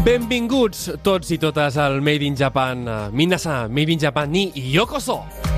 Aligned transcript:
Benvinguts 0.00 0.86
tots 1.04 1.28
i 1.34 1.36
totes 1.36 1.76
al 1.76 2.00
Made 2.00 2.24
in 2.24 2.36
Japan. 2.38 2.88
Minasa, 3.12 3.66
Made 3.68 3.92
in 3.92 4.00
Japan 4.00 4.32
ni 4.32 4.48
yokoso! 4.72 5.49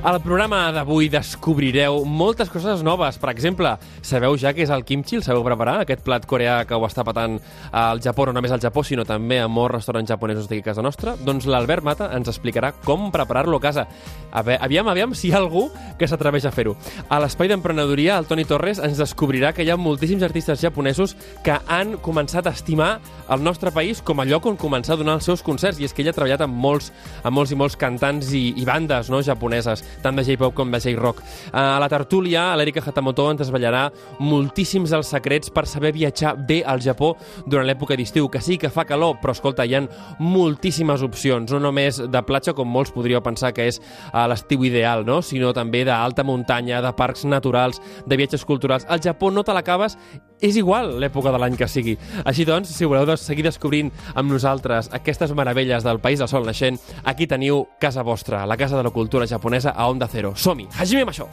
Al 0.00 0.16
programa 0.24 0.70
d'avui 0.72 1.10
descobrireu 1.12 2.06
moltes 2.08 2.48
coses 2.48 2.80
noves. 2.80 3.18
Per 3.20 3.28
exemple, 3.34 3.74
sabeu 4.00 4.32
ja 4.40 4.54
què 4.56 4.62
és 4.64 4.70
el 4.72 4.80
kimchi? 4.88 5.18
El 5.18 5.24
sabeu 5.26 5.42
preparar? 5.44 5.82
Aquest 5.82 6.00
plat 6.06 6.24
coreà 6.24 6.62
que 6.64 6.72
ho 6.72 6.86
està 6.86 7.04
patant 7.04 7.34
al 7.76 8.00
Japó, 8.00 8.24
no 8.24 8.32
només 8.32 8.54
al 8.56 8.62
Japó, 8.62 8.80
sinó 8.80 9.04
també 9.04 9.42
a 9.44 9.48
molts 9.52 9.74
restaurants 9.74 10.08
japonesos 10.08 10.46
d'aquí 10.48 10.64
a 10.64 10.68
casa 10.70 10.80
nostra. 10.80 11.18
Doncs 11.20 11.44
l'Albert 11.44 11.84
Mata 11.84 12.08
ens 12.16 12.30
explicarà 12.32 12.70
com 12.80 13.10
preparar-lo 13.12 13.58
a 13.60 13.64
casa. 13.66 13.84
A 14.32 14.40
veure, 14.40 14.56
aviam, 14.64 14.88
aviam 14.88 15.12
si 15.12 15.28
hi 15.28 15.34
ha 15.34 15.42
algú 15.42 15.66
que 16.00 16.08
s'atreveix 16.08 16.48
a 16.48 16.54
fer-ho. 16.56 16.72
A 17.10 17.20
l'espai 17.20 17.52
d'emprenedoria, 17.52 18.16
el 18.16 18.24
Toni 18.24 18.48
Torres 18.48 18.80
ens 18.80 18.96
descobrirà 18.96 19.52
que 19.52 19.68
hi 19.68 19.70
ha 19.74 19.76
moltíssims 19.76 20.24
artistes 20.24 20.64
japonesos 20.64 21.12
que 21.44 21.58
han 21.68 21.98
començat 22.00 22.48
a 22.48 22.54
estimar 22.56 23.02
el 23.28 23.44
nostre 23.44 23.68
país 23.68 24.00
com 24.00 24.24
a 24.24 24.24
lloc 24.24 24.48
on 24.48 24.56
començar 24.56 24.96
a 24.96 25.02
donar 25.04 25.20
els 25.20 25.28
seus 25.28 25.44
concerts. 25.44 25.76
I 25.76 25.90
és 25.90 25.92
que 25.92 26.00
ell 26.00 26.08
ha 26.14 26.16
treballat 26.16 26.48
amb 26.48 26.56
molts, 26.56 26.88
amb 27.20 27.36
molts 27.36 27.52
i 27.52 27.60
molts 27.60 27.76
cantants 27.76 28.32
i, 28.32 28.46
i 28.56 28.64
bandes 28.64 29.12
no, 29.12 29.20
japoneses 29.20 29.84
tant 30.02 30.16
de 30.16 30.24
J-pop 30.26 30.54
com 30.56 30.70
de 30.72 30.80
J-rock. 30.80 31.22
A 31.52 31.78
la 31.82 31.88
tertúlia, 31.92 32.48
l'Erika 32.58 32.82
Hatamoto 32.84 33.28
ens 33.30 33.42
desvetllarà 33.42 33.86
moltíssims 34.20 34.94
els 34.96 35.10
secrets 35.12 35.50
per 35.54 35.66
saber 35.68 35.92
viatjar 35.96 36.36
bé 36.48 36.60
al 36.64 36.82
Japó 36.84 37.14
durant 37.46 37.66
l'època 37.68 37.96
d'estiu, 37.98 38.28
que 38.30 38.42
sí 38.44 38.58
que 38.58 38.72
fa 38.72 38.86
calor, 38.88 39.18
però 39.20 39.34
escolta, 39.36 39.66
hi 39.66 39.76
ha 39.76 39.84
moltíssimes 40.18 41.04
opcions, 41.06 41.52
no 41.52 41.60
només 41.60 42.00
de 42.00 42.24
platja, 42.26 42.54
com 42.56 42.68
molts 42.68 42.94
podríeu 42.94 43.22
pensar 43.24 43.52
que 43.56 43.68
és 43.70 43.80
a 44.12 44.26
l'estiu 44.30 44.64
ideal, 44.68 45.04
no? 45.06 45.20
sinó 45.22 45.54
també 45.56 45.84
d'alta 45.88 46.24
muntanya, 46.26 46.82
de 46.84 46.92
parcs 46.96 47.26
naturals, 47.28 47.80
de 48.06 48.18
viatges 48.20 48.44
culturals. 48.44 48.86
Al 48.88 49.02
Japó 49.04 49.30
no 49.30 49.44
te 49.44 49.54
l'acabes 49.56 49.96
és 50.40 50.56
igual 50.56 50.94
l'època 51.00 51.32
de 51.32 51.38
l'any 51.40 51.56
que 51.58 51.68
sigui. 51.68 51.96
Així 52.24 52.46
doncs, 52.48 52.72
si 52.72 52.88
voleu 52.88 53.08
seguir 53.20 53.44
descobrint 53.44 53.90
amb 54.14 54.32
nosaltres 54.32 54.88
aquestes 54.96 55.34
meravelles 55.36 55.84
del 55.84 56.00
País 56.00 56.20
del 56.20 56.30
Sol 56.32 56.46
Naixent, 56.48 56.78
aquí 57.04 57.26
teniu 57.28 57.66
casa 57.80 58.04
vostra, 58.06 58.46
la 58.46 58.56
Casa 58.56 58.78
de 58.78 58.84
la 58.86 58.94
Cultura 58.94 59.28
Japonesa 59.28 59.74
a 59.80 59.88
Onda 59.88 60.06
Cero. 60.06 60.34
Som-hi! 60.36 60.68
Hajime 60.76 61.08
això! 61.08 61.26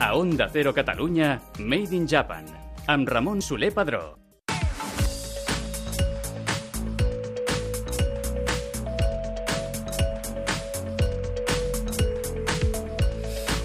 A 0.00 0.16
Onda 0.18 0.48
Cero 0.50 0.74
Catalunya, 0.74 1.38
Made 1.58 1.94
in 1.94 2.08
Japan, 2.10 2.44
amb 2.86 3.08
Ramon 3.08 3.40
Soler 3.40 3.72
Padró. 3.72 4.21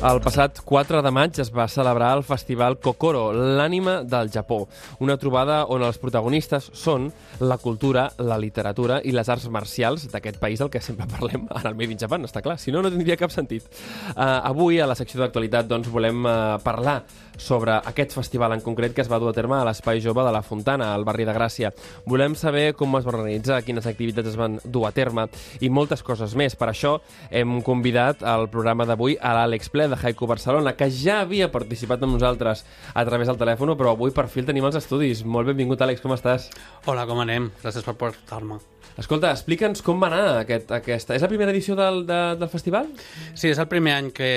El 0.07 0.21
passat 0.23 0.61
4 0.63 1.01
de 1.03 1.11
maig 1.11 1.35
es 1.41 1.49
va 1.51 1.65
celebrar 1.67 2.13
el 2.15 2.21
festival 2.23 2.77
Kokoro, 2.79 3.25
l'ànima 3.57 3.97
del 4.07 4.29
Japó, 4.31 4.61
una 5.03 5.17
trobada 5.19 5.57
on 5.73 5.83
els 5.83 5.97
protagonistes 5.99 6.69
són 6.79 7.09
la 7.43 7.57
cultura, 7.59 8.05
la 8.23 8.37
literatura 8.39 9.01
i 9.03 9.11
les 9.11 9.27
arts 9.27 9.49
marcials 9.51 10.05
d'aquest 10.13 10.39
país 10.39 10.63
del 10.63 10.71
que 10.71 10.79
sempre 10.85 11.09
parlem 11.15 11.43
en 11.49 11.67
el 11.67 11.75
Made 11.75 11.97
in 11.97 11.99
Japan, 11.99 12.23
està 12.23 12.39
clar, 12.45 12.55
si 12.55 12.71
no, 12.71 12.79
no 12.85 12.93
tindria 12.93 13.19
cap 13.19 13.35
sentit. 13.35 13.67
Uh, 14.13 14.47
avui, 14.47 14.79
a 14.79 14.87
la 14.87 14.95
secció 14.95 15.19
d'actualitat, 15.19 15.67
doncs, 15.67 15.91
volem 15.91 16.23
uh, 16.23 16.55
parlar 16.63 17.01
sobre 17.37 17.75
aquest 17.75 18.15
festival 18.15 18.55
en 18.55 18.63
concret 18.63 18.95
que 18.95 19.03
es 19.03 19.11
va 19.11 19.19
dur 19.19 19.29
a 19.29 19.35
terme 19.35 19.59
a 19.59 19.65
l'Espai 19.67 19.99
Jove 20.01 20.23
de 20.23 20.31
la 20.33 20.41
Fontana, 20.41 20.93
al 20.95 21.03
barri 21.05 21.27
de 21.27 21.35
Gràcia. 21.35 21.73
Volem 22.07 22.35
saber 22.39 22.71
com 22.79 22.95
es 22.97 23.05
va 23.05 23.13
organitzar, 23.13 23.59
quines 23.67 23.85
activitats 23.85 24.31
es 24.31 24.39
van 24.39 24.57
dur 24.63 24.87
a 24.87 24.93
terme 24.95 25.27
i 25.59 25.69
moltes 25.69 26.01
coses 26.03 26.33
més. 26.39 26.55
Per 26.57 26.71
això 26.71 26.97
hem 27.29 27.59
convidat 27.61 28.23
al 28.23 28.47
programa 28.49 28.87
d'avui 28.87 29.19
a 29.19 29.35
l'Àlex 29.37 29.69
Ple 29.75 29.91
de 29.91 29.96
Haiku 29.97 30.29
Barcelona, 30.29 30.75
que 30.77 30.89
ja 30.93 31.21
havia 31.23 31.51
participat 31.51 32.03
amb 32.03 32.17
nosaltres 32.17 32.63
a 32.93 33.05
través 33.07 33.27
del 33.27 33.39
telèfon, 33.39 33.75
però 33.77 33.93
avui 33.95 34.13
per 34.15 34.27
fi 34.31 34.43
el 34.43 34.49
tenim 34.49 34.65
als 34.67 34.79
estudis. 34.79 35.25
Molt 35.25 35.49
benvingut, 35.51 35.81
Àlex, 35.81 36.01
com 36.03 36.15
estàs? 36.15 36.49
Hola, 36.85 37.05
com 37.09 37.21
anem? 37.23 37.51
Gràcies 37.63 37.85
per 37.85 37.97
portar-me. 37.99 38.59
Escolta, 38.97 39.29
explica'ns 39.29 39.83
com 39.85 39.99
va 40.01 40.07
anar 40.09 40.39
aquest, 40.39 40.71
aquesta... 40.73 41.13
És 41.13 41.21
la 41.21 41.29
primera 41.29 41.53
edició 41.53 41.75
del, 41.77 42.01
de, 42.09 42.19
del 42.39 42.49
festival? 42.49 42.89
Sí, 43.37 43.51
és 43.51 43.59
el 43.61 43.69
primer 43.69 43.93
any 43.93 44.09
que, 44.09 44.29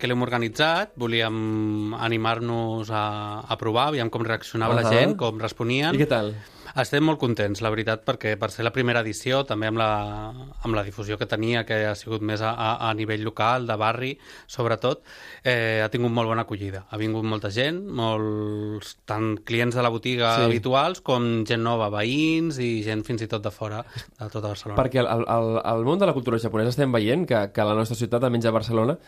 que 0.00 0.08
l'hem 0.08 0.24
organitzat. 0.24 0.94
Volíem 0.96 1.92
animar-nos 2.00 2.88
a, 2.88 3.06
a 3.44 3.60
provar, 3.60 3.90
aviam 3.92 4.08
com 4.08 4.24
reaccionava 4.24 4.72
uh 4.72 4.80
-huh. 4.80 4.88
la 4.88 4.94
gent, 4.94 5.16
com 5.20 5.40
responien. 5.40 5.94
I 5.94 6.00
què 6.00 6.08
tal? 6.08 6.32
Estem 6.76 7.06
molt 7.08 7.16
contents, 7.16 7.62
la 7.64 7.70
veritat, 7.72 8.02
perquè 8.04 8.34
per 8.36 8.50
ser 8.52 8.66
la 8.66 8.70
primera 8.74 9.00
edició, 9.00 9.38
també 9.48 9.70
amb 9.70 9.78
la, 9.80 9.88
amb 10.60 10.76
la 10.76 10.82
difusió 10.84 11.16
que 11.16 11.24
tenia, 11.24 11.62
que 11.64 11.78
ha 11.88 11.94
sigut 11.96 12.20
més 12.20 12.42
a, 12.44 12.50
a, 12.52 12.66
a 12.84 12.90
nivell 12.98 13.22
local, 13.24 13.64
de 13.64 13.76
barri, 13.80 14.10
sobretot, 14.44 15.00
eh, 15.40 15.80
ha 15.80 15.88
tingut 15.88 16.12
molt 16.12 16.28
bona 16.28 16.44
acollida. 16.44 16.82
Ha 16.92 16.98
vingut 17.00 17.24
molta 17.24 17.48
gent, 17.54 17.78
molts, 17.96 18.92
tant 19.08 19.38
clients 19.48 19.78
de 19.78 19.84
la 19.86 19.92
botiga 19.94 20.34
sí. 20.36 20.44
habituals 20.50 21.00
com 21.06 21.46
gent 21.48 21.64
nova, 21.64 21.88
veïns 21.94 22.60
i 22.60 22.82
gent 22.84 23.06
fins 23.08 23.24
i 23.24 23.30
tot 23.32 23.46
de 23.46 23.54
fora, 23.54 23.80
de 24.18 24.28
tota 24.28 24.50
Barcelona. 24.50 24.76
Perquè 24.76 25.00
al, 25.00 25.24
al, 25.32 25.48
al 25.64 25.88
món 25.88 26.02
de 26.02 26.10
la 26.10 26.16
cultura 26.18 26.42
japonesa 26.42 26.74
estem 26.74 26.92
veient 26.92 27.24
que, 27.30 27.40
que 27.56 27.68
la 27.70 27.78
nostra 27.78 27.96
ciutat, 27.96 28.28
almenys 28.28 28.50
a 28.50 28.54
Barcelona, 28.58 28.98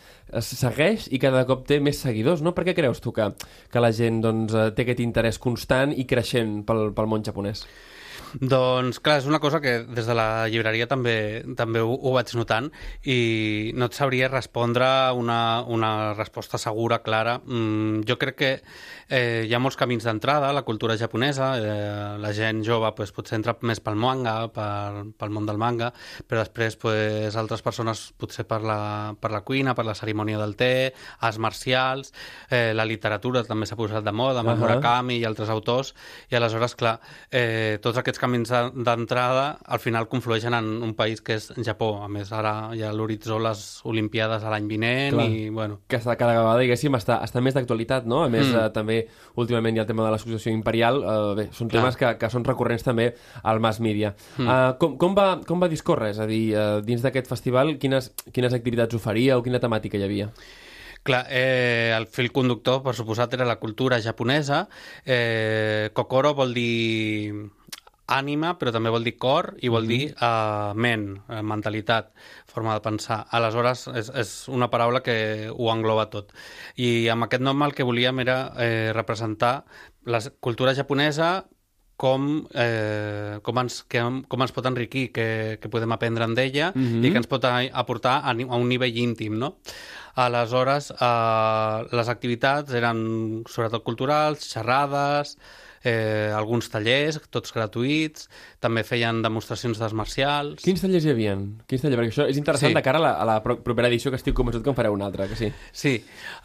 segueix 0.40 1.10
i 1.12 1.20
cada 1.20 1.44
cop 1.44 1.68
té 1.68 1.82
més 1.84 2.00
seguidors, 2.00 2.40
no? 2.40 2.56
Per 2.56 2.64
què 2.64 2.78
creus 2.80 3.04
tu 3.04 3.12
que, 3.12 3.28
que 3.68 3.84
la 3.84 3.92
gent 3.92 4.24
doncs, 4.24 4.56
té 4.72 4.88
aquest 4.88 5.04
interès 5.04 5.36
constant 5.42 5.92
i 5.92 6.08
creixent 6.08 6.62
pel, 6.64 6.88
pel 6.96 7.12
món 7.12 7.28
japonès? 7.28 7.57
Yes. 7.58 7.66
Doncs, 8.40 9.00
clar, 9.00 9.18
és 9.22 9.26
una 9.26 9.40
cosa 9.40 9.60
que 9.60 9.78
des 9.84 10.06
de 10.06 10.14
la 10.16 10.48
llibreria 10.48 10.86
també 10.90 11.44
també 11.56 11.80
ho, 11.80 11.94
ho 11.94 12.12
vaig 12.14 12.30
notant 12.36 12.68
i 13.08 13.72
no 13.78 13.88
et 13.88 13.96
sabria 13.96 14.28
respondre 14.28 14.86
una, 15.16 15.62
una 15.66 16.12
resposta 16.14 16.58
segura, 16.58 17.00
clara. 17.02 17.38
Mm, 17.44 18.04
jo 18.08 18.18
crec 18.20 18.38
que 18.38 18.52
eh, 19.08 19.44
hi 19.48 19.54
ha 19.54 19.60
molts 19.62 19.78
camins 19.80 20.04
d'entrada 20.04 20.50
a 20.50 20.56
la 20.56 20.62
cultura 20.62 20.96
japonesa. 21.00 21.50
Eh, 21.58 22.18
la 22.20 22.32
gent 22.36 22.62
jove 22.66 22.90
pues, 22.96 23.12
potser 23.16 23.38
entra 23.38 23.56
més 23.66 23.80
pel 23.84 23.98
manga, 23.98 24.36
per, 24.54 25.06
pel 25.18 25.32
món 25.34 25.48
del 25.48 25.60
manga, 25.60 25.90
però 26.28 26.42
després 26.44 26.76
pues, 26.80 27.36
altres 27.36 27.64
persones 27.64 28.08
potser 28.18 28.44
per 28.48 28.60
la, 28.66 28.80
per 29.20 29.32
la 29.32 29.42
cuina, 29.46 29.74
per 29.74 29.86
la 29.88 29.96
cerimònia 29.98 30.40
del 30.40 30.54
té, 30.58 30.92
arts 31.24 31.40
marcials, 31.42 32.12
eh, 32.50 32.72
la 32.76 32.86
literatura 32.88 33.44
també 33.48 33.66
s'ha 33.68 33.78
posat 33.78 34.04
de 34.04 34.12
moda, 34.12 34.40
amb 34.40 34.50
uh 34.50 34.54
-huh. 34.54 34.58
Murakami 34.58 35.18
i 35.18 35.24
altres 35.24 35.48
autors, 35.48 35.94
i 36.30 36.36
aleshores, 36.36 36.74
clar, 36.74 36.98
eh, 37.30 37.78
tots 37.82 37.98
aquests 37.98 38.17
camins 38.20 38.50
d'entrada 38.50 39.46
al 39.64 39.80
final 39.82 40.08
conflueixen 40.10 40.54
en 40.56 40.68
un 40.84 40.94
país 40.98 41.22
que 41.24 41.38
és 41.38 41.48
Japó. 41.64 41.90
A 42.04 42.08
més, 42.12 42.32
ara 42.34 42.70
hi 42.76 42.82
ha 42.84 42.92
l'horitzó 42.94 43.38
les 43.42 43.64
Olimpiades 43.88 44.44
a 44.44 44.52
l'any 44.52 44.68
vinent 44.70 45.16
Clar. 45.16 45.26
i, 45.30 45.48
bueno... 45.54 45.80
Que 45.88 46.00
està 46.00 46.16
cada 46.20 46.36
vegada, 46.36 46.58
diguéssim, 46.62 46.94
està, 46.98 47.20
està 47.24 47.42
més 47.44 47.56
d'actualitat, 47.56 48.06
no? 48.10 48.22
A 48.26 48.28
més, 48.32 48.46
mm. 48.50 48.60
eh, 48.60 48.68
també, 48.74 49.00
últimament 49.40 49.76
hi 49.76 49.82
ha 49.82 49.86
el 49.86 49.90
tema 49.90 50.06
de 50.06 50.12
l'associació 50.14 50.54
imperial. 50.54 51.02
Eh, 51.02 51.18
bé, 51.38 51.48
són 51.56 51.72
Clar. 51.72 51.82
temes 51.82 52.00
que, 52.00 52.14
que 52.20 52.32
són 52.32 52.46
recurrents 52.48 52.86
també 52.86 53.10
al 53.42 53.62
mass 53.64 53.82
media. 53.84 54.14
Mm. 54.36 54.46
Eh, 54.46 54.70
com, 54.82 54.96
com, 55.00 55.18
va, 55.18 55.28
com 55.48 55.62
va 55.62 55.70
discórrer? 55.72 56.12
És 56.16 56.22
a 56.22 56.28
dir, 56.30 56.44
eh, 56.54 56.70
dins 56.86 57.04
d'aquest 57.04 57.30
festival, 57.30 57.76
quines, 57.82 58.12
quines 58.32 58.56
activitats 58.56 58.98
oferia 58.98 59.38
o 59.38 59.44
quina 59.46 59.62
temàtica 59.62 60.00
hi 60.00 60.08
havia? 60.08 60.32
Clar, 61.08 61.26
eh, 61.30 61.94
el 61.96 62.06
fil 62.10 62.32
conductor, 62.34 62.82
per 62.84 62.92
suposat, 62.94 63.32
era 63.32 63.46
la 63.48 63.56
cultura 63.56 64.00
japonesa. 64.02 64.66
Eh, 65.06 65.88
Kokoro 65.94 66.34
vol 66.36 66.52
dir 66.52 67.32
ànima, 68.08 68.54
però 68.58 68.72
també 68.72 68.90
vol 68.92 69.04
dir 69.04 69.14
cor 69.20 69.52
i 69.60 69.68
vol 69.72 69.86
dir 69.88 70.00
uh, 70.14 70.72
ment, 70.74 71.10
uh, 71.28 71.42
mentalitat, 71.44 72.10
forma 72.48 72.74
de 72.76 72.82
pensar. 72.84 73.20
Aleshores, 73.36 73.86
és, 74.00 74.08
és 74.16 74.32
una 74.48 74.70
paraula 74.72 75.02
que 75.04 75.50
ho 75.52 75.68
engloba 75.72 76.08
tot. 76.12 76.32
I 76.80 77.08
amb 77.12 77.28
aquest 77.28 77.44
nom 77.44 77.62
el 77.66 77.76
que 77.76 77.86
volíem 77.86 78.24
era 78.24 78.38
eh, 78.56 78.90
representar 78.96 79.62
la 80.08 80.22
cultura 80.40 80.74
japonesa 80.74 81.46
com, 81.98 82.46
eh, 82.54 83.38
com, 83.42 83.58
ens, 83.60 83.82
que, 83.90 84.00
com 84.30 84.44
ens 84.44 84.54
pot 84.54 84.66
enriquir, 84.70 85.08
que, 85.12 85.28
que 85.60 85.70
podem 85.70 85.92
aprendre 85.92 86.26
d'ella 86.38 86.70
mm 86.70 86.84
-hmm. 86.84 87.04
i 87.04 87.10
que 87.10 87.18
ens 87.18 87.26
pot 87.26 87.44
aportar 87.44 88.22
a, 88.24 88.30
a 88.30 88.56
un 88.56 88.68
nivell 88.68 88.96
íntim, 88.96 89.36
no? 89.36 89.58
Aleshores, 90.14 90.92
eh, 90.92 91.78
les 91.92 92.08
activitats 92.08 92.72
eren 92.72 93.42
sobretot 93.46 93.82
culturals, 93.82 94.46
xerrades, 94.46 95.36
eh, 95.88 96.30
alguns 96.36 96.68
tallers, 96.72 97.18
tots 97.34 97.54
gratuïts, 97.56 98.28
també 98.60 98.82
feien 98.84 99.22
demostracions 99.22 99.78
d'arts 99.78 99.94
marcials... 99.94 100.62
Quins 100.64 100.80
tallers 100.80 101.04
hi 101.06 101.10
havia? 101.10 101.36
Quins 101.68 101.82
tallers? 101.82 101.98
Perquè 102.00 102.12
això 102.12 102.26
és 102.28 102.36
interessant 102.36 102.70
Sí. 102.72 102.74
de 102.74 102.82
cara 102.82 102.98
a 102.98 103.02
la, 103.02 103.12
a 103.22 103.24
la 103.24 103.36
pro- 103.42 103.60
propera 103.62 103.86
edició 103.88 104.10
que 104.10 104.16
estic 104.16 104.34
convençut 104.34 104.64
que 104.64 104.70
en 104.70 104.74
fareu 104.76 104.92
una 104.92 105.06
altra, 105.06 105.28
que 105.28 105.36
sí. 105.36 105.52
Sí, 105.72 105.92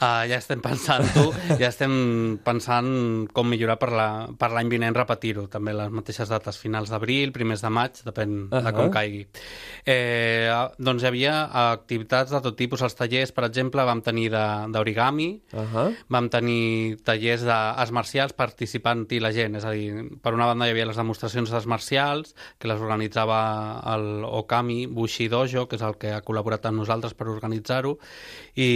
uh, 0.01 0.23
ja 0.29 0.37
estem 0.37 0.61
pensant-ho, 0.61 1.31
ja 1.57 1.67
estem 1.69 2.37
pensant 2.45 3.27
com 3.33 3.49
millorar 3.49 3.79
per 3.79 3.91
la- 3.91 4.27
per 4.37 4.51
l'any 4.51 4.69
vinent 4.69 4.93
repetir-ho, 4.95 5.47
també 5.47 5.73
les 5.73 5.89
mateixes 5.89 6.29
dates 6.29 6.57
finals 6.61 6.89
d'abril, 6.93 7.31
primers 7.33 7.61
de 7.65 7.69
maig, 7.69 7.97
depèn 8.05 8.35
uh 8.45 8.49
-huh. 8.59 8.63
de 8.63 8.73
com 8.73 8.91
caigui. 8.91 9.25
Eh, 9.85 10.49
doncs 10.77 11.03
hi 11.03 11.07
havia 11.07 11.49
activitats 11.71 12.31
de 12.31 12.41
tot 12.41 12.55
tipus, 12.55 12.81
els 12.81 12.95
tallers, 12.95 13.31
per 13.31 13.45
exemple, 13.45 13.83
vam 13.83 14.01
tenir 14.01 14.29
de- 14.29 14.67
d'origami, 14.69 15.41
Uh 15.53 15.59
-huh. 15.73 15.95
vam 16.09 16.29
tenir 16.29 16.97
tallers 17.03 17.41
d'arts 17.43 17.91
marcials 17.91 18.33
participant-hi 18.33 19.19
la 19.19 19.31
gent, 19.31 19.55
és 19.55 19.65
a 19.65 19.71
dir, 19.71 19.93
per 20.21 20.33
una 20.33 20.45
banda 20.45 20.67
hi 20.67 20.71
havia 20.71 20.85
les 20.85 20.97
demostracions 20.97 21.49
d'arts 21.49 21.65
marcials, 21.67 22.02
que 22.59 22.67
les 22.71 22.81
organitzava 22.81 23.39
el 23.93 24.23
Okami 24.25 24.85
Bushi 24.87 25.27
Dojo, 25.31 25.67
que 25.67 25.77
és 25.79 25.83
el 25.85 25.95
que 26.01 26.11
ha 26.13 26.21
col·laborat 26.25 26.65
amb 26.69 26.81
nosaltres 26.83 27.13
per 27.17 27.27
organitzar-ho, 27.31 27.97
i, 28.55 28.69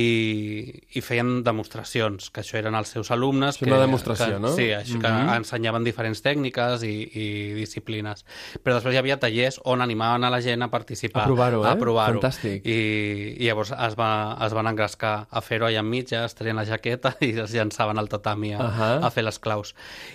i 0.97 1.01
feien 1.06 1.44
demostracions, 1.45 2.29
que 2.33 2.41
això 2.41 2.57
eren 2.59 2.75
els 2.77 2.91
seus 2.95 3.12
alumnes. 3.13 3.56
És 3.57 3.62
que, 3.63 3.69
una 3.69 3.79
demostració, 3.81 4.33
que, 4.35 4.39
no? 4.44 4.51
Sí, 4.56 4.69
això, 4.74 5.00
que 5.01 5.07
Mhm. 5.12 5.33
ensenyaven 5.41 5.83
diferents 5.83 6.21
tècniques 6.24 6.83
i, 6.83 6.95
i 7.13 7.53
disciplines. 7.57 8.25
Però 8.63 8.75
després 8.77 8.95
hi 8.95 8.97
havia 9.01 9.19
tallers 9.19 9.59
on 9.65 9.81
animaven 9.81 10.24
a 10.24 10.29
la 10.33 10.41
gent 10.41 10.63
a 10.63 10.69
participar. 10.74 11.24
A 11.24 11.25
provar-ho, 11.25 11.63
eh? 11.65 11.69
A 11.69 11.75
provar-ho. 11.77 12.19
Fantàstic. 12.21 12.65
I, 12.65 13.35
i 13.39 13.45
llavors 13.47 13.71
es, 13.71 13.95
va, 14.00 14.38
es 14.45 14.53
van 14.53 14.68
engrescar 14.68 15.27
a 15.29 15.41
fer-ho 15.41 15.68
allà 15.69 15.79
enmig, 15.83 16.12
es 16.13 16.35
traien 16.35 16.56
la 16.57 16.65
jaqueta 16.65 17.15
i 17.21 17.31
es 17.39 17.53
llançaven 17.53 17.97
al 17.97 18.09
tatami 18.09 18.53
a, 18.56 18.59
Ahà. 18.68 18.89
a 19.06 19.12
fer 19.12 19.24
les 19.24 19.39
claus. 19.39 19.74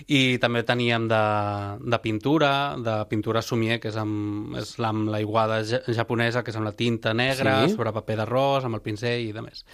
I 0.09 0.39
també 0.43 0.63
teníem 0.67 1.09
de, 1.09 1.23
de 1.81 1.99
pintura, 2.03 2.75
de 2.79 3.02
pintura 3.09 3.43
somier, 3.43 3.79
que 3.81 3.89
és 3.89 3.97
amb, 3.97 4.55
és 4.57 4.79
la- 4.79 4.89
amb 4.93 5.09
l'aiguada 5.11 5.63
ja- 5.65 5.83
japonesa, 5.89 6.43
que 6.43 6.51
és 6.51 6.57
amb 6.57 6.67
la 6.67 6.73
tinta 6.73 7.13
negra, 7.15 7.67
Sí. 7.69 7.75
sobre 7.75 7.93
paper 7.93 8.17
d'arròs, 8.19 8.65
amb 8.65 8.75
el 8.77 8.83
pincell 8.83 9.21
i 9.29 9.33
de 9.33 9.43
més. 9.43 9.65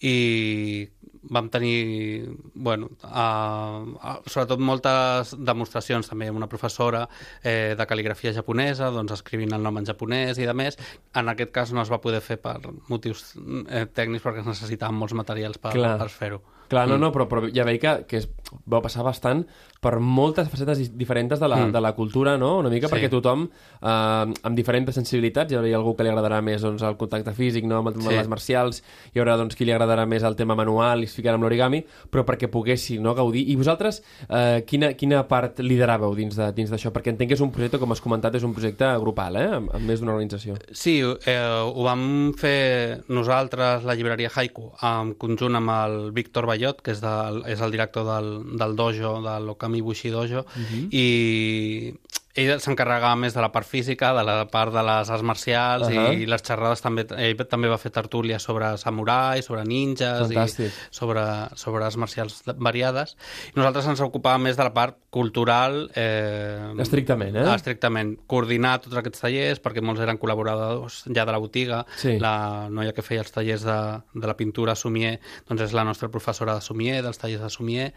I 0.00 0.88
vam 1.30 1.48
tenir, 1.48 2.28
bueno, 2.54 2.88
uh, 3.04 3.94
uh, 3.94 4.16
sobretot 4.26 4.58
moltes 4.58 5.36
demostracions 5.38 6.08
també 6.10 6.26
amb 6.26 6.40
una 6.40 6.48
professora 6.50 7.04
eh, 7.44 7.76
de 7.78 7.86
cal·ligrafia 7.86 8.32
japonesa, 8.34 8.90
doncs 8.90 9.12
escrivint 9.12 9.52
el 9.54 9.62
nom 9.62 9.78
en 9.78 9.86
japonès 9.86 10.38
i 10.42 10.48
de 10.48 10.54
més. 10.58 10.76
En 11.14 11.28
aquest 11.30 11.52
cas 11.54 11.72
no 11.72 11.82
es 11.82 11.92
va 11.92 12.00
poder 12.02 12.20
fer 12.20 12.40
per 12.42 12.56
motius 12.90 13.36
eh, 13.68 13.86
tècnics 13.86 14.24
perquè 14.24 14.42
es 14.42 14.50
necessitaven 14.50 14.98
molts 14.98 15.14
materials 15.14 15.58
per, 15.62 15.72
Clar. 15.78 15.94
per 16.02 16.08
fer-ho. 16.10 16.42
Clar, 16.72 16.86
no, 16.88 16.96
no, 16.98 17.12
però, 17.12 17.28
però 17.28 17.46
ja 17.54 17.64
veig 17.68 17.80
que, 17.82 17.92
que 18.08 18.16
es 18.22 18.28
va 18.66 18.80
passar 18.82 19.04
bastant 19.04 19.44
per 19.82 19.98
moltes 19.98 20.46
facetes 20.48 20.78
diferents 20.96 21.40
de 21.42 21.48
la, 21.50 21.56
Mm. 21.66 21.72
de 21.74 21.80
la 21.82 21.90
cultura, 21.92 22.36
no? 22.38 22.58
Una 22.60 22.68
mica 22.70 22.86
Sí. 22.86 22.94
perquè 22.94 23.08
tothom, 23.10 23.48
eh, 23.82 23.86
amb 23.88 24.54
diferents 24.56 24.94
sensibilitats, 24.94 25.50
hi 25.50 25.56
haurà 25.56 25.74
algú 25.74 25.96
que 25.96 26.04
li 26.04 26.10
agradarà 26.10 26.40
més 26.40 26.62
doncs, 26.62 26.82
el 26.82 26.96
contacte 26.96 27.32
físic, 27.34 27.64
no? 27.64 27.78
amb, 27.78 27.88
amb 27.88 28.00
Sí. 28.02 28.08
les 28.14 28.28
marcials, 28.28 28.82
hi 29.12 29.18
haurà 29.18 29.36
doncs, 29.36 29.56
qui 29.56 29.64
li 29.64 29.72
agradarà 29.72 30.06
més 30.06 30.22
el 30.22 30.36
tema 30.36 30.54
manual 30.54 31.00
i 31.00 31.04
es 31.04 31.16
ficarà 31.18 31.34
amb 31.34 31.42
l'origami, 31.42 31.84
però 32.10 32.24
perquè 32.24 32.48
poguessin 32.48 33.02
no, 33.02 33.12
gaudir. 33.14 33.42
I 33.50 33.56
vosaltres, 33.56 34.02
eh, 34.28 34.62
quina, 34.66 34.94
quina 34.94 35.26
part 35.26 35.58
lideràveu 35.58 36.14
dins 36.14 36.36
de- 36.36 36.52
dins 36.52 36.70
d'això? 36.70 36.92
Perquè 36.92 37.08
entenc 37.10 37.28
que 37.30 37.34
és 37.34 37.40
un 37.40 37.50
projecte, 37.50 37.78
com 37.80 37.90
has 37.90 38.00
comentat, 38.00 38.32
és 38.36 38.44
un 38.44 38.54
projecte 38.54 38.84
grupal, 39.00 39.36
eh? 39.36 39.48
amb, 39.56 39.74
amb 39.74 39.84
més 39.84 39.98
d'una 40.00 40.12
organització. 40.14 40.54
Sí, 40.70 41.00
eh, 41.00 41.62
ho 41.74 41.82
vam 41.82 42.32
fer 42.34 43.02
nosaltres, 43.08 43.82
la 43.84 43.94
llibreria 43.96 44.30
Haiku, 44.34 44.72
en 44.80 45.14
conjunt 45.14 45.56
amb 45.56 45.70
el 45.70 46.12
Víctor 46.12 46.46
Bayot, 46.46 46.82
que 46.82 46.92
és, 46.92 47.00
del, 47.00 47.42
és 47.46 47.60
el 47.60 47.70
director 47.72 48.04
del, 48.04 48.56
del 48.56 48.76
dojo, 48.76 49.20
de 49.22 49.40
l'Okami 49.40 49.71
Bushi 49.80 50.10
Dojo, 50.10 50.44
i 50.90 51.94
ell 52.34 52.48
s'encarregava 52.64 53.12
més 53.20 53.34
de 53.36 53.42
la 53.44 53.50
part 53.52 53.66
física, 53.68 54.14
de 54.16 54.22
la 54.24 54.46
part 54.48 54.72
de 54.72 54.80
les 54.80 55.10
arts 55.12 55.24
marcials 55.28 55.90
Ahà. 55.90 56.14
i 56.16 56.24
les 56.24 56.40
xerrades 56.40 56.80
també, 56.80 57.04
ell 57.20 57.36
també 57.50 57.68
va 57.68 57.76
fer 57.76 57.90
tertúlia 57.92 58.38
sobre 58.40 58.70
samurai, 58.80 59.42
sobre 59.44 59.66
ninjas 59.68 60.30
Fantàstic. 60.30 60.70
i 60.72 60.96
sobre, 60.96 61.24
sobre 61.60 61.84
arts 61.84 61.98
marcials 62.00 62.38
variades. 62.56 63.18
I 63.52 63.58
nosaltres 63.60 63.90
ens 63.92 64.00
ocupàvem 64.00 64.46
més 64.48 64.56
de 64.56 64.64
la 64.64 64.72
part 64.72 64.96
cultural 65.12 65.90
eh, 65.94 66.72
Estrictament, 66.80 67.36
eh? 67.36 67.44
estrictament 67.52 68.14
coordinar 68.26 68.78
tots 68.80 68.96
aquests 68.96 69.26
tallers 69.26 69.60
perquè 69.60 69.84
molts 69.84 70.00
eren 70.00 70.16
col·laboradors 70.16 71.02
ja 71.12 71.26
de 71.28 71.32
la 71.36 71.38
botiga 71.42 71.82
Sí. 72.00 72.16
la 72.18 72.68
noia 72.72 72.94
que 72.96 73.04
feia 73.04 73.20
els 73.20 73.30
tallers 73.34 73.60
de, 73.68 73.76
de 74.16 74.26
la 74.26 74.38
pintura 74.40 74.72
Somier 74.74 75.18
doncs 75.50 75.68
és 75.68 75.76
la 75.76 75.84
nostra 75.84 76.08
professora 76.08 76.54
de 76.56 76.64
Somier 76.64 77.02
dels 77.04 77.20
tallers 77.20 77.44
de 77.44 77.50
Somier 77.52 77.90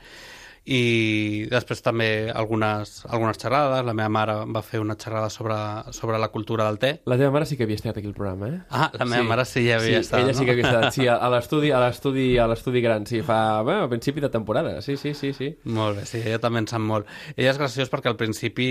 i 0.66 1.46
després 1.52 1.84
també 1.86 2.32
algunes, 2.34 3.04
algunes 3.10 3.38
xerrades 3.42 3.86
la 3.86 3.94
meva 3.94 4.10
mare 4.10 4.38
va 4.50 4.64
fer 4.66 4.82
una 4.82 4.98
xerrada 4.98 5.30
sobre, 5.30 5.56
sobre 5.94 6.20
la 6.22 6.30
cultura 6.34 6.66
del 6.66 6.80
té 6.82 6.92
La 7.06 7.18
teva 7.18 7.32
mare 7.32 7.46
sí 7.46 7.58
que 7.58 7.68
havia 7.68 7.78
estat 7.78 7.98
aquí 7.98 8.08
al 8.08 8.18
programa, 8.18 8.50
eh? 8.50 8.62
ah, 8.70 8.90
la 8.94 9.06
meva 9.06 9.24
mare 9.30 9.46
sí 9.46 9.66
ja 9.68 9.80
havia 9.80 10.00
sí, 10.00 10.08
estat 10.08 10.24
ella 10.24 10.34
no? 10.34 10.40
sí 10.40 10.46
que 10.46 10.56
havia 10.56 10.68
estat, 10.70 10.90
sí, 10.96 11.08
a 11.08 11.30
l'estudi 11.36 11.72
a 11.72 11.82
l'estudi 11.86 12.28
a 12.42 12.48
l'estudi 12.50 12.82
gran, 12.82 13.06
sí, 13.06 13.22
fa, 13.26 13.62
bueno, 13.62 13.84
a 13.86 13.90
principi 13.90 14.22
de 14.22 14.30
temporada, 14.30 14.82
sí, 14.82 14.98
sí, 14.98 15.14
sí, 15.14 15.34
sí. 15.34 15.52
Molt 15.66 16.00
bé, 16.00 16.06
sí, 16.06 16.20
ella 16.26 16.40
també 16.42 16.62
en 16.64 16.68
sap 16.70 16.84
molt. 16.84 17.10
Ella 17.36 17.52
és 17.54 17.60
graciós 17.60 17.92
perquè 17.92 18.12
al 18.12 18.18
principi 18.20 18.68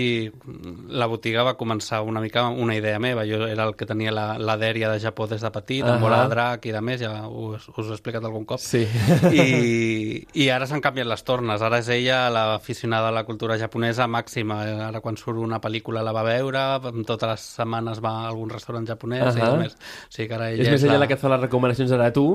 la 0.91 1.07
botiga 1.11 1.43
va 1.47 1.55
començar 1.59 2.01
una 2.05 2.21
mica 2.23 2.45
una 2.49 2.75
idea 2.75 2.99
meva. 2.99 3.25
Jo 3.27 3.45
era 3.47 3.65
el 3.67 3.75
que 3.75 3.87
tenia 3.89 4.13
la, 4.13 4.25
la 4.39 4.57
dèria 4.61 4.89
de 4.91 4.99
Japó 5.01 5.27
des 5.31 5.43
de 5.43 5.51
petit, 5.53 5.83
amb 5.83 5.97
Ahà. 5.97 6.03
bola 6.03 6.21
de 6.23 6.33
drac 6.33 6.65
i 6.65 6.73
de 6.75 6.81
més, 6.85 7.01
ja 7.01 7.27
us, 7.27 7.67
us 7.69 7.85
ho 7.85 7.89
he 7.91 7.97
explicat 7.97 8.25
algun 8.25 8.45
cop. 8.45 8.61
Sí. 8.61 8.85
I, 9.31 10.25
I 10.45 10.49
ara 10.53 10.67
s'han 10.69 10.83
canviat 10.83 11.09
les 11.09 11.25
tornes. 11.27 11.63
Ara 11.65 11.81
és 11.81 11.84
ella 11.89 12.29
l'aficionada 12.29 13.09
a 13.09 13.11
la 13.15 13.23
cultura 13.27 13.57
japonesa 13.57 14.07
màxima. 14.07 14.61
Ara 14.87 15.01
quan 15.01 15.17
surt 15.17 15.37
una 15.41 15.59
pel·lícula 15.63 16.03
la 16.05 16.13
va 16.15 16.23
veure, 16.27 16.63
totes 17.05 17.29
les 17.29 17.47
setmanes 17.59 18.01
va 18.03 18.13
a 18.21 18.27
algun 18.29 18.49
restaurant 18.49 18.87
japonès 18.87 19.35
i 19.35 19.41
Ahà. 19.41 19.51
de 19.51 19.63
més. 19.63 19.75
O 19.75 20.11
sigui 20.13 20.27
que 20.29 20.35
ara 20.39 20.51
ella 20.51 20.63
és 20.63 20.71
més 20.75 20.83
ella 20.87 20.99
la 20.99 21.07
que 21.07 21.17
et 21.17 21.21
fa 21.21 21.31
les 21.33 21.41
recomanacions 21.47 21.91
ara 21.91 22.07
a 22.11 22.15
tu, 22.15 22.27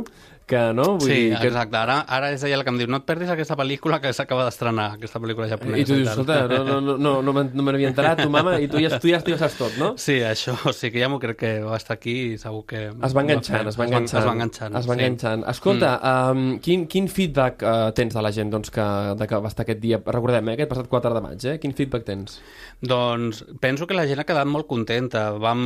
que 0.50 0.60
no? 0.76 0.96
Vull 0.98 1.06
Sí, 1.06 1.16
dir, 1.30 1.38
que... 1.38 1.48
exacte. 1.50 1.78
Ara, 1.78 2.00
ara 2.10 2.30
és 2.34 2.42
ella 2.46 2.58
la 2.60 2.66
que 2.66 2.72
em 2.74 2.80
diu 2.80 2.90
no 2.90 2.98
et 3.00 3.06
perdis 3.06 3.30
aquesta 3.32 3.56
pel·lícula 3.58 4.00
que 4.02 4.12
s'acaba 4.16 4.44
d'estrenar, 4.48 4.88
aquesta 4.98 5.22
pel·lícula 5.22 5.46
japonesa. 5.50 5.80
I 5.80 5.86
tu 5.86 5.98
dius, 6.00 6.10
escolta, 6.10 6.40
no, 6.50 6.60
no, 6.66 6.80
no, 6.80 6.96
no, 6.98 7.14
no, 7.22 7.34
no 7.46 7.62
me 7.66 7.74
n'havia 7.74 7.92
enterat, 7.92 8.24
tu, 8.24 8.30
mama, 8.32 8.56
i 8.60 8.68
tu 8.70 8.82
ja, 8.82 8.98
tu 8.98 9.12
ja, 9.12 9.20
tu 9.24 9.34
ja 9.34 9.38
saps 9.40 9.56
tot, 9.60 9.78
no? 9.80 9.92
Sí, 10.00 10.18
això, 10.26 10.56
o 10.66 10.74
sigui 10.76 10.96
que 10.98 11.04
ja 11.04 11.10
m'ho 11.12 11.20
crec 11.22 11.38
que 11.40 11.52
va 11.64 11.78
estar 11.78 11.96
aquí 11.98 12.16
i 12.32 12.38
segur 12.42 12.64
que... 12.68 12.82
Es 12.90 13.16
va 13.16 13.24
enganxant, 13.24 13.70
es 13.70 13.78
va 13.78 13.86
enganxant. 13.86 14.20
Es 14.20 14.28
va 14.28 14.34
enganxant, 14.36 14.76
Es 14.80 14.90
va 14.90 14.96
sí. 14.96 15.00
enganxant. 15.00 15.46
Escolta, 15.54 15.94
mm. 16.02 16.42
um, 16.50 16.58
quin, 16.64 16.86
quin 16.90 17.08
feedback 17.08 17.62
uh, 17.62 17.90
tens 17.96 18.16
de 18.16 18.24
la 18.26 18.34
gent 18.34 18.50
doncs, 18.52 18.74
que, 18.74 18.86
de 19.20 19.30
que 19.30 19.40
va 19.46 19.52
estar 19.52 19.64
aquest 19.66 19.80
dia? 19.82 20.02
Recordem, 20.04 20.50
eh, 20.50 20.58
aquest 20.58 20.74
passat 20.74 20.90
4 20.90 21.14
de 21.16 21.24
maig, 21.28 21.48
eh? 21.54 21.56
Quin 21.62 21.74
feedback 21.78 22.06
tens? 22.08 22.40
Doncs 22.82 23.44
penso 23.62 23.86
que 23.86 23.94
la 23.96 24.06
gent 24.10 24.22
ha 24.22 24.26
quedat 24.28 24.48
molt 24.48 24.66
contenta. 24.70 25.30
Vam, 25.40 25.64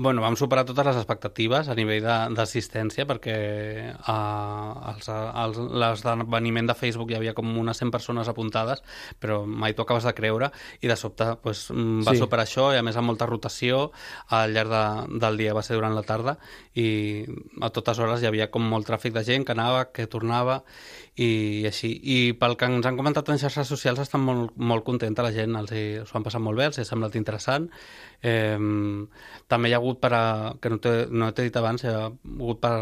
bueno, 0.00 0.22
vam 0.24 0.36
superar 0.40 0.64
totes 0.64 0.86
les 0.86 0.96
expectatives 0.96 1.68
a 1.68 1.74
nivell 1.76 2.06
d'assistència 2.32 3.04
perquè 3.08 3.34
uh, 4.00 4.94
l'esdeveniment 5.76 6.70
de 6.70 6.76
Facebook 6.78 7.10
hi 7.12 7.18
havia 7.18 7.34
com 7.36 7.50
unes 7.60 7.76
100 7.82 7.92
persones 7.92 8.28
apuntades, 8.32 8.80
però 9.20 9.42
mai 9.44 9.74
t'ho 9.76 9.84
acabes 9.84 10.06
de 10.08 10.14
creure 10.16 10.48
i 10.80 10.88
de 10.88 10.96
sobte 10.96 11.26
pues, 11.44 11.66
mm, 11.70 12.06
va 12.06 12.14
Sí. 12.14 12.22
superar 12.22 12.46
això 12.46 12.70
i 12.74 12.78
a 12.78 12.82
més 12.86 12.96
amb 12.96 13.10
molta 13.12 13.26
rotació 13.28 13.90
al 14.28 14.54
llarg 14.56 14.70
de, 14.72 15.18
del 15.20 15.36
dia, 15.36 15.54
va 15.54 15.62
ser 15.62 15.76
durant 15.76 15.94
la 15.94 16.02
tarda 16.02 16.38
i 16.74 17.26
a 17.60 17.68
totes 17.70 17.98
hores 17.98 18.22
hi 18.22 18.26
havia 18.30 18.50
com 18.50 18.62
molt 18.62 18.88
tràfic 18.88 19.12
de 19.12 19.24
gent 19.24 19.44
que 19.44 19.52
anava, 19.52 19.90
que 19.92 20.06
tornava 20.06 20.62
i 21.16 21.64
així. 21.66 21.90
I 22.02 22.18
pel 22.38 22.56
que 22.56 22.68
ens 22.70 22.86
han 22.86 22.96
comentat 22.98 23.28
en 23.28 23.40
xarxes 23.42 23.68
socials 23.68 24.00
estan 24.04 24.22
molt, 24.24 24.54
molt 24.56 24.84
contenta 24.86 25.24
la 25.26 25.32
gent, 25.34 25.56
els 25.58 25.72
hi, 25.74 25.84
s'ho 26.06 26.18
han 26.18 26.26
passat 26.26 26.44
molt 26.44 26.58
bé, 26.58 26.68
els 26.70 26.78
ha 26.78 26.86
semblat 26.86 27.18
interessant. 27.18 27.68
Eh, 28.22 28.56
també 29.48 29.68
hi 29.68 29.74
ha 29.74 29.82
hagut 29.82 30.00
per 30.00 30.12
a, 30.14 30.24
que 30.60 30.70
no 30.70 30.78
t'he 30.78 30.94
no 31.10 31.32
dit 31.36 31.56
abans, 31.56 31.84
hi 31.84 31.92
ha 31.92 32.08
hagut 32.08 32.62
per 32.62 32.74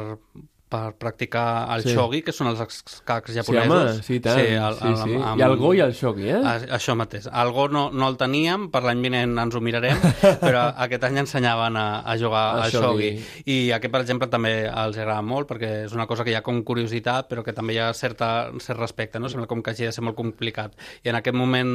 per 0.68 0.92
practicar 1.00 1.66
el 1.74 1.82
Sí. 1.82 1.88
sí. 1.88 1.94
shogi, 1.96 2.20
que 2.22 2.32
són 2.32 2.48
els 2.48 2.60
escacs 2.60 3.32
Sí, 3.32 3.38
japonesos. 3.38 3.94
home, 3.94 4.02
sí, 4.02 4.20
tant. 4.20 4.38
Sí, 4.38 4.46
el- 4.52 4.74
sí, 4.74 4.86
el- 4.88 4.96
sí. 4.96 5.14
amb- 5.16 5.38
I 5.40 5.42
el 5.42 5.56
go 5.56 5.72
i 5.74 5.80
el 5.80 5.92
shogi, 5.94 6.28
eh? 6.28 6.34
a- 6.44 6.76
Això 6.76 6.94
mateix. 6.94 7.26
El 7.32 7.52
Go 7.52 7.68
no, 7.68 7.90
no 7.90 8.08
el 8.08 8.16
teníem, 8.16 8.70
per 8.70 8.82
l'any 8.84 9.00
vinent 9.00 9.38
ens 9.38 9.54
ho 9.54 9.60
mirarem, 9.60 9.96
però 10.42 10.74
aquest 10.76 11.04
any 11.04 11.16
ensenyaven 11.18 11.76
a, 11.76 12.00
a 12.00 12.16
jugar 12.18 12.56
El 12.58 12.62
al 12.64 12.70
shogi. 12.70 13.10
shogi. 13.18 13.42
I 13.46 13.70
aquest, 13.72 13.92
per 13.92 14.00
exemple, 14.02 14.28
també 14.28 14.66
els 14.68 14.96
agrada 14.98 15.22
molt, 15.22 15.48
perquè 15.48 15.84
és 15.86 15.92
una 15.92 16.06
cosa 16.06 16.22
que 16.24 16.30
hi 16.30 16.34
ha 16.34 16.42
com 16.42 16.62
curiositat, 16.62 17.28
però 17.30 17.42
que 17.42 17.52
també 17.52 17.72
hi 17.74 17.78
ha 17.78 17.92
certa, 17.94 18.50
cert 18.60 18.78
respecte, 18.78 19.18
no? 19.18 19.28
Sembla 19.28 19.46
com 19.46 19.62
que 19.62 19.70
hagi 19.70 19.84
de 19.88 19.92
ser 19.92 20.04
molt 20.04 20.16
complicat. 20.16 20.74
I 21.02 21.08
en 21.08 21.14
aquest 21.16 21.34
moment 21.36 21.72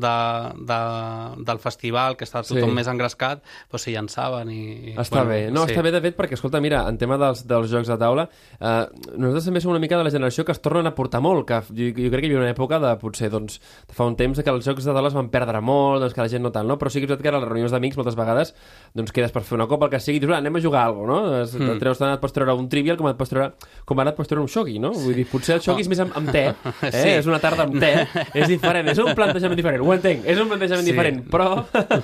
de, 0.00 0.14
de, 0.64 1.44
del 1.44 1.58
festival, 1.58 2.16
que 2.16 2.24
està 2.24 2.42
tothom 2.44 2.68
Sí. 2.70 2.74
més 2.74 2.86
engrescat, 2.88 3.42
doncs 3.70 3.82
s'hi 3.84 3.92
llançaven 3.94 4.50
i... 4.50 4.62
i 4.92 4.96
Està 4.96 5.24
bé. 5.26 5.50
No, 5.50 5.64
sí. 5.66 5.72
està 5.72 5.82
bé, 5.82 5.90
de 5.94 6.00
fet, 6.00 6.16
perquè, 6.16 6.34
escolta, 6.38 6.60
mira, 6.60 6.84
en 6.88 6.98
tema 6.98 7.16
dels, 7.20 7.46
dels 7.46 7.70
jocs 7.70 7.88
de 7.88 7.96
taula, 7.98 8.28
eh, 8.60 8.84
nosaltres 9.14 9.48
també 9.48 9.62
som 9.62 9.72
una 9.74 9.82
mica 9.82 9.98
de 9.98 10.04
la 10.06 10.12
generació 10.14 10.44
que 10.44 10.54
es 10.54 10.62
tornen 10.64 10.86
a 10.90 10.94
portar 10.96 11.22
molt, 11.24 11.46
que 11.48 11.60
jo, 11.70 11.90
jo 11.96 12.12
crec 12.12 12.26
que 12.26 12.30
hi 12.30 12.34
havia 12.34 12.42
una 12.44 12.52
època 12.52 12.80
de, 12.82 12.92
potser, 13.00 13.30
doncs, 13.32 13.60
de 13.88 13.96
fa 13.96 14.06
un 14.08 14.18
temps 14.20 14.40
que 14.40 14.54
els 14.54 14.66
jocs 14.66 14.84
de 14.84 14.94
es 15.04 15.16
van 15.16 15.28
perdre 15.32 15.60
molt, 15.60 16.00
doncs 16.02 16.14
que 16.14 16.22
la 16.22 16.30
gent 16.32 16.42
no 16.44 16.52
tant, 16.52 16.66
no? 16.68 16.78
Però 16.80 16.90
sí 16.90 17.00
que 17.00 17.06
és 17.06 17.10
veritat 17.10 17.24
que 17.24 17.32
a 17.32 17.38
les 17.38 17.48
reunions 17.48 17.72
d'amics 17.74 17.98
moltes 17.98 18.16
vegades 18.16 18.54
doncs 18.94 19.12
quedes 19.12 19.32
per 19.34 19.42
fer 19.44 19.56
una 19.58 19.66
copa, 19.70 19.88
el 19.88 19.92
que 19.92 20.00
sigui, 20.00 20.20
dius, 20.22 20.32
ah, 20.32 20.40
anem 20.40 20.56
a 20.56 20.62
jugar 20.64 20.84
a 20.84 20.90
alguna 20.90 21.18
cosa, 21.18 21.30
no? 21.30 21.42
Es, 21.42 21.54
mm. 21.58 21.78
treus, 21.82 22.00
tant 22.00 22.12
et 22.14 22.22
pots 22.22 22.34
treure 22.34 22.54
un 22.58 22.68
trivial 22.72 22.98
com 23.00 23.08
et 23.10 23.18
pots 23.18 23.32
treure, 23.32 23.50
com 23.88 24.00
ara 24.02 24.12
et 24.14 24.18
pots 24.18 24.30
treure 24.30 24.44
un 24.44 24.50
xoqui, 24.50 24.78
no? 24.82 24.92
Vull 24.96 25.18
dir, 25.18 25.26
potser 25.30 25.58
el 25.58 25.62
xoqui 25.64 25.82
oh. 25.82 25.84
és 25.84 25.90
més 25.92 26.02
amb, 26.04 26.14
amb 26.20 26.32
te, 26.34 26.44
eh? 26.88 26.92
Sí. 26.94 27.12
És 27.18 27.28
una 27.30 27.40
tarda 27.42 27.66
amb 27.66 27.76
te, 27.82 27.92
és 28.32 28.48
diferent, 28.50 28.88
és 28.92 29.00
un 29.02 29.12
plantejament 29.18 29.60
diferent, 29.60 29.84
ho 29.84 29.94
entenc, 29.94 30.24
és 30.30 30.40
un 30.40 30.50
plantejament 30.52 30.86
sí. 30.86 30.92
diferent, 30.92 31.22
però... 31.30 31.50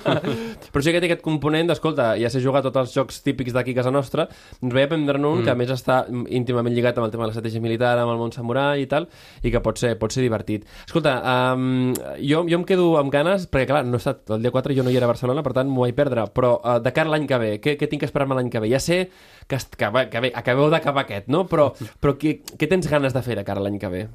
però 0.72 0.84
sí 0.84 0.94
que 0.94 1.02
té 1.02 1.10
aquest 1.10 1.24
component 1.24 1.70
d'escolta, 1.70 2.12
ja 2.20 2.30
sé 2.32 2.42
jugar 2.44 2.64
tots 2.66 2.82
els 2.82 2.94
jocs 2.96 3.22
típics 3.26 3.56
d'aquí 3.56 3.74
a 3.74 3.80
casa 3.80 3.94
nostra, 3.94 4.28
ens 4.60 4.74
veia 4.74 4.90
prendre-ne 4.90 5.26
un 5.26 5.40
mm. 5.40 5.46
que 5.46 5.54
a 5.54 5.58
més 5.58 5.72
està 5.74 6.02
íntimament 6.28 6.74
lligat 6.76 6.98
amb 6.98 7.06
el 7.06 7.14
tema 7.14 7.24
de 7.24 7.30
l'estratègia 7.30 7.62
militar, 7.64 7.96
amb 7.98 8.12
el 8.12 8.20
món 8.20 8.34
samurai 8.34 8.84
i 8.84 8.88
tal, 8.90 9.08
i 9.42 9.52
que 9.52 9.62
pot 9.64 9.80
ser, 9.80 9.94
pot 10.00 10.12
ser 10.12 10.24
divertit. 10.24 10.66
Escolta, 10.86 11.16
um, 11.54 11.92
jo, 12.18 12.44
jo 12.48 12.60
em 12.60 12.66
quedo 12.68 12.92
amb 13.00 13.12
ganes, 13.14 13.46
perquè 13.50 13.68
clar, 13.70 13.84
no 13.88 13.98
he 13.98 14.02
estat, 14.02 14.24
el 14.36 14.44
dia 14.44 14.54
4 14.54 14.76
jo 14.76 14.86
no 14.86 14.92
hi 14.92 14.98
era 15.00 15.08
a 15.08 15.12
Barcelona, 15.12 15.44
per 15.46 15.54
tant 15.56 15.70
m'ho 15.70 15.86
vaig 15.86 15.96
perdre, 15.98 16.26
però 16.36 16.56
uh, 16.58 16.78
de 16.82 16.94
cara 16.96 17.12
l'any 17.12 17.28
que 17.30 17.40
ve, 17.42 17.52
què, 17.64 17.76
què 17.80 17.90
tinc 17.90 18.04
que 18.04 18.10
esperar-me 18.10 18.38
l'any 18.38 18.50
que 18.52 18.62
ve? 18.62 18.72
Ja 18.72 18.82
sé 18.82 19.04
que, 19.46 19.58
que, 19.76 19.92
que, 19.92 20.08
que 20.10 20.34
acabeu 20.34 20.70
d'acabar 20.72 21.06
aquest, 21.06 21.30
no? 21.32 21.46
Però, 21.50 21.70
però 22.00 22.16
què, 22.18 22.40
què 22.56 22.70
tens 22.70 22.90
ganes 22.90 23.16
de 23.16 23.24
fer 23.24 23.38
de 23.38 23.46
cara 23.46 23.62
l'any 23.64 23.78
que 23.80 23.92
ve? 23.92 24.08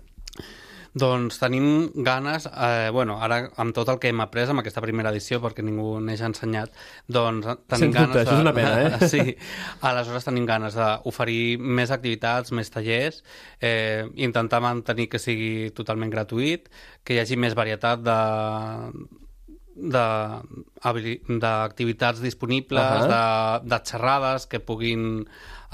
Doncs 0.95 1.41
tenim 1.41 1.91
ganes, 2.07 2.45
eh, 2.47 2.89
bueno, 2.89 3.17
ara 3.19 3.49
amb 3.59 3.75
tot 3.75 3.89
el 3.91 3.97
que 3.99 4.07
hem 4.13 4.21
après 4.23 4.47
amb 4.47 4.61
aquesta 4.61 4.79
primera 4.79 5.11
edició, 5.11 5.41
perquè 5.43 5.63
ningú 5.65 5.97
n'eix 5.99 6.21
ensenyat, 6.23 6.71
doncs 7.11 7.49
tenim 7.67 7.91
Sens 7.91 7.97
ganes... 7.97 8.13
Dubte, 8.13 8.21
de, 8.21 8.23
això 8.23 8.37
és 8.37 8.45
una 8.45 8.53
pena, 8.55 8.75
eh? 8.79 9.09
Sí, 9.11 9.35
aleshores 9.89 10.23
tenim 10.29 10.45
ganes 10.47 10.77
d'oferir 10.79 11.57
més 11.59 11.91
activitats, 11.91 12.53
més 12.55 12.71
tallers, 12.71 13.19
eh, 13.59 14.07
intentar 14.15 14.61
mantenir 14.63 15.09
que 15.11 15.19
sigui 15.19 15.75
totalment 15.75 16.13
gratuït, 16.15 16.71
que 17.03 17.17
hi 17.17 17.19
hagi 17.25 17.35
més 17.43 17.59
varietat 17.59 17.99
de 18.05 18.19
d'activitats 21.43 22.21
disponibles, 22.23 22.79
uh 22.79 22.87
-huh. 23.03 23.11
de, 23.11 23.67
de 23.67 23.77
xerrades 23.83 24.47
que 24.47 24.59
puguin 24.63 25.27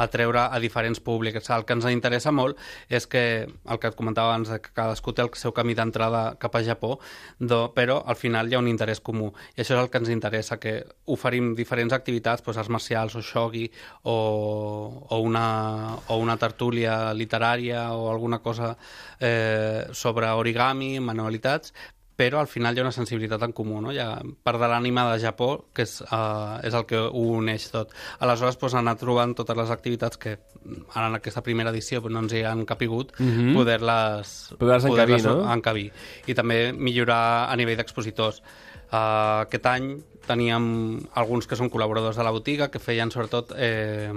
atreure 0.03 0.47
a 0.49 0.59
diferents 0.59 0.99
públics. 0.99 1.49
El 1.49 1.65
que 1.65 1.77
ens 1.77 1.87
interessa 1.91 2.33
molt 2.35 2.59
és 2.89 3.07
que, 3.07 3.23
el 3.47 3.81
que 3.81 3.91
et 3.91 3.97
comentava 3.97 4.33
abans, 4.33 4.51
que 4.61 4.73
cadascú 4.75 5.13
té 5.13 5.25
el 5.25 5.31
seu 5.39 5.53
camí 5.55 5.75
d'entrada 5.77 6.23
cap 6.41 6.55
a 6.57 6.63
Japó, 6.65 6.97
do, 7.39 7.61
però 7.75 8.01
al 8.05 8.17
final 8.19 8.49
hi 8.49 8.57
ha 8.57 8.63
un 8.63 8.69
interès 8.71 9.01
comú. 9.03 9.31
I 9.55 9.63
això 9.63 9.77
és 9.77 9.83
el 9.83 9.91
que 9.93 10.01
ens 10.01 10.11
interessa, 10.13 10.59
que 10.61 10.75
oferim 11.13 11.53
diferents 11.57 11.93
activitats, 11.95 12.43
doncs, 12.45 12.59
arts 12.61 12.73
marcials 12.73 13.15
o 13.15 13.23
shogi 13.25 13.67
o, 14.03 14.17
o, 15.07 15.21
una, 15.21 15.95
o 16.07 16.19
una 16.21 16.37
tertúlia 16.41 17.13
literària 17.13 17.89
o 17.95 18.09
alguna 18.11 18.39
cosa 18.39 18.75
eh, 19.19 19.87
sobre 19.93 20.29
origami, 20.31 20.99
manualitats, 20.99 21.73
però 22.21 22.37
al 22.39 22.47
final 22.47 22.75
hi 22.75 22.81
ha 22.81 22.85
una 22.85 22.93
sensibilitat 22.93 23.41
en 23.47 23.53
comú, 23.57 23.79
no? 23.81 23.89
Hi 23.93 23.97
ha 24.01 24.11
part 24.45 24.61
de 24.61 24.67
l'ànima 24.69 25.07
de 25.09 25.17
Japó, 25.23 25.49
que 25.73 25.87
és, 25.87 25.95
uh, 26.05 26.59
és 26.61 26.75
el 26.77 26.85
que 26.89 26.99
ho 27.01 27.23
uneix 27.39 27.65
tot. 27.73 27.95
Aleshores, 28.21 28.59
doncs, 28.61 28.75
anar 28.77 28.93
trobant 29.01 29.33
totes 29.39 29.57
les 29.57 29.71
activitats 29.73 30.21
que 30.21 30.35
ara 30.93 31.07
en 31.07 31.17
aquesta 31.17 31.41
primera 31.41 31.73
edició 31.73 32.03
no 32.05 32.21
ens 32.21 32.35
hi 32.37 32.43
han 32.45 32.65
capigut, 32.69 33.15
mm 33.17 33.31
-hmm. 33.31 33.55
poder-les 33.57 34.53
poder, 34.59 34.77
-les 34.77 34.87
poder 34.87 35.09
encabir, 35.09 35.25
no? 35.25 35.53
encabir. 35.53 35.91
I 36.27 36.33
també 36.35 36.73
millorar 36.73 37.49
a 37.49 37.55
nivell 37.55 37.77
d'expositors. 37.77 38.43
Uh, 38.91 39.47
aquest 39.47 39.65
any 39.65 40.03
teníem 40.27 40.99
alguns 41.15 41.47
que 41.47 41.55
són 41.55 41.71
col·laboradors 41.71 42.17
de 42.17 42.23
la 42.23 42.31
botiga 42.31 42.69
que 42.69 42.79
feien 42.79 43.09
sobretot 43.09 43.53
eh, 43.57 44.11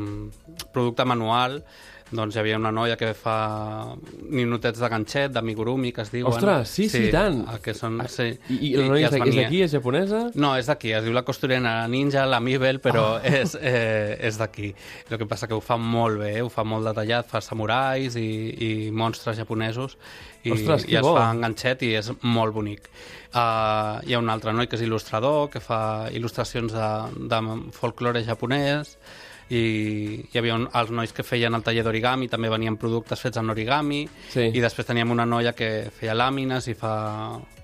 producte 0.73 1.05
manual 1.05 1.65
doncs 2.15 2.37
hi 2.37 2.41
havia 2.43 2.59
una 2.61 2.73
noia 2.75 2.97
que 3.01 3.11
fa 3.19 3.37
ninotets 4.31 4.81
de 4.81 4.91
ganxet, 4.91 5.33
d'amigurumi, 5.35 5.93
que 5.95 6.05
es 6.05 6.13
diuen. 6.15 6.31
Ostres, 6.33 6.71
sí, 6.71 6.89
sí, 6.89 7.07
sí 7.07 7.13
tant. 7.15 7.43
Que 7.65 7.75
són, 7.77 8.01
sí. 8.11 8.31
I, 8.49 8.59
i 8.71 8.75
la 8.79 8.89
noia 8.93 9.09
I, 9.09 9.09
és 9.09 9.39
d'aquí, 9.39 9.63
és 9.67 9.75
japonesa? 9.77 10.21
No, 10.41 10.55
és 10.61 10.71
d'aquí, 10.71 10.95
es 10.97 11.05
diu 11.07 11.17
la 11.17 11.25
costurena 11.27 11.77
ninja, 11.91 12.27
la 12.31 12.41
Mibel, 12.45 12.81
però 12.85 13.07
ah. 13.17 13.35
és, 13.41 13.57
eh, 13.61 14.17
és 14.31 14.39
d'aquí. 14.41 14.73
El 15.11 15.19
que 15.21 15.29
passa 15.31 15.51
que 15.51 15.57
ho 15.57 15.63
fa 15.65 15.79
molt 15.81 16.23
bé, 16.23 16.37
ho 16.45 16.53
fa 16.53 16.67
molt 16.69 16.87
detallat, 16.91 17.29
fa 17.31 17.43
samurais 17.45 18.19
i, 18.21 18.31
i 18.55 18.71
monstres 18.95 19.39
japonesos, 19.41 19.99
i, 20.45 20.53
Ostres, 20.53 20.85
i 20.91 20.99
es 20.99 21.05
bo. 21.05 21.15
fa 21.17 21.31
en 21.33 21.41
ganxet 21.45 21.83
i 21.87 21.95
és 21.99 22.11
molt 22.23 22.55
bonic. 22.55 22.91
Uh, 23.35 23.99
hi 24.07 24.15
ha 24.15 24.21
un 24.21 24.29
altre 24.31 24.53
noi 24.55 24.69
que 24.71 24.77
és 24.79 24.85
il·lustrador, 24.85 25.49
que 25.51 25.63
fa 25.65 26.07
il·lustracions 26.15 26.75
de, 26.75 26.91
de 27.33 27.41
folklore 27.75 28.23
japonès, 28.27 28.99
i 29.51 29.65
hi 30.31 30.39
havia 30.39 30.57
un, 30.57 30.69
els 30.73 30.93
nois 30.95 31.13
que 31.13 31.25
feien 31.27 31.55
el 31.55 31.65
taller 31.67 31.85
d'origami, 31.85 32.29
també 32.33 32.49
venien 32.53 32.79
productes 32.81 33.21
fets 33.21 33.41
en 33.41 33.53
origami, 33.53 34.05
sí. 34.33 34.49
i 34.55 34.63
després 34.63 34.89
teníem 34.89 35.11
una 35.13 35.27
noia 35.29 35.53
que 35.57 35.91
feia 35.95 36.17
làmines 36.17 36.69
i 36.71 36.77
fa 36.79 36.95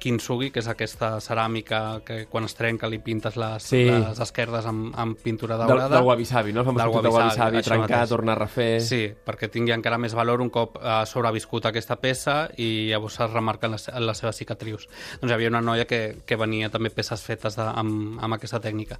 kintsugi, 0.01 0.49
que 0.51 0.63
és 0.63 0.69
aquesta 0.71 1.13
ceràmica 1.23 2.01
que 2.07 2.25
quan 2.31 2.47
es 2.49 2.57
trenca 2.57 2.89
li 2.89 2.99
pintes 3.05 3.37
les, 3.41 3.67
sí. 3.69 3.83
les 3.91 4.21
esquerdes 4.25 4.67
amb, 4.67 4.95
amb 4.97 5.21
pintura 5.21 5.59
daurada. 5.61 5.89
Del, 5.89 5.99
del 5.99 6.09
wabi-sabi, 6.09 6.55
no? 6.57 6.65
El 6.65 6.71
famós 6.71 7.05
del 7.05 7.13
wabi-sabi, 7.15 7.63
trencar, 7.67 7.85
mateix. 7.85 8.13
tornar 8.15 8.37
a 8.39 8.41
refer... 8.41 8.71
Sí, 8.85 9.03
perquè 9.27 9.51
tingui 9.53 9.75
encara 9.77 10.01
més 10.01 10.17
valor 10.17 10.41
un 10.41 10.51
cop 10.53 10.79
ha 10.81 11.03
sobreviscut 11.09 11.69
aquesta 11.69 11.99
peça 12.01 12.39
i 12.57 12.89
llavors 12.91 13.21
es 13.21 13.33
remarca 13.33 13.69
en 13.69 13.77
la, 13.77 13.81
en 13.93 14.07
la 14.09 14.17
seva 14.17 14.33
cicatrius. 14.37 14.89
Doncs 15.21 15.31
hi 15.31 15.37
havia 15.37 15.53
una 15.53 15.63
noia 15.65 15.87
que, 15.91 16.01
que 16.27 16.41
venia 16.41 16.73
també 16.73 16.93
peces 16.95 17.23
fetes 17.27 17.59
de, 17.61 17.69
amb, 17.69 18.17
amb 18.25 18.39
aquesta 18.39 18.63
tècnica. 18.65 18.99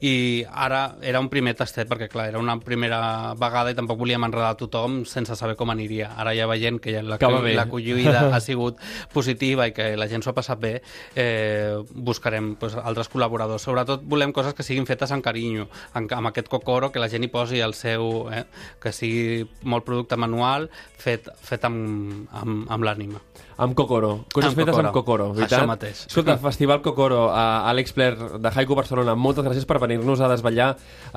I 0.00 0.44
ara 0.48 0.82
era 1.04 1.20
un 1.20 1.28
primer 1.28 1.54
tastet, 1.58 1.88
perquè 1.90 2.08
clar, 2.08 2.27
era 2.28 2.38
una 2.38 2.58
primera 2.60 3.34
vegada 3.38 3.72
i 3.72 3.76
tampoc 3.78 3.98
volíem 4.00 4.26
enredar 4.28 4.54
tothom 4.60 5.02
sense 5.08 5.36
saber 5.38 5.56
com 5.58 5.72
aniria. 5.72 6.12
Ara 6.20 6.34
ja 6.36 6.48
veient 6.50 6.80
que 6.82 6.94
la, 7.02 7.18
la 7.18 7.66
collida 7.70 8.28
ha 8.34 8.40
sigut 8.44 8.80
positiva 9.12 9.68
i 9.68 9.74
que 9.76 9.90
la 9.98 10.08
gent 10.10 10.24
s'ho 10.24 10.34
passat 10.36 10.60
bé, 10.62 10.74
eh, 11.16 11.76
buscarem 11.92 12.54
pues, 12.60 12.76
altres 12.78 13.10
col·laboradors. 13.12 13.64
Sobretot 13.64 14.04
volem 14.08 14.32
coses 14.36 14.54
que 14.54 14.66
siguin 14.66 14.86
fetes 14.88 15.12
amb 15.14 15.24
carinyo, 15.24 15.68
amb, 15.98 16.12
amb 16.14 16.32
aquest 16.32 16.48
cocoro, 16.52 16.92
que 16.92 17.02
la 17.02 17.10
gent 17.12 17.26
hi 17.26 17.32
posi 17.32 17.64
el 17.64 17.76
seu... 17.78 18.28
Eh, 18.32 18.44
que 18.78 18.92
sigui 18.94 19.44
molt 19.68 19.86
producte 19.86 20.16
manual, 20.20 20.68
fet, 21.00 21.28
fet 21.42 21.64
amb, 21.68 22.28
amb, 22.34 22.66
amb 22.70 22.86
l'ànima. 22.86 23.22
Amb 23.58 23.74
Kokoro. 23.74 24.24
Coses 24.32 24.52
amb 24.52 24.60
fetes 24.60 24.70
Kokoro. 24.70 24.86
amb 24.86 24.94
Kokoro, 24.94 25.24
veritat? 25.34 25.58
Això 25.58 25.66
mateix. 25.66 26.02
Escolta, 26.06 26.36
Festival 26.46 26.78
Kokoro, 26.84 27.24
a 27.34 27.66
Àlex 27.72 27.90
Pler 27.96 28.12
de 28.38 28.52
Haiku 28.54 28.76
Barcelona, 28.78 29.16
moltes 29.18 29.44
gràcies 29.46 29.66
per 29.66 29.80
venir-nos 29.82 30.22
a 30.22 30.28
desvetllar 30.30 30.68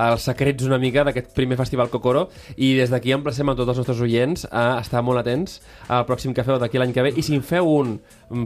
els 0.07 0.25
secrets 0.25 0.65
una 0.65 0.79
mica 0.81 1.03
d'aquest 1.05 1.35
primer 1.37 1.59
Festival 1.59 1.91
Kokoro 1.93 2.27
i 2.57 2.73
des 2.79 2.89
d'aquí 2.89 3.13
emplacem 3.13 3.51
a 3.53 3.55
tots 3.59 3.69
els 3.75 3.83
nostres 3.83 4.01
oients 4.01 4.47
a 4.49 4.79
estar 4.81 5.03
molt 5.05 5.21
atents 5.21 5.59
al 5.87 6.07
pròxim 6.09 6.33
que 6.33 6.45
feu 6.47 6.57
d'aquí 6.61 6.81
l'any 6.81 6.95
que 6.97 7.05
ve 7.05 7.13
i 7.13 7.21
si 7.21 7.37
en 7.37 7.45
feu 7.45 7.69
un 7.77 7.99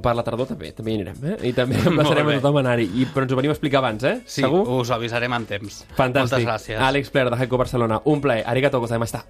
per 0.04 0.16
la 0.18 0.24
tardor 0.28 0.50
també, 0.50 0.74
també 0.76 0.92
hi 0.92 1.00
anirem, 1.00 1.24
eh? 1.32 1.38
I 1.52 1.54
també 1.56 1.80
emplaçarem 1.94 2.34
a 2.34 2.38
tothom 2.42 2.60
a 2.60 2.66
anar-hi. 2.66 2.90
I, 3.00 3.08
però 3.14 3.24
ens 3.28 3.32
ho 3.32 3.40
venim 3.40 3.54
a 3.54 3.56
explicar 3.56 3.80
abans, 3.84 4.04
eh? 4.04 4.18
Sí, 4.26 4.42
Segur? 4.42 4.66
us 4.82 4.92
avisarem 4.92 5.40
en 5.40 5.46
temps. 5.48 5.84
Fantàstic. 5.96 6.42
Moltes 6.42 6.48
gràcies. 6.50 6.82
Àlex 6.82 7.14
Pler 7.14 7.30
de 7.30 7.40
Haiku 7.40 7.62
Barcelona, 7.62 8.02
un 8.12 8.20
plaer. 8.26 8.44
Arigato 8.50 8.82
gozaimashita. 8.84 9.24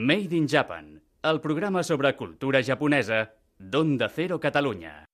Made 0.00 0.36
in 0.36 0.46
Japan, 0.46 1.02
el 1.24 1.40
programa 1.40 1.82
sobre 1.82 2.14
cultura 2.14 2.60
japonesa 2.62 3.32
d'Onda 3.58 4.08
Cero 4.08 4.38
Catalunya. 4.38 5.06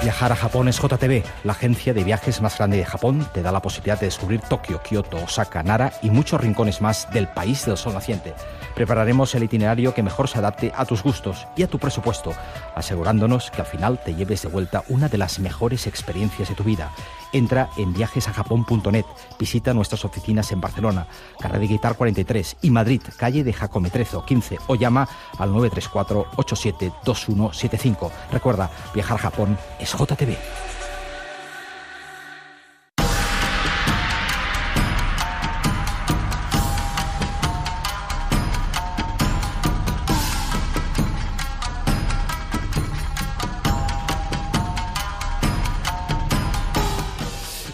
Viajar 0.00 0.30
a 0.30 0.36
Japón 0.36 0.68
es 0.68 0.80
JTB, 0.80 1.24
la 1.42 1.50
agencia 1.50 1.92
de 1.92 2.04
viajes 2.04 2.40
más 2.40 2.56
grande 2.56 2.76
de 2.76 2.84
Japón. 2.84 3.26
Te 3.34 3.42
da 3.42 3.50
la 3.50 3.60
posibilidad 3.60 3.98
de 3.98 4.06
descubrir 4.06 4.40
Tokio, 4.42 4.80
Kioto, 4.80 5.16
Osaka, 5.16 5.64
Nara 5.64 5.92
y 6.02 6.10
muchos 6.10 6.40
rincones 6.40 6.80
más 6.80 7.10
del 7.12 7.26
país 7.26 7.66
del 7.66 7.76
sol 7.76 7.94
naciente. 7.94 8.32
Prepararemos 8.76 9.34
el 9.34 9.42
itinerario 9.42 9.92
que 9.92 10.04
mejor 10.04 10.28
se 10.28 10.38
adapte 10.38 10.70
a 10.76 10.84
tus 10.84 11.02
gustos 11.02 11.48
y 11.56 11.64
a 11.64 11.66
tu 11.66 11.80
presupuesto, 11.80 12.32
asegurándonos 12.76 13.50
que 13.50 13.62
al 13.62 13.66
final 13.66 13.98
te 14.04 14.14
lleves 14.14 14.42
de 14.42 14.48
vuelta 14.48 14.84
una 14.88 15.08
de 15.08 15.18
las 15.18 15.40
mejores 15.40 15.88
experiencias 15.88 16.48
de 16.48 16.54
tu 16.54 16.62
vida. 16.62 16.92
Entra 17.36 17.68
en 17.76 17.92
viajesajapón.net, 17.92 19.04
visita 19.38 19.74
nuestras 19.74 20.06
oficinas 20.06 20.52
en 20.52 20.60
Barcelona, 20.62 21.06
Carrera 21.38 21.58
de 21.58 21.66
Guitar 21.66 21.94
43 21.94 22.56
y 22.62 22.70
Madrid, 22.70 23.02
calle 23.18 23.44
de 23.44 23.52
Jacometrezo 23.52 24.24
15 24.24 24.58
o 24.68 24.74
llama 24.74 25.06
al 25.36 25.52
934 25.52 26.28
87 26.36 26.92
2175. 27.04 28.10
Recuerda, 28.32 28.70
viajar 28.94 29.18
a 29.18 29.20
Japón 29.20 29.58
es 29.78 29.92
JTV. 29.92 30.38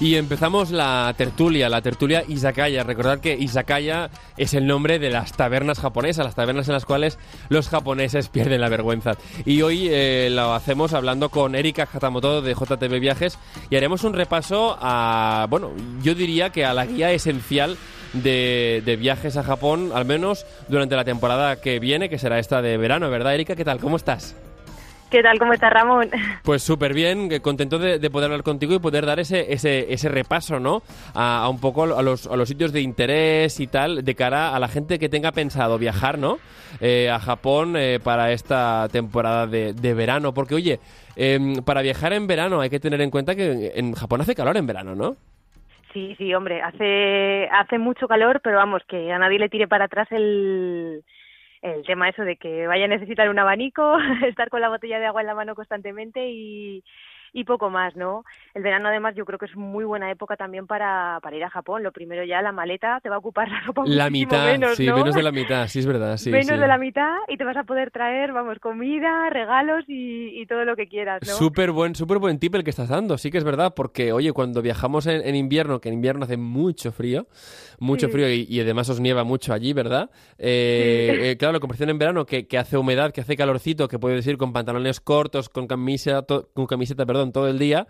Y 0.02 0.16
empezamos 0.16 0.72
la 0.72 1.14
tertulia, 1.16 1.68
la 1.68 1.80
tertulia 1.80 2.24
Izakaya. 2.26 2.82
Recordad 2.82 3.20
que 3.20 3.36
Izakaya 3.38 4.10
es 4.36 4.52
el 4.52 4.66
nombre 4.66 4.98
de 4.98 5.10
las 5.10 5.32
tabernas 5.32 5.78
japonesas, 5.78 6.24
las 6.24 6.34
tabernas 6.34 6.66
en 6.66 6.74
las 6.74 6.84
cuales 6.84 7.20
los 7.50 7.68
japoneses 7.68 8.28
pierden 8.32 8.60
la 8.60 8.68
vergüenza. 8.68 9.12
Y 9.46 9.62
hoy 9.62 9.86
eh, 9.88 10.28
lo 10.28 10.54
hacemos 10.54 10.92
hablando 10.92 11.28
con 11.28 11.54
Erika 11.54 11.88
Hatamoto 11.90 12.42
de 12.42 12.52
JTB 12.52 12.98
Viajes 12.98 13.38
y 13.70 13.76
haremos 13.76 14.02
un 14.02 14.14
repaso 14.14 14.76
a, 14.80 15.46
bueno, 15.48 15.70
yo 16.02 16.16
diría 16.16 16.50
que 16.50 16.64
a 16.64 16.74
la 16.74 16.84
guía 16.84 17.12
esencial 17.12 17.76
de, 18.12 18.82
de, 18.84 18.96
viajes 18.96 19.36
a 19.36 19.44
Japón, 19.44 19.92
al 19.94 20.04
menos 20.04 20.46
durante 20.66 20.96
la 20.96 21.04
temporada 21.04 21.60
que 21.60 21.78
viene, 21.78 22.08
que 22.08 22.18
será 22.18 22.40
esta 22.40 22.60
de 22.60 22.76
verano, 22.76 23.08
¿verdad, 23.08 23.34
Erika? 23.34 23.54
¿Qué 23.54 23.64
tal? 23.64 23.78
¿Cómo 23.78 23.94
estás? 23.94 24.34
¿Qué 25.12 25.22
tal? 25.22 25.38
¿Cómo 25.38 25.52
estás, 25.52 25.70
Ramón? 25.70 26.08
Pues 26.42 26.62
súper 26.62 26.94
bien, 26.94 27.28
contento 27.40 27.78
de, 27.78 27.98
de, 27.98 28.10
poder 28.10 28.30
hablar 28.30 28.42
contigo 28.42 28.72
y 28.74 28.78
poder 28.78 29.04
dar 29.04 29.20
ese, 29.20 29.52
ese, 29.52 29.92
ese 29.92 30.08
repaso, 30.08 30.58
¿no? 30.58 30.80
A, 31.14 31.44
a, 31.44 31.50
un 31.50 31.60
poco 31.60 31.82
a 31.82 32.02
los, 32.02 32.26
a 32.26 32.34
los 32.34 32.48
sitios 32.48 32.72
de 32.72 32.80
interés 32.80 33.60
y 33.60 33.66
tal, 33.66 34.04
de 34.04 34.14
cara 34.14 34.56
a 34.56 34.58
la 34.58 34.68
gente 34.68 34.98
que 34.98 35.10
tenga 35.10 35.32
pensado 35.32 35.76
viajar, 35.76 36.18
¿no? 36.18 36.38
Eh, 36.80 37.10
a 37.10 37.18
Japón 37.18 37.76
eh, 37.76 38.00
para 38.02 38.32
esta 38.32 38.88
temporada 38.90 39.46
de, 39.46 39.74
de, 39.74 39.92
verano. 39.92 40.32
Porque, 40.32 40.54
oye, 40.54 40.80
eh, 41.14 41.38
para 41.62 41.82
viajar 41.82 42.14
en 42.14 42.26
verano 42.26 42.62
hay 42.62 42.70
que 42.70 42.80
tener 42.80 43.02
en 43.02 43.10
cuenta 43.10 43.34
que 43.34 43.72
en 43.74 43.92
Japón 43.92 44.22
hace 44.22 44.34
calor 44.34 44.56
en 44.56 44.66
verano, 44.66 44.94
¿no? 44.94 45.16
Sí, 45.92 46.14
sí, 46.16 46.32
hombre, 46.32 46.62
hace, 46.62 47.50
hace 47.52 47.76
mucho 47.76 48.08
calor, 48.08 48.40
pero 48.42 48.56
vamos, 48.56 48.80
que 48.88 49.12
a 49.12 49.18
nadie 49.18 49.38
le 49.38 49.50
tire 49.50 49.68
para 49.68 49.84
atrás 49.84 50.08
el 50.10 51.04
el 51.62 51.84
tema 51.84 52.08
eso 52.08 52.22
de 52.24 52.36
que 52.36 52.66
vaya 52.66 52.84
a 52.84 52.88
necesitar 52.88 53.28
un 53.28 53.38
abanico, 53.38 53.96
estar 54.26 54.50
con 54.50 54.60
la 54.60 54.68
botella 54.68 54.98
de 54.98 55.06
agua 55.06 55.20
en 55.20 55.28
la 55.28 55.34
mano 55.34 55.54
constantemente 55.54 56.28
y, 56.28 56.84
y 57.32 57.44
poco 57.44 57.70
más, 57.70 57.96
¿no? 57.96 58.24
El 58.54 58.62
verano 58.62 58.88
además 58.88 59.14
yo 59.14 59.24
creo 59.24 59.38
que 59.38 59.46
es 59.46 59.56
muy 59.56 59.84
buena 59.84 60.10
época 60.10 60.36
también 60.36 60.66
para, 60.66 61.18
para 61.22 61.36
ir 61.36 61.44
a 61.44 61.50
Japón. 61.50 61.82
Lo 61.82 61.90
primero 61.92 62.24
ya 62.24 62.42
la 62.42 62.52
maleta 62.52 63.00
te 63.02 63.08
va 63.08 63.16
a 63.16 63.18
ocupar 63.18 63.48
la 63.50 63.60
ropa 63.60 63.82
La 63.86 64.10
mitad, 64.10 64.44
menos, 64.52 64.76
sí, 64.76 64.86
¿no? 64.86 64.96
menos 64.96 65.14
de 65.14 65.22
la 65.22 65.32
mitad, 65.32 65.66
sí 65.68 65.78
es 65.78 65.86
verdad, 65.86 66.16
sí. 66.18 66.30
menos 66.30 66.46
sí. 66.56 66.58
de 66.60 66.66
la 66.66 66.78
mitad 66.78 67.16
y 67.28 67.36
te 67.36 67.44
vas 67.44 67.56
a 67.56 67.64
poder 67.64 67.90
traer, 67.90 68.32
vamos, 68.32 68.58
comida, 68.58 69.30
regalos 69.30 69.84
y, 69.88 70.40
y 70.40 70.46
todo 70.46 70.64
lo 70.64 70.76
que 70.76 70.86
quieras, 70.88 71.20
¿no? 71.26 71.32
Súper 71.32 71.70
buen, 71.72 71.94
súper 71.94 72.18
buen 72.18 72.38
tip 72.38 72.54
el 72.54 72.64
que 72.64 72.70
estás 72.70 72.88
dando, 72.90 73.16
sí 73.16 73.30
que 73.30 73.38
es 73.38 73.44
verdad, 73.44 73.72
porque 73.74 74.12
oye, 74.12 74.32
cuando 74.32 74.60
viajamos 74.60 75.06
en, 75.06 75.26
en 75.26 75.34
invierno, 75.34 75.80
que 75.80 75.88
en 75.88 75.94
invierno 75.94 76.24
hace 76.24 76.36
mucho 76.36 76.92
frío, 76.92 77.26
mucho 77.78 78.06
Sí. 78.08 78.12
frío 78.12 78.28
y, 78.28 78.46
y 78.48 78.60
además 78.60 78.88
os 78.90 79.00
nieva 79.00 79.24
mucho 79.24 79.52
allí, 79.54 79.72
¿verdad? 79.72 80.10
Eh, 80.38 81.16
Sí. 81.18 81.24
eh, 81.28 81.36
claro, 81.38 81.52
la 81.54 81.60
comparación 81.60 81.88
en 81.90 81.98
verano 81.98 82.26
que, 82.26 82.46
que 82.46 82.58
hace 82.58 82.76
humedad, 82.76 83.12
que 83.12 83.20
hace 83.20 83.36
calorcito, 83.36 83.88
que 83.88 83.98
puedes 83.98 84.26
ir 84.26 84.36
con 84.36 84.52
pantalones 84.52 85.00
cortos, 85.00 85.48
con 85.48 85.66
camisa, 85.66 86.22
to- 86.22 86.48
con 86.54 86.66
camiseta, 86.66 87.06
perdón, 87.06 87.21
todo 87.30 87.46
el 87.48 87.60
día. 87.60 87.86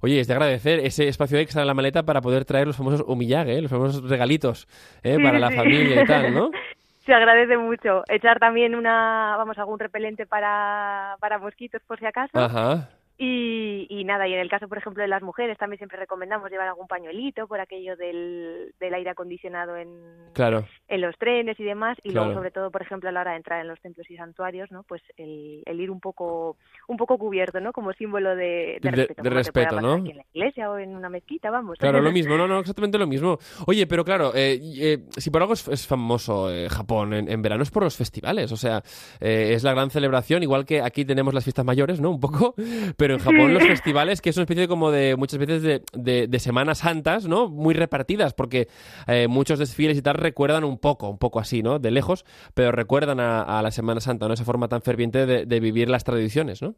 Oye, 0.00 0.20
es 0.20 0.28
de 0.28 0.32
agradecer 0.32 0.78
ese 0.80 1.08
espacio 1.08 1.38
extra 1.38 1.60
en 1.60 1.66
la 1.66 1.74
maleta 1.74 2.04
para 2.04 2.22
poder 2.22 2.46
traer 2.46 2.66
los 2.66 2.76
famosos 2.76 3.04
umiyage, 3.06 3.58
¿eh? 3.58 3.60
los 3.60 3.70
famosos 3.70 4.08
regalitos 4.08 4.66
¿eh? 5.02 5.18
Para 5.22 5.38
la 5.38 5.50
familia 5.50 6.02
y 6.02 6.06
tal, 6.06 6.32
¿no? 6.32 6.50
Se 7.04 7.12
agradece 7.12 7.56
mucho. 7.56 8.02
Echar 8.08 8.38
también 8.38 8.74
una, 8.74 9.34
vamos, 9.36 9.58
algún 9.58 9.78
repelente 9.78 10.26
para, 10.26 11.16
para 11.18 11.38
mosquitos 11.38 11.82
por 11.86 11.98
si 11.98 12.06
acaso. 12.06 12.38
Ajá. 12.38 12.88
Y, 13.22 13.86
y 13.90 14.04
nada, 14.04 14.26
y 14.26 14.32
en 14.32 14.40
el 14.40 14.48
caso, 14.48 14.66
por 14.66 14.78
ejemplo, 14.78 15.02
de 15.02 15.08
las 15.08 15.20
mujeres, 15.22 15.58
también 15.58 15.76
siempre 15.76 15.98
recomendamos 15.98 16.50
llevar 16.50 16.68
algún 16.68 16.86
pañuelito 16.86 17.46
por 17.46 17.60
aquello 17.60 17.94
del, 17.94 18.72
del 18.80 18.94
aire 18.94 19.10
acondicionado 19.10 19.76
en, 19.76 19.90
Claro. 20.32 20.64
en 20.88 21.02
los 21.02 21.14
trenes 21.18 21.60
y 21.60 21.64
demás. 21.64 21.98
Y 22.02 22.12
Claro. 22.12 22.28
luego, 22.28 22.40
sobre 22.40 22.50
todo, 22.50 22.70
por 22.70 22.80
ejemplo, 22.80 23.10
a 23.10 23.12
la 23.12 23.20
hora 23.20 23.32
de 23.32 23.36
entrar 23.36 23.60
en 23.60 23.68
los 23.68 23.78
templos 23.82 24.10
y 24.10 24.16
santuarios, 24.16 24.70
¿no? 24.72 24.84
Pues 24.84 25.02
el, 25.18 25.62
el 25.66 25.80
ir 25.82 25.90
un 25.90 26.00
poco 26.00 26.56
un 26.88 26.96
poco 26.96 27.18
cubierto, 27.18 27.60
¿no? 27.60 27.72
Como 27.74 27.92
símbolo 27.92 28.34
de, 28.34 28.78
De- 28.80 28.90
de 28.90 28.90
respeto. 28.90 29.22
de 29.22 29.30
respeto, 29.30 29.80
¿no? 29.82 29.92
Aquí 29.96 30.10
en 30.12 30.16
la 30.16 30.24
iglesia 30.32 30.70
o 30.70 30.78
en 30.78 30.96
una 30.96 31.10
mezquita, 31.10 31.50
vamos. 31.50 31.76
Claro, 31.78 32.00
lo 32.00 32.12
mismo, 32.12 32.38
no, 32.38 32.48
no, 32.48 32.60
exactamente 32.60 32.96
lo 32.96 33.06
mismo. 33.06 33.36
Oye, 33.66 33.86
pero 33.86 34.02
claro, 34.02 34.32
eh, 34.34 34.58
eh, 34.78 34.98
si 35.10 35.30
por 35.30 35.42
algo 35.42 35.52
es, 35.52 35.68
es 35.68 35.86
famoso 35.86 36.50
eh, 36.50 36.70
Japón 36.70 37.12
en, 37.12 37.30
en 37.30 37.42
verano 37.42 37.62
es 37.64 37.70
por 37.70 37.82
los 37.82 37.98
festivales, 37.98 38.50
o 38.50 38.56
sea, 38.56 38.82
eh, 39.20 39.52
es 39.54 39.62
la 39.62 39.72
gran 39.74 39.90
celebración, 39.90 40.42
igual 40.42 40.64
que 40.64 40.80
aquí 40.80 41.04
tenemos 41.04 41.34
las 41.34 41.44
fiestas 41.44 41.66
mayores, 41.66 42.00
¿no? 42.00 42.08
Un 42.10 42.20
poco, 42.20 42.54
pero 42.96 43.09
en 43.14 43.18
Japón 43.18 43.48
Sí. 43.48 43.52
los 43.54 43.66
festivales, 43.66 44.20
que 44.20 44.30
es 44.30 44.36
una 44.36 44.44
especie 44.44 44.68
como 44.68 44.90
de, 44.90 45.16
muchas 45.16 45.38
veces 45.38 45.62
de, 45.62 45.82
de, 45.92 46.26
de 46.28 46.38
Semanas 46.38 46.78
Santas, 46.78 47.26
¿no? 47.26 47.48
Muy 47.48 47.74
repartidas, 47.74 48.34
porque 48.34 48.68
eh, 49.06 49.26
muchos 49.28 49.58
desfiles 49.58 49.96
y 49.98 50.02
tal 50.02 50.14
recuerdan 50.16 50.64
un 50.64 50.78
poco, 50.78 51.08
un 51.08 51.18
poco 51.18 51.40
así, 51.40 51.62
¿no? 51.62 51.78
De 51.78 51.90
lejos, 51.90 52.24
pero 52.54 52.72
recuerdan 52.72 53.20
a, 53.20 53.42
a 53.42 53.62
la 53.62 53.70
Semana 53.70 54.00
Santa, 54.00 54.28
¿no? 54.28 54.34
Esa 54.34 54.44
forma 54.44 54.68
tan 54.68 54.82
ferviente 54.82 55.26
de, 55.26 55.46
de 55.46 55.60
vivir 55.60 55.88
las 55.88 56.04
tradiciones, 56.04 56.62
¿no? 56.62 56.74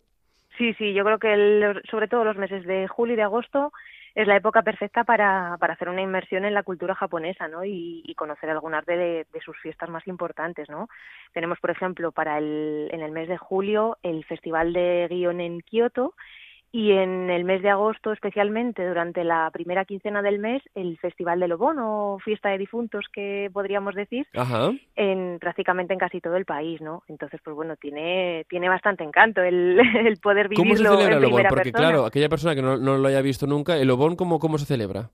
Sí, 0.59 0.75
sí, 0.75 0.93
yo 0.93 1.03
creo 1.05 1.19
que 1.19 1.33
el- 1.33 1.83
sobre 1.91 2.09
todo 2.09 2.25
los 2.25 2.37
meses 2.37 2.65
de 2.67 2.87
julio 2.87 3.15
y 3.15 3.17
de 3.17 3.23
agosto 3.23 3.73
es 4.15 4.27
la 4.27 4.37
época 4.37 4.63
perfecta 4.63 5.05
para, 5.05 5.57
para 5.59 5.75
hacer 5.75 5.89
una 5.89 6.03
inmersión 6.03 6.45
en 6.45 6.55
la 6.55 6.63
cultura 6.63 6.95
japonesa, 6.95 7.49
¿no? 7.49 7.65
Y, 7.65 8.03
y 8.05 8.15
conocer 8.15 8.51
algunas 8.51 8.85
de, 8.87 9.27
de 9.33 9.41
sus 9.45 9.59
fiestas 9.59 9.89
más 9.89 10.07
importantes, 10.07 10.69
¿no? 10.69 10.89
Tenemos, 11.33 11.59
por 11.61 11.71
ejemplo, 11.71 12.13
para 12.13 12.39
el, 12.39 12.89
en 12.93 13.01
el 13.01 13.13
mes 13.13 13.29
de 13.29 13.39
julio 13.39 13.99
el 14.03 14.25
Festival 14.25 14.73
de 14.73 15.07
Gion 15.11 15.41
en 15.41 15.61
Kioto 15.61 16.15
y 16.75 16.93
en 16.93 17.29
el 17.29 17.45
mes 17.45 17.61
de 17.61 17.69
agosto, 17.69 18.13
especialmente 18.13 18.89
durante 18.89 19.25
la 19.25 19.51
primera 19.53 19.85
quincena 19.85 20.23
del 20.23 20.39
mes, 20.39 20.63
el 20.75 20.97
Festival 20.99 21.39
de 21.39 21.47
Lobón 21.47 21.77
o 21.79 22.19
Fiesta 22.25 22.49
de 22.49 22.57
Difuntos, 22.57 23.05
que 23.13 23.51
podríamos 23.53 23.95
decir, 23.95 24.27
Ajá. 24.35 24.71
en 24.97 25.39
prácticamente 25.39 25.93
en 25.93 25.99
casi 25.99 26.23
todo 26.23 26.37
el 26.37 26.47
país, 26.47 26.81
¿no? 26.81 27.03
Entonces, 27.09 27.41
pues 27.45 27.55
bueno, 27.55 27.77
tiene 27.77 28.47
tiene 28.49 28.71
bastante 28.71 29.05
encanto 29.05 29.43
el, 29.43 29.79
el 30.07 30.17
poder 30.17 30.49
vivirlo 30.49 30.65
¿Cómo 30.65 30.77
se 30.77 30.83
celebra 30.83 31.19
en 31.19 31.23
el 31.23 31.29
primera 31.29 31.51
Porque 31.51 31.73
persona. 31.73 31.89
claro, 31.91 32.07
aquella 32.07 32.31
persona 32.31 32.55
que 32.55 32.63
no, 32.63 32.79
no 32.79 32.97
lo 32.97 33.07
haya 33.07 33.21
visto 33.21 33.47
nunca, 33.47 33.77
¿el 33.77 33.91
Obon 33.91 34.17
cómo, 34.17 34.39
cómo 34.39 34.57
se 34.57 34.65
celebra? 34.65 35.11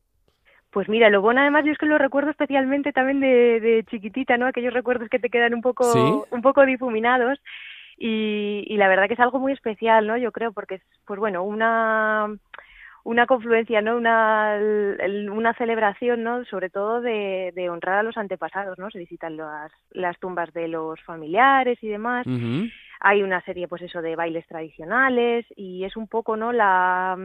Pues 0.70 0.88
mira, 0.88 1.10
lo 1.10 1.22
bueno 1.22 1.40
además 1.40 1.64
yo 1.64 1.72
es 1.72 1.78
que 1.78 1.86
lo 1.86 1.98
recuerdo 1.98 2.30
especialmente 2.30 2.92
también 2.92 3.18
de, 3.20 3.58
de 3.58 3.84
chiquitita, 3.90 4.36
¿no? 4.36 4.46
Aquellos 4.46 4.74
recuerdos 4.74 5.08
que 5.08 5.18
te 5.18 5.30
quedan 5.30 5.54
un 5.54 5.62
poco 5.62 5.84
¿Sí? 5.92 5.98
un 6.30 6.42
poco 6.42 6.64
difuminados 6.66 7.40
y, 7.98 8.64
y 8.66 8.76
la 8.76 8.88
verdad 8.88 9.08
que 9.08 9.14
es 9.14 9.20
algo 9.20 9.38
muy 9.38 9.52
especial, 9.52 10.06
¿no? 10.06 10.16
Yo 10.16 10.32
creo 10.32 10.52
porque 10.52 10.76
es 10.76 10.82
pues 11.06 11.18
bueno, 11.18 11.42
una 11.42 12.28
una 13.04 13.26
confluencia, 13.26 13.80
¿no? 13.80 13.96
Una 13.96 14.58
una 15.32 15.54
celebración, 15.54 16.22
¿no? 16.22 16.44
Sobre 16.44 16.70
todo 16.70 17.00
de, 17.00 17.52
de 17.54 17.70
honrar 17.70 17.98
a 17.98 18.02
los 18.02 18.16
antepasados, 18.16 18.78
¿no? 18.78 18.90
Se 18.90 18.98
visitan 18.98 19.36
las 19.36 19.72
las 19.90 20.18
tumbas 20.18 20.52
de 20.52 20.68
los 20.68 21.00
familiares 21.02 21.78
y 21.82 21.88
demás. 21.88 22.26
Hay 23.00 23.22
una 23.22 23.40
serie 23.42 23.68
pues 23.68 23.82
eso 23.82 24.02
de 24.02 24.16
bailes 24.16 24.46
tradicionales 24.46 25.46
y 25.56 25.84
es 25.84 25.96
un 25.96 26.08
poco 26.08 26.36
no 26.36 26.52
la 26.52 27.16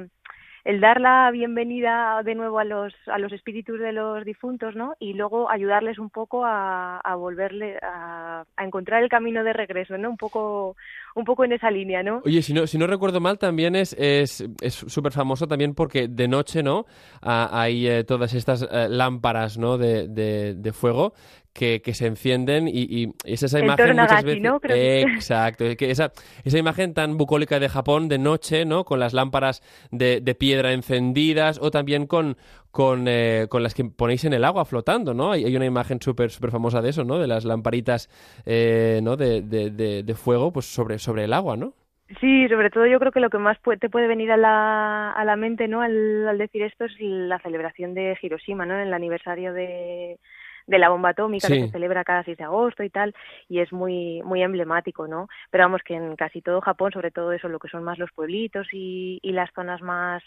el 0.65 0.79
dar 0.79 1.01
la 1.01 1.29
bienvenida 1.31 2.21
de 2.23 2.35
nuevo 2.35 2.59
a 2.59 2.63
los 2.63 2.93
a 3.07 3.19
los 3.19 3.31
espíritus 3.33 3.79
de 3.79 3.91
los 3.91 4.23
difuntos 4.23 4.75
no 4.75 4.95
y 4.99 5.13
luego 5.13 5.49
ayudarles 5.49 5.99
un 5.99 6.09
poco 6.09 6.43
a, 6.45 7.01
volverle 7.17 7.77
a, 7.81 8.45
a 8.55 8.65
encontrar 8.65 9.03
el 9.03 9.09
camino 9.09 9.43
de 9.43 9.53
regreso 9.53 9.97
no 9.97 10.09
un 10.09 10.17
poco 10.17 10.75
un 11.15 11.25
poco 11.25 11.43
en 11.43 11.53
esa 11.53 11.69
línea 11.69 12.01
no 12.01 12.21
Oye, 12.25 12.41
si 12.41 12.53
no, 12.53 12.65
si 12.67 12.77
no 12.77 12.87
recuerdo 12.87 13.19
mal, 13.19 13.37
también 13.37 13.75
es 13.75 13.93
es 13.99 14.45
es 14.61 14.73
súper 14.73 15.11
famoso 15.11 15.47
también 15.47 15.75
porque 15.75 16.07
de 16.07 16.27
noche, 16.27 16.63
¿no? 16.63 16.85
Ah, 17.21 17.49
hay 17.51 17.87
eh, 17.87 18.03
todas 18.03 18.33
estas 18.33 18.63
eh, 18.63 18.87
lámparas, 18.89 19.57
¿no? 19.57 19.77
De, 19.77 20.07
de 20.07 20.73
fuego 20.73 21.13
que, 21.53 21.81
que 21.81 21.93
se 21.93 22.07
encienden 22.07 22.67
y, 22.67 22.71
y 22.89 23.13
es 23.25 23.43
esa 23.43 23.59
El 23.59 23.65
imagen 23.65 23.85
toro 23.85 23.93
muchas 23.93 24.09
Nagashi, 24.23 24.25
veces... 24.25 24.41
¿no? 24.41 24.59
Creo 24.59 24.75
que- 24.75 25.01
Exacto, 25.01 25.65
que 25.77 25.91
esa, 25.91 26.11
esa 26.43 26.57
imagen 26.57 26.93
tan 26.93 27.15
bucólica 27.17 27.59
de 27.59 27.69
Japón 27.69 28.09
de 28.09 28.17
noche, 28.17 28.65
¿no? 28.65 28.83
Con 28.85 28.99
las 28.99 29.13
lámparas 29.13 29.61
de, 29.91 30.19
de 30.21 30.35
piedra 30.35 30.73
encendidas 30.73 31.59
o 31.61 31.69
también 31.71 32.07
con, 32.07 32.37
con, 32.71 33.05
eh, 33.07 33.45
con 33.49 33.61
las 33.63 33.73
que 33.75 33.85
ponéis 33.85 34.25
en 34.25 34.33
el 34.33 34.43
agua 34.43 34.65
flotando, 34.65 35.13
¿no? 35.13 35.31
Hay, 35.31 35.45
hay 35.45 35.55
una 35.55 35.65
imagen 35.65 36.01
súper 36.01 36.31
súper 36.31 36.49
famosa 36.51 36.81
de 36.81 36.89
eso, 36.89 37.03
¿no? 37.03 37.19
De 37.19 37.27
las 37.27 37.45
lamparitas, 37.45 38.09
eh, 38.45 38.99
¿no? 39.03 39.15
De, 39.15 39.41
de, 39.43 39.69
de, 39.69 40.03
de 40.03 40.13
fuego, 40.15 40.51
pues 40.51 40.65
sobre, 40.65 40.97
sobre 40.97 41.25
el 41.25 41.33
agua, 41.33 41.55
¿no? 41.55 41.73
Sí, 42.19 42.47
sobre 42.47 42.69
todo 42.69 42.85
yo 42.85 42.99
creo 42.99 43.11
que 43.11 43.19
lo 43.19 43.29
que 43.29 43.37
más 43.39 43.57
te 43.79 43.89
puede 43.89 44.07
venir 44.07 44.31
a 44.31 44.37
la, 44.37 45.11
a 45.11 45.23
la 45.25 45.35
mente, 45.35 45.67
¿no? 45.67 45.81
Al, 45.81 46.27
al 46.27 46.37
decir 46.37 46.61
esto 46.63 46.85
es 46.85 46.91
la 46.99 47.39
celebración 47.39 47.93
de 47.93 48.15
Hiroshima, 48.21 48.65
¿no? 48.65 48.75
En 48.75 48.87
el 48.87 48.93
aniversario 48.93 49.51
de, 49.53 50.19
de 50.67 50.77
la 50.79 50.89
bomba 50.89 51.09
atómica 51.09 51.47
Sí. 51.47 51.53
que 51.55 51.65
se 51.67 51.71
celebra 51.71 52.03
cada 52.03 52.23
6 52.23 52.37
de 52.37 52.43
agosto 52.43 52.83
y 52.83 52.89
tal, 52.89 53.13
y 53.49 53.59
es 53.59 53.71
muy 53.73 54.21
muy 54.23 54.41
emblemático, 54.43 55.07
¿no? 55.07 55.27
Pero 55.51 55.63
vamos 55.65 55.81
que 55.83 55.95
en 55.95 56.15
casi 56.15 56.41
todo 56.41 56.61
Japón, 56.61 56.91
sobre 56.91 57.11
todo 57.11 57.31
eso, 57.33 57.49
lo 57.49 57.59
que 57.59 57.67
son 57.69 57.83
más 57.83 57.97
los 57.99 58.11
pueblitos 58.11 58.67
y, 58.71 59.19
y 59.21 59.31
las 59.33 59.51
zonas 59.53 59.81
más 59.81 60.23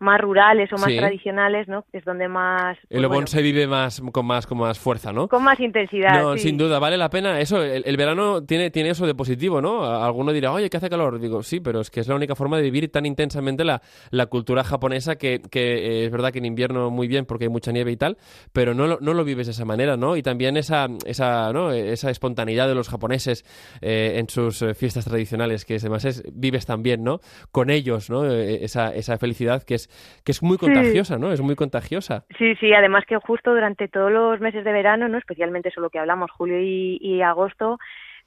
más 0.00 0.20
rurales 0.20 0.70
o 0.72 0.76
más 0.76 0.86
Sí. 0.90 0.96
tradicionales, 0.96 1.66
¿no? 1.68 1.84
Es 1.92 2.04
donde 2.04 2.28
más 2.28 2.76
pues, 2.88 2.98
El 2.98 3.04
Obon 3.04 3.16
bueno, 3.16 3.26
se 3.26 3.42
vive 3.42 3.66
más 3.66 4.00
con 4.12 4.26
más 4.26 4.46
con 4.46 4.58
más 4.58 4.78
fuerza, 4.78 5.12
¿no? 5.12 5.28
con 5.28 5.42
más 5.42 5.58
intensidad. 5.60 6.22
No, 6.22 6.34
sí. 6.34 6.40
sin 6.48 6.58
duda, 6.58 6.78
vale 6.78 6.96
la 6.96 7.10
pena. 7.10 7.40
Eso, 7.40 7.62
el, 7.62 7.82
el 7.84 7.96
verano 7.96 8.44
tiene, 8.44 8.70
tiene 8.70 8.90
eso 8.90 9.06
de 9.06 9.14
positivo, 9.14 9.60
¿no? 9.60 9.84
Alguno 9.84 10.32
dirá, 10.32 10.52
oye, 10.52 10.70
que 10.70 10.76
hace 10.76 10.88
calor. 10.88 11.18
Digo, 11.18 11.42
sí, 11.42 11.60
pero 11.60 11.80
es 11.80 11.90
que 11.90 12.00
es 12.00 12.08
la 12.08 12.14
única 12.14 12.34
forma 12.34 12.56
de 12.56 12.62
vivir 12.62 12.90
tan 12.92 13.06
intensamente 13.06 13.64
la, 13.64 13.82
la 14.10 14.26
cultura 14.26 14.62
japonesa 14.64 15.16
que, 15.16 15.40
que 15.50 16.02
eh, 16.02 16.04
es 16.06 16.10
verdad 16.10 16.32
que 16.32 16.38
en 16.38 16.44
invierno 16.44 16.90
muy 16.90 17.08
bien 17.08 17.26
porque 17.26 17.44
hay 17.46 17.50
mucha 17.50 17.72
nieve 17.72 17.90
y 17.90 17.96
tal, 17.96 18.18
pero 18.52 18.74
no 18.74 18.86
lo, 18.86 18.98
no 19.00 19.14
lo 19.14 19.24
vives 19.24 19.46
de 19.46 19.52
esa 19.52 19.64
manera, 19.64 19.96
¿no? 19.96 20.16
Y 20.16 20.22
también 20.22 20.56
esa, 20.56 20.88
esa, 21.06 21.52
¿no? 21.52 21.72
esa 21.72 22.10
espontaneidad 22.10 22.68
de 22.68 22.74
los 22.74 22.88
japoneses 22.88 23.44
eh, 23.80 24.14
en 24.16 24.28
sus 24.28 24.62
eh, 24.62 24.74
fiestas 24.74 25.04
tradicionales, 25.04 25.64
que 25.64 25.76
además 25.76 26.04
es, 26.04 26.22
vives 26.32 26.66
también, 26.66 27.02
¿no? 27.02 27.20
Con 27.50 27.70
ellos, 27.70 28.10
¿no? 28.10 28.24
Eh, 28.30 28.64
esa, 28.64 28.94
esa 28.94 29.18
felicidad 29.18 29.62
que 29.62 29.74
es, 29.74 29.87
es, 29.88 30.22
que 30.24 30.32
es 30.32 30.42
muy 30.42 30.58
contagiosa, 30.58 31.18
¿no? 31.18 31.32
Es 31.32 31.40
muy 31.40 31.54
contagiosa. 31.54 32.24
Sí, 32.38 32.54
sí, 32.56 32.72
además 32.72 33.04
que 33.06 33.16
justo 33.16 33.52
durante 33.52 33.88
todos 33.88 34.12
los 34.12 34.40
meses 34.40 34.64
de 34.64 34.72
verano, 34.72 35.08
¿no? 35.08 35.18
Especialmente 35.18 35.70
eso 35.70 35.80
lo 35.80 35.90
que 35.90 35.98
hablamos, 35.98 36.30
julio 36.30 36.58
y 36.60 37.22
agosto, 37.22 37.78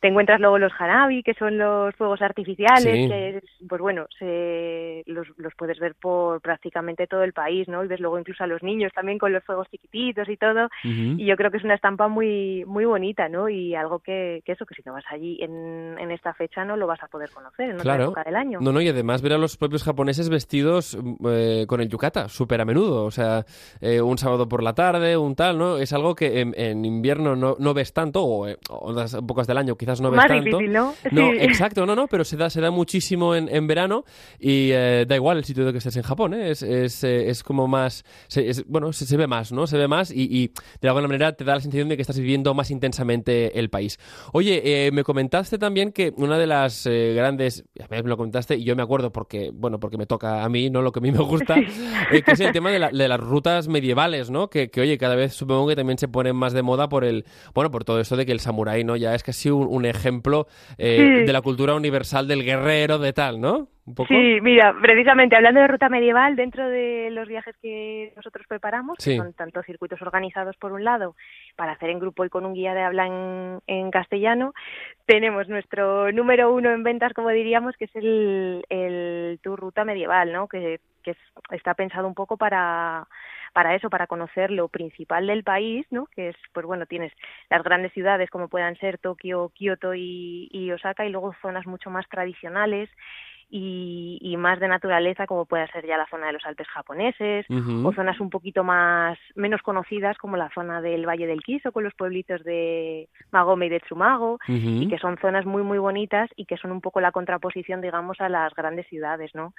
te 0.01 0.07
encuentras 0.07 0.39
luego 0.39 0.57
los 0.57 0.73
hanabi, 0.77 1.21
que 1.21 1.35
son 1.35 1.59
los 1.59 1.95
fuegos 1.95 2.21
artificiales, 2.21 2.83
que 2.83 3.41
pues 3.69 3.79
bueno, 3.79 4.07
se, 4.17 5.03
los, 5.05 5.27
los, 5.37 5.53
puedes 5.55 5.79
ver 5.79 5.93
por 5.93 6.41
prácticamente 6.41 7.05
todo 7.05 7.23
el 7.23 7.33
país, 7.33 7.67
¿no? 7.67 7.83
Y 7.83 7.87
ves 7.87 7.99
luego 7.99 8.17
incluso 8.17 8.43
a 8.43 8.47
los 8.47 8.63
niños 8.63 8.91
también 8.93 9.19
con 9.19 9.31
los 9.31 9.43
fuegos 9.43 9.69
chiquititos 9.69 10.27
y 10.27 10.37
todo. 10.37 10.69
Y 10.83 11.25
yo 11.25 11.35
creo 11.35 11.51
que 11.51 11.57
es 11.57 11.63
una 11.63 11.75
estampa 11.75 12.07
muy 12.07 12.65
muy 12.65 12.85
bonita, 12.85 13.29
¿no? 13.29 13.47
Y 13.47 13.75
algo 13.75 13.99
que, 13.99 14.41
que 14.43 14.53
eso, 14.53 14.65
que 14.65 14.73
si 14.73 14.81
no 14.85 14.93
vas 14.93 15.05
allí 15.09 15.37
en, 15.39 15.95
en, 15.99 16.09
esta 16.09 16.33
fecha 16.33 16.65
no 16.65 16.77
lo 16.77 16.87
vas 16.87 17.03
a 17.03 17.07
poder 17.07 17.29
conocer 17.29 17.69
en 17.69 17.79
otra 17.79 18.01
época 18.01 18.23
del 18.23 18.35
año. 18.35 18.59
No, 18.59 18.71
no, 18.71 18.81
y 18.81 18.87
además 18.87 19.21
ver 19.21 19.33
a 19.33 19.37
los 19.37 19.55
propios 19.55 19.83
japoneses 19.83 20.29
vestidos 20.29 20.97
eh, 21.25 21.65
con 21.67 21.79
el 21.79 21.89
yukata, 21.89 22.27
súper 22.27 22.61
a 22.61 22.65
menudo. 22.65 23.05
O 23.05 23.11
sea, 23.11 23.45
eh, 23.81 24.01
un 24.01 24.17
sábado 24.17 24.49
por 24.49 24.63
la 24.63 24.73
tarde, 24.73 25.15
un 25.15 25.35
tal, 25.35 25.59
¿no? 25.59 25.77
Es 25.77 25.93
algo 25.93 26.15
que 26.15 26.41
en, 26.41 26.85
invierno 26.85 27.35
no, 27.35 27.55
no 27.59 27.73
ves 27.75 27.93
tanto, 27.93 28.23
o, 28.23 28.47
en 28.47 28.57
otras 28.67 29.13
épocas 29.13 29.45
del 29.45 29.57
año 29.57 29.75
quizás 29.75 29.90
no 29.99 30.11
ves 30.11 30.17
Más 30.17 30.27
tanto. 30.27 30.57
difícil, 30.57 30.71
¿no? 30.71 30.93
No, 31.11 31.33
exacto, 31.33 31.85
no, 31.85 31.95
no, 31.95 32.07
pero 32.07 32.23
se 32.23 32.37
da, 32.37 32.49
se 32.49 32.61
da 32.61 32.71
muchísimo 32.71 33.35
en, 33.35 33.49
en 33.53 33.67
verano 33.67 34.05
y 34.39 34.69
eh, 34.71 35.05
da 35.07 35.15
igual 35.15 35.37
el 35.37 35.43
sitio 35.43 35.65
de 35.65 35.71
que 35.71 35.79
estés 35.79 35.95
en 35.97 36.03
Japón, 36.03 36.33
¿eh? 36.33 36.51
es, 36.51 36.61
es, 36.61 37.03
eh, 37.03 37.29
es, 37.29 37.43
como 37.43 37.67
más, 37.67 38.03
se, 38.27 38.49
es, 38.49 38.65
bueno, 38.67 38.93
se, 38.93 39.05
se, 39.05 39.17
ve 39.17 39.27
más, 39.27 39.51
¿no? 39.51 39.67
Se 39.67 39.77
ve 39.77 39.87
más 39.87 40.11
y, 40.11 40.23
y, 40.23 40.51
de 40.79 40.87
alguna 40.87 41.07
manera 41.07 41.33
te 41.33 41.43
da 41.43 41.55
la 41.55 41.61
sensación 41.61 41.89
de 41.89 41.95
que 41.95 42.01
estás 42.01 42.17
viviendo 42.17 42.53
más 42.53 42.71
intensamente 42.71 43.59
el 43.59 43.69
país. 43.69 43.99
Oye, 44.33 44.61
eh, 44.63 44.91
me 44.91 45.03
comentaste 45.03 45.57
también 45.57 45.91
que 45.91 46.13
una 46.15 46.37
de 46.37 46.47
las 46.47 46.85
grandes, 46.87 47.65
me 47.89 48.01
lo 48.03 48.17
comentaste 48.17 48.55
y 48.55 48.63
yo 48.63 48.75
me 48.75 48.83
acuerdo 48.83 49.11
porque, 49.11 49.51
bueno, 49.53 49.79
porque 49.79 49.97
me 49.97 50.05
toca 50.05 50.43
a 50.43 50.49
mí, 50.49 50.69
no 50.69 50.81
lo 50.81 50.91
que 50.91 50.99
a 50.99 51.01
mí 51.01 51.11
me 51.11 51.19
gusta, 51.19 51.55
que 51.55 52.23
es 52.31 52.39
el 52.39 52.51
tema 52.51 52.71
de, 52.71 52.79
la, 52.79 52.89
de, 52.89 53.07
las 53.07 53.19
rutas 53.19 53.67
medievales, 53.67 54.29
¿no? 54.29 54.49
Que, 54.49 54.69
que, 54.69 54.81
oye, 54.81 54.97
cada 54.97 55.15
vez 55.15 55.33
supongo 55.33 55.67
que 55.67 55.75
también 55.75 55.97
se 55.97 56.07
ponen 56.07 56.35
más 56.35 56.53
de 56.53 56.61
moda 56.61 56.89
por 56.89 57.03
el, 57.03 57.25
bueno, 57.53 57.71
por 57.71 57.83
todo 57.83 57.99
esto 57.99 58.15
de 58.15 58.25
que 58.25 58.31
el 58.31 58.39
samurái, 58.39 58.83
¿no? 58.83 58.95
Ya 58.95 59.15
es 59.15 59.23
casi 59.23 59.49
un, 59.49 59.67
un 59.67 59.80
ejemplo 59.85 60.47
eh, 60.77 60.97
sí. 60.97 61.25
de 61.25 61.33
la 61.33 61.41
cultura 61.41 61.75
universal 61.75 62.27
del 62.27 62.43
guerrero, 62.43 62.99
de 62.99 63.13
tal, 63.13 63.39
¿no? 63.39 63.67
¿Un 63.85 63.95
poco? 63.95 64.13
Sí, 64.13 64.39
mira, 64.41 64.75
precisamente 64.79 65.35
hablando 65.35 65.59
de 65.59 65.67
ruta 65.67 65.89
medieval, 65.89 66.35
dentro 66.35 66.69
de 66.69 67.09
los 67.11 67.27
viajes 67.27 67.55
que 67.61 68.13
nosotros 68.15 68.45
preparamos, 68.47 68.97
sí. 68.99 69.11
que 69.11 69.17
son 69.17 69.33
tanto 69.33 69.63
circuitos 69.63 70.01
organizados 70.01 70.55
por 70.57 70.71
un 70.71 70.83
lado, 70.83 71.15
para 71.55 71.73
hacer 71.73 71.89
en 71.89 71.99
grupo 71.99 72.23
y 72.23 72.29
con 72.29 72.45
un 72.45 72.53
guía 72.53 72.73
de 72.73 72.81
habla 72.81 73.07
en, 73.07 73.59
en 73.67 73.91
castellano, 73.91 74.53
tenemos 75.05 75.49
nuestro 75.49 76.11
número 76.11 76.53
uno 76.53 76.71
en 76.71 76.83
ventas, 76.83 77.13
como 77.13 77.29
diríamos, 77.29 77.75
que 77.75 77.85
es 77.85 77.95
el, 77.95 78.65
el 78.69 79.39
tour 79.41 79.59
ruta 79.59 79.83
medieval, 79.83 80.31
¿no? 80.31 80.47
Que, 80.47 80.79
que 81.03 81.11
es, 81.11 81.17
está 81.49 81.73
pensado 81.73 82.07
un 82.07 82.13
poco 82.13 82.37
para 82.37 83.07
para 83.53 83.75
eso, 83.75 83.89
para 83.89 84.07
conocer 84.07 84.51
lo 84.51 84.67
principal 84.67 85.27
del 85.27 85.43
país, 85.43 85.85
¿no? 85.91 86.07
Que 86.07 86.29
es, 86.29 86.35
pues 86.53 86.65
bueno, 86.65 86.85
tienes 86.85 87.11
las 87.49 87.63
grandes 87.63 87.91
ciudades 87.93 88.29
como 88.29 88.47
puedan 88.47 88.75
ser 88.77 88.97
Tokio, 88.97 89.49
Kioto 89.53 89.93
y, 89.93 90.49
y 90.51 90.71
Osaka, 90.71 91.05
y 91.05 91.09
luego 91.09 91.33
zonas 91.41 91.65
mucho 91.65 91.89
más 91.89 92.07
tradicionales 92.09 92.89
y, 93.53 94.17
y, 94.21 94.37
más 94.37 94.61
de 94.61 94.69
naturaleza, 94.69 95.27
como 95.27 95.45
puede 95.45 95.67
ser 95.67 95.85
ya 95.85 95.97
la 95.97 96.07
zona 96.07 96.27
de 96.27 96.33
los 96.33 96.45
Alpes 96.45 96.69
japoneses, 96.69 97.45
uh 97.49 97.53
-huh. 97.53 97.85
o 97.85 97.91
zonas 97.93 98.17
un 98.21 98.29
poquito 98.29 98.63
más 98.63 99.19
menos 99.35 99.61
conocidas, 99.61 100.17
como 100.17 100.37
la 100.37 100.49
zona 100.53 100.79
del 100.81 101.05
Valle 101.05 101.27
del 101.27 101.43
Kiso, 101.43 101.73
con 101.73 101.83
los 101.83 101.93
pueblitos 101.93 102.45
de 102.45 103.09
Magome 103.31 103.65
y 103.65 103.69
de 103.69 103.81
Tsumago, 103.81 104.35
uh 104.35 104.37
-huh. 104.51 104.83
y 104.83 104.87
que 104.87 104.97
son 104.99 105.17
zonas 105.17 105.45
muy, 105.45 105.63
muy 105.63 105.79
bonitas 105.79 106.29
y 106.37 106.45
que 106.45 106.55
son 106.55 106.71
un 106.71 106.79
poco 106.79 107.01
la 107.01 107.11
contraposición, 107.11 107.81
digamos, 107.81 108.21
a 108.21 108.29
las 108.29 108.55
grandes 108.55 108.87
ciudades, 108.87 109.35
¿no? 109.35 109.53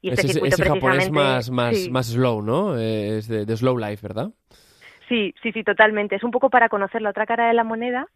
Y 0.00 0.10
este 0.10 0.26
ese, 0.26 0.32
circuito 0.34 0.54
ese 0.54 0.62
precisamente, 0.62 0.86
japonés 0.86 1.10
más, 1.10 1.50
más, 1.50 1.76
sí. 1.76 1.90
más 1.90 2.06
slow, 2.06 2.42
¿no? 2.42 2.78
Eh, 2.78 3.18
es 3.18 3.28
de, 3.28 3.44
de 3.44 3.56
slow 3.56 3.76
life, 3.76 4.06
¿verdad? 4.06 4.30
Sí, 5.08 5.34
sí, 5.42 5.52
sí, 5.52 5.64
totalmente. 5.64 6.16
Es 6.16 6.22
un 6.22 6.30
poco 6.30 6.50
para 6.50 6.68
conocer 6.68 7.02
la 7.02 7.10
otra 7.10 7.26
cara 7.26 7.48
de 7.48 7.54
la 7.54 7.64
moneda 7.64 8.06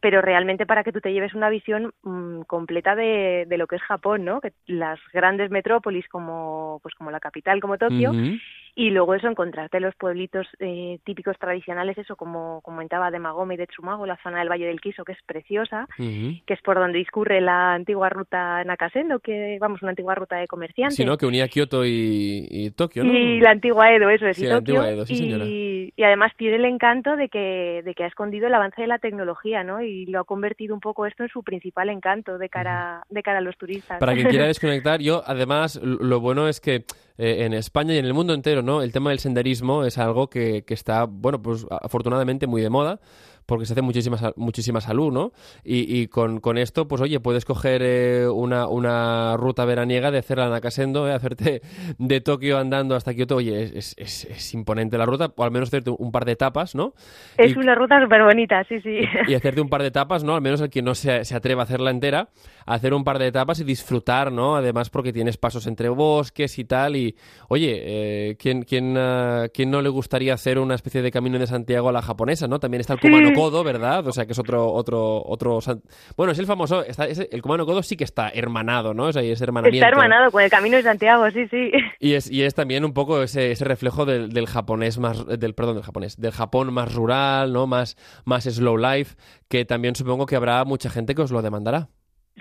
pero 0.00 0.22
realmente 0.22 0.66
para 0.66 0.82
que 0.82 0.92
tú 0.92 1.00
te 1.00 1.12
lleves 1.12 1.34
una 1.34 1.50
visión 1.50 1.92
mmm, 2.02 2.40
completa 2.42 2.94
de, 2.94 3.44
de, 3.46 3.58
lo 3.58 3.66
que 3.66 3.76
es 3.76 3.82
Japón, 3.82 4.24
¿no? 4.24 4.40
Que 4.40 4.52
las 4.66 4.98
grandes 5.12 5.50
metrópolis 5.50 6.08
como 6.08 6.80
pues 6.82 6.94
como 6.94 7.10
la 7.10 7.20
capital, 7.20 7.60
como 7.60 7.78
Tokio, 7.78 8.10
uh 8.10 8.14
-huh. 8.14 8.40
Y 8.74 8.90
luego 8.90 9.14
eso 9.14 9.28
encontrarte 9.28 9.80
los 9.80 9.94
pueblitos 9.96 10.46
eh, 10.58 10.98
típicos 11.04 11.38
tradicionales, 11.38 11.98
eso 11.98 12.16
como 12.16 12.60
comentaba 12.62 13.10
de 13.10 13.18
Magome 13.18 13.54
y 13.54 13.56
de 13.56 13.66
Tsumago, 13.66 14.06
la 14.06 14.18
zona 14.22 14.38
del 14.38 14.48
Valle 14.48 14.66
del 14.66 14.80
Kiso, 14.80 15.04
que 15.04 15.12
es 15.12 15.18
preciosa, 15.26 15.86
uh 15.98 16.02
-huh. 16.02 16.42
que 16.44 16.54
es 16.54 16.62
por 16.62 16.78
donde 16.78 16.98
discurre 16.98 17.40
la 17.40 17.74
antigua 17.74 18.08
ruta 18.08 18.62
Nakasendo, 18.64 19.18
que 19.20 19.58
vamos, 19.60 19.82
una 19.82 19.90
antigua 19.90 20.14
ruta 20.14 20.36
de 20.36 20.46
comerciantes. 20.46 20.96
Sí, 20.96 21.04
¿no? 21.04 21.16
Que 21.16 21.26
unía 21.26 21.48
Kioto 21.48 21.84
y, 21.84 22.46
y 22.50 22.70
Tokio, 22.70 23.04
¿no? 23.04 23.12
Y 23.12 23.40
la 23.40 23.50
antigua 23.50 23.92
Edo, 23.92 24.10
eso 24.10 24.26
es, 24.26 24.36
sí, 24.36 24.46
y 24.46 24.48
Tokio, 24.48 24.76
Tokio. 24.76 24.90
Edo, 24.90 25.06
sí, 25.06 25.14
y, 25.14 25.92
y, 25.96 26.02
además 26.02 26.32
tiene 26.36 26.56
el 26.56 26.64
encanto 26.64 27.16
de 27.16 27.28
que, 27.28 27.82
de 27.84 27.94
que 27.94 28.04
ha 28.04 28.06
escondido 28.06 28.46
el 28.46 28.54
avance 28.54 28.80
de 28.80 28.88
la 28.88 28.98
tecnología, 28.98 29.64
¿no? 29.64 29.82
Y 29.82 30.06
lo 30.06 30.20
ha 30.20 30.24
convertido 30.24 30.74
un 30.74 30.80
poco 30.80 31.06
esto 31.06 31.22
en 31.22 31.28
su 31.28 31.42
principal 31.42 31.88
encanto 31.88 32.38
de 32.38 32.48
cara, 32.48 33.02
de 33.08 33.22
cara 33.22 33.38
a 33.38 33.42
los 33.42 33.56
turistas. 33.56 33.98
Para 33.98 34.14
quien 34.14 34.28
quiera 34.28 34.46
desconectar, 34.46 35.00
yo 35.00 35.22
además 35.26 35.80
lo 35.82 36.20
bueno 36.20 36.48
es 36.48 36.60
que 36.60 36.84
eh, 37.22 37.44
en 37.44 37.52
España 37.52 37.92
y 37.92 37.98
en 37.98 38.06
el 38.06 38.14
mundo 38.14 38.32
entero, 38.32 38.59
¿no? 38.62 38.82
El 38.82 38.92
tema 38.92 39.10
del 39.10 39.18
senderismo 39.18 39.84
es 39.84 39.98
algo 39.98 40.28
que, 40.28 40.64
que 40.64 40.74
está, 40.74 41.04
bueno, 41.04 41.42
pues 41.42 41.66
afortunadamente 41.70 42.46
muy 42.46 42.62
de 42.62 42.70
moda 42.70 43.00
porque 43.50 43.66
se 43.66 43.72
hace 43.72 43.82
muchísima, 43.82 44.16
muchísima 44.36 44.80
salud, 44.80 45.12
¿no? 45.12 45.32
Y, 45.64 46.00
y 46.00 46.06
con, 46.06 46.38
con, 46.38 46.56
esto, 46.56 46.86
pues 46.86 47.02
oye, 47.02 47.18
puedes 47.18 47.44
coger 47.44 47.82
eh, 47.84 48.28
una, 48.28 48.68
una, 48.68 49.36
ruta 49.36 49.64
veraniega 49.64 50.12
de 50.12 50.18
hacer 50.18 50.38
la 50.38 50.48
Nakasendo, 50.48 51.08
eh, 51.08 51.12
hacerte 51.12 51.60
de 51.98 52.20
Tokio 52.20 52.58
andando 52.58 52.94
hasta 52.94 53.12
Kioto, 53.12 53.34
oye, 53.34 53.60
es, 53.76 53.96
es, 53.98 54.24
es, 54.24 54.54
imponente 54.54 54.96
la 54.98 55.04
ruta, 55.04 55.32
o 55.34 55.42
al 55.42 55.50
menos 55.50 55.68
hacerte 55.68 55.90
un 55.90 56.12
par 56.12 56.26
de 56.26 56.32
etapas, 56.32 56.76
¿no? 56.76 56.94
Es 57.36 57.56
y, 57.56 57.58
una 57.58 57.74
ruta 57.74 58.00
súper 58.00 58.22
bonita, 58.22 58.62
sí, 58.68 58.80
sí. 58.82 59.00
Y, 59.26 59.32
y, 59.32 59.34
hacerte 59.34 59.60
un 59.60 59.68
par 59.68 59.82
de 59.82 59.88
etapas, 59.88 60.22
¿no? 60.22 60.36
Al 60.36 60.42
menos 60.42 60.60
el 60.60 60.70
que 60.70 60.82
no 60.82 60.94
se, 60.94 61.24
se 61.24 61.34
atreva 61.34 61.62
a 61.62 61.64
hacerla 61.64 61.90
entera, 61.90 62.28
hacer 62.66 62.94
un 62.94 63.02
par 63.02 63.18
de 63.18 63.26
etapas 63.26 63.58
y 63.58 63.64
disfrutar, 63.64 64.30
¿no? 64.30 64.54
Además 64.54 64.90
porque 64.90 65.12
tienes 65.12 65.38
pasos 65.38 65.66
entre 65.66 65.88
bosques 65.88 66.56
y 66.60 66.64
tal, 66.64 66.94
y 66.94 67.16
oye, 67.48 67.80
eh, 67.82 68.36
¿quién, 68.38 68.62
quién, 68.62 68.96
uh, 68.96 69.48
¿quién 69.52 69.72
no 69.72 69.82
le 69.82 69.88
gustaría 69.88 70.34
hacer 70.34 70.60
una 70.60 70.76
especie 70.76 71.02
de 71.02 71.10
camino 71.10 71.36
de 71.36 71.48
Santiago 71.48 71.88
a 71.88 71.92
la 71.92 72.00
japonesa, 72.00 72.46
¿no? 72.46 72.60
También 72.60 72.80
está 72.80 72.92
el 72.92 73.00
Kumano 73.00 73.30
sí. 73.30 73.39
Kodo, 73.40 73.64
¿verdad? 73.64 74.06
O 74.06 74.12
sea, 74.12 74.26
que 74.26 74.32
es 74.32 74.38
otro, 74.38 74.72
otro, 74.72 75.22
otro... 75.24 75.58
Bueno, 76.16 76.32
es 76.32 76.38
el 76.38 76.46
famoso... 76.46 76.84
Está, 76.84 77.06
es, 77.06 77.18
el 77.18 77.42
Kumano 77.42 77.66
Kodo 77.66 77.82
sí 77.82 77.96
que 77.96 78.04
está 78.04 78.28
hermanado, 78.28 78.94
¿no? 78.94 79.04
O 79.04 79.12
sea, 79.12 79.22
es 79.22 79.40
hermanamiento. 79.40 79.84
Está 79.84 79.88
hermanado 79.88 80.30
con 80.30 80.42
el 80.42 80.50
Camino 80.50 80.76
de 80.76 80.82
Santiago, 80.82 81.30
sí, 81.30 81.46
sí. 81.48 81.72
Y 81.98 82.14
es, 82.14 82.30
y 82.30 82.42
es 82.42 82.54
también 82.54 82.84
un 82.84 82.92
poco 82.94 83.22
ese, 83.22 83.50
ese 83.52 83.64
reflejo 83.64 84.04
del, 84.04 84.30
del, 84.30 84.46
japonés 84.46 84.98
más... 84.98 85.26
Del, 85.26 85.54
perdón, 85.54 85.76
del 85.76 85.84
japonés. 85.84 86.20
Del 86.20 86.32
Japón 86.32 86.72
más 86.72 86.94
rural, 86.94 87.52
¿no? 87.52 87.66
Más, 87.66 87.96
más 88.24 88.44
slow 88.44 88.76
life, 88.76 89.16
que 89.48 89.64
también 89.64 89.94
supongo 89.94 90.26
que 90.26 90.36
habrá 90.36 90.64
mucha 90.64 90.90
gente 90.90 91.14
que 91.14 91.22
os 91.22 91.30
lo 91.30 91.42
demandará. 91.42 91.88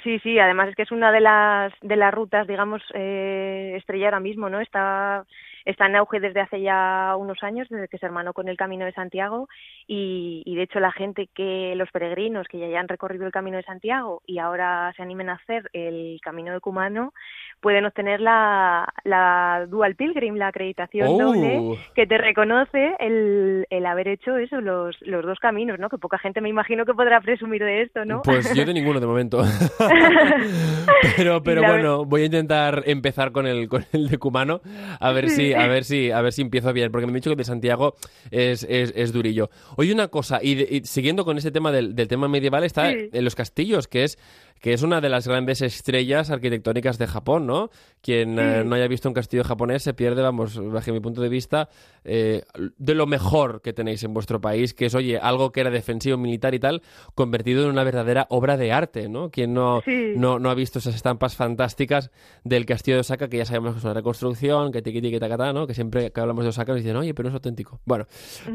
Sí, 0.03 0.19
sí, 0.19 0.39
además 0.39 0.69
es 0.69 0.75
que 0.75 0.83
es 0.83 0.91
una 0.91 1.11
de 1.11 1.19
las 1.19 1.73
de 1.81 1.95
las 1.95 2.13
rutas, 2.13 2.47
digamos, 2.47 2.81
eh, 2.93 3.73
estrella 3.77 4.05
ahora 4.05 4.19
mismo, 4.19 4.49
¿no? 4.49 4.61
Está 4.61 5.25
está 5.65 5.87
en 5.87 5.95
auge 5.95 6.19
desde 6.19 6.41
hace 6.41 6.61
ya 6.61 7.15
unos 7.17 7.43
años, 7.43 7.67
desde 7.69 7.87
que 7.87 7.97
se 7.97 8.05
hermanó 8.05 8.33
con 8.33 8.49
el 8.49 8.57
Camino 8.57 8.85
de 8.85 8.93
Santiago 8.93 9.47
y, 9.87 10.43
y, 10.45 10.55
de 10.55 10.63
hecho 10.63 10.79
la 10.79 10.91
gente 10.91 11.29
que, 11.33 11.73
los 11.75 11.89
peregrinos 11.91 12.47
que 12.47 12.59
ya 12.59 12.65
hayan 12.65 12.87
recorrido 12.87 13.25
el 13.25 13.31
Camino 13.31 13.57
de 13.57 13.63
Santiago 13.63 14.21
y 14.25 14.39
ahora 14.39 14.93
se 14.95 15.03
animen 15.03 15.29
a 15.29 15.33
hacer 15.33 15.69
el 15.73 16.19
Camino 16.21 16.53
de 16.53 16.59
Cumano, 16.59 17.13
pueden 17.61 17.85
obtener 17.85 18.21
la, 18.21 18.87
la 19.03 19.65
Dual 19.67 19.95
Pilgrim, 19.95 20.35
la 20.35 20.47
acreditación 20.47 21.07
oh. 21.09 21.17
doble, 21.17 21.79
que 21.95 22.07
te 22.07 22.17
reconoce 22.17 22.95
el, 22.99 23.65
el 23.69 23.85
haber 23.85 24.07
hecho 24.07 24.37
eso, 24.37 24.61
los, 24.61 24.95
los 25.01 25.25
dos 25.25 25.39
caminos, 25.39 25.79
¿no? 25.79 25.89
Que 25.89 25.97
poca 25.97 26.17
gente 26.17 26.41
me 26.41 26.49
imagino 26.49 26.85
que 26.85 26.93
podrá 26.93 27.21
presumir 27.21 27.63
de 27.63 27.81
esto, 27.83 28.05
¿no? 28.05 28.21
Pues 28.23 28.53
yo 28.55 28.65
de 28.65 28.73
ninguno 28.73 28.99
de 28.99 29.07
momento. 29.07 29.41
pero 31.17 31.41
pero 31.43 31.61
bueno, 31.61 32.05
voy 32.05 32.23
a 32.23 32.25
intentar 32.25 32.83
empezar 32.85 33.31
con 33.31 33.47
el, 33.47 33.67
con 33.67 33.85
el 33.91 34.09
de 34.09 34.17
Cumano, 34.17 34.61
a 34.99 35.11
ver 35.11 35.29
si 35.29 35.48
a 35.53 35.67
ver 35.67 35.83
si, 35.83 36.11
a 36.11 36.21
ver 36.21 36.33
si 36.33 36.41
empiezo 36.41 36.73
bien, 36.73 36.91
porque 36.91 37.05
me 37.05 37.11
han 37.11 37.15
dicho 37.15 37.29
que 37.29 37.35
de 37.35 37.43
Santiago 37.43 37.95
es, 38.31 38.65
es, 38.69 38.93
es 38.95 39.13
durillo. 39.13 39.49
Oye, 39.75 39.93
una 39.93 40.07
cosa, 40.07 40.39
y, 40.41 40.81
siguiendo 40.85 41.25
con 41.25 41.37
ese 41.37 41.51
tema 41.51 41.71
del, 41.71 41.95
del 41.95 42.07
tema 42.07 42.27
medieval, 42.27 42.63
está 42.63 42.91
sí. 42.91 43.09
en 43.11 43.23
los 43.23 43.35
castillos, 43.35 43.87
que 43.87 44.03
es 44.03 44.17
que 44.59 44.73
es 44.73 44.83
una 44.83 45.01
de 45.01 45.09
las 45.09 45.27
grandes 45.27 45.61
estrellas 45.61 46.29
arquitectónicas 46.29 46.97
de 46.97 47.07
Japón, 47.07 47.47
¿no? 47.47 47.69
Quien 48.01 48.35
sí. 48.35 48.41
eh, 48.41 48.63
no 48.65 48.75
haya 48.75 48.87
visto 48.87 49.07
un 49.07 49.13
castillo 49.13 49.43
japonés 49.43 49.83
se 49.83 49.93
pierde, 49.93 50.21
vamos, 50.21 50.59
bajo 50.71 50.91
mi 50.91 50.99
punto 50.99 51.21
de 51.21 51.29
vista, 51.29 51.69
eh, 52.03 52.43
de 52.77 52.95
lo 52.95 53.07
mejor 53.07 53.61
que 53.61 53.73
tenéis 53.73 54.03
en 54.03 54.13
vuestro 54.13 54.41
país, 54.41 54.73
que 54.73 54.85
es, 54.85 54.95
oye, 54.95 55.17
algo 55.17 55.51
que 55.51 55.61
era 55.61 55.69
defensivo, 55.69 56.17
militar 56.17 56.53
y 56.53 56.59
tal, 56.59 56.81
convertido 57.15 57.63
en 57.63 57.69
una 57.69 57.83
verdadera 57.83 58.27
obra 58.29 58.57
de 58.57 58.71
arte, 58.71 59.09
¿no? 59.09 59.29
Quien 59.29 59.53
no, 59.53 59.81
sí. 59.85 60.13
no, 60.15 60.39
no 60.39 60.49
ha 60.49 60.55
visto 60.55 60.79
esas 60.79 60.95
estampas 60.95 61.35
fantásticas 61.35 62.11
del 62.43 62.65
castillo 62.65 62.97
de 62.97 63.01
Osaka, 63.01 63.29
que 63.29 63.37
ya 63.37 63.45
sabemos 63.45 63.73
que 63.73 63.79
es 63.79 63.83
una 63.85 63.93
reconstrucción, 63.93 64.71
que 64.71 64.81
tiki 64.81 65.01
tiki 65.01 65.19
takata, 65.19 65.53
¿no? 65.53 65.67
Que 65.67 65.73
siempre 65.73 66.11
que 66.11 66.19
hablamos 66.19 66.43
de 66.43 66.49
Osaka 66.49 66.73
nos 66.73 66.81
dicen, 66.81 66.97
oye, 66.97 67.13
pero 67.13 67.29
no 67.29 67.29
es 67.29 67.35
auténtico. 67.35 67.79
Bueno, 67.85 68.07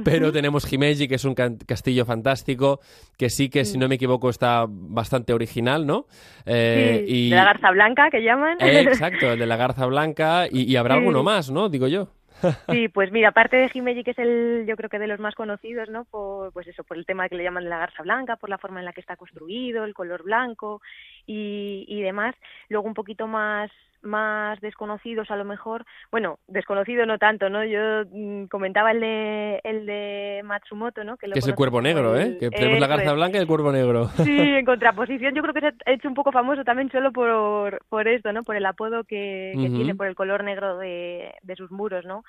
pero 0.04 0.32
tenemos 0.32 0.70
Himeji, 0.70 1.08
que 1.08 1.14
es 1.14 1.24
un 1.24 1.34
castillo 1.34 2.04
fantástico, 2.04 2.80
que 3.16 3.30
sí 3.30 3.48
que, 3.48 3.64
si 3.64 3.78
no 3.78 3.88
me 3.88 3.94
equivoco, 3.94 4.28
está 4.30 4.66
bastante 4.68 5.32
original, 5.32 5.86
¿no? 5.86 5.93
¿No? 5.94 6.07
Eh, 6.46 7.04
y... 7.07 7.30
De 7.30 7.37
la 7.37 7.44
garza 7.44 7.70
blanca, 7.70 8.11
que 8.11 8.22
llaman. 8.22 8.59
exacto, 8.61 9.33
el 9.33 9.38
de 9.38 9.46
la 9.46 9.57
garza 9.57 9.87
blanca, 9.87 10.46
y, 10.50 10.74
habrá 10.76 10.94
alguno 10.94 11.22
más, 11.22 11.50
¿no? 11.50 11.68
Digo 11.68 11.88
yo. 11.88 12.09
Sí, 12.70 12.88
pues 12.88 13.11
mira, 13.11 13.28
aparte 13.28 13.57
de 13.57 13.70
Himeji, 13.72 14.04
que 14.04 14.11
es 14.11 14.18
el, 14.18 14.64
yo 14.66 14.76
creo 14.76 14.90
que 14.90 14.98
de 14.98 15.07
los 15.07 15.18
más 15.18 15.35
conocidos, 15.35 15.88
¿no? 15.88 16.04
Por, 16.04 16.52
pues 16.52 16.66
eso, 16.66 16.85
por 16.85 16.98
el 16.98 17.07
tema 17.07 17.28
que 17.28 17.37
le 17.37 17.44
llaman 17.44 17.64
de 17.64 17.70
la 17.70 17.78
garza 17.78 18.02
blanca, 18.02 18.37
por 18.37 18.50
la 18.50 18.59
forma 18.59 18.80
en 18.80 18.85
la 18.85 18.92
que 18.92 19.00
está 19.00 19.16
construido, 19.16 19.85
el 19.85 19.94
color 19.94 20.24
blanco 20.24 20.83
y, 21.26 21.87
y 21.88 22.02
demás. 22.02 22.35
Luego 22.68 22.87
un 22.87 22.92
poquito 22.92 23.26
más 23.26 23.70
más 24.04 24.60
desconocidos 24.60 25.30
a 25.30 25.36
lo 25.36 25.44
mejor, 25.44 25.84
bueno, 26.10 26.38
desconocido 26.46 27.06
no 27.06 27.18
tanto, 27.18 27.48
¿no? 27.48 27.64
Yo 27.64 28.04
mm, 28.10 28.44
comentaba 28.46 28.92
el 28.92 29.00
de 29.00 29.60
el 29.64 29.86
de 29.86 30.42
Matsumoto, 30.44 31.04
¿no? 31.04 31.16
Que, 31.16 31.26
es 31.34 31.46
el 31.46 31.54
cuervo 31.54 31.80
negro, 31.80 32.16
¿eh? 32.18 32.36
Que 32.38 32.50
tenemos 32.50 32.80
la 32.80 32.86
garza 32.86 33.12
blanca 33.12 33.38
y 33.38 33.40
el 33.40 33.46
cuervo 33.46 33.72
negro. 33.72 34.10
Sí, 34.24 34.38
en 34.38 34.64
contraposición 34.64 35.34
yo 35.34 35.42
creo 35.42 35.54
que 35.54 35.60
se 35.60 35.66
ha 35.66 35.92
hecho 35.92 36.08
un 36.08 36.14
poco 36.14 36.32
famoso 36.32 36.64
también 36.64 36.90
solo 36.90 37.12
por, 37.12 37.84
por 37.88 38.08
esto, 38.08 38.32
¿no? 38.32 38.42
Por 38.42 38.56
el 38.56 38.66
apodo 38.66 39.04
que, 39.04 39.52
tiene, 39.54 39.94
por 39.94 40.06
el 40.06 40.14
color 40.14 40.44
negro 40.44 40.78
de, 40.78 41.34
de 41.42 41.56
sus 41.56 41.70
muros, 41.70 42.04
¿no? 42.04 42.24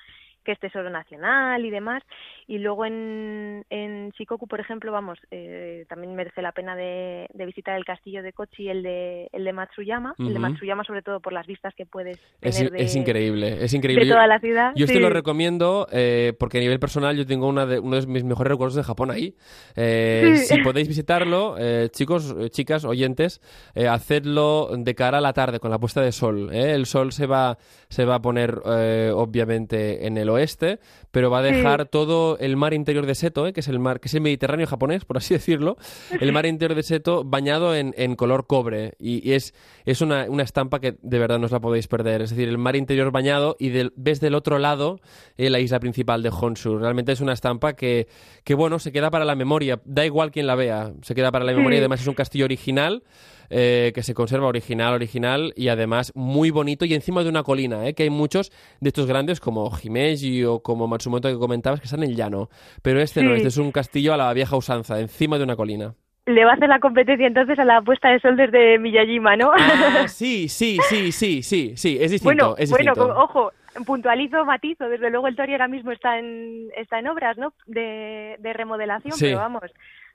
Que 0.46 0.52
es 0.52 0.60
Tesoro 0.60 0.88
Nacional 0.88 1.66
y 1.66 1.70
demás. 1.70 2.02
Y 2.46 2.58
luego 2.58 2.86
en, 2.86 3.64
en 3.68 4.10
Shikoku, 4.10 4.46
por 4.46 4.60
ejemplo, 4.60 4.92
vamos, 4.92 5.18
eh, 5.32 5.84
también 5.88 6.14
merece 6.14 6.40
la 6.40 6.52
pena 6.52 6.76
de, 6.76 7.26
visitar 7.34 7.76
el 7.76 7.84
castillo 7.84 8.22
de 8.22 8.32
Kochi, 8.32 8.68
el 8.68 8.84
de, 8.84 9.28
el 9.32 9.44
de 9.44 9.52
Matsuyama. 9.52 10.14
El 10.18 10.32
de 10.32 10.38
Matsuyama, 10.38 10.84
sobre 10.84 11.02
todo 11.02 11.18
por 11.18 11.32
las 11.32 11.46
vistas 11.46 11.74
que 11.74 11.84
puedes 11.84 12.18
tener 12.40 12.74
es, 12.76 12.90
es 12.90 12.96
increíble, 12.96 13.64
es 13.64 13.74
increíble. 13.74 14.04
De 14.04 14.12
toda 14.12 14.28
la 14.28 14.38
ciudad. 14.38 14.72
Yo, 14.76 14.84
esto 14.84 15.00
lo 15.00 15.10
recomiendo 15.10 15.88
eh, 15.90 16.34
porque 16.38 16.58
a 16.58 16.60
nivel 16.60 16.78
personal 16.78 17.16
yo 17.16 17.26
tengo 17.26 17.48
una 17.48 17.66
de, 17.66 17.80
uno 17.80 18.00
de 18.00 18.06
mis 18.06 18.22
mejores 18.22 18.52
recuerdos 18.52 18.76
de 18.76 18.84
Japón 18.84 19.10
ahí. 19.10 19.34
Eh, 19.74 20.36
si 20.46 20.58
podéis 20.62 20.86
visitarlo, 20.86 21.56
chicos, 21.88 22.34
chicas, 22.50 22.84
oyentes, 22.84 23.40
hacedlo 23.74 24.70
de 24.76 24.94
cara 24.94 25.18
a 25.18 25.20
la 25.20 25.32
tarde 25.32 25.58
con 25.58 25.72
la 25.72 25.80
puesta 25.80 26.00
de 26.00 26.12
sol. 26.12 26.54
El 26.54 26.86
sol 26.86 27.10
se 27.10 27.26
va, 27.26 27.58
se 27.88 28.04
va 28.04 28.16
a 28.16 28.22
poner, 28.22 28.54
obviamente, 29.12 30.06
en 30.06 30.16
el 30.16 30.28
oeste, 30.28 30.35
pero 31.10 31.30
va 31.30 31.38
a 31.38 31.42
dejar 31.42 31.86
todo 31.86 32.38
el 32.38 32.56
mar 32.56 32.74
interior 32.74 33.06
de 33.06 33.14
Seto, 33.14 33.46
¿eh? 33.46 33.52
que 33.52 33.60
es 33.60 33.68
el 33.68 33.78
mar, 33.78 34.00
que 34.00 34.08
es 34.08 34.14
el 34.14 34.20
Mediterráneo 34.20 34.66
japonés, 34.66 35.04
por 35.04 35.16
así 35.16 35.34
decirlo, 35.34 35.76
el 36.20 36.32
mar 36.32 36.46
interior 36.46 36.76
de 36.76 36.82
Seto 36.82 37.24
bañado 37.24 37.74
en, 37.74 38.16
color 38.16 38.46
cobre. 38.46 38.94
Y, 38.98 39.32
es, 39.32 39.54
es 39.84 40.00
una, 40.00 40.26
estampa 40.42 40.80
que 40.80 40.96
de 41.00 41.18
verdad 41.18 41.38
no 41.38 41.46
os 41.46 41.52
la 41.52 41.60
podéis 41.60 41.88
perder. 41.88 42.22
Es 42.22 42.30
decir, 42.30 42.48
el 42.48 42.58
mar 42.58 42.76
interior 42.76 43.10
bañado 43.10 43.56
y 43.58 43.70
ves 43.96 44.20
del 44.20 44.34
otro 44.34 44.58
lado 44.58 45.00
eh, 45.36 45.50
la 45.50 45.60
isla 45.60 45.80
principal 45.80 46.22
de 46.22 46.30
Honshu. 46.30 46.78
Realmente 46.78 47.12
es 47.12 47.20
una 47.20 47.32
estampa 47.32 47.74
que, 47.74 48.08
que, 48.44 48.54
bueno, 48.54 48.78
se 48.78 48.92
queda 48.92 49.10
para 49.10 49.24
la 49.24 49.34
memoria. 49.34 49.80
Da 49.84 50.04
igual 50.04 50.30
quien 50.30 50.46
la 50.46 50.54
vea, 50.54 50.92
se 51.02 51.14
queda 51.14 51.30
para 51.32 51.44
la 51.44 51.52
memoria. 51.52 51.76
Y 51.76 51.80
además 51.80 52.00
es 52.00 52.06
un 52.06 52.14
castillo 52.14 52.44
original. 52.44 53.02
Eh, 53.50 53.92
que 53.94 54.02
se 54.02 54.14
conserva 54.14 54.46
original, 54.46 54.94
original 54.94 55.52
y 55.56 55.68
además 55.68 56.12
muy 56.14 56.50
bonito 56.50 56.84
y 56.84 56.94
encima 56.94 57.22
de 57.22 57.28
una 57.28 57.42
colina, 57.42 57.86
¿eh? 57.86 57.94
que 57.94 58.02
hay 58.04 58.10
muchos 58.10 58.50
de 58.80 58.88
estos 58.88 59.06
grandes 59.06 59.40
como 59.40 59.70
Himeji 59.70 60.44
o 60.44 60.60
como 60.60 60.88
Matsumoto 60.88 61.28
que 61.28 61.38
comentabas 61.38 61.80
que 61.80 61.84
están 61.84 62.02
en 62.02 62.10
el 62.10 62.16
llano, 62.16 62.48
pero 62.82 63.00
este 63.00 63.22
no, 63.22 63.34
este 63.34 63.48
es 63.48 63.56
un 63.56 63.70
castillo 63.70 64.14
a 64.14 64.16
la 64.16 64.32
vieja 64.32 64.56
usanza, 64.56 64.98
encima 65.00 65.38
de 65.38 65.44
una 65.44 65.56
colina 65.56 65.94
le 66.26 66.44
va 66.44 66.50
a 66.50 66.54
hacer 66.54 66.68
la 66.68 66.80
competencia 66.80 67.26
entonces 67.26 67.56
a 67.58 67.64
la 67.64 67.80
puesta 67.82 68.08
de 68.08 68.18
sol 68.18 68.36
desde 68.36 68.78
Miyajima, 68.80 69.36
¿no? 69.36 69.52
Ah, 69.56 70.06
sí, 70.08 70.48
sí, 70.48 70.76
sí, 70.88 71.12
sí, 71.12 71.42
sí, 71.42 71.74
sí, 71.76 71.98
es 72.00 72.10
distinto. 72.10 72.56
Bueno, 72.56 72.94
bueno, 72.94 73.22
ojo, 73.22 73.52
puntualizo, 73.86 74.44
matizo, 74.44 74.88
desde 74.88 75.10
luego 75.10 75.28
el 75.28 75.36
Tori 75.36 75.52
ahora 75.52 75.68
mismo 75.68 75.92
está 75.92 76.18
en, 76.18 76.68
está 76.76 76.98
en 76.98 77.06
obras, 77.06 77.38
¿no? 77.38 77.52
De, 77.66 78.36
de 78.40 78.52
remodelación, 78.52 79.14
pero 79.20 79.38
vamos, 79.38 79.70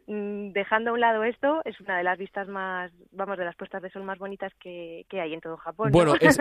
dejando 0.08 0.92
a 0.92 0.94
un 0.94 1.00
lado 1.00 1.24
esto, 1.24 1.62
es 1.66 1.80
una 1.80 1.98
de 1.98 2.04
las 2.04 2.18
vistas 2.18 2.48
más, 2.48 2.92
vamos, 3.12 3.38
de 3.38 3.46
las 3.46 3.56
puestas 3.56 3.82
de 3.82 3.90
sol 3.92 4.04
más 4.04 4.18
bonitas 4.18 4.52
que, 4.60 5.06
hay 5.12 5.34
en 5.34 5.42
todo 5.42 5.58
Japón. 5.58 5.92
Bueno, 5.92 6.16
es, 6.20 6.38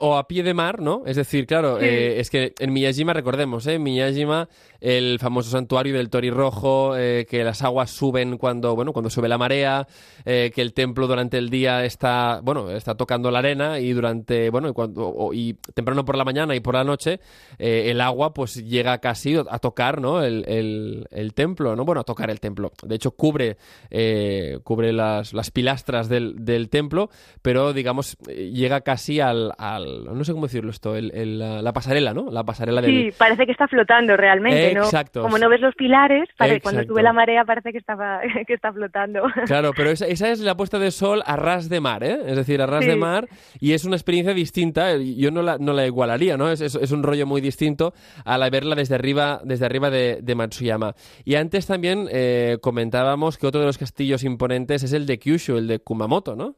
o, 0.00 0.16
a 0.16 0.26
pie 0.26 0.42
de 0.42 0.54
mar, 0.54 0.80
¿no? 0.80 1.02
Es 1.06 1.16
decir, 1.16 1.46
claro, 1.46 1.78
eh, 1.80 2.20
es 2.20 2.30
que 2.30 2.54
en 2.58 2.72
Miyajima, 2.72 3.12
recordemos, 3.12 3.66
¿eh? 3.66 3.78
Miyajima, 3.78 4.48
el 4.80 5.18
famoso 5.20 5.50
santuario 5.50 5.94
del 5.94 6.10
Tori 6.10 6.30
Rojo, 6.30 6.96
eh, 6.96 7.26
que 7.28 7.44
las 7.44 7.62
aguas 7.62 7.90
suben 7.90 8.38
cuando, 8.38 8.74
bueno, 8.74 8.92
cuando 8.92 9.10
sube 9.10 9.28
la 9.28 9.38
marea, 9.38 9.86
eh, 10.24 10.50
que 10.54 10.62
el 10.62 10.74
templo 10.74 11.06
durante 11.06 11.38
el 11.38 11.48
día 11.48 11.84
está, 11.84 12.40
bueno, 12.42 12.70
está 12.70 12.96
tocando 12.96 13.30
la 13.30 13.38
arena 13.38 13.78
y 13.78 13.92
durante, 13.92 14.50
bueno, 14.50 14.68
y, 14.68 14.72
cuando, 14.72 15.30
y 15.32 15.54
temprano 15.74 16.04
por 16.04 16.16
la 16.16 16.24
mañana 16.24 16.54
y 16.54 16.60
por 16.60 16.74
la 16.74 16.84
noche, 16.84 17.20
el 17.58 18.00
agua 18.00 18.34
pues 18.34 18.56
llega 18.64 18.98
casi 18.98 19.36
a 19.36 19.58
tocar, 19.58 20.00
¿no? 20.00 20.22
El, 20.22 20.44
el, 20.48 21.06
el 21.10 21.34
templo, 21.34 21.76
¿no? 21.76 21.84
Bueno, 21.84 22.00
a 22.00 22.04
tocar 22.04 22.30
el 22.30 22.40
templo. 22.40 22.72
De 22.82 22.94
hecho, 22.96 23.05
cubre, 23.12 23.56
eh, 23.90 24.58
cubre 24.64 24.92
las, 24.92 25.32
las 25.32 25.50
pilastras 25.50 26.08
del, 26.08 26.44
del, 26.44 26.68
templo, 26.68 27.10
pero 27.42 27.72
digamos, 27.72 28.16
llega 28.26 28.80
casi 28.80 29.20
al, 29.20 29.52
al 29.58 30.04
no 30.04 30.24
sé 30.24 30.32
cómo 30.32 30.46
decirlo 30.46 30.70
esto, 30.70 30.96
el, 30.96 31.38
la, 31.38 31.72
pasarela, 31.72 32.14
¿no? 32.14 32.30
La 32.30 32.44
pasarela 32.44 32.80
del... 32.80 32.90
Sí, 32.90 33.16
parece 33.16 33.46
que 33.46 33.52
está 33.52 33.68
flotando 33.68 34.16
realmente, 34.16 34.72
Exacto. 34.72 35.22
Como 35.22 35.38
no 35.38 35.48
ves 35.48 35.60
los 35.60 35.74
pilares, 35.74 36.28
cuando 36.62 36.84
sube 36.84 37.02
la 37.02 37.12
marea 37.12 37.44
parece 37.44 37.72
que, 37.72 37.78
estaba, 37.78 38.20
que 38.46 38.54
está 38.54 38.72
flotando. 38.72 39.22
Claro, 39.46 39.72
pero 39.76 39.90
esa, 39.90 40.06
esa, 40.06 40.30
es 40.30 40.40
la 40.40 40.56
puesta 40.56 40.78
de 40.78 40.90
sol 40.90 41.22
a 41.26 41.36
ras 41.36 41.68
de 41.68 41.80
mar, 41.80 42.04
¿eh? 42.04 42.18
Es 42.26 42.36
decir, 42.36 42.60
a 42.62 42.66
ras 42.66 42.86
de 42.86 42.96
mar, 42.96 43.28
y 43.60 43.72
es 43.72 43.84
una 43.84 43.96
experiencia 43.96 44.34
distinta, 44.34 44.96
yo 44.96 45.30
no 45.30 45.42
la, 45.42 45.58
no 45.58 45.72
la 45.72 45.86
igualaría, 45.86 46.36
¿no? 46.36 46.50
Es, 46.50 46.60
es, 46.60 46.92
un 46.92 47.02
rollo 47.02 47.26
muy 47.26 47.40
distinto 47.40 47.94
a 48.24 48.38
la 48.38 48.48
verla 48.50 48.74
desde 48.74 48.94
arriba, 48.94 49.40
desde 49.44 49.66
arriba 49.66 49.90
de, 49.90 50.20
de 50.22 50.34
Matsuyama. 50.34 50.94
Y 51.24 51.34
antes 51.34 51.66
también 51.66 52.08
eh, 52.10 52.58
comentábamos 52.86 53.36
que 53.36 53.48
otro 53.48 53.60
de 53.60 53.66
los 53.66 53.78
castillos 53.78 54.22
imponentes 54.22 54.84
es 54.84 54.92
el 54.92 55.06
de 55.06 55.18
Kyushu, 55.18 55.56
el 55.56 55.66
de 55.66 55.80
Kumamoto, 55.80 56.36
¿no? 56.36 56.54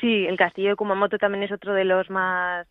Sí, 0.00 0.26
el 0.26 0.36
castillo 0.36 0.70
de 0.70 0.76
Kumamoto 0.76 1.18
también 1.18 1.44
es 1.44 1.52
otro 1.52 1.72
de 1.72 1.84
los 1.84 2.10
más 2.10 2.66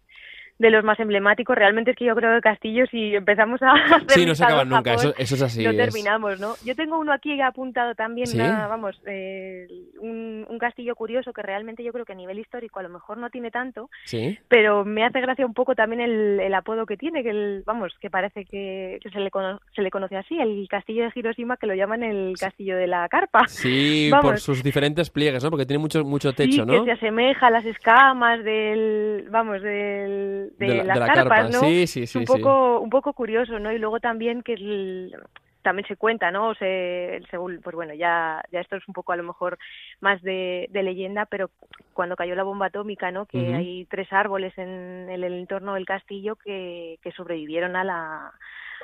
de 0.58 0.70
los 0.70 0.84
más 0.84 1.00
emblemáticos. 1.00 1.56
Realmente 1.56 1.92
es 1.92 1.98
que 1.98 2.06
yo 2.06 2.16
creo 2.16 2.36
que 2.36 2.42
castillos 2.42 2.90
y 2.94 3.16
empezamos 3.16 3.62
a 3.62 3.74
Sí, 4.08 4.26
no 4.26 4.36
se 4.36 4.44
acaban 4.44 4.70
nunca, 4.70 4.94
eso, 4.94 5.14
es 5.18 5.42
así. 5.42 5.64
No 5.64 5.76
terminamos, 5.76 6.40
¿no? 6.40 6.54
Yo 6.64 6.76
tengo 6.76 7.00
uno 7.00 7.12
aquí 7.12 7.40
apuntado 7.42 7.96
también, 7.96 8.28
vamos, 8.38 9.00
eh, 9.06 9.68
un, 10.00 10.46
castillo 10.60 10.96
curioso 10.96 11.34
que 11.34 11.42
realmente 11.42 11.84
yo 11.84 11.92
creo 11.92 12.06
que 12.06 12.14
a 12.14 12.16
nivel 12.16 12.40
histórico 12.40 12.80
a 12.80 12.84
lo 12.84 12.90
mejor 12.90 13.18
no 13.18 13.30
tiene 13.30 13.52
tanto, 13.52 13.90
¿Sí? 14.06 14.40
pero 14.48 14.86
me 14.86 15.04
hace 15.04 15.20
gracia 15.20 15.46
un 15.46 15.54
poco 15.54 15.76
también 15.76 16.02
el, 16.02 16.54
apodo 16.54 16.86
que 16.86 16.96
tiene, 16.96 17.22
que 17.22 17.30
el, 17.30 17.64
vamos, 17.66 17.94
que 18.00 18.10
parece 18.10 18.46
que, 18.46 19.00
se, 19.04 19.20
le 19.20 19.30
se 19.76 19.82
le 19.82 19.92
conoce 19.92 20.16
así, 20.16 20.40
el 20.40 20.66
castillo 20.70 21.04
de 21.04 21.12
Hiroshima, 21.14 21.58
que 21.58 21.68
lo 21.68 21.76
llaman 21.76 22.04
el 22.04 22.36
castillo 22.40 22.78
de 22.78 22.88
la 22.88 23.08
carpa. 23.10 23.48
Sí, 23.48 24.10
por 24.22 24.40
sus 24.40 24.64
diferentes 24.64 25.10
pliegues, 25.10 25.44
¿no? 25.44 25.52
Porque 25.52 25.66
tiene 25.66 25.82
mucho, 25.82 26.04
mucho 26.06 26.32
techo, 26.34 26.64
sí, 26.64 26.66
¿no? 26.66 26.86
que 26.86 26.86
se 26.86 26.92
asemeja 26.94 27.48
a 27.48 27.52
las 27.52 27.66
escamas 27.66 28.44
del, 28.44 29.28
vamos, 29.30 29.62
del 29.62 30.45
de, 30.58 30.84
las 30.84 31.00
carpas, 31.00 31.52
¿no? 31.52 31.60
Sí, 31.60 31.88
sí, 31.88 32.08
sí. 32.08 32.18
Un 32.18 32.26
poco, 32.26 32.80
un 32.80 32.90
poco 32.90 33.14
curioso, 33.14 33.60
¿no? 33.60 33.72
Y 33.72 33.80
luego 33.80 34.00
también 34.00 34.42
que 34.42 34.56
también 35.66 35.88
se 35.88 35.96
cuenta, 35.96 36.30
¿no? 36.30 36.54
Se, 36.56 37.22
según, 37.32 37.60
pues 37.64 37.76
bueno, 37.76 37.94
ya, 37.96 38.44
ya 38.52 38.60
esto 38.60 38.76
es 38.76 38.88
un 38.88 38.94
poco 38.94 39.14
a 39.14 39.16
lo 39.16 39.24
mejor 39.24 39.58
más 40.00 40.22
de, 40.22 40.70
leyenda, 40.72 41.26
pero 41.26 41.50
cuando 41.94 42.16
cayó 42.16 42.36
la 42.36 42.44
bomba 42.44 42.68
atómica, 42.68 43.10
¿no? 43.10 43.26
Que 43.26 43.56
hay 43.56 43.86
tres 43.86 44.14
árboles 44.14 44.56
en 44.58 45.10
el, 45.10 45.24
entorno 45.24 45.74
del 45.74 45.86
castillo 45.88 46.36
que, 46.36 47.00
que 47.02 47.12
sobrevivieron 47.12 47.76
a 47.76 47.84
la 47.84 48.32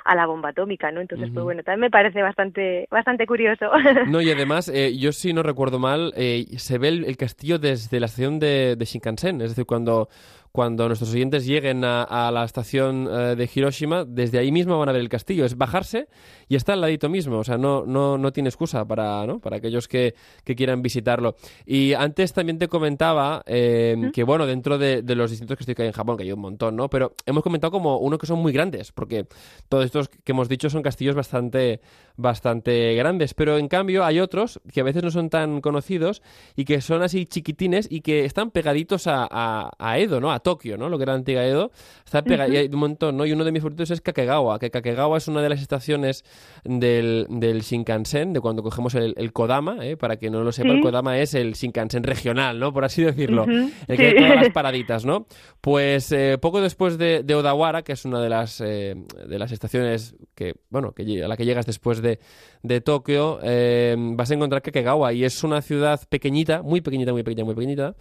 a 0.04 0.16
la 0.16 0.26
bomba 0.26 0.50
atómica, 0.50 0.92
¿no? 0.92 1.02
Entonces, 1.02 1.30
pues 1.34 1.44
bueno, 1.44 1.64
también 1.64 1.82
me 1.82 1.92
parece 1.92 2.22
bastante 2.22 2.88
bastante 2.90 3.26
curioso. 3.28 3.70
No, 4.08 4.22
y 4.22 4.32
además, 4.32 4.68
eh, 4.74 4.98
yo 4.98 5.12
si 5.12 5.34
no 5.34 5.44
recuerdo 5.44 5.80
mal, 5.80 6.14
eh, 6.16 6.46
se 6.58 6.78
ve 6.78 6.90
el, 6.90 7.18
castillo 7.18 7.60
desde 7.60 8.00
la 8.00 8.08
estación 8.08 8.40
de, 8.40 8.76
de 8.76 8.86
Shinkansen, 8.86 9.42
es 9.42 9.50
decir, 9.50 9.66
cuando 9.66 10.10
cuando 10.52 10.88
nuestros 10.88 11.14
oyentes 11.14 11.46
lleguen 11.46 11.84
a, 11.86 12.30
la 12.34 12.44
estación 12.44 13.08
eh, 13.10 13.36
de 13.36 13.50
Hiroshima, 13.54 14.04
desde 14.04 14.38
ahí 14.38 14.52
mismo 14.52 14.78
van 14.78 14.90
a 14.90 14.92
ver 14.92 15.02
el 15.02 15.10
castillo. 15.10 15.46
Es 15.46 15.58
bajarse 15.58 16.08
y 16.50 16.56
está 16.56 16.74
al 16.74 16.82
ladito 16.82 17.08
mismo. 17.08 17.40
O 17.40 17.44
sea, 17.44 17.58
no, 17.58 17.86
no, 17.86 18.18
no 18.18 18.32
tiene 18.34 18.50
excusa 18.50 18.86
para, 18.86 19.26
¿no? 19.26 19.40
para 19.40 19.58
aquellos 19.58 19.88
que, 19.88 20.14
que 20.44 20.56
quieran 20.56 20.82
visitarlo. 20.82 21.36
Y 21.66 21.94
antes 21.94 22.34
también 22.34 22.58
te 22.58 22.68
comentaba 22.68 23.44
eh, 23.46 24.12
que, 24.14 24.24
bueno, 24.24 24.46
dentro 24.46 24.78
de, 24.78 25.04
los 25.16 25.32
distintos 25.32 25.58
castillos 25.58 25.76
que 25.76 25.84
hay 25.84 25.88
en 25.88 25.94
Japón, 25.94 26.18
que 26.18 26.24
hay 26.24 26.32
un 26.34 26.42
montón, 26.42 26.76
¿no? 26.76 26.90
Pero 26.90 27.16
hemos 27.26 27.44
comentado 27.44 27.72
como 27.72 27.98
uno 27.98 28.18
que 28.18 28.28
son 28.28 28.40
muy 28.40 28.52
grandes, 28.52 28.92
porque 28.92 29.28
todos 29.70 29.86
estos 29.86 30.10
que 30.10 30.32
hemos 30.34 30.50
dicho 30.50 30.70
son 30.70 30.82
castillos 30.82 31.16
bastante, 31.16 31.80
bastante 32.18 32.94
grandes. 32.96 33.34
Pero 33.34 33.58
en 33.58 33.70
cambio 33.70 34.04
hay 34.04 34.20
otros 34.20 34.60
que 34.74 34.82
a 34.82 34.84
veces 34.84 35.04
no 35.04 35.12
son 35.12 35.30
tan 35.30 35.62
conocidos 35.62 36.22
y 36.58 36.66
que 36.66 36.82
son 36.82 37.04
así 37.04 37.26
chiquitines 37.26 37.88
y 37.90 38.02
que 38.02 38.26
están 38.26 38.52
pegaditos 38.52 39.08
a, 39.08 39.28
a, 39.30 39.72
a 39.80 40.00
Edo, 40.00 40.20
¿no? 40.20 40.41
Tokio, 40.42 40.78
¿no? 40.78 40.90
Lo 40.90 40.98
que 40.98 41.04
era 41.04 41.14
antigua 41.14 41.46
Edo. 41.46 41.72
Está 42.06 42.24
pegado, 42.24 42.52
y 42.52 42.58
hay 42.58 42.68
un 42.68 42.80
montón, 42.80 43.18
¿no? 43.18 43.26
Y 43.26 43.32
uno 43.32 43.44
de 43.44 43.52
mis 43.52 43.62
favoritos 43.62 43.92
es 43.92 44.02
Kakegawa, 44.02 44.60
que 44.60 44.70
Kakegawa 44.70 45.18
es 45.18 45.28
una 45.28 45.42
de 45.42 45.50
las 45.50 45.62
estaciones 45.62 46.24
del, 46.64 47.28
del 47.30 47.62
Shinkansen, 47.62 48.34
de 48.34 48.42
cuando 48.42 48.64
cogemos 48.64 48.96
el, 48.96 49.34
Kodama, 49.34 49.78
¿eh? 49.86 49.98
Para 49.98 50.18
que 50.18 50.30
no 50.30 50.44
lo 50.44 50.52
sepa, 50.52 50.70
el 50.70 50.82
Kodama 50.82 51.20
es 51.20 51.34
el 51.34 51.54
Shinkansen 51.54 52.04
regional, 52.04 52.60
¿no? 52.60 52.74
Por 52.74 52.86
así 52.86 53.04
decirlo. 53.04 53.46
El 53.88 53.98
que 53.98 54.14
todas 54.14 54.36
las 54.36 54.50
paraditas, 54.54 55.06
¿no? 55.06 55.26
Pues 55.62 56.12
eh, 56.12 56.38
poco 56.42 56.62
después 56.62 56.98
de, 56.98 57.24
Odawara, 57.34 57.84
que 57.84 57.94
es 57.94 58.06
una 58.06 58.22
de 58.22 58.30
las, 58.30 58.62
eh, 58.62 58.96
de 59.28 59.40
las 59.40 59.52
estaciones 59.52 60.16
que, 60.36 60.56
bueno, 60.70 60.94
que 60.94 61.24
a 61.24 61.28
la 61.28 61.38
que 61.38 61.46
llegas 61.46 61.66
después 61.66 62.02
de, 62.02 62.20
de 62.64 62.82
Tokio, 62.82 63.40
eh, 63.44 63.96
vas 63.98 64.32
a 64.32 64.34
encontrar 64.34 64.62
Kakegawa 64.62 65.14
y 65.14 65.24
es 65.24 65.44
una 65.44 65.62
ciudad 65.62 66.02
pequeñita, 66.10 66.62
muy 66.62 66.82
pequeñita, 66.82 67.12
muy 67.12 67.24
pequeñita, 67.24 67.46
muy 67.46 67.56
pequeñita, 67.56 67.96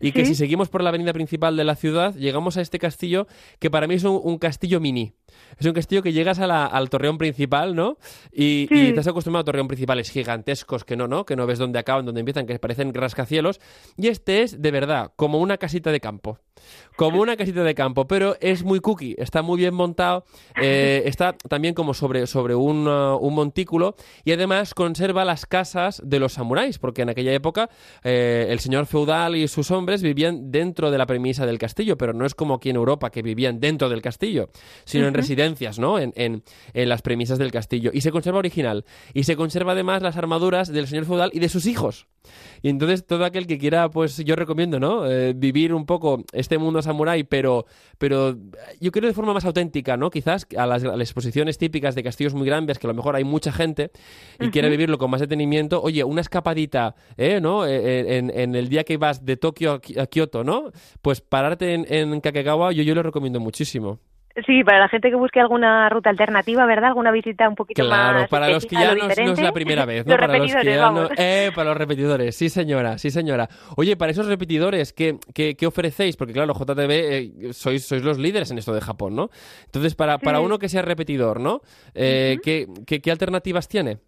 y 0.00 0.12
que 0.12 0.24
si 0.24 0.34
seguimos 0.34 0.68
por 0.68 0.82
la 0.82 0.90
avenida 0.90 1.12
principal 1.12 1.56
de 1.56 1.64
la 1.64 1.74
ciudad, 1.74 1.85
llegamos 2.16 2.56
a 2.56 2.60
este 2.60 2.78
castillo 2.78 3.26
que 3.58 3.70
para 3.70 3.86
mí 3.86 3.94
es 3.94 4.04
un, 4.04 4.38
castillo 4.38 4.80
mini. 4.80 5.12
Es 5.58 5.66
un 5.66 5.72
castillo 5.72 6.02
que 6.02 6.12
llegas 6.12 6.38
al 6.38 6.90
torreón 6.90 7.18
principal, 7.18 7.74
¿no? 7.74 7.98
Y, 8.32 8.68
y, 8.70 8.92
te 8.92 9.00
has 9.00 9.06
acostumbrado 9.06 9.42
a 9.42 9.44
torreón 9.44 9.68
principales 9.68 10.10
gigantescos 10.10 10.84
que 10.84 10.96
no, 10.96 11.08
¿no? 11.08 11.24
Que 11.24 11.36
no 11.36 11.46
ves 11.46 11.58
dónde 11.58 11.78
acaban, 11.78 12.04
dónde 12.04 12.20
empiezan, 12.20 12.46
que 12.46 12.58
parecen 12.58 12.94
rascacielos. 12.94 13.60
Y 13.96 14.08
este 14.08 14.42
es, 14.42 14.60
de 14.60 14.70
verdad, 14.70 15.12
como 15.16 15.38
una 15.38 15.58
casita 15.58 15.90
de 15.90 16.00
campo 16.00 16.38
como 16.96 17.20
una 17.20 17.36
casita 17.36 17.62
de 17.62 17.74
campo, 17.74 18.06
pero 18.06 18.36
es 18.40 18.64
muy 18.64 18.80
cookie, 18.80 19.14
está 19.18 19.42
muy 19.42 19.58
bien 19.58 19.74
montado, 19.74 20.24
eh, 20.60 21.02
está 21.04 21.36
también 21.36 21.74
como 21.74 21.94
sobre, 21.94 22.26
sobre 22.26 22.54
un, 22.54 22.88
uh, 22.88 23.16
un, 23.18 23.34
montículo 23.34 23.96
y 24.24 24.32
además 24.32 24.72
conserva 24.72 25.24
las 25.24 25.44
casas 25.44 26.00
de 26.04 26.18
los 26.18 26.32
samuráis, 26.32 26.78
porque 26.78 27.02
en 27.02 27.10
aquella 27.10 27.32
época 27.34 27.68
eh, 28.02 28.46
el 28.48 28.60
señor 28.60 28.86
feudal 28.86 29.36
y 29.36 29.46
sus 29.46 29.70
hombres 29.70 30.02
vivían 30.02 30.50
dentro 30.50 30.90
de 30.90 30.98
la 30.98 31.06
premisa 31.06 31.44
del 31.44 31.58
castillo, 31.58 31.98
pero 31.98 32.14
no 32.14 32.24
es 32.24 32.34
como 32.34 32.54
aquí 32.54 32.70
en 32.70 32.76
Europa 32.76 33.10
que 33.10 33.22
vivían 33.22 33.60
dentro 33.60 33.90
del 33.90 34.00
castillo, 34.00 34.48
sino 34.84 35.06
en 35.06 35.14
residencias, 35.14 35.78
¿no? 35.78 35.98
En, 35.98 36.12
en, 36.16 36.42
en, 36.72 36.88
las 36.88 37.02
premisas 37.02 37.38
del 37.38 37.50
castillo. 37.50 37.90
Y 37.92 38.00
se 38.00 38.10
conserva 38.10 38.38
original. 38.38 38.84
Y 39.12 39.24
se 39.24 39.36
conserva 39.36 39.72
además 39.72 40.02
las 40.02 40.16
armaduras 40.16 40.68
del 40.72 40.86
señor 40.86 41.04
feudal 41.04 41.30
y 41.32 41.40
de 41.40 41.48
sus 41.48 41.66
hijos. 41.66 42.06
Y 42.62 42.68
entonces 42.68 43.06
todo 43.06 43.24
aquel 43.24 43.46
que 43.46 43.58
quiera, 43.58 43.90
pues 43.90 44.16
yo 44.18 44.36
recomiendo, 44.36 44.80
¿no? 44.80 45.10
Eh, 45.10 45.32
vivir 45.34 45.72
un 45.72 45.86
poco 45.86 46.24
este 46.32 46.58
mundo 46.58 46.82
samurái, 46.82 47.24
pero, 47.24 47.66
pero 47.98 48.36
yo 48.80 48.92
creo 48.92 49.08
de 49.08 49.14
forma 49.14 49.32
más 49.32 49.44
auténtica, 49.44 49.96
¿no? 49.96 50.10
Quizás 50.10 50.46
a 50.56 50.66
las, 50.66 50.82
exposiciones 50.84 51.58
típicas 51.58 51.94
de 51.94 52.02
castillos 52.02 52.34
muy 52.34 52.46
grandes, 52.46 52.78
que 52.78 52.86
a 52.86 52.90
lo 52.90 52.94
mejor 52.94 53.16
hay 53.16 53.24
mucha 53.24 53.52
gente 53.52 53.90
y 54.40 54.50
quiere 54.50 54.68
vivirlo 54.68 54.98
con 54.98 55.10
más 55.10 55.20
detenimiento, 55.20 55.82
oye, 55.82 56.04
una 56.04 56.20
escapadita, 56.20 56.94
¿eh? 57.16 57.40
¿no? 57.40 57.66
Eh, 57.66 57.76
eh, 57.76 58.30
en, 58.34 58.54
el 58.54 58.68
día 58.68 58.84
que 58.84 58.96
vas 58.96 59.24
de 59.24 59.36
Tokio 59.36 59.80
a 59.98 60.06
Kioto, 60.06 60.44
¿no? 60.44 60.70
Pues 61.02 61.20
pararte 61.20 61.74
en, 61.74 61.86
en 61.88 62.20
Kakegawa, 62.20 62.72
yo, 62.72 62.82
yo 62.82 62.94
lo 62.94 63.02
recomiendo 63.02 63.40
muchísimo. 63.40 64.00
Sí, 64.44 64.62
para 64.64 64.80
la 64.80 64.88
gente 64.88 65.08
que 65.08 65.16
busque 65.16 65.40
alguna 65.40 65.88
ruta 65.88 66.10
alternativa, 66.10 66.66
¿verdad? 66.66 66.88
Alguna 66.88 67.10
visita 67.10 67.48
un 67.48 67.54
poquito 67.54 67.82
más. 67.84 68.10
Claro, 68.12 68.28
para 68.28 68.48
los 68.50 68.66
que 68.66 68.76
ya 68.76 68.94
no, 68.94 69.08
es 69.08 69.40
la 69.40 69.52
primera 69.52 69.86
vez, 69.86 70.04
¿no? 70.06 70.12
los 70.12 70.20
para 70.20 70.38
los 70.38 70.54
que 70.54 70.64
ya 70.64 70.90
no... 70.90 71.08
Eh, 71.16 71.50
para 71.54 71.70
los 71.70 71.78
repetidores, 71.78 72.36
sí 72.36 72.50
señora, 72.50 72.98
sí 72.98 73.10
señora. 73.10 73.48
Oye, 73.76 73.96
para 73.96 74.12
esos 74.12 74.26
repetidores, 74.26 74.92
¿qué, 74.92 75.16
qué, 75.32 75.66
ofrecéis? 75.66 76.16
Porque 76.18 76.34
claro, 76.34 76.52
JTV 76.52 76.90
eh, 76.90 77.32
sois, 77.52 77.86
sois 77.86 78.02
los 78.02 78.18
líderes 78.18 78.50
en 78.50 78.58
esto 78.58 78.74
de 78.74 78.82
Japón, 78.82 79.16
¿no? 79.16 79.30
Entonces, 79.64 79.94
para, 79.94 80.18
para 80.18 80.40
uno 80.40 80.58
que 80.58 80.68
sea 80.68 80.82
repetidor, 80.82 81.40
¿no? 81.40 81.62
Eh, 81.94 82.36
¿qué, 82.42 82.66
qué 82.84 83.10
alternativas 83.10 83.68
tiene? 83.68 83.98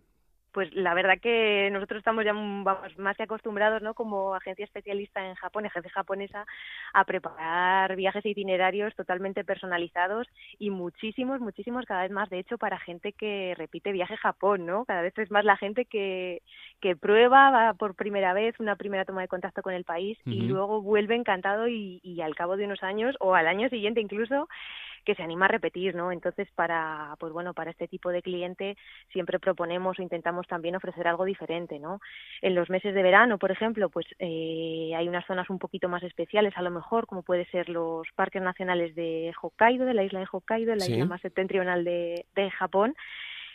Pues 0.53 0.75
la 0.75 0.95
verdad 0.95 1.19
que 1.21 1.69
nosotros 1.73 1.99
estamos 1.99 2.25
ya 2.25 2.33
más 2.33 3.17
que 3.17 3.23
acostumbrados, 3.23 3.83
¿no? 3.83 3.95
Como 3.95 4.35
agencia 4.35 4.65
especialista 4.65 5.27
en 5.27 5.35
Japón, 5.35 5.67
agencia 5.67 5.93
japonesa, 5.93 6.47
a 6.93 7.05
preparar 7.05 7.97
viajes 7.97 8.25
e 8.25 8.31
itinerarios 8.31 8.95
totalmente 8.95 9.45
personalizados 9.45 10.27
y 10.59 10.71
muchísimos, 10.71 11.41
muchísimos, 11.41 11.85
cada 11.87 12.03
vez 12.03 12.11
más, 12.11 12.31
de 12.31 12.39
hecho, 12.39 12.59
para 12.59 12.79
gente 12.79 13.13
que 13.13 13.55
repite 13.57 13.93
viaje 13.93 14.15
a 14.15 14.19
Japón, 14.19 14.67
¿no? 14.67 14.85
Cada 14.85 15.03
vez 15.03 15.17
es 15.19 15.31
más 15.31 15.45
la 15.45 15.57
gente 15.57 15.85
que, 15.85 16.43
que 16.81 16.97
prueba, 16.97 17.51
va 17.51 17.75
por 17.75 17.95
primera 17.95 18.33
vez, 18.33 18.59
una 18.61 18.77
primera 18.77 19.05
toma 19.05 19.23
de 19.23 19.29
contacto 19.29 19.63
con 19.63 19.75
el 19.75 19.85
país 19.85 20.19
y 20.25 20.43
luego 20.43 20.83
vuelve 20.83 21.15
encantado 21.15 21.69
y, 21.69 22.01
y 22.03 22.21
al 22.21 22.35
cabo 22.35 22.57
de 22.57 22.65
unos 22.65 22.83
años 22.83 23.17
o 23.21 23.35
al 23.35 23.49
año 23.49 23.69
siguiente 23.69 24.01
incluso 24.01 24.49
que 25.05 25.15
se 25.15 25.23
anima 25.23 25.47
a 25.47 25.49
repetir, 25.49 25.95
¿no? 25.95 26.13
Entonces, 26.13 26.49
para, 26.55 27.17
pues 27.19 27.33
bueno, 27.33 27.55
para 27.55 27.71
este 27.71 27.89
tipo 27.89 28.11
de 28.11 28.21
cliente 28.21 28.77
siempre 29.11 29.39
proponemos 29.39 29.99
o 29.99 30.03
intentamos 30.03 30.38
también 30.47 30.77
ofrecer 30.77 31.09
algo 31.09 31.25
diferente, 31.25 31.79
¿no? 31.79 32.01
En 32.43 32.55
los 32.55 32.71
meses 32.71 32.95
de 32.95 33.03
verano, 33.03 33.39
por 33.39 33.51
ejemplo, 33.51 33.89
pues 33.89 34.07
eh, 34.19 34.93
hay 34.97 35.09
unas 35.09 35.27
zonas 35.27 35.51
un 35.51 35.59
poquito 35.59 35.89
más 35.89 36.03
especiales, 36.03 36.57
a 36.57 36.63
lo 36.63 36.71
mejor, 36.71 37.07
como 37.07 37.23
puede 37.23 37.47
ser 37.47 37.69
los 37.69 38.07
parques 38.15 38.43
nacionales 38.43 38.95
de 38.95 39.33
Hokkaido, 39.41 39.87
de 39.87 39.95
la 39.95 40.05
isla 40.05 40.21
de 40.21 40.29
Hokkaido, 40.31 40.75
la 40.75 40.87
isla 40.87 41.05
más 41.05 41.21
septentrional 41.21 41.85
de, 41.85 42.27
de 42.37 42.51
Japón, 42.51 42.95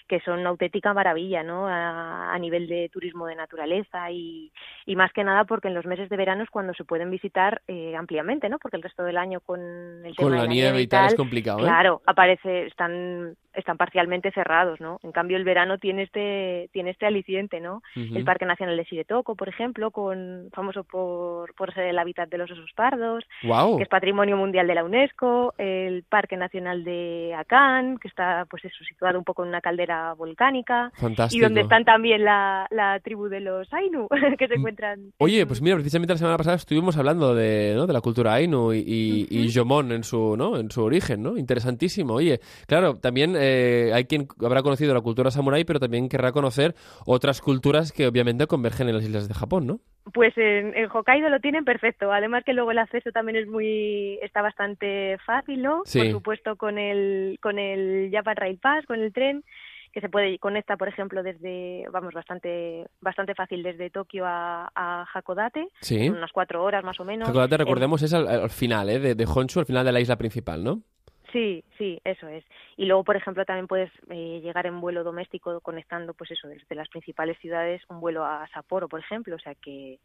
que 0.08 0.20
son 0.22 0.39
una 0.39 0.50
auténtica 0.50 0.94
maravilla, 0.94 1.44
¿no? 1.44 1.68
A, 1.68 2.38
nivel 2.39 2.68
de 2.68 2.89
turismo 2.89 3.28
de 3.28 3.36
naturaleza 3.36 4.12
y, 4.12 4.52
y, 4.86 4.96
más 4.98 5.13
que 5.13 5.24
nada 5.24 5.46
porque 5.46 5.70
en 5.70 5.74
los 5.74 5.86
meses 5.86 6.10
de 6.10 6.18
verano 6.18 6.44
es 6.44 6.50
cuando 6.50 6.74
se 6.74 6.84
pueden 6.84 7.10
visitar 7.10 7.62
eh, 7.68 7.96
ampliamente, 7.96 8.50
¿no? 8.50 8.60
Porque 8.60 8.76
el 8.76 8.84
resto 8.84 9.04
del 9.04 9.18
año 9.18 9.39
con 9.39 9.62
el 9.62 10.13
tema 10.16 10.30
con 10.30 10.38
la, 10.38 10.46
nieve 10.46 10.82
y 10.82 10.88
tal, 10.88 11.08
es 11.08 11.16
complicado, 11.16 11.60
¿eh? 11.60 11.63
Claro, 11.63 12.02
aparece, 12.06 12.66
están 12.66 13.38
están 13.54 13.78
parcialmente 13.78 14.32
cerrados, 14.32 14.82
¿no? 14.82 15.00
En 15.04 15.12
cambio 15.12 15.38
el 15.38 15.44
verano 15.44 15.78
tiene 15.78 16.04
este 16.04 16.70
tiene 16.74 16.89
este 16.89 17.06
aliciente, 17.06 17.62
¿no? 17.62 17.82
El 17.96 18.26
Parque 18.26 18.46
Nacional 18.46 18.76
de 18.76 18.84
Shiretoco, 18.84 19.36
por 19.36 19.48
ejemplo, 19.48 19.92
con 19.92 20.50
famoso 20.52 20.84
por, 20.84 21.54
por 21.56 21.74
ser 21.74 21.86
el 21.86 22.00
hábitat 22.00 22.30
de 22.30 22.38
los 22.38 22.52
osos 22.52 22.72
pardos, 22.76 23.24
que 23.42 23.84
es 23.84 23.89
Patrimonio 23.89 24.38
Mundial 24.38 24.68
de 24.68 24.76
la 24.76 24.84
UNESCO, 24.84 25.54
el 25.58 26.04
Parque 26.04 26.36
Nacional 26.36 26.84
de 26.84 27.34
Akan, 27.38 27.98
que 28.00 28.08
está 28.08 28.46
pues 28.50 28.66
eso 28.66 28.84
situado 28.84 29.18
un 29.18 29.24
poco 29.24 29.44
en 29.44 29.50
una 29.50 29.62
caldera 29.62 30.03
volcánica 30.18 30.92
Fantástico. 30.96 31.39
y 31.39 31.42
donde 31.42 31.62
están 31.62 31.86
también 31.86 32.24
la, 32.26 32.68
la 32.70 33.00
tribu 33.00 33.30
de 33.30 33.39
los 33.39 33.72
Ainu 33.74 34.08
que 34.38 34.48
se 34.48 34.56
mm. 34.56 34.60
encuentran 34.60 35.13
Oye, 35.18 35.46
pues 35.46 35.62
mira, 35.62 35.76
precisamente 35.76 36.13
la 36.13 36.18
semana 36.18 36.38
pasada 36.38 36.58
estuvimos 36.58 36.98
hablando 36.98 37.34
de, 37.34 37.74
¿no? 37.76 37.88
de 37.88 37.94
la 37.94 38.02
cultura 38.02 38.34
Ainu 38.34 38.74
y, 38.74 38.84
y, 38.86 39.28
y 39.30 39.54
Jomon 39.54 39.92
en 39.92 40.04
su, 40.04 40.36
¿no? 40.38 40.58
en 40.58 40.70
su 40.70 40.84
origen, 40.84 41.24
¿no? 41.24 41.38
Interesantísimo. 41.38 42.16
Oye, 42.16 42.39
claro, 42.68 42.96
también 42.96 43.36
eh, 43.38 43.92
hay 43.94 44.06
quien 44.06 44.28
habrá 44.44 44.62
conocido 44.62 44.94
la 44.94 45.02
cultura 45.02 45.32
samurái, 45.32 45.63
pero 45.63 45.80
también 45.80 46.10
querrá 46.10 46.32
conocer 46.32 46.76
otras 47.06 47.42
culturas 47.42 47.92
que 47.92 48.08
obviamente 48.08 48.48
convergen 48.48 48.89
en 48.89 48.96
las 48.96 49.04
islas 49.04 49.28
de 49.28 49.34
Japón, 49.34 49.68
¿no? 49.68 49.80
Pues 50.13 50.34
en, 50.38 50.74
Hokkaido 50.92 51.30
lo 51.30 51.39
tienen 51.39 51.63
perfecto. 51.63 52.12
Además 52.12 52.44
que 52.44 52.54
luego 52.54 52.72
el 52.72 52.80
acceso 52.80 53.12
también 53.12 53.38
es 53.38 53.48
muy 53.48 54.20
está 54.22 54.42
bastante 54.42 55.18
fácil, 55.26 55.62
¿no? 55.62 55.84
Por 55.84 56.12
supuesto 56.12 56.56
con 56.58 56.78
el 56.78 57.39
con 57.42 57.58
el 57.58 58.10
Japan 58.12 58.36
Rail 58.36 58.58
Pass, 58.58 58.86
con 58.86 59.00
el 59.00 59.13
tren 59.13 59.44
que 59.94 60.02
se 60.02 60.10
puede 60.10 60.38
conecta 60.40 60.76
por 60.76 60.88
ejemplo 60.88 61.24
desde 61.24 61.86
vamos 61.92 62.14
bastante 62.14 62.86
bastante 63.00 63.36
fácil 63.36 63.64
desde 63.64 63.90
Tokio 63.90 64.26
a, 64.26 64.70
a 64.74 65.06
Hakodate 65.14 65.70
sí. 65.80 66.10
unas 66.10 66.32
cuatro 66.32 66.64
horas 66.64 66.84
más 66.84 67.00
o 67.00 67.06
menos 67.06 67.30
Hakodate 67.30 67.58
recordemos 67.58 68.02
es 68.02 68.14
al, 68.14 68.50
final 68.50 68.90
¿eh? 68.90 69.00
de, 69.00 69.16
de 69.16 69.26
Honshu 69.26 69.60
al 69.60 69.66
final 69.66 69.86
de 69.86 69.92
la 69.92 70.02
isla 70.02 70.18
principal 70.18 70.64
¿no? 70.64 70.82
Sí, 71.34 71.64
sí, 71.80 72.00
eso 72.04 72.28
es. 72.28 72.46
Y 72.78 72.86
luego, 72.86 73.04
por 73.04 73.16
ejemplo, 73.16 73.44
también 73.44 73.66
puedes 73.66 73.92
eh, 74.12 74.40
llegar 74.44 74.68
en 74.68 74.80
vuelo 74.80 75.04
doméstico 75.04 75.60
conectando, 75.62 76.14
pues 76.14 76.30
eso, 76.30 76.48
desde 76.48 76.76
las 76.76 76.88
principales 76.90 77.40
ciudades, 77.40 77.82
un 77.90 78.00
vuelo 78.00 78.24
a 78.24 78.48
Sapporo, 78.54 78.88
por 78.88 79.00
ejemplo. 79.00 79.36
O 79.36 79.40
sea 79.40 79.56
que 79.56 80.00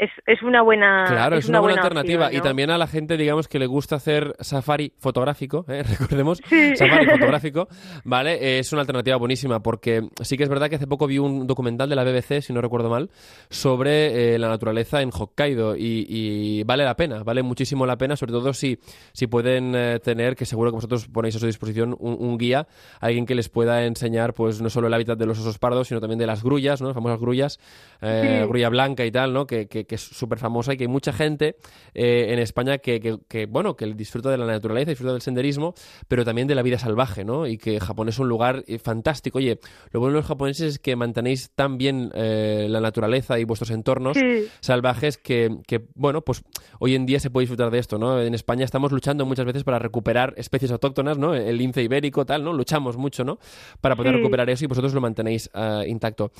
es, 0.00 0.10
es 0.26 0.42
una 0.42 0.62
buena 0.62 1.04
Claro, 1.06 1.36
es, 1.36 1.46
una, 1.48 1.60
buena, 1.60 1.82
alternativa. 1.82 2.32
Y 2.32 2.40
también 2.40 2.70
a 2.70 2.78
la 2.78 2.86
gente, 2.86 3.18
digamos, 3.18 3.48
que 3.48 3.58
le 3.58 3.66
gusta 3.66 3.96
hacer 3.96 4.34
safari 4.40 4.94
fotográfico, 4.96 5.66
¿eh? 5.68 5.82
recordemos, 6.00 6.40
safari 6.74 7.06
fotográfico, 7.06 7.68
¿vale? 8.04 8.58
es 8.58 8.72
una 8.72 8.80
alternativa 8.80 9.16
buenísima 9.16 9.60
porque 9.60 10.08
sí 10.22 10.38
que 10.38 10.44
es 10.44 10.48
verdad 10.48 10.70
que 10.70 10.76
hace 10.76 10.86
poco 10.86 11.06
vi 11.06 11.18
un 11.18 11.46
documental 11.46 11.90
de 11.90 11.96
la 11.96 12.04
BBC, 12.04 12.40
si 12.40 12.52
no 12.54 12.62
recuerdo 12.62 12.88
mal, 12.88 13.10
sobre 13.50 14.34
eh, 14.34 14.38
la 14.38 14.48
naturaleza 14.48 15.02
en 15.02 15.10
Hokkaido 15.12 15.76
y, 15.76 16.62
vale 16.64 16.84
la 16.84 16.96
pena, 16.96 17.22
vale 17.22 17.42
muchísimo 17.42 17.84
la 17.84 17.98
pena, 17.98 18.16
sobre 18.16 18.32
todo 18.32 18.54
si, 18.54 18.78
si 19.12 19.26
pueden 19.26 19.74
eh, 19.74 19.98
tener, 20.02 20.34
que 20.34 20.46
seguro 20.46 20.70
que 20.70 20.76
vosotros 20.76 21.08
ponéis 21.08 21.36
a 21.36 21.40
su 21.40 21.46
disposición, 21.46 21.94
un, 21.98 22.38
guía, 22.38 22.66
alguien 23.00 23.26
que 23.26 23.34
les 23.34 23.50
pueda 23.50 23.84
enseñar, 23.84 24.32
pues 24.32 24.62
no 24.62 24.70
solo 24.70 24.86
el 24.86 24.94
hábitat 24.94 25.18
de 25.18 25.26
los 25.26 25.38
osos 25.38 25.58
pardos, 25.58 25.88
sino 25.88 26.00
también 26.00 26.18
de 26.18 26.26
las 26.26 26.42
grullas, 26.42 26.80
¿no? 26.80 26.88
Las 26.88 26.94
famosas 26.94 27.20
grullas, 27.20 27.60
grulla 28.00 28.70
blanca 28.70 29.04
y 29.04 29.10
tal, 29.10 29.34
¿no? 29.34 29.46
que 29.46 29.68
que 29.89 29.89
es 29.96 30.02
súper 30.02 30.38
famosa 30.38 30.72
y 30.72 30.76
que 30.76 30.84
hay 30.84 30.88
mucha 30.88 31.12
gente 31.12 31.56
eh, 31.94 32.26
en 32.30 32.38
España 32.38 32.78
que, 32.78 33.18
que, 33.28 33.46
bueno, 33.46 33.76
que 33.76 33.86
disfruta 33.94 34.30
de 34.30 34.38
la 34.38 34.46
naturaleza, 34.46 34.90
disfruta 34.90 35.12
del 35.12 35.22
senderismo, 35.22 35.74
pero 36.08 36.24
también 36.24 36.48
de 36.48 36.54
la 36.54 36.62
vida 36.62 36.78
salvaje, 36.78 37.24
¿no? 37.24 37.46
Y 37.46 37.58
que 37.58 37.80
Japón 37.80 38.08
es 38.08 38.18
un 38.18 38.28
lugar 38.28 38.64
eh, 38.66 38.78
fantástico. 38.78 39.38
Oye, 39.38 39.60
lo 39.90 40.00
bueno 40.00 40.14
de 40.14 40.20
los 40.20 40.26
japoneses 40.26 40.74
es 40.74 40.78
que 40.78 40.96
mantenéis 40.96 41.50
tan 41.54 41.78
bien 41.78 42.10
eh, 42.14 42.66
la 42.68 42.80
naturaleza 42.80 43.38
y 43.38 43.44
vuestros 43.44 43.70
entornos 43.70 44.16
salvajes 44.60 45.18
que, 45.18 45.58
que, 45.66 45.86
bueno, 45.94 46.22
pues 46.22 46.42
hoy 46.78 46.94
en 46.94 47.06
día 47.06 47.20
se 47.20 47.30
puede 47.30 47.44
disfrutar 47.44 47.70
de 47.70 47.78
esto, 47.78 47.98
¿no? 47.98 48.20
En 48.20 48.34
España 48.34 48.64
estamos 48.64 48.92
luchando 48.92 49.26
muchas 49.26 49.46
veces 49.46 49.64
para 49.64 49.78
recuperar 49.78 50.34
especies 50.36 50.70
autóctonas, 50.70 51.18
¿no? 51.18 51.34
El 51.34 51.56
lince 51.58 51.82
ibérico, 51.82 52.24
tal, 52.24 52.44
¿no? 52.44 52.52
Luchamos 52.52 52.96
mucho, 52.96 53.24
¿no? 53.24 53.38
Para 53.80 53.96
poder 53.96 54.14
recuperar 54.14 54.48
eso 54.50 54.64
y 54.64 54.68
vosotros 54.68 54.94
lo 54.94 55.00
mantenéis 55.00 55.50
intacto. 55.86 56.32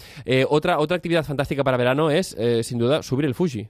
otra, 0.48 0.78
otra 0.78 0.96
actividad 0.96 1.24
fantástica 1.24 1.64
para 1.64 1.76
verano 1.76 2.10
es, 2.10 2.36
sin 2.62 2.78
duda, 2.78 3.02
subir 3.02 3.24
el 3.24 3.34
Fuji. 3.40 3.66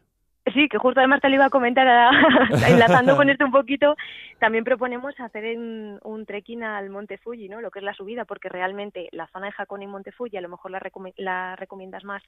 Sí, 0.52 0.68
que 0.68 0.78
justo 0.78 0.98
además 0.98 1.20
te 1.20 1.28
lo 1.28 1.36
iba 1.36 1.44
a 1.44 1.50
comentar, 1.50 1.86
enlazando 2.68 3.14
con 3.14 3.30
esto 3.30 3.44
un 3.44 3.52
poquito, 3.52 3.94
también 4.40 4.64
proponemos 4.64 5.14
hacer 5.20 5.56
un 5.56 6.24
trekking 6.26 6.64
al 6.64 6.90
Monte 6.90 7.18
Fuji, 7.18 7.48
¿no? 7.48 7.60
Lo 7.60 7.70
que 7.70 7.78
es 7.78 7.84
la 7.84 7.94
subida, 7.94 8.24
porque 8.24 8.48
realmente 8.48 9.08
la 9.12 9.28
zona 9.28 9.46
de 9.46 9.52
Hakone 9.56 9.84
y 9.84 9.86
Monte 9.86 10.10
Fuji 10.10 10.36
a 10.38 10.40
lo 10.40 10.48
mejor 10.48 10.72
la, 10.72 10.80
la 11.18 11.54
recomiendas 11.54 12.02
más 12.02 12.20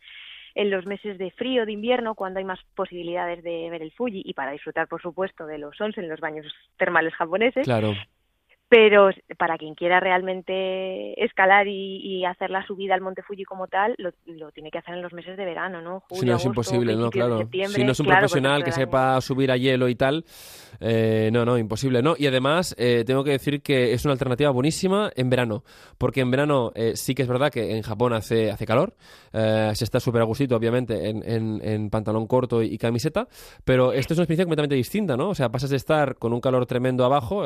en 0.54 0.70
los 0.70 0.86
meses 0.86 1.18
de 1.18 1.32
frío, 1.32 1.66
de 1.66 1.72
invierno, 1.72 2.14
cuando 2.14 2.38
hay 2.38 2.44
más 2.44 2.60
posibilidades 2.76 3.42
de 3.42 3.68
ver 3.70 3.82
el 3.82 3.90
Fuji 3.90 4.22
y 4.24 4.34
para 4.34 4.52
disfrutar, 4.52 4.86
por 4.86 5.02
supuesto, 5.02 5.44
de 5.44 5.58
los 5.58 5.80
onsen, 5.80 6.08
los 6.08 6.20
baños 6.20 6.46
termales 6.76 7.14
japoneses. 7.14 7.64
Claro 7.64 7.92
pero 8.72 9.10
para 9.36 9.58
quien 9.58 9.74
quiera 9.74 10.00
realmente 10.00 11.22
escalar 11.22 11.68
y, 11.68 12.24
hacer 12.24 12.48
la 12.48 12.66
subida 12.66 12.94
al 12.94 13.02
Monte 13.02 13.20
Fuji 13.20 13.44
como 13.44 13.66
tal, 13.66 13.94
lo, 13.98 14.12
tiene 14.52 14.70
que 14.70 14.78
hacer 14.78 14.94
en 14.94 15.02
los 15.02 15.12
meses 15.12 15.36
de 15.36 15.44
verano, 15.44 15.82
¿no? 15.82 16.04
si 16.10 16.24
no 16.24 16.36
es 16.36 16.44
imposible, 16.46 16.96
¿no? 16.96 17.10
Claro. 17.10 17.46
Si 17.52 17.84
no 17.84 17.92
es 17.92 18.00
un 18.00 18.06
profesional 18.06 18.64
que 18.64 18.72
sepa 18.72 19.20
subir 19.20 19.50
a 19.50 19.58
hielo 19.58 19.90
y 19.90 19.94
tal, 19.94 20.24
eh, 20.80 21.28
no, 21.32 21.44
no, 21.44 21.58
imposible, 21.58 22.00
¿no? 22.00 22.14
Y 22.16 22.26
además, 22.26 22.74
eh, 22.78 23.04
tengo 23.06 23.24
que 23.24 23.32
decir 23.32 23.60
que 23.60 23.92
es 23.92 24.06
una 24.06 24.12
alternativa 24.12 24.50
buenísima 24.50 25.10
en 25.16 25.28
verano, 25.28 25.64
porque 25.98 26.20
en 26.20 26.30
verano 26.30 26.72
eh, 26.74 26.92
sí 26.94 27.14
que 27.14 27.22
es 27.22 27.28
verdad 27.28 27.50
que 27.50 27.76
en 27.76 27.82
Japón 27.82 28.14
hace, 28.14 28.50
hace 28.50 28.64
calor, 28.64 28.94
se 29.32 29.84
está 29.84 30.00
súper 30.00 30.22
a 30.22 30.24
gustito, 30.24 30.56
obviamente, 30.56 31.10
en, 31.10 31.60
en, 31.62 31.90
pantalón 31.90 32.26
corto 32.26 32.62
y, 32.62 32.78
camiseta, 32.78 33.28
pero 33.64 33.92
esto 33.92 34.14
es 34.14 34.18
una 34.18 34.24
experiencia 34.24 34.44
completamente 34.44 34.76
distinta, 34.76 35.16
¿no? 35.16 35.30
O 35.30 35.34
sea, 35.34 35.50
pasas 35.50 35.70
de 35.70 35.76
estar 35.76 36.16
con 36.16 36.32
un 36.32 36.40
calor 36.40 36.64
tremendo 36.66 37.04
abajo, 37.04 37.44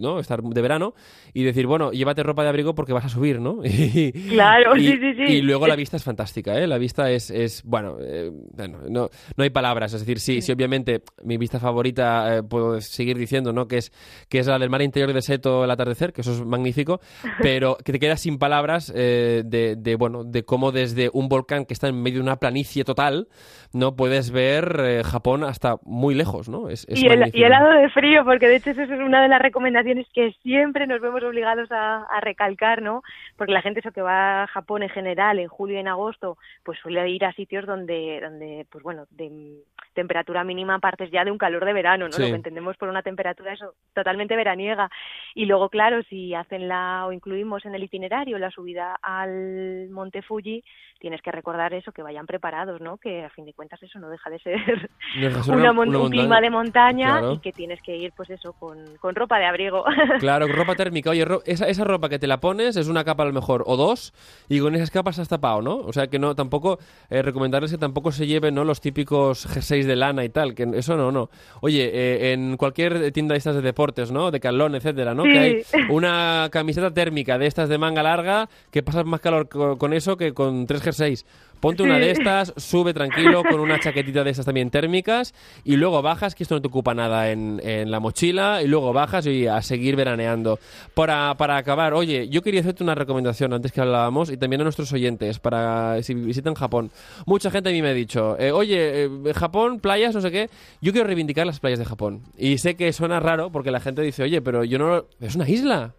¿no? 0.00 0.18
Estar 0.18 0.42
de 0.42 0.65
verano 0.66 0.94
y 1.32 1.44
decir, 1.44 1.66
bueno, 1.66 1.92
llévate 1.92 2.22
ropa 2.22 2.42
de 2.42 2.48
abrigo 2.48 2.74
porque 2.74 2.92
vas 2.92 3.04
a 3.04 3.08
subir, 3.08 3.40
¿no? 3.40 3.60
Y, 3.96 4.10
claro, 4.30 4.74
sí, 4.74 4.96
sí, 4.98 5.14
sí. 5.14 5.22
Y 5.34 5.42
luego 5.42 5.66
la 5.66 5.76
vista 5.76 5.96
es 5.96 6.04
fantástica, 6.04 6.58
¿eh? 6.58 6.66
La 6.66 6.78
vista 6.78 7.10
es, 7.10 7.30
es 7.30 7.62
bueno, 7.62 7.98
eh, 8.00 8.30
bueno 8.32 8.80
no, 8.88 9.10
no 9.36 9.44
hay 9.44 9.50
palabras. 9.50 9.92
Es 9.92 10.00
decir, 10.00 10.18
sí, 10.18 10.40
sí, 10.40 10.50
obviamente 10.50 11.02
mi 11.22 11.36
vista 11.36 11.60
favorita, 11.60 12.38
eh, 12.38 12.42
puedo 12.42 12.80
seguir 12.80 13.16
diciendo, 13.16 13.52
¿no? 13.52 13.68
Que 13.68 13.78
es, 13.78 13.92
que 14.28 14.38
es 14.38 14.46
la 14.46 14.58
del 14.58 14.70
mar 14.70 14.82
interior 14.82 15.12
de 15.12 15.22
Seto 15.22 15.64
el 15.64 15.70
atardecer, 15.70 16.12
que 16.12 16.22
eso 16.22 16.32
es 16.32 16.44
magnífico, 16.44 17.00
pero 17.42 17.76
que 17.84 17.92
te 17.92 17.98
quedas 17.98 18.20
sin 18.20 18.38
palabras 18.38 18.92
eh, 18.94 19.42
de, 19.44 19.76
de, 19.76 19.94
bueno, 19.94 20.24
de 20.24 20.42
cómo 20.44 20.72
desde 20.72 21.10
un 21.12 21.28
volcán 21.28 21.64
que 21.64 21.74
está 21.74 21.88
en 21.88 22.02
medio 22.02 22.18
de 22.18 22.22
una 22.22 22.36
planicie 22.36 22.82
total, 22.82 23.28
¿no? 23.72 23.94
Puedes 23.94 24.30
ver 24.30 25.02
Japón 25.04 25.44
hasta 25.44 25.76
muy 25.84 26.14
lejos, 26.14 26.48
¿no? 26.48 26.68
Es, 26.68 26.86
y, 26.88 27.06
el, 27.06 27.30
y 27.32 27.44
helado 27.44 27.70
de 27.70 27.88
frío, 27.90 28.24
porque 28.24 28.48
de 28.48 28.56
hecho 28.56 28.70
eso 28.70 28.82
es 28.82 28.90
una 28.90 29.22
de 29.22 29.28
las 29.28 29.40
recomendaciones 29.40 30.06
que 30.12 30.32
siempre 30.42 30.55
nos 30.86 31.00
vemos 31.00 31.22
obligados 31.22 31.70
a, 31.70 32.04
a 32.04 32.20
recalcar, 32.20 32.82
¿no? 32.82 33.02
Porque 33.36 33.52
la 33.52 33.62
gente 33.62 33.80
eso 33.80 33.92
que 33.92 34.02
va 34.02 34.42
a 34.42 34.46
Japón 34.46 34.82
en 34.82 34.88
general 34.88 35.38
en 35.38 35.48
julio 35.48 35.76
y 35.76 35.80
en 35.80 35.88
agosto, 35.88 36.38
pues 36.64 36.78
suele 36.78 37.08
ir 37.10 37.24
a 37.24 37.32
sitios 37.32 37.66
donde, 37.66 38.20
donde 38.20 38.66
pues 38.70 38.82
bueno, 38.82 39.06
de 39.10 39.62
temperatura 39.96 40.44
mínima 40.44 40.78
partes 40.78 41.10
ya 41.10 41.24
de 41.24 41.32
un 41.32 41.38
calor 41.38 41.64
de 41.64 41.72
verano, 41.72 42.06
¿no? 42.08 42.16
Lo 42.16 42.26
que 42.26 42.34
entendemos 42.34 42.76
por 42.76 42.88
una 42.88 43.02
temperatura 43.02 43.54
eso 43.54 43.74
totalmente 43.94 44.36
veraniega. 44.36 44.88
Y 45.34 45.46
luego, 45.46 45.68
claro, 45.68 46.02
si 46.04 46.34
hacen 46.34 46.68
la 46.68 47.06
o 47.06 47.12
incluimos 47.12 47.64
en 47.64 47.74
el 47.74 47.82
itinerario 47.82 48.38
la 48.38 48.50
subida 48.50 48.96
al 49.02 49.88
Monte 49.90 50.22
Fuji, 50.22 50.62
tienes 51.00 51.20
que 51.22 51.32
recordar 51.32 51.74
eso, 51.74 51.92
que 51.92 52.02
vayan 52.02 52.26
preparados, 52.26 52.80
¿no? 52.80 52.98
Que 52.98 53.24
a 53.24 53.30
fin 53.30 53.44
de 53.44 53.52
cuentas 53.52 53.82
eso 53.82 53.98
no 53.98 54.08
deja 54.08 54.30
de 54.30 54.38
ser 54.38 54.90
un 55.48 56.10
clima 56.10 56.40
de 56.40 56.50
montaña 56.50 57.20
y 57.32 57.38
que 57.38 57.52
tienes 57.52 57.80
que 57.82 57.96
ir, 57.96 58.12
pues 58.16 58.30
eso, 58.30 58.52
con, 58.52 58.96
con 58.98 59.14
ropa 59.14 59.38
de 59.38 59.46
abrigo. 59.46 59.84
Claro, 60.20 60.46
ropa 60.48 60.74
térmica. 60.74 61.10
Oye, 61.10 61.24
esa, 61.44 61.68
esa 61.68 61.84
ropa 61.84 62.08
que 62.08 62.18
te 62.18 62.26
la 62.26 62.40
pones 62.40 62.76
es 62.76 62.88
una 62.88 63.04
capa 63.04 63.22
a 63.22 63.26
lo 63.26 63.32
mejor 63.32 63.64
o 63.66 63.76
dos 63.76 64.12
y 64.48 64.60
con 64.60 64.74
esas 64.74 64.90
capas 64.90 65.18
has 65.18 65.28
tapado, 65.28 65.62
¿no? 65.62 65.76
O 65.78 65.92
sea 65.92 66.08
que 66.08 66.18
no, 66.18 66.34
tampoco, 66.34 66.78
eh, 67.10 67.22
recomendarles 67.22 67.70
que 67.70 67.78
tampoco 67.78 68.12
se 68.12 68.26
lleven, 68.26 68.54
¿no? 68.54 68.64
Los 68.64 68.80
típicos 68.80 69.46
G6 69.86 69.86
de 69.86 69.96
lana 69.96 70.24
y 70.24 70.28
tal, 70.28 70.54
que 70.54 70.66
eso 70.74 70.96
no, 70.96 71.12
no. 71.12 71.30
Oye, 71.60 71.90
eh, 71.92 72.32
en 72.32 72.56
cualquier 72.56 73.12
tienda 73.12 73.34
de 73.34 73.38
estas 73.38 73.54
de 73.54 73.62
deportes, 73.62 74.10
¿no? 74.10 74.30
De 74.30 74.40
calón, 74.40 74.74
etcétera, 74.74 75.14
¿no? 75.14 75.24
Que 75.24 75.38
hay 75.38 75.62
una 75.90 76.48
camiseta 76.50 76.90
térmica 76.92 77.38
de 77.38 77.46
estas 77.46 77.68
de 77.68 77.78
manga 77.78 78.02
larga 78.02 78.48
que 78.70 78.82
pasas 78.82 79.04
más 79.04 79.20
calor 79.20 79.48
con 79.48 79.92
eso 79.92 80.16
que 80.16 80.32
con 80.32 80.66
tres 80.66 80.82
jerseys. 80.82 81.24
Ponte 81.60 81.82
una 81.82 81.98
de 81.98 82.10
estas, 82.10 82.52
sube 82.56 82.92
tranquilo 82.92 83.42
con 83.42 83.60
una 83.60 83.80
chaquetita 83.80 84.22
de 84.22 84.30
estas 84.30 84.46
también 84.46 84.70
térmicas 84.70 85.34
y 85.64 85.76
luego 85.76 86.02
bajas, 86.02 86.34
que 86.34 86.42
esto 86.42 86.54
no 86.54 86.60
te 86.60 86.68
ocupa 86.68 86.94
nada 86.94 87.30
en, 87.30 87.60
en 87.64 87.90
la 87.90 87.98
mochila, 87.98 88.62
y 88.62 88.68
luego 88.68 88.92
bajas 88.92 89.26
y 89.26 89.46
a 89.46 89.62
seguir 89.62 89.96
veraneando. 89.96 90.58
Para, 90.94 91.34
para 91.36 91.56
acabar, 91.56 91.94
oye, 91.94 92.28
yo 92.28 92.42
quería 92.42 92.60
hacerte 92.60 92.82
una 92.84 92.94
recomendación 92.94 93.52
antes 93.52 93.72
que 93.72 93.80
hablábamos 93.80 94.30
y 94.30 94.36
también 94.36 94.60
a 94.60 94.64
nuestros 94.64 94.92
oyentes 94.92 95.38
para 95.38 96.02
si 96.02 96.14
visitan 96.14 96.54
Japón. 96.54 96.90
Mucha 97.24 97.50
gente 97.50 97.70
a 97.70 97.72
mí 97.72 97.82
me 97.82 97.88
ha 97.88 97.94
dicho, 97.94 98.38
eh, 98.38 98.52
oye, 98.52 99.04
eh, 99.04 99.10
Japón, 99.34 99.80
playas, 99.80 100.14
no 100.14 100.20
sé 100.20 100.30
qué. 100.30 100.50
Yo 100.80 100.92
quiero 100.92 101.06
reivindicar 101.06 101.46
las 101.46 101.60
playas 101.60 101.78
de 101.78 101.84
Japón. 101.84 102.22
Y 102.36 102.58
sé 102.58 102.76
que 102.76 102.92
suena 102.92 103.20
raro 103.20 103.50
porque 103.50 103.70
la 103.70 103.80
gente 103.80 104.02
dice, 104.02 104.22
oye, 104.22 104.40
pero 104.42 104.64
yo 104.64 104.78
no... 104.78 105.04
Es 105.20 105.34
una 105.34 105.48
isla. 105.48 105.94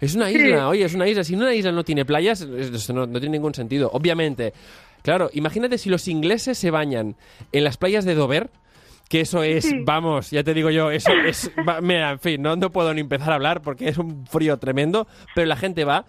Es 0.00 0.14
una 0.14 0.30
isla, 0.30 0.68
oye, 0.68 0.84
es 0.84 0.94
una 0.94 1.08
isla. 1.08 1.24
Si 1.24 1.34
una 1.34 1.52
isla 1.52 1.72
no 1.72 1.82
tiene 1.82 2.04
playas, 2.04 2.46
no, 2.46 3.06
no 3.06 3.18
tiene 3.18 3.36
ningún 3.36 3.52
sentido. 3.52 3.90
Obviamente, 3.92 4.52
Claro, 5.02 5.30
imagínate 5.32 5.78
si 5.78 5.90
los 5.90 6.08
ingleses 6.08 6.58
se 6.58 6.70
bañan 6.70 7.16
en 7.52 7.64
las 7.64 7.76
playas 7.76 8.04
de 8.04 8.14
Dover, 8.14 8.50
que 9.08 9.20
eso 9.20 9.42
es, 9.42 9.66
vamos, 9.84 10.30
ya 10.30 10.44
te 10.44 10.54
digo 10.54 10.70
yo, 10.70 10.90
eso 10.90 11.12
es, 11.26 11.50
mira, 11.82 12.10
en 12.12 12.18
fin, 12.18 12.42
no, 12.42 12.56
no 12.56 12.70
puedo 12.70 12.92
ni 12.92 13.00
empezar 13.00 13.30
a 13.30 13.36
hablar 13.36 13.62
porque 13.62 13.88
es 13.88 13.98
un 13.98 14.26
frío 14.26 14.58
tremendo, 14.58 15.06
pero 15.34 15.46
la 15.46 15.56
gente 15.56 15.84
va 15.84 16.04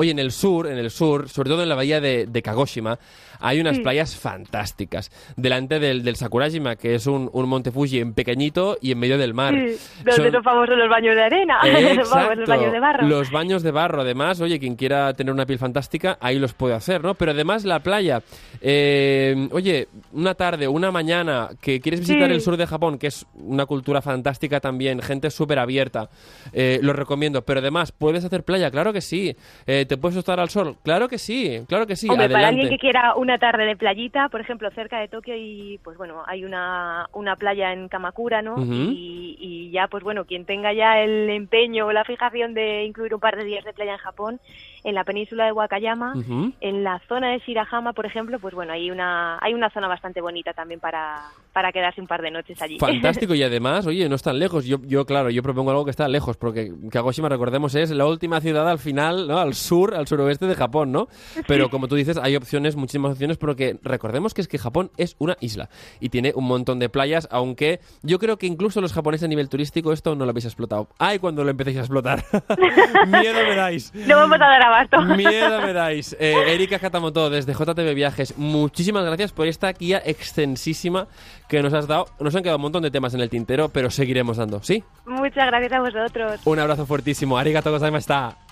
Oye, 0.00 0.12
en 0.12 0.20
el 0.20 0.30
sur, 0.30 0.68
en 0.68 0.78
el 0.78 0.92
sur, 0.92 1.28
sobre 1.28 1.50
todo 1.50 1.64
en 1.64 1.68
la 1.68 1.74
bahía 1.74 2.00
de, 2.00 2.40
Kagoshima, 2.40 3.00
hay 3.40 3.60
unas 3.60 3.80
playas 3.80 4.14
fantásticas. 4.14 5.10
Delante 5.36 5.80
del, 5.80 6.04
del, 6.04 6.14
Sakurajima, 6.14 6.76
que 6.76 6.94
es 6.94 7.08
un, 7.08 7.28
monte 7.32 7.72
Fuji 7.72 7.98
en 7.98 8.14
pequeñito 8.14 8.78
y 8.80 8.92
en 8.92 8.98
medio 9.00 9.18
del 9.18 9.34
mar. 9.34 9.54
Sí, 9.54 9.76
donde 10.04 10.30
son, 10.30 10.44
famosos 10.44 10.76
los 10.78 10.88
baños 10.88 11.16
de 11.16 11.22
arena, 11.24 11.58
los 11.96 12.10
baños 12.46 12.72
de 12.72 12.78
barro. 12.78 13.08
Los 13.08 13.30
baños 13.32 13.64
de 13.64 13.72
barro, 13.72 14.02
además, 14.02 14.40
oye, 14.40 14.60
quien 14.60 14.76
quiera 14.76 15.12
tener 15.14 15.32
una 15.32 15.46
piel 15.46 15.58
fantástica, 15.58 16.16
ahí 16.20 16.38
los 16.38 16.54
puede 16.54 16.74
hacer, 16.74 17.02
¿no? 17.02 17.14
Pero 17.14 17.32
además 17.32 17.64
la 17.64 17.80
playa, 17.80 18.22
eh, 18.60 19.48
oye, 19.50 19.88
una 20.12 20.36
tarde, 20.36 20.68
una 20.68 20.92
mañana, 20.92 21.48
que 21.60 21.80
quieres 21.80 21.98
visitar 21.98 22.30
el 22.30 22.40
sur 22.40 22.56
de 22.56 22.68
Japón, 22.68 22.98
que 22.98 23.08
es 23.08 23.26
una 23.34 23.66
cultura 23.66 24.00
fantástica 24.00 24.60
también, 24.60 25.02
gente 25.02 25.28
súper 25.30 25.58
abierta, 25.58 26.08
eh, 26.52 26.78
lo 26.82 26.92
recomiendo. 26.92 27.42
Pero 27.42 27.58
además, 27.58 27.90
¿puedes 27.90 28.24
hacer 28.24 28.44
playa? 28.44 28.70
Claro 28.70 28.92
que 28.92 29.00
sí. 29.00 29.34
Eh, 29.66 29.86
¿Te 29.88 29.96
puedes 29.96 30.16
estar 30.16 30.38
al 30.38 30.50
sol? 30.50 30.76
Claro 30.82 31.08
que 31.08 31.18
sí, 31.18 31.64
claro 31.66 31.86
que 31.86 31.96
sí. 31.96 32.08
Hombre, 32.08 32.28
para 32.28 32.48
alguien 32.48 32.68
que 32.68 32.78
quiera 32.78 33.14
una 33.16 33.38
tarde 33.38 33.64
de 33.64 33.76
playita, 33.76 34.28
por 34.28 34.40
ejemplo, 34.40 34.70
cerca 34.70 35.00
de 35.00 35.08
Tokio 35.08 35.34
y 35.36 35.80
pues 35.82 35.96
bueno, 35.96 36.22
hay 36.26 36.44
una, 36.44 37.08
una 37.12 37.36
playa 37.36 37.72
en 37.72 37.88
Kamakura, 37.88 38.42
¿no? 38.42 38.56
y, 38.58 39.36
y, 39.40 39.70
ya, 39.70 39.88
pues 39.88 40.04
bueno, 40.04 40.24
quien 40.24 40.44
tenga 40.44 40.72
ya 40.72 41.00
el 41.00 41.30
empeño 41.30 41.86
o 41.86 41.92
la 41.92 42.04
fijación 42.04 42.54
de 42.54 42.84
incluir 42.84 43.14
un 43.14 43.20
par 43.20 43.36
de 43.36 43.44
días 43.44 43.64
de 43.64 43.72
playa 43.72 43.92
en 43.92 43.98
Japón, 43.98 44.40
en 44.84 44.94
la 44.94 45.04
península 45.04 45.46
de 45.46 45.52
Wakayama, 45.52 46.14
en 46.60 46.84
la 46.84 47.00
zona 47.08 47.32
de 47.32 47.38
Shirahama, 47.40 47.92
por 47.92 48.06
ejemplo, 48.06 48.38
pues 48.38 48.54
bueno, 48.54 48.72
hay 48.72 48.90
una, 48.90 49.38
hay 49.40 49.54
una 49.54 49.70
zona 49.70 49.88
bastante 49.88 50.20
bonita 50.20 50.52
también 50.52 50.80
para, 50.80 51.22
para 51.52 51.72
quedarse 51.72 52.00
un 52.00 52.06
par 52.06 52.22
de 52.22 52.30
noches 52.30 52.60
allí. 52.62 52.78
Fantástico, 52.78 53.34
y 53.34 53.42
además, 53.48 53.86
oye, 53.86 54.08
no 54.08 54.14
es 54.14 54.22
tan 54.22 54.38
lejos. 54.38 54.64
Yo, 54.64 54.78
yo, 54.84 55.04
claro, 55.04 55.30
yo 55.30 55.42
propongo 55.42 55.70
algo 55.70 55.84
que 55.84 55.90
está 55.90 56.08
lejos, 56.08 56.36
porque 56.36 56.72
Kagoshima, 56.90 57.28
recordemos, 57.28 57.74
es 57.74 57.90
la 57.90 58.06
última 58.06 58.40
ciudad 58.40 58.68
al 58.68 58.78
final, 58.78 59.28
¿no? 59.28 59.38
Al 59.38 59.54
sur, 59.54 59.77
al 59.86 60.06
suroeste 60.06 60.46
de 60.46 60.54
Japón, 60.54 60.92
¿no? 60.92 61.08
Pero 61.46 61.70
como 61.70 61.88
tú 61.88 61.94
dices, 61.94 62.16
hay 62.16 62.36
opciones, 62.36 62.76
muchísimas 62.76 63.12
opciones, 63.12 63.36
porque 63.36 63.78
recordemos 63.82 64.34
que 64.34 64.40
es 64.40 64.48
que 64.48 64.58
Japón 64.58 64.90
es 64.96 65.16
una 65.18 65.36
isla 65.40 65.68
y 66.00 66.08
tiene 66.08 66.32
un 66.34 66.44
montón 66.44 66.78
de 66.78 66.88
playas, 66.88 67.28
aunque 67.30 67.80
yo 68.02 68.18
creo 68.18 68.38
que 68.38 68.46
incluso 68.46 68.80
los 68.80 68.92
japoneses 68.92 69.24
a 69.24 69.28
nivel 69.28 69.48
turístico 69.48 69.92
esto 69.92 70.14
no 70.14 70.24
lo 70.24 70.30
habéis 70.30 70.46
explotado. 70.46 70.88
¡Ay, 70.98 71.18
cuando 71.18 71.44
lo 71.44 71.50
empecéis 71.50 71.78
a 71.78 71.80
explotar! 71.80 72.24
Miedo 73.06 73.42
me 73.48 73.54
dais. 73.54 73.92
No 73.94 74.16
vamos 74.16 74.36
a 74.40 74.46
dar 74.46 74.62
abasto. 74.62 75.00
Miedo 75.16 75.62
me 75.62 75.72
dais. 75.72 76.16
Eh, 76.20 76.54
Erika 76.54 76.78
Katamoto, 76.78 77.30
desde 77.30 77.52
JTV 77.52 77.94
Viajes, 77.94 78.36
muchísimas 78.36 79.04
gracias 79.04 79.32
por 79.32 79.46
esta 79.46 79.72
guía 79.72 80.02
extensísima 80.04 81.06
que 81.48 81.62
nos 81.62 81.72
has 81.72 81.86
dado. 81.86 82.06
Nos 82.18 82.34
han 82.34 82.42
quedado 82.42 82.56
un 82.56 82.62
montón 82.62 82.82
de 82.82 82.90
temas 82.90 83.14
en 83.14 83.20
el 83.20 83.30
tintero, 83.30 83.68
pero 83.68 83.90
seguiremos 83.90 84.36
dando, 84.36 84.62
¿sí? 84.62 84.82
Muchas 85.06 85.46
gracias 85.46 85.72
a 85.72 85.80
vosotros. 85.80 86.40
Un 86.44 86.58
abrazo 86.58 86.86
fuertísimo. 86.86 87.38
Arigato 87.38 87.70
está. 87.96 88.47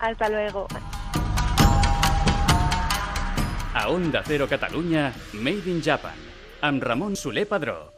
Hasta 0.00 0.28
luego. 0.28 0.66
A 3.74 3.88
Onda 3.88 4.22
Cero 4.24 4.46
Catalunya, 4.48 5.12
Made 5.32 5.70
in 5.70 5.82
Japan, 5.82 6.14
amb 6.60 6.82
Ramon 6.82 7.16
Soler 7.16 7.48
Padró. 7.48 7.94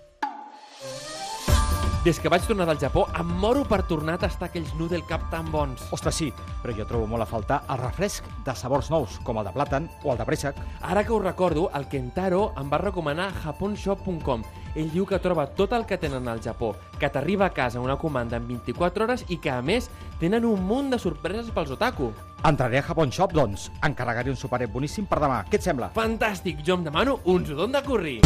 Des 2.07 2.21
que 2.23 2.31
vaig 2.31 2.45
tornar 2.47 2.69
del 2.69 2.79
Japó, 2.79 3.03
em 3.19 3.27
moro 3.43 3.65
per 3.67 3.81
tornar 3.83 4.15
a 4.15 4.21
tastar 4.23 4.47
aquells 4.47 4.71
noodle 4.79 5.03
cap 5.09 5.25
tan 5.33 5.49
bons. 5.51 5.89
Ostres, 5.91 6.15
sí, 6.15 6.29
però 6.63 6.71
jo 6.77 6.85
trobo 6.87 7.09
molt 7.11 7.25
a 7.25 7.27
faltar 7.27 7.57
el 7.67 7.81
refresc 7.81 8.29
de 8.47 8.55
sabors 8.55 8.93
nous, 8.95 9.17
com 9.27 9.41
el 9.41 9.49
de 9.49 9.53
plàtan 9.57 9.89
o 10.05 10.13
el 10.13 10.21
de 10.21 10.27
préssec. 10.29 10.61
Ara 10.87 11.03
que 11.03 11.11
ho 11.11 11.19
recordo, 11.19 11.67
el 11.75 11.89
Kentaro 11.91 12.53
em 12.63 12.71
va 12.71 12.79
recomanar 12.79 13.33
japonshop.com. 13.43 14.47
Ell 14.77 14.91
diu 14.93 15.07
que 15.09 15.19
troba 15.25 15.47
tot 15.57 15.73
el 15.73 15.87
que 15.89 15.97
tenen 15.97 16.29
al 16.29 16.43
Japó, 16.45 16.75
que 17.01 17.09
t'arriba 17.09 17.49
a 17.49 17.55
casa 17.57 17.81
una 17.81 17.97
comanda 17.97 18.37
en 18.37 18.47
24 18.47 19.07
hores 19.07 19.25
i 19.33 19.41
que, 19.41 19.51
a 19.51 19.63
més, 19.65 19.89
tenen 20.21 20.45
un 20.45 20.63
munt 20.69 20.93
de 20.93 21.01
sorpreses 21.01 21.49
pels 21.57 21.73
otaku. 21.73 22.13
Entraré 22.45 22.83
a 22.83 22.85
Japon 22.85 23.11
Shop, 23.11 23.33
doncs. 23.33 23.71
Encarregaré 23.89 24.31
un 24.31 24.37
superet 24.37 24.71
boníssim 24.71 25.09
per 25.09 25.23
demà. 25.25 25.43
Què 25.49 25.57
et 25.59 25.65
sembla? 25.65 25.91
Fantàstic! 25.97 26.61
Jo 26.67 26.77
em 26.77 26.85
demano 26.91 27.21
un 27.25 27.49
sudon 27.49 27.73
de 27.73 27.83
curri. 27.89 28.19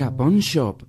Japon 0.00 0.42
Shop. 0.42 0.82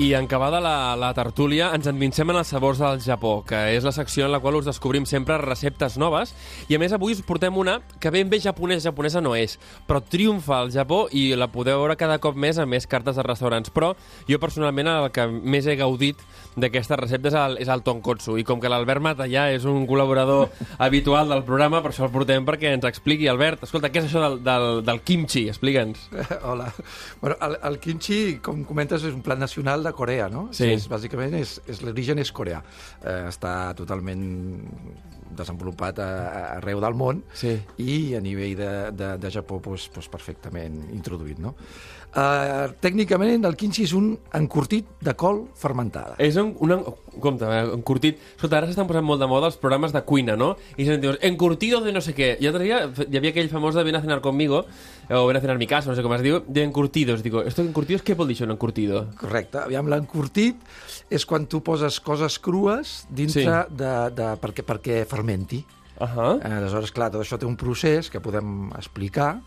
I 0.00 0.14
en 0.14 0.26
acabada 0.26 0.60
la, 0.60 0.94
la 0.94 1.08
tertúlia 1.10 1.72
ens 1.74 1.88
endinsem 1.90 2.30
en 2.30 2.36
els 2.38 2.52
sabors 2.54 2.78
del 2.78 3.00
Japó, 3.02 3.40
que 3.42 3.58
és 3.74 3.82
la 3.82 3.90
secció 3.90 4.28
en 4.28 4.30
la 4.30 4.38
qual 4.38 4.54
us 4.54 4.68
descobrim 4.68 5.08
sempre 5.10 5.40
receptes 5.42 5.96
noves. 5.98 6.36
I 6.70 6.76
a 6.76 6.78
més 6.78 6.94
avui 6.94 7.16
us 7.16 7.22
portem 7.26 7.56
una 7.58 7.80
que 7.98 8.12
ben 8.14 8.30
bé 8.30 8.38
japonesa, 8.38 8.92
japonesa 8.92 9.18
no 9.18 9.32
és, 9.34 9.56
però 9.88 9.98
triomfa 9.98 10.60
al 10.60 10.70
Japó 10.70 11.08
i 11.10 11.32
la 11.34 11.50
podeu 11.50 11.82
veure 11.82 11.98
cada 11.98 12.20
cop 12.22 12.38
més 12.38 12.62
a 12.62 12.66
més 12.70 12.86
cartes 12.86 13.18
de 13.18 13.24
restaurants. 13.26 13.74
Però 13.74 13.96
jo 14.30 14.38
personalment 14.38 14.86
el 14.92 15.10
que 15.10 15.26
més 15.26 15.66
he 15.66 15.74
gaudit 15.82 16.22
d'aquesta 16.62 16.98
recepta 17.00 17.30
és 17.30 17.36
el, 17.38 17.56
és 17.64 17.70
el 17.72 17.82
tonkotsu. 17.86 18.36
I 18.40 18.44
com 18.46 18.60
que 18.62 18.70
l'Albert 18.70 19.04
Matallà 19.04 19.48
és 19.54 19.66
un 19.68 19.86
col·laborador 19.88 20.48
habitual 20.86 21.32
del 21.32 21.44
programa, 21.48 21.82
per 21.84 21.92
això 21.92 22.06
el 22.06 22.14
portem 22.14 22.46
perquè 22.48 22.72
ens 22.76 22.88
expliqui. 22.88 23.28
Albert, 23.30 23.64
escolta, 23.68 23.92
què 23.92 24.02
és 24.02 24.08
això 24.08 24.24
del, 24.24 24.40
del, 24.46 24.68
del 24.86 25.02
kimchi? 25.06 25.46
Explica'ns. 25.52 26.08
Hola. 26.48 26.70
Bueno, 27.20 27.38
el, 27.48 27.58
el 27.70 27.78
kimchi, 27.82 28.20
com 28.44 28.64
comentes, 28.68 29.04
és 29.04 29.14
un 29.14 29.24
plat 29.26 29.40
nacional 29.40 29.86
de 29.86 29.94
Corea, 29.96 30.28
no? 30.32 30.48
Sí. 30.56 30.72
És, 30.74 30.88
bàsicament, 30.90 31.36
és, 31.38 31.58
és 31.68 31.82
l'origen 31.84 32.22
és 32.22 32.32
coreà. 32.34 32.62
Eh, 33.02 33.20
està 33.28 33.54
totalment 33.78 34.24
desenvolupat 35.36 35.98
a, 36.00 36.08
a, 36.08 36.42
arreu 36.58 36.80
del 36.80 36.96
món 36.98 37.22
Sí. 37.34 37.56
i 37.78 38.14
a 38.16 38.20
nivell 38.24 38.56
de, 38.58 38.72
de, 38.92 39.12
de 39.18 39.30
Japó 39.30 39.60
pues, 39.62 39.88
pues 39.92 40.08
perfectament 40.08 40.88
introduït, 40.94 41.38
no? 41.42 41.54
Eh, 42.08 42.68
tècnicament, 42.80 43.44
el 43.44 43.56
kimchi 43.60 43.84
és 43.84 43.92
un 43.92 44.14
encurtit 44.34 44.86
de 45.04 45.12
col 45.18 45.42
fermentada. 45.60 46.14
És 46.24 46.38
un, 46.40 46.54
un, 46.64 46.72
compte, 47.20 47.44
eh, 47.44 47.66
encurtit. 47.76 48.22
Escolta, 48.36 48.62
ara 48.62 48.70
s'estan 48.70 48.88
posant 48.88 49.04
molt 49.04 49.20
de 49.20 49.28
moda 49.28 49.50
els 49.50 49.58
programes 49.60 49.92
de 49.92 50.02
cuina, 50.08 50.36
no? 50.40 50.54
I 50.80 50.86
se'n 50.88 51.02
dius, 51.04 51.18
encurtido 51.28 51.82
de 51.84 51.92
no 51.92 52.00
sé 52.04 52.16
què. 52.16 52.32
I 52.40 52.48
l'altre 52.48 52.64
dia 52.64 52.80
hi 52.88 53.20
havia 53.20 53.34
aquell 53.34 53.52
famós 53.52 53.76
de 53.76 53.84
ven 53.84 54.00
a 54.00 54.02
cenar 54.04 54.22
conmigo, 54.24 54.64
o 55.10 55.26
ven 55.26 55.36
a 55.36 55.40
cenar 55.40 55.56
mi 55.58 55.66
casa, 55.66 55.88
no 55.88 55.96
sé 55.96 56.02
com 56.04 56.12
es 56.14 56.22
diu, 56.22 56.42
de 56.46 56.62
encurtidos. 56.62 57.22
Digo, 57.22 57.42
esto 57.42 57.62
encurtidos, 57.62 58.02
què 58.04 58.14
vol 58.14 58.28
dir 58.28 58.36
això, 58.36 58.44
un 58.44 58.52
encurtido? 58.52 59.06
Correcte. 59.18 59.58
Aviam, 59.64 59.88
l'encurtit 59.88 60.56
és 61.10 61.24
quan 61.24 61.46
tu 61.48 61.62
poses 61.64 62.00
coses 62.00 62.38
crues 62.38 63.06
dintre 63.08 63.42
Sí. 63.42 63.46
de, 63.70 63.92
de, 64.12 64.26
perquè, 64.42 64.64
perquè 64.64 65.04
fermenti. 65.06 65.64
Uh 66.00 66.06
-huh. 66.06 66.40
Eh, 66.44 66.52
Aleshores, 66.52 66.92
clar, 66.92 67.10
tot 67.10 67.20
això 67.22 67.38
té 67.38 67.46
un 67.46 67.56
procés 67.56 68.10
que 68.10 68.20
podem 68.20 68.70
explicar 68.76 69.40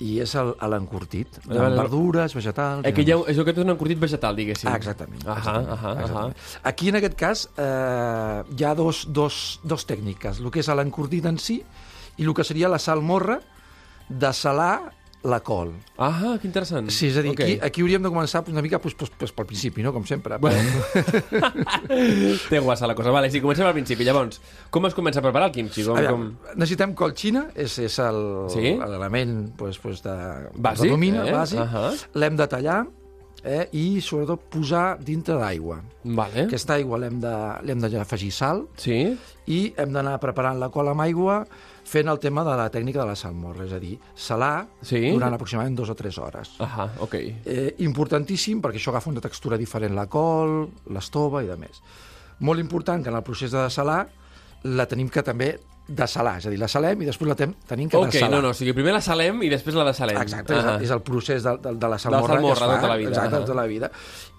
i 0.00 0.18
és 0.20 0.34
el- 0.34 0.54
l'encurtit, 0.70 1.28
amb 1.46 1.54
vale. 1.58 1.76
verdures, 1.76 2.34
vegetals... 2.34 2.84
Eh, 2.86 2.92
que 2.92 3.02
hi 3.02 3.12
ha, 3.12 3.16
demés. 3.16 3.28
això 3.36 3.44
que 3.44 3.50
és 3.52 3.58
un 3.58 3.70
encurtit 3.70 3.98
vegetal, 3.98 4.34
diguéssim. 4.36 4.68
Ah, 4.68 4.76
exactament. 4.76 5.22
Ahà, 5.26 5.38
exactament, 5.38 5.68
ahà, 5.70 5.88
ahà. 5.92 6.00
exactament. 6.00 6.36
Aquí, 6.62 6.88
en 6.88 6.96
aquest 6.96 7.14
cas, 7.14 7.50
eh, 7.56 8.42
hi 8.56 8.64
ha 8.64 8.74
dos, 8.74 9.06
dos, 9.12 9.60
dos 9.62 9.86
tècniques, 9.86 10.40
el 10.40 10.50
que 10.50 10.60
és 10.60 10.68
l'encurtit 10.68 11.24
en 11.26 11.38
si 11.38 11.62
i 12.16 12.24
el 12.24 12.34
que 12.34 12.44
seria 12.44 12.68
la 12.68 12.78
salmorra 12.78 13.40
de 14.08 14.32
salar 14.32 14.92
la 15.24 15.38
col. 15.40 15.70
Ah, 15.96 16.36
que 16.40 16.46
interessant. 16.46 16.90
Sí, 16.92 17.06
és 17.08 17.16
a 17.16 17.22
dir, 17.24 17.30
Ok. 17.32 17.40
aquí, 17.40 17.58
aquí 17.62 17.80
hauríem 17.80 18.02
de 18.02 18.10
començar 18.10 18.42
una 18.50 18.60
mica 18.60 18.78
pues, 18.78 18.94
pues, 18.94 19.08
pues, 19.16 19.32
pel 19.32 19.46
principi, 19.46 19.82
no? 19.82 19.90
com 19.92 20.04
sempre. 20.04 20.36
Bueno. 20.36 20.60
Té 22.50 22.58
guassa 22.60 22.86
la 22.86 22.94
cosa. 22.94 23.10
Vale, 23.10 23.30
sí, 23.30 23.40
comencem 23.40 23.66
al 23.66 23.72
principi. 23.72 24.04
Llavors, 24.04 24.40
com 24.70 24.84
es 24.86 24.94
comença 24.94 25.20
a 25.20 25.24
preparar 25.24 25.48
el 25.48 25.54
kimchi? 25.54 25.84
Com, 25.86 25.96
Aviam, 25.96 26.12
com... 26.34 26.54
necessitem 26.60 26.92
col 26.98 27.14
xina, 27.16 27.46
és, 27.54 27.78
és 27.78 27.98
el- 28.04 28.50
Sí? 28.52 28.74
l'element 28.76 29.54
pues, 29.56 29.78
pues 29.78 30.02
de, 30.04 30.14
Bàsic, 30.56 30.82
de 30.84 30.90
domina, 30.90 31.24
eh? 31.26 31.32
bàsic. 31.32 31.60
Ahà. 31.64 31.92
L'hem 32.20 32.36
de 32.36 32.46
tallar 32.46 32.86
eh? 33.44 33.68
i, 33.72 34.00
sobretot, 34.04 34.44
posar 34.52 34.98
dintre 35.00 35.38
d'aigua. 35.40 35.80
Vale. 36.04 36.44
Aquesta 36.48 36.74
aigua 36.76 36.98
l'hem 37.00 37.18
d'afegir 37.20 38.32
sal 38.32 38.66
Sí? 38.76 39.16
i 39.46 39.72
hem 39.76 39.92
d'anar 39.92 40.18
preparant 40.20 40.58
la 40.60 40.68
col 40.72 40.88
amb 40.92 41.00
aigua 41.04 41.46
fent 41.94 42.10
el 42.10 42.18
tema 42.22 42.42
de 42.46 42.56
la 42.58 42.66
tècnica 42.74 43.00
de 43.04 43.06
la 43.12 43.14
salmorra, 43.16 43.64
és 43.68 43.72
a 43.72 43.78
dir, 43.82 43.94
salar 44.18 44.66
Sí? 44.82 45.00
durant 45.14 45.34
aproximadament 45.36 45.76
dues 45.78 45.90
o 45.90 45.94
tres 45.98 46.18
hores. 46.18 46.56
Ahà, 46.58 46.88
ok. 47.06 47.14
Eh, 47.44 47.74
importantíssim 47.86 48.60
perquè 48.64 48.80
això 48.82 48.90
agafa 48.92 49.10
una 49.14 49.22
textura 49.22 49.56
diferent 49.60 49.94
la 49.94 50.08
col, 50.10 50.64
l'estova 50.90 51.44
i 51.44 51.46
de 51.50 51.56
més. 51.60 51.78
Molt 52.40 52.58
important 52.60 53.02
que 53.04 53.10
en 53.14 53.16
el 53.16 53.22
procés 53.22 53.52
de 53.54 53.62
desalar 53.62 54.02
la 54.64 54.86
tenim 54.90 55.08
que 55.12 55.22
també 55.22 55.52
desalar, 55.86 56.38
és 56.40 56.46
a 56.48 56.50
dir, 56.50 56.58
la 56.58 56.66
salem 56.72 57.02
i 57.04 57.06
després 57.10 57.28
la 57.28 57.34
tenim 57.36 57.90
que 57.92 57.98
Ok, 57.98 58.06
desalar. 58.14 58.30
no, 58.32 58.40
no, 58.40 58.50
o 58.54 58.56
sigui, 58.56 58.72
primer 58.72 58.94
la 58.96 59.02
salem 59.04 59.42
i 59.44 59.50
després 59.52 59.76
la 59.76 59.84
desalem. 59.84 60.16
Exacte, 60.22 60.54
és, 60.56 60.64
Ahà. 60.64 60.76
el, 60.78 60.84
és 60.86 60.90
el 60.94 61.02
procés 61.04 61.42
de, 61.44 61.52
de, 61.60 61.74
de 61.76 61.88
la 61.92 61.98
salmorra, 62.00 62.38
salmorra 62.38 62.40
que 62.40 62.52
es 62.54 62.58
fa. 62.58 62.74
tota 62.80 62.88
la 62.88 62.96
vida, 62.96 63.10
Exacte, 63.10 63.36
ahà. 63.36 63.40
tota 63.44 63.54
la 63.58 63.66
vida. 63.68 63.90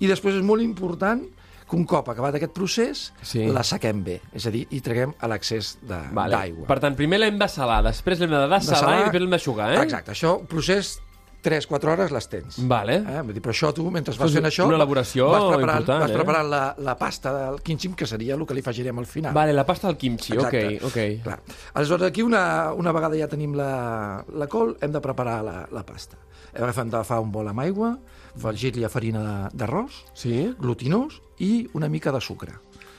I 0.01 0.07
després 0.09 0.35
és 0.39 0.41
molt 0.43 0.63
important 0.65 1.21
que 1.69 1.75
un 1.75 1.85
cop 1.85 2.09
acabat 2.09 2.35
aquest 2.35 2.53
procés 2.53 3.13
Sí. 3.21 3.45
la 3.47 3.63
saquem 3.63 4.03
bé, 4.03 4.19
és 4.33 4.45
a 4.45 4.51
dir, 4.51 4.67
i 4.69 4.81
treguem 4.81 5.13
a 5.19 5.27
l'excés 5.27 5.77
de- 5.81 6.01
Vale. 6.13 6.35
d'aigua. 6.35 6.67
Per 6.67 6.79
tant, 6.79 6.95
primer 6.95 7.19
l'hem 7.19 7.39
de 7.39 7.47
salar, 7.47 7.81
després 7.83 8.19
l'hem 8.19 8.29
de 8.29 8.37
desalar 8.37 8.59
Desalar- 8.61 8.99
i 8.99 9.03
després 9.05 9.21
l'hem 9.21 9.31
d'aixugar, 9.31 9.71
eh? 9.73 9.81
Exacte, 9.81 10.11
això, 10.11 10.39
procés 10.45 10.99
3-4 11.45 11.91
hores 11.91 12.09
les 12.11 12.27
tens. 12.27 12.55
Vale. 12.67 12.95
Eh? 13.05 13.21
Vull 13.21 13.33
dir, 13.35 13.41
però 13.41 13.51
això 13.53 13.71
tu, 13.71 13.83
mentre 13.93 14.15
vas 14.17 14.31
fent 14.33 14.45
això... 14.49 14.65
una 14.65 14.77
elaboració 14.79 15.27
vas 15.29 15.43
preparant, 15.43 15.79
important, 15.83 15.99
vas 16.01 16.09
eh? 16.09 16.15
preparant 16.15 16.49
la, 16.49 16.61
la 16.79 16.95
pasta 16.97 17.33
del 17.37 17.61
quinxim, 17.61 17.93
que 17.93 18.07
seria 18.07 18.33
el 18.33 18.45
que 18.47 18.55
li 18.57 18.61
afegirem 18.65 18.97
al 18.97 19.05
final. 19.05 19.31
Vale, 19.33 19.53
la 19.53 19.63
pasta 19.63 19.85
del 19.87 19.95
kimchi, 19.97 20.33
Exacte. 20.33 20.79
ok, 20.81 20.83
ok. 20.89 21.23
Clar. 21.23 21.39
Aleshores, 21.75 22.07
aquí, 22.07 22.23
una, 22.23 22.73
una 22.73 22.91
vegada 22.91 23.15
ja 23.19 23.27
tenim 23.27 23.53
la, 23.53 24.23
la 24.33 24.47
col, 24.47 24.75
hem 24.81 24.91
de 24.91 25.01
preparar 25.01 25.43
la, 25.45 25.67
la 25.71 25.85
pasta. 25.85 26.17
Hem 26.55 26.89
d'agafar 26.89 27.19
un 27.21 27.31
bol 27.31 27.47
amb 27.51 27.59
aigua, 27.59 27.97
afegir-li 28.35 28.83
a 28.83 28.89
farina 28.89 29.21
de- 29.23 29.57
d'arròs, 29.57 30.05
Sí? 30.13 30.53
glutinós 30.59 31.21
i 31.39 31.67
una 31.73 31.89
mica 31.89 32.11
de 32.11 32.21
sucre. 32.21 32.53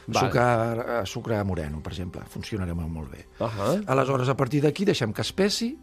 Val. 0.08 0.24
Sucre, 0.26 0.42
eh, 1.00 1.06
sucre 1.06 1.42
moreno, 1.44 1.80
per 1.82 1.92
exemple, 1.92 2.20
funcionarà 2.30 2.74
molt, 2.74 2.88
molt 2.88 3.10
bé. 3.10 3.26
Ahà. 3.40 3.82
Aleshores, 3.86 4.28
a 4.28 4.36
partir 4.36 4.60
d'aquí 4.62 4.84
deixem 4.84 5.12
que 5.12 5.22
espessi 5.22 5.76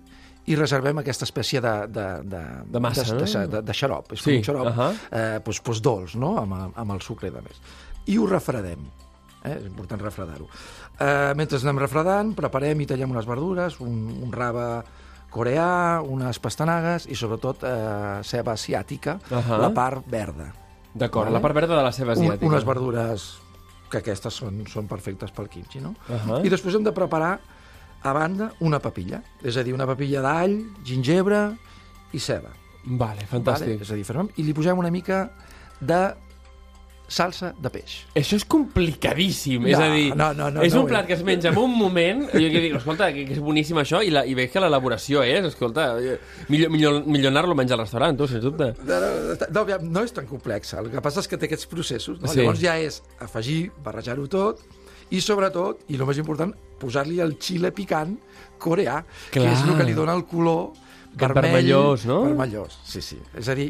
i 0.46 0.56
reservem 0.56 0.98
aquesta 1.00 1.26
espècie 1.26 1.60
de, 1.62 1.88
de, 1.88 2.06
de, 2.24 2.42
De 2.68 2.80
massa, 2.80 3.04
de, 3.04 3.26
de, 3.26 3.48
de, 3.48 3.62
de 3.62 3.74
xarop. 3.74 4.12
És 4.14 4.20
Sí, 4.22 4.32
com 4.32 4.38
un 4.38 4.44
xarop 4.44 4.68
ahà. 4.68 4.92
eh, 5.12 5.40
doncs, 5.44 5.62
doncs 5.64 5.82
dolç, 5.82 6.16
no? 6.16 6.38
amb, 6.38 6.54
amb 6.76 6.92
el 6.92 7.02
sucre 7.02 7.28
i 7.28 7.32
de 7.32 7.42
més. 7.42 7.60
I 8.06 8.18
ho 8.18 8.26
refredem. 8.28 8.80
Eh? 9.44 9.58
És 9.58 9.66
important 9.66 10.00
refredar-ho. 10.02 10.48
Eh, 11.00 11.34
mentre 11.36 11.58
anem 11.60 11.80
refredant, 11.80 12.34
preparem 12.36 12.80
i 12.80 12.86
tallem 12.86 13.12
unes 13.12 13.26
verdures, 13.26 13.80
un, 13.82 14.22
un 14.24 14.32
rave 14.32 14.84
coreà, 15.34 16.02
unes 16.06 16.38
pastanagues 16.40 17.08
i 17.10 17.16
sobretot 17.18 17.64
eh, 17.66 18.20
ceba 18.28 18.54
asiàtica, 18.54 19.18
Ahà. 19.34 19.58
la 19.64 19.72
part 19.74 20.06
verda. 20.10 20.52
D'acord, 20.94 21.26
Vale. 21.32 21.40
la 21.40 21.42
part 21.42 21.56
verda 21.58 21.74
de 21.76 21.82
la 21.82 21.90
Un, 21.90 22.12
asiàtica. 22.14 22.46
unes 22.46 22.66
verdures 22.68 23.26
que 23.90 23.98
aquestes 24.04 24.34
són, 24.34 24.62
són 24.70 24.88
perfectes 24.88 25.32
pel 25.34 25.50
kimchi, 25.50 25.82
no? 25.82 25.96
Ahà. 26.10 26.40
I 26.46 26.50
després 26.54 26.76
hem 26.78 26.86
de 26.86 26.94
preparar 26.94 27.40
a 28.04 28.12
banda 28.14 28.52
una 28.62 28.80
papilla, 28.84 29.22
és 29.42 29.58
a 29.58 29.64
dir, 29.64 29.74
una 29.74 29.88
papilla 29.90 30.22
d'all, 30.22 30.58
gingebre 30.86 31.44
i 32.14 32.20
ceba. 32.20 32.52
Vale, 32.84 33.24
Vale? 33.24 33.28
fantàstic. 33.32 33.82
És 33.82 33.92
a 33.92 33.96
dir, 33.96 34.04
fermem, 34.06 34.30
i 34.38 34.44
li 34.44 34.54
posem 34.54 34.78
una 34.78 34.92
mica 34.92 35.32
de 35.80 36.02
salsa 37.14 37.52
de 37.62 37.70
peix. 37.74 37.96
Això 38.18 38.38
és 38.40 38.46
complicadíssim, 38.50 39.64
No, 39.64 39.70
és 39.70 39.80
a 39.80 39.90
dir, 39.94 40.10
no, 40.18 40.32
no, 40.38 40.50
no, 40.54 40.64
és 40.66 40.74
no 40.74 40.84
un 40.84 40.90
plat 40.90 41.08
que 41.08 41.16
es 41.16 41.24
menja 41.26 41.52
en 41.52 41.60
un 41.62 41.74
moment, 41.78 42.26
i 42.34 42.42
jo 42.42 42.52
que 42.54 42.64
dic, 42.66 42.78
escolta, 42.80 43.12
que, 43.14 43.26
que 43.30 43.38
és 43.38 43.42
boníssim 43.44 43.80
això, 43.82 44.02
i, 44.04 44.12
la, 44.14 44.26
i 44.26 44.36
veig 44.38 44.52
que 44.54 44.64
l'elaboració 44.64 45.24
és, 45.28 45.46
escolta, 45.52 45.92
millor, 46.50 46.74
millor, 46.74 47.02
millor 47.06 47.34
anar-lo 47.34 47.56
a 47.56 47.62
menjar 47.62 47.78
al 47.78 47.86
restaurant, 47.86 48.18
tu, 48.18 48.28
sens 48.32 48.44
dubte. 48.46 48.74
No, 48.84 49.00
no, 49.00 49.66
no, 49.70 49.82
no 49.98 50.06
és 50.06 50.16
tan 50.16 50.30
complex, 50.30 50.74
el 50.80 50.90
que 50.94 51.04
passa 51.06 51.24
és 51.24 51.30
que 51.30 51.40
té 51.40 51.50
aquests 51.52 51.70
processos. 51.72 52.22
No? 52.22 52.32
Sí. 52.32 52.42
Llavors 52.42 52.64
ja 52.64 52.78
és 52.82 53.02
afegir, 53.24 53.68
barrejar-ho 53.86 54.26
tot, 54.32 54.64
i 55.14 55.22
sobretot, 55.22 55.84
i 55.94 56.00
el 56.00 56.08
més 56.10 56.22
important, 56.22 56.54
posar-li 56.82 57.20
el 57.24 57.38
xile 57.42 57.74
picant 57.76 58.16
coreà, 58.64 59.02
que 59.32 59.44
és 59.44 59.60
el 59.62 59.74
Clar. 59.74 59.82
que 59.82 59.90
li 59.90 59.98
dona 59.98 60.16
el 60.18 60.26
color 60.30 60.72
vermell, 61.14 61.44
vermellós, 61.44 62.06
no? 62.10 62.24
Vermellós, 62.26 62.80
sí, 62.88 63.02
sí. 63.06 63.20
És 63.38 63.50
a 63.52 63.56
dir, 63.58 63.70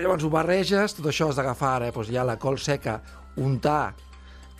llavors 0.00 0.24
ho 0.24 0.30
barreges, 0.32 0.94
tot 0.96 1.06
això 1.10 1.28
has 1.30 1.36
d'agafar 1.36 1.74
ara, 1.76 1.90
doncs 1.92 2.10
ja 2.12 2.24
la 2.24 2.36
col 2.40 2.58
seca, 2.58 3.00
untar, 3.36 3.94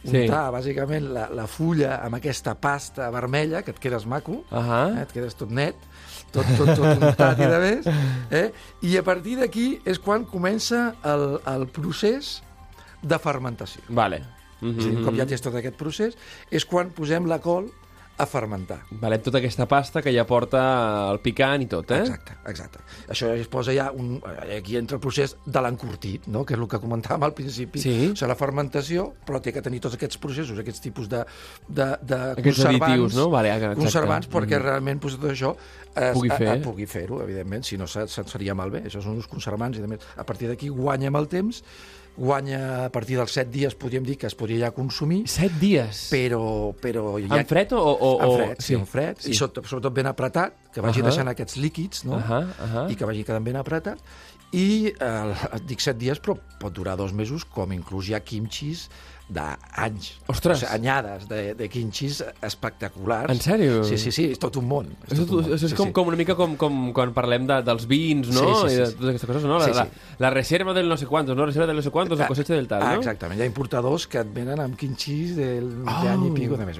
Sí. 0.07 0.21
untar 0.23 0.53
bàsicament 0.55 1.09
la, 1.11 1.25
la 1.35 1.47
fulla 1.51 1.97
amb 2.05 2.15
aquesta 2.15 2.55
pasta 2.55 3.09
vermella, 3.11 3.63
que 3.63 3.73
et 3.73 3.79
quedes 3.83 4.05
maco, 4.07 4.45
Ahà. 4.55 4.93
eh, 4.95 5.03
et 5.03 5.13
quedes 5.13 5.35
tot 5.35 5.51
net, 5.51 5.75
tot, 6.31 6.47
tot, 6.57 6.69
tot 6.77 7.03
untat 7.03 7.41
i 7.43 7.49
de 7.51 7.59
més, 7.59 7.89
eh? 8.31 8.53
i 8.87 8.97
a 8.99 9.03
partir 9.03 9.35
d'aquí 9.41 9.81
és 9.85 9.99
quan 9.99 10.25
comença 10.31 10.95
el, 11.03 11.41
el 11.47 11.67
procés 11.67 12.37
de 13.03 13.19
fermentació. 13.19 13.83
Vale. 13.89 14.21
Mm 14.21 14.35
Mm 14.61 14.71
-hmm. 14.73 14.79
És 14.79 14.85
a 14.87 14.89
dir, 14.89 14.97
un 14.99 15.05
cop 15.05 15.15
ja 15.17 15.27
tens 15.27 15.41
tot 15.43 15.55
aquest 15.55 15.77
procés, 15.77 16.17
és 16.51 16.65
quan 16.65 16.89
posem 16.91 17.27
la 17.27 17.39
col 17.41 17.67
a 18.19 18.25
fermentar. 18.27 18.79
Vale, 19.01 19.19
tota 19.21 19.39
aquesta 19.43 19.67
pasta 19.69 20.01
que 20.03 20.13
ja 20.15 20.25
porta 20.25 20.61
el 21.13 21.19
picant 21.21 21.63
i 21.63 21.67
tot, 21.69 21.91
eh? 21.93 21.99
Exacte, 22.01 22.37
exacte. 22.49 22.81
Això 23.13 23.29
es 23.37 23.49
posa 23.53 23.75
ja 23.77 23.91
un, 23.93 24.17
aquí 24.57 24.77
entra 24.81 24.97
el 24.97 25.03
procés 25.05 25.37
de 25.45 25.61
l'encurtit, 25.61 26.27
no? 26.33 26.45
que 26.49 26.55
és 26.57 26.61
el 26.61 26.69
que 26.69 26.81
comentàvem 26.81 27.27
al 27.29 27.35
principi. 27.37 27.83
Sí. 27.83 27.93
O 28.11 28.15
sigui, 28.17 28.29
la 28.31 28.37
fermentació, 28.39 29.11
però 29.27 29.41
té 29.45 29.53
que 29.53 29.63
tenir 29.65 29.83
tots 29.85 29.99
aquests 29.99 30.17
processos, 30.23 30.59
aquests 30.63 30.81
tipus 30.81 31.11
de, 31.13 31.25
de, 31.69 31.91
de 32.03 32.21
Aquests 32.39 32.63
conservants, 32.63 32.87
additius, 32.87 33.19
no? 33.21 33.29
Vale, 33.35 33.53
exacte. 33.53 33.81
conservants 33.83 34.31
perquè 34.33 34.57
Mhm. 34.57 34.65
realment 34.65 35.01
pues, 35.03 35.19
tot 35.21 35.31
això 35.31 35.53
es, 35.95 36.13
Pugui 36.17 36.31
fer. 36.31 36.49
A, 36.49 36.55
a, 36.55 36.63
pugui 36.65 36.87
fer-ho, 36.87 37.21
evidentment, 37.23 37.65
si 37.65 37.77
no 37.77 37.87
seria 37.87 38.55
malbé. 38.55 38.83
Això 38.89 39.03
són 39.03 39.17
uns 39.17 39.29
conservants 39.29 39.77
i 39.79 39.85
de 39.85 39.89
més. 39.89 40.01
A 40.17 40.25
partir 40.25 40.49
d'aquí 40.49 40.69
guanyem 40.69 41.17
el 41.17 41.29
temps, 41.29 41.63
guanya 42.17 42.61
a 42.87 42.91
partir 42.93 43.19
dels 43.21 43.35
7 43.37 43.51
dies, 43.53 43.77
podríem 43.79 44.05
dir 44.07 44.17
que 44.21 44.29
es 44.29 44.37
podria 44.39 44.67
ja 44.67 44.71
consumir, 44.77 45.25
Set 45.31 45.59
dies. 45.61 46.07
però... 46.13 46.73
però 46.81 47.19
ja... 47.21 47.37
En 47.37 47.49
fred 47.49 47.75
o... 47.77 47.83
o, 47.83 48.13
o... 48.15 48.31
En 48.31 48.39
fred, 48.39 48.63
sí, 48.65 48.79
en 48.79 48.87
fred, 48.89 49.21
sí. 49.21 49.35
i 49.35 49.39
sobretot, 49.39 49.69
sobretot 49.69 49.99
ben 49.99 50.09
apretat, 50.11 50.57
que 50.73 50.85
vagi 50.85 51.05
Ahà. 51.05 51.11
deixant 51.11 51.33
aquests 51.33 51.61
líquids, 51.61 52.07
no? 52.09 52.17
Ahà, 52.21 52.41
ahà. 52.69 52.87
i 52.93 52.97
que 52.97 53.09
vagi 53.09 53.27
quedant 53.27 53.45
ben 53.45 53.61
apretat, 53.61 54.03
I 54.55 54.93
eh, 54.95 55.49
dic 55.67 55.83
set 55.83 55.99
dies, 55.99 56.21
però 56.23 56.37
pot 56.61 56.73
durar 56.73 56.95
dos 56.97 57.13
mesos, 57.13 57.45
com 57.45 57.73
inclús 57.75 58.09
hi 58.09 58.15
ha 58.15 58.21
kimchis 58.23 58.87
d'anys. 59.29 60.13
Ostres. 60.31 60.61
O 60.63 60.67
sigui, 60.67 60.73
anyades 60.79 61.27
de, 61.29 61.55
de 61.59 61.69
kimchis 61.69 62.21
espectaculars. 62.47 63.31
En 63.33 63.41
sèrio? 63.43 63.83
Sí, 63.87 63.99
sí, 63.99 64.13
sí, 64.15 64.27
és 64.35 64.39
tot 64.43 64.57
un 64.61 64.67
món. 64.69 64.89
És, 65.07 65.15
tot 65.19 65.27
tot, 65.27 65.33
un 65.41 65.43
món. 65.45 65.55
és, 65.57 65.63
és 65.67 65.73
Sí, 65.73 65.77
com, 65.79 65.89
sí. 65.91 65.95
com 65.97 66.09
una 66.13 66.17
mica 66.21 66.37
com, 66.39 66.55
com 66.61 66.77
quan 66.97 67.13
parlem 67.17 67.47
de, 67.49 67.59
dels 67.67 67.87
vins, 67.91 68.31
no? 68.35 68.45
Sí, 68.63 68.69
sí, 68.69 68.69
sí, 68.69 68.75
I 68.75 68.79
de 68.79 68.87
totes 68.93 69.09
aquestes 69.11 69.31
coses, 69.31 69.47
no? 69.51 69.59
La, 69.59 69.67
Sí, 69.67 69.73
sí. 69.73 69.79
la, 69.79 70.27
la 70.27 70.31
reserva 70.35 70.75
del 70.77 70.89
no 70.89 70.97
sé 70.97 71.07
quantos, 71.11 71.35
no? 71.37 71.43
La 71.43 71.51
reserva 71.51 71.67
del 71.67 71.77
no 71.77 71.83
sé 71.83 71.91
quantos, 71.91 72.19
la 72.19 72.29
cosecha 72.29 72.55
del 72.55 72.69
tal, 72.69 72.83
Ah, 72.83 72.93
no? 72.95 73.01
exactament, 73.03 73.41
hi 73.41 73.43
ha 73.45 73.51
importadors 73.51 74.07
que 74.07 74.21
et 74.23 74.31
venen 74.33 74.61
amb 74.63 74.77
quinxis 74.79 75.35
del 75.37 75.67
Oh. 75.87 76.03
d'any 76.05 76.27
i 76.29 76.31
pico 76.37 76.57
de 76.57 76.67
més. 76.67 76.79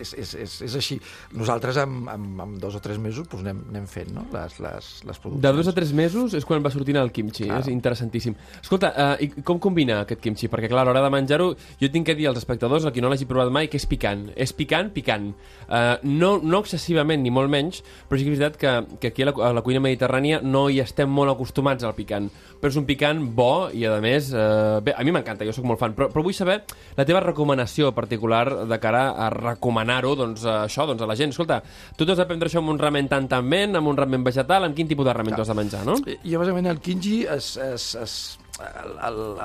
És, 0.00 0.14
és, 0.14 0.34
és, 0.34 0.54
és 0.68 0.74
així. 0.76 1.00
Nosaltres, 1.34 1.76
amb, 1.80 2.08
amb, 2.08 2.40
amb 2.40 2.58
dos 2.60 2.74
o 2.76 2.80
tres 2.80 2.98
mesos, 2.98 3.26
doncs 3.28 3.42
anem, 3.44 3.64
anem 3.70 3.86
fent 3.90 4.12
no? 4.14 4.26
les, 4.32 4.58
les, 4.60 4.88
les 5.06 5.18
produccions. 5.18 5.42
De 5.42 5.52
dos 5.56 5.68
a 5.68 5.72
tres 5.76 5.92
mesos 5.96 6.34
és 6.38 6.44
quan 6.46 6.62
va 6.64 6.70
sortint 6.70 6.98
el 7.00 7.10
kimchi, 7.12 7.44
Clar. 7.48 7.60
és 7.62 7.68
interessantíssim. 7.72 8.34
Escolta, 8.62 8.92
uh, 8.94 9.16
i 9.22 9.28
com 9.42 9.58
combina 9.58 10.00
aquest 10.04 10.20
kimchi? 10.20 10.48
Perquè, 10.52 10.68
clar, 10.68 10.82
a 10.84 10.88
l'hora 10.90 11.02
de 11.04 11.10
menjar-ho, 11.10 11.54
jo 11.80 11.88
tinc 11.92 12.06
que 12.06 12.14
dir 12.14 12.28
als 12.28 12.38
espectadors, 12.38 12.84
a 12.84 12.92
qui 12.92 13.00
no 13.00 13.08
l'hagi 13.08 13.26
provat 13.28 13.50
mai, 13.52 13.70
que 13.72 13.78
és 13.80 13.86
picant. 13.88 14.26
És 14.36 14.52
picant, 14.56 14.90
picant. 14.92 15.30
Uh, 15.66 15.96
no, 16.04 16.34
no 16.44 16.60
excessivament, 16.60 17.22
ni 17.24 17.32
molt 17.32 17.50
menys, 17.52 17.80
però 18.08 18.20
sí 18.20 18.26
que 18.26 18.34
és 18.34 18.38
veritat 18.40 18.60
que, 18.60 18.98
que 19.00 19.12
aquí 19.14 19.24
a 19.24 19.30
la, 19.30 19.34
a 19.48 19.52
la 19.56 19.64
cuina 19.64 19.82
mediterrània 19.82 20.42
no 20.44 20.68
hi 20.68 20.80
estem 20.84 21.10
molt 21.10 21.32
acostumats 21.32 21.86
al 21.86 21.96
picant. 21.96 22.28
Però 22.60 22.68
és 22.68 22.76
un 22.76 22.84
picant 22.88 23.22
bo 23.36 23.70
i, 23.72 23.86
a 23.88 23.96
més, 24.04 24.28
uh, 24.36 24.80
bé, 24.84 24.92
a 24.92 25.06
mi 25.06 25.14
m'encanta, 25.14 25.46
jo 25.48 25.56
sóc 25.56 25.68
molt 25.68 25.80
fan, 25.80 25.96
però, 25.96 26.10
però 26.12 26.24
vull 26.26 26.36
saber 26.36 26.60
la 26.98 27.06
teva 27.08 27.24
recomanació 27.24 27.94
particular 27.96 28.44
de 28.68 28.80
cara 28.82 29.06
a 29.16 29.30
recomanar-ho 29.32 30.12
doncs, 30.18 30.44
a 30.44 30.64
això 30.66 30.84
doncs, 30.90 31.00
a 31.00 31.08
la 31.08 31.16
gent. 31.16 31.32
Escolta, 31.32 31.62
tu 31.96 32.04
t'has 32.04 32.20
d'aprendre 32.20 32.50
això 32.50 32.60
amb 32.60 32.74
un 32.74 32.80
ramen 32.80 33.08
tan 33.08 33.28
tan 33.30 33.48
ben, 33.48 33.78
amb 33.78 33.88
un 33.88 33.96
ramen 33.96 34.26
vegetal, 34.26 34.66
amb 34.66 34.76
quin 34.76 34.90
tipus 34.90 35.08
de 35.08 35.16
ramen 35.16 35.36
t'has 35.38 35.48
de 35.48 35.56
menjar, 35.56 35.86
no? 35.88 35.96
I, 36.04 36.36
bàsicament, 36.36 36.68
el 36.70 36.84
kinji 36.84 37.22
es, 37.30 37.54
es, 37.60 37.94
es, 37.96 38.14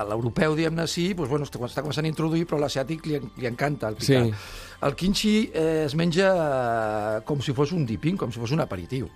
l'europeu, 0.09 0.55
diguem-ne, 0.57 0.85
sí, 0.91 1.09
doncs, 1.13 1.29
bueno, 1.31 1.47
està, 1.47 1.61
està 1.67 1.83
començant 1.85 2.05
a 2.05 2.11
introduir, 2.11 2.45
però 2.49 2.59
l'asiàtic 2.61 3.07
li, 3.09 3.21
li 3.41 3.49
encanta 3.49 3.89
el 3.91 3.97
picant. 3.99 4.31
Sí. 4.33 4.75
El 4.85 4.95
kimchi 4.99 5.33
eh, 5.53 5.85
es 5.85 5.95
menja 5.95 6.29
eh, 6.35 7.23
com 7.25 7.41
si 7.41 7.55
fos 7.55 7.73
un 7.75 7.85
dipping, 7.87 8.19
com 8.19 8.33
si 8.33 8.41
fos 8.41 8.53
un 8.55 8.63
aperitiu. 8.65 9.09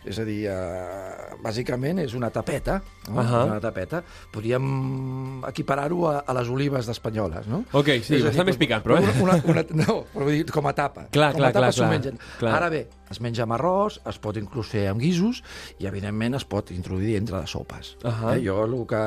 És 0.00 0.16
a 0.16 0.24
dir, 0.24 0.46
eh, 0.48 1.34
bàsicament 1.44 1.98
és 2.00 2.14
una 2.16 2.30
tapeta, 2.32 2.78
no? 3.10 3.18
Ahà. 3.20 3.42
És 3.42 3.50
una 3.50 3.58
tapeta. 3.60 4.00
Podríem 4.32 5.42
equiparar-ho 5.50 6.06
a, 6.08 6.14
a 6.24 6.36
les 6.38 6.48
olives 6.48 6.88
d'espanyoles, 6.88 7.50
no? 7.52 7.66
Ok, 7.76 7.92
sí, 8.06 8.16
És 8.16 8.30
està 8.30 8.46
més 8.48 8.56
picant, 8.60 8.80
però, 8.86 8.96
eh? 8.96 9.12
Una, 9.20 9.36
una, 9.44 9.66
no, 9.76 9.98
però 10.14 10.24
vull 10.24 10.38
dir, 10.38 10.46
com 10.48 10.70
a 10.70 10.72
tapa. 10.72 11.10
Clar, 11.12 11.34
com 11.34 11.42
clar, 11.42 11.50
a 11.50 11.58
tapa 11.58 11.66
clar, 11.66 11.74
s'ho 11.76 11.84
clar, 11.84 11.92
mengen. 11.92 12.22
clar. 12.40 12.54
Ara 12.56 12.70
bé, 12.72 12.86
es 13.10 13.20
menja 13.20 13.42
amb 13.42 13.52
arròs, 13.56 14.00
es 14.06 14.18
pot 14.22 14.36
inclús 14.38 14.68
fer 14.70 14.84
amb 14.90 15.00
guisos 15.02 15.42
i, 15.80 15.86
evidentment, 15.90 16.36
es 16.38 16.44
pot 16.46 16.70
introduir 16.70 17.16
entre 17.18 17.40
les 17.40 17.50
sopes. 17.50 17.96
Ahà. 18.06 18.36
eh? 18.36 18.42
Jo 18.44 18.64
el 18.64 18.76
que 18.86 19.00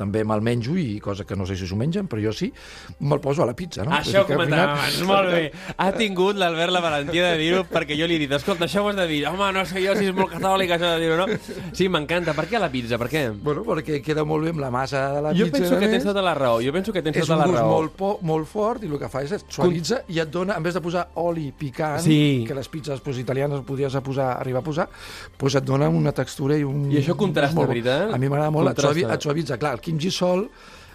també 0.00 0.22
me'l 0.24 0.40
menjo, 0.40 0.76
i 0.80 0.98
cosa 1.00 1.24
que 1.28 1.36
no 1.36 1.44
sé 1.46 1.56
si 1.56 1.66
s'ho 1.68 1.76
mengen, 1.76 2.08
però 2.08 2.22
jo 2.24 2.32
sí, 2.32 2.52
me'l 3.00 3.20
poso 3.20 3.42
a 3.42 3.46
la 3.46 3.54
pizza, 3.54 3.84
no? 3.84 3.92
Això 3.92 4.22
ho 4.22 4.26
comentàvem 4.26 4.48
final- 4.48 4.70
abans, 4.78 5.02
molt 5.06 5.30
bé. 5.30 5.52
Ha 5.76 5.92
tingut 5.92 6.36
l'Albert 6.36 6.72
la 6.72 6.80
valentia 6.80 7.28
de 7.32 7.36
dir-ho 7.38 7.64
perquè 7.68 7.98
jo 7.98 8.06
li 8.08 8.14
he 8.16 8.18
dit, 8.24 8.32
escolta, 8.32 8.64
això 8.64 8.82
ho 8.84 8.88
has 8.88 8.96
de 8.96 9.06
dir. 9.06 9.26
Home, 9.28 9.52
no 9.52 9.64
sé 9.66 9.84
jo 9.84 9.94
si 9.96 10.06
és 10.08 10.14
molt 10.14 10.32
catòlic 10.32 10.70
això 10.70 10.94
de 10.96 11.00
dir-ho, 11.04 11.16
no? 11.16 11.26
Sí, 11.72 11.88
m'encanta. 11.88 12.32
Per 12.34 12.46
què 12.48 12.56
a 12.56 12.60
la 12.64 12.70
pizza? 12.72 12.96
Per 12.98 13.08
què? 13.12 13.26
Bueno, 13.42 13.62
perquè 13.64 14.00
queda 14.02 14.24
molt 14.24 14.44
bé 14.44 14.50
amb 14.50 14.60
la 14.60 14.70
massa 14.70 15.04
de 15.16 15.22
la 15.22 15.34
Jo 15.34 15.44
pizza. 15.44 15.58
penso 15.58 15.76
a 15.76 15.80
que 15.80 15.88
tens 15.88 16.04
tota 16.04 16.22
la 16.22 16.34
raó. 16.34 16.60
Jo 16.64 16.72
penso 16.72 16.92
que 16.92 17.02
tens 17.02 17.16
és 17.16 17.26
tota 17.26 17.34
un 17.34 17.40
la 17.40 17.46
gust 17.46 17.58
raó. 17.60 17.70
molt, 17.76 17.92
po, 17.92 18.18
molt 18.22 18.48
fort 18.48 18.82
i 18.84 18.86
el 18.86 18.98
que 18.98 19.08
fa 19.12 19.22
és 19.22 19.32
et 19.32 19.44
suavitza 19.48 20.02
i 20.08 20.18
et 20.18 20.30
dona, 20.30 20.56
en 20.56 20.62
vez 20.62 20.72
de 20.74 20.80
posar 20.80 21.08
oli 21.16 21.52
picant, 21.52 22.00
Sí. 22.00 22.44
que 22.48 22.54
les 22.54 22.68
pizzas 22.68 23.00
pues, 23.00 23.18
italianes 23.18 23.49
podies 23.66 23.96
a 23.98 24.02
posar, 24.04 24.32
arribar 24.40 24.62
a 24.62 24.66
posar, 24.66 24.88
pues 25.36 25.56
et 25.58 25.66
dona 25.66 25.88
una 25.88 26.12
textura 26.16 26.58
i 26.58 26.66
un... 26.66 26.88
I 26.92 27.00
això 27.02 27.16
contrasta, 27.18 27.56
molt 27.56 27.68
bo. 27.68 27.74
veritat? 27.74 28.12
A 28.14 28.18
mi 28.20 28.30
m'agrada 28.30 28.54
molt, 28.54 28.72
et, 28.72 28.84
suavi, 28.84 29.06
et 29.06 29.26
suavitza. 29.26 29.58
Clar, 29.60 29.74
el 29.78 29.84
kimchi 29.84 30.12
sol 30.14 30.46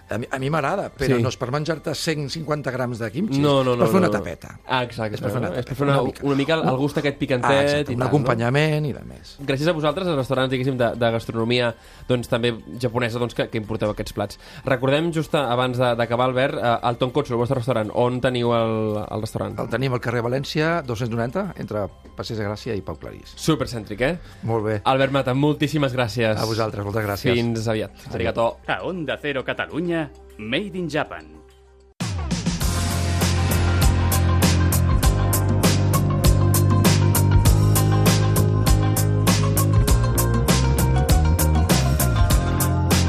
a 0.10 0.18
mi, 0.18 0.28
a 0.30 0.38
mi 0.40 0.50
m'agrada, 0.50 0.92
però 0.94 1.16
Sí. 1.18 1.22
no 1.24 1.30
és 1.30 1.38
per 1.38 1.52
menjar-te 1.52 1.94
150 1.96 2.72
grams 2.72 3.00
de 3.00 3.10
kimchi, 3.12 3.40
No, 3.40 3.64
no, 3.64 3.74
és 3.74 3.78
no. 3.80 3.84
per 3.86 3.88
fer 3.92 3.98
una 4.00 4.08
no. 4.08 4.12
tapeta. 4.14 4.60
Ah, 4.68 4.84
exacte. 4.84 5.16
És 5.16 5.22
per 5.22 5.32
fer 5.32 5.40
una 5.40 5.48
És 5.50 5.54
per 5.56 5.64
tapeta, 5.64 5.76
fer 5.76 5.88
una, 5.88 5.96
una 6.02 6.04
mica. 6.12 6.26
una 6.26 6.36
mica 6.36 6.54
el, 6.56 6.78
gust 6.78 6.98
aquest 6.98 7.18
picantet 7.18 7.52
Ah, 7.52 7.62
exacte, 7.64 7.92
i 7.92 7.96
un 7.96 8.00
tal, 8.00 8.08
acompanyament 8.08 8.86
i 8.86 8.94
de 8.94 9.04
més. 9.06 9.36
no? 9.40 9.46
Gràcies 9.46 9.68
a 9.68 9.74
vosaltres, 9.74 10.08
als 10.08 10.18
restaurants, 10.18 10.52
diguéssim, 10.52 10.78
de, 10.78 10.92
de 10.96 11.12
gastronomia 11.12 11.74
doncs, 12.08 12.28
també 12.30 12.54
japonesa, 12.80 13.20
doncs, 13.20 13.34
que, 13.36 13.48
que 13.50 13.58
importeu 13.58 13.90
aquests 13.90 14.14
plats. 14.14 14.40
Recordem, 14.66 15.12
just 15.14 15.34
abans 15.36 15.78
de- 15.78 15.96
d'acabar, 15.96 16.26
Albert, 16.28 16.56
eh, 16.62 16.78
el 16.90 16.98
Tonkotsu, 16.98 17.34
el 17.34 17.40
vostre 17.40 17.56
restaurant. 17.60 17.90
On 17.94 18.20
teniu 18.22 18.54
el, 18.54 19.06
el 19.10 19.22
restaurant? 19.22 19.58
El 19.60 19.70
tenim 19.70 19.94
al 19.94 20.02
carrer 20.02 20.22
València, 20.26 20.82
290, 20.84 21.54
entre 21.58 21.88
Passeig 22.16 22.38
de 22.40 22.46
Gràcia 22.48 22.76
i 22.76 22.82
Pau 22.82 22.96
Clarís. 22.98 23.34
Supercèntric, 23.36 24.02
eh? 24.02 24.18
Molt 24.44 24.66
bé. 24.66 24.82
Albert 24.84 25.12
Mata, 25.16 25.34
moltíssimes 25.34 25.94
gràcies. 25.96 26.36
A 26.38 26.46
vosaltres, 26.46 26.84
moltes 26.86 27.04
gràcies. 27.06 27.34
Fins 27.34 27.68
aviat. 27.68 27.92
Arigato. 28.14 28.58
A 28.68 28.82
Onda 28.84 29.18
Cero 29.22 29.44
Catalunya, 29.46 29.95
Made 30.38 30.76
in 30.76 30.90
Japan. 30.90 31.35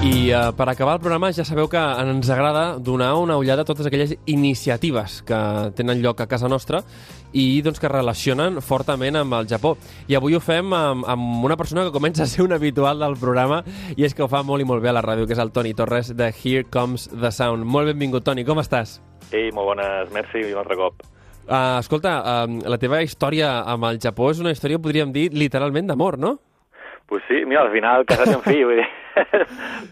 I 0.06 0.30
uh, 0.30 0.52
per 0.54 0.68
acabar 0.70 0.94
el 0.94 1.00
programa 1.02 1.32
ja 1.34 1.42
sabeu 1.42 1.66
que 1.66 1.80
ens 1.80 2.28
agrada 2.30 2.78
donar 2.78 3.16
una 3.18 3.36
ullada 3.40 3.64
a 3.64 3.66
totes 3.66 3.88
aquelles 3.88 4.12
iniciatives 4.30 5.16
que 5.26 5.38
tenen 5.74 5.98
lloc 6.02 6.20
a 6.22 6.28
casa 6.30 6.46
nostra 6.46 6.84
i 7.34 7.60
doncs, 7.66 7.80
que 7.82 7.90
relacionen 7.90 8.60
fortament 8.62 9.18
amb 9.18 9.34
el 9.34 9.48
Japó. 9.50 9.74
I 10.06 10.14
avui 10.14 10.36
ho 10.38 10.40
fem 10.40 10.70
amb, 10.76 11.08
amb 11.10 11.42
una 11.48 11.56
persona 11.58 11.82
que 11.82 11.94
comença 11.94 12.22
a 12.22 12.30
ser 12.30 12.44
un 12.46 12.54
habitual 12.54 13.02
del 13.02 13.18
programa 13.18 13.64
i 13.96 14.06
és 14.06 14.14
que 14.14 14.22
ho 14.22 14.30
fa 14.30 14.44
molt 14.46 14.62
i 14.62 14.68
molt 14.68 14.84
bé 14.84 14.92
a 14.92 14.94
la 14.94 15.02
ràdio, 15.02 15.26
que 15.26 15.34
és 15.34 15.42
el 15.42 15.50
Toni 15.50 15.74
Torres 15.74 16.14
de 16.14 16.30
Here 16.30 16.62
Comes 16.70 17.08
the 17.10 17.34
Sound. 17.34 17.66
Molt 17.66 17.90
benvingut, 17.90 18.22
Toni, 18.22 18.46
com 18.46 18.62
estàs? 18.62 19.00
Ei, 19.32 19.50
molt 19.50 19.74
bones, 19.74 20.14
merci 20.14 20.44
i 20.44 20.54
un 20.54 20.62
altre 20.62 20.78
cop. 20.78 21.02
Uh, 21.46 21.80
escolta, 21.82 22.20
uh, 22.22 22.60
la 22.70 22.78
teva 22.78 23.02
història 23.02 23.56
amb 23.66 23.90
el 23.90 23.98
Japó 24.02 24.30
és 24.30 24.38
una 24.42 24.54
història, 24.54 24.78
podríem 24.78 25.10
dir, 25.14 25.32
literalment 25.34 25.90
d'amor, 25.90 26.22
no? 26.22 26.36
Pues 27.06 27.22
sí, 27.28 27.44
mira, 27.46 27.62
al 27.62 27.70
final 27.70 28.04
casat 28.04 28.32
amb 28.34 28.42
fill, 28.42 28.64
vull 28.68 28.80
dir... 28.80 28.86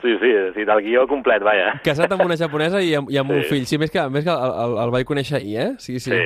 sí, 0.03 0.17
sí, 0.21 0.31
sí, 0.57 0.65
del 0.67 0.81
guió 0.83 1.07
complet, 1.07 1.43
vaja. 1.47 1.77
Casat 1.85 2.11
amb 2.13 2.25
una 2.27 2.37
japonesa 2.37 2.81
i 2.83 2.95
amb, 2.99 3.11
i 3.15 3.19
amb 3.21 3.31
un 3.31 3.43
Sí. 3.45 3.49
fill. 3.53 3.67
Sí, 3.71 3.79
més 3.79 3.91
que, 3.95 4.03
més 4.11 4.25
que 4.27 4.35
el, 4.35 4.55
el, 4.65 4.75
el 4.85 4.91
vaig 4.95 5.07
conèixer 5.07 5.39
ahir, 5.39 5.57
eh? 5.63 5.71
Sí, 5.79 6.01
sí. 6.01 6.11
Sí. 6.11 6.21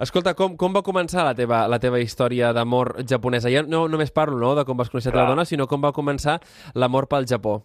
Escolta, 0.00 0.34
com, 0.36 0.56
com 0.60 0.74
va 0.76 0.82
començar 0.84 1.22
la 1.24 1.34
teva, 1.36 1.62
la 1.72 1.78
teva 1.80 2.00
història 2.00 2.50
d'amor 2.52 2.94
japonesa? 3.08 3.48
Ja 3.52 3.62
no 3.64 3.86
només 3.88 4.10
parlo 4.12 4.36
no, 4.42 4.50
de 4.58 4.64
com 4.68 4.76
vas 4.76 4.90
conèixer 4.92 5.12
la 5.14 5.22
Clar. 5.22 5.30
dona, 5.30 5.44
sinó 5.48 5.64
com 5.68 5.80
va 5.84 5.92
començar 5.96 6.38
l'amor 6.74 7.06
pel 7.08 7.24
Japó. 7.28 7.62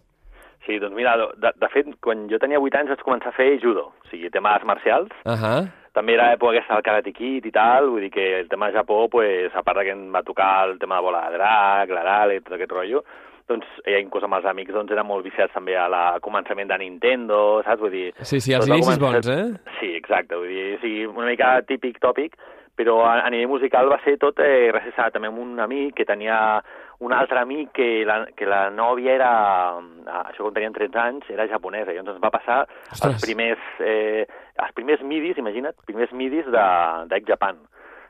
Sí, 0.64 0.78
doncs 0.78 0.94
mira, 0.94 1.16
de, 1.18 1.50
de 1.58 1.68
fet, 1.74 1.88
quan 2.00 2.28
jo 2.30 2.38
tenia 2.40 2.60
8 2.62 2.78
anys 2.78 2.92
vaig 2.94 3.00
començar 3.04 3.32
a 3.32 3.36
fer 3.36 3.48
judo, 3.60 3.88
o 3.92 4.08
sigui, 4.12 4.30
tema 4.30 4.52
arts 4.54 4.64
marcials. 4.68 5.10
Ahà. 5.28 5.56
També 5.92 6.14
era 6.14 6.30
època 6.32 6.54
aquesta 6.54 6.78
del 6.78 6.84
Karate 6.86 7.12
Kid 7.12 7.44
i 7.46 7.52
tal, 7.52 7.90
vull 7.92 8.00
dir 8.06 8.10
que 8.14 8.24
el 8.40 8.48
tema 8.48 8.70
de 8.70 8.78
Japó, 8.78 9.08
pues, 9.12 9.52
a 9.54 9.62
part 9.62 9.78
de 9.78 9.84
que 9.84 9.92
em 9.92 10.06
va 10.14 10.22
tocar 10.24 10.68
el 10.68 10.78
tema 10.80 10.96
de 10.96 11.04
bola 11.04 11.26
de 11.28 11.36
drac, 11.36 11.90
l'Aral 11.92 12.32
i 12.32 12.40
tot 12.40 12.54
aquest 12.56 12.72
rotllo, 12.72 13.02
doncs, 13.50 13.66
eh, 13.84 13.98
inclús 14.00 14.24
amb 14.24 14.38
els 14.38 14.46
amics, 14.48 14.72
doncs, 14.72 14.92
eren 14.94 15.04
molt 15.06 15.26
viciats 15.26 15.52
també 15.52 15.76
a 15.76 15.88
la 15.92 16.04
començament 16.24 16.70
de 16.70 16.78
Nintendo, 16.80 17.60
saps? 17.66 17.82
Vull 17.84 17.92
dir... 17.92 18.06
Sí, 18.22 18.40
sí, 18.40 18.54
els 18.56 18.70
inicis 18.70 18.96
començar- 18.96 19.04
bons, 19.04 19.28
eh? 19.28 19.76
Sí, 19.80 19.92
exacte, 19.98 20.38
vull 20.40 20.48
dir, 20.48 20.78
sí, 20.80 20.94
una 21.04 21.28
mica 21.28 21.58
típic 21.68 22.00
tòpic, 22.00 22.38
però 22.78 23.02
a, 23.04 23.18
a 23.26 23.30
nivell 23.34 23.50
musical 23.52 23.90
va 23.92 24.00
ser 24.06 24.16
tot 24.22 24.40
eh, 24.40 24.70
gràcies 24.72 24.96
a 24.96 25.10
també 25.12 25.28
un 25.28 25.58
amic 25.60 25.98
que 25.98 26.08
tenia 26.08 26.62
un 27.02 27.12
altre 27.12 27.40
amic 27.40 27.72
que 27.74 27.88
la, 28.06 28.20
que 28.38 28.46
la 28.46 28.68
nòvia 28.70 29.16
era, 29.16 29.32
eh, 29.80 30.20
això 30.30 30.46
quan 30.46 30.54
tenien 30.54 30.76
13 30.76 31.00
anys, 31.02 31.28
era 31.34 31.48
japonesa, 31.50 31.90
i 31.90 31.98
llavors 31.98 32.14
ens 32.14 32.22
va 32.22 32.30
passar 32.30 32.58
Ostres. 32.92 33.16
els 33.16 33.26
primers, 33.26 33.68
eh, 33.82 34.24
els 34.62 34.74
primers 34.78 35.02
midis, 35.02 35.40
imagina't, 35.42 35.74
primers 35.88 36.14
midis 36.14 36.46
de, 36.46 36.66
d'Egg 37.10 37.26
Japan. 37.28 37.58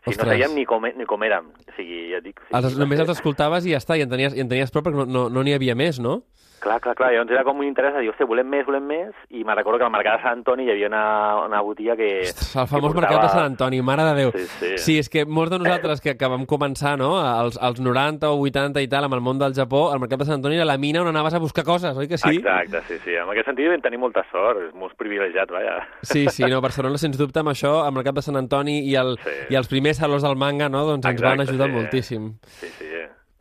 O 0.02 0.10
sigui, 0.10 0.18
no 0.18 0.28
sabíem 0.28 0.56
ni 0.58 0.64
com, 0.66 0.84
ni 0.84 1.06
com 1.08 1.24
érem. 1.24 1.48
O 1.62 1.76
sigui, 1.76 2.08
ja 2.10 2.18
et 2.20 2.26
dic... 2.26 2.40
o 2.42 2.44
sigui, 2.50 2.58
Els, 2.58 2.78
només 2.80 3.02
els 3.04 3.14
escoltaves 3.14 3.68
i 3.68 3.72
ja 3.72 3.80
està, 3.80 3.96
i 3.96 4.04
en 4.04 4.10
tenies, 4.12 4.36
i 4.36 4.44
en 4.44 4.50
tenies 4.50 4.74
prou 4.74 4.84
perquè 4.84 4.98
no 4.98 5.06
n'hi 5.06 5.36
no, 5.38 5.46
n'hi 5.46 5.54
havia 5.56 5.78
més, 5.78 6.02
no? 6.02 6.20
Clar, 6.62 6.76
clar, 6.80 6.94
clar. 6.94 7.08
Llavors 7.10 7.32
era 7.34 7.42
com 7.42 7.58
un 7.58 7.66
interès 7.66 7.90
de 7.96 8.00
dir, 8.04 8.10
hòstia, 8.12 8.26
volem 8.30 8.46
més, 8.46 8.62
volem 8.68 8.84
més, 8.86 9.08
i 9.34 9.40
me'n 9.42 9.56
recordo 9.58 9.80
que 9.80 9.86
al 9.88 9.90
mercat 9.90 10.20
de 10.20 10.22
Sant 10.22 10.36
Antoni 10.38 10.68
hi 10.68 10.70
havia 10.70 10.86
una, 10.86 11.00
una 11.48 11.60
botiga 11.66 11.96
que... 11.98 12.10
Ostres, 12.28 12.52
el 12.62 12.68
famós 12.70 12.92
que 12.94 13.00
mercat 13.00 13.16
de 13.16 13.18
portava- 13.18 13.32
Sant 13.34 13.48
Antoni, 13.50 13.80
mare 13.82 14.04
de 14.06 14.12
Déu. 14.20 14.30
Sí, 14.36 14.44
sí. 14.60 14.70
sí, 14.84 14.94
és 15.02 15.08
que 15.10 15.24
molts 15.26 15.50
de 15.50 15.58
nosaltres 15.58 16.00
que, 16.04 16.14
que 16.20 16.28
vam 16.30 16.44
començar, 16.46 16.92
no?, 17.00 17.16
als, 17.18 17.58
als 17.58 17.80
90 17.82 18.30
o 18.30 18.38
80 18.46 18.78
i 18.84 18.86
tal, 18.92 19.08
amb 19.08 19.18
el 19.18 19.24
món 19.26 19.40
del 19.42 19.56
Japó, 19.58 19.88
el 19.92 19.98
mercat 20.04 20.22
de 20.22 20.28
Sant 20.30 20.38
Antoni 20.38 20.60
era 20.60 20.68
la 20.70 20.78
mina 20.78 21.02
on 21.02 21.10
anaves 21.10 21.34
a 21.34 21.40
buscar 21.42 21.64
coses, 21.66 21.98
oi 21.98 22.06
que 22.06 22.20
sí? 22.22 22.36
Exacte, 22.38 22.84
sí, 22.86 23.00
sí. 23.08 23.16
En 23.18 23.32
aquest 23.34 23.50
sentit 23.50 23.66
vam 23.72 23.82
tenir 23.82 23.98
molta 23.98 24.22
sort, 24.30 24.62
és 24.68 24.70
molt 24.78 24.94
privilegiat, 25.02 25.50
vaja. 25.50 25.80
Sí, 26.06 26.28
sí, 26.30 26.46
no, 26.46 26.60
Barcelona, 26.62 26.94
sens 27.02 27.18
dubte, 27.18 27.42
amb 27.42 27.50
això, 27.56 27.80
amb 27.88 27.98
el 27.98 28.06
cap 28.06 28.14
de 28.20 28.22
Sant 28.22 28.38
Antoni 28.38 28.78
i, 28.86 28.94
el, 29.02 29.16
Sí. 29.26 29.34
i 29.50 29.58
els 29.58 29.66
primers 29.66 29.98
salons 29.98 30.22
del 30.22 30.38
manga, 30.38 30.70
no?, 30.70 30.86
doncs 30.86 31.10
ens 31.10 31.20
van 31.26 31.40
Exacte, 31.42 31.50
ajudar 31.50 31.68
sí. 31.72 31.74
moltíssim. 31.80 32.30
Sí, 32.62 32.70
sí. 32.78 32.92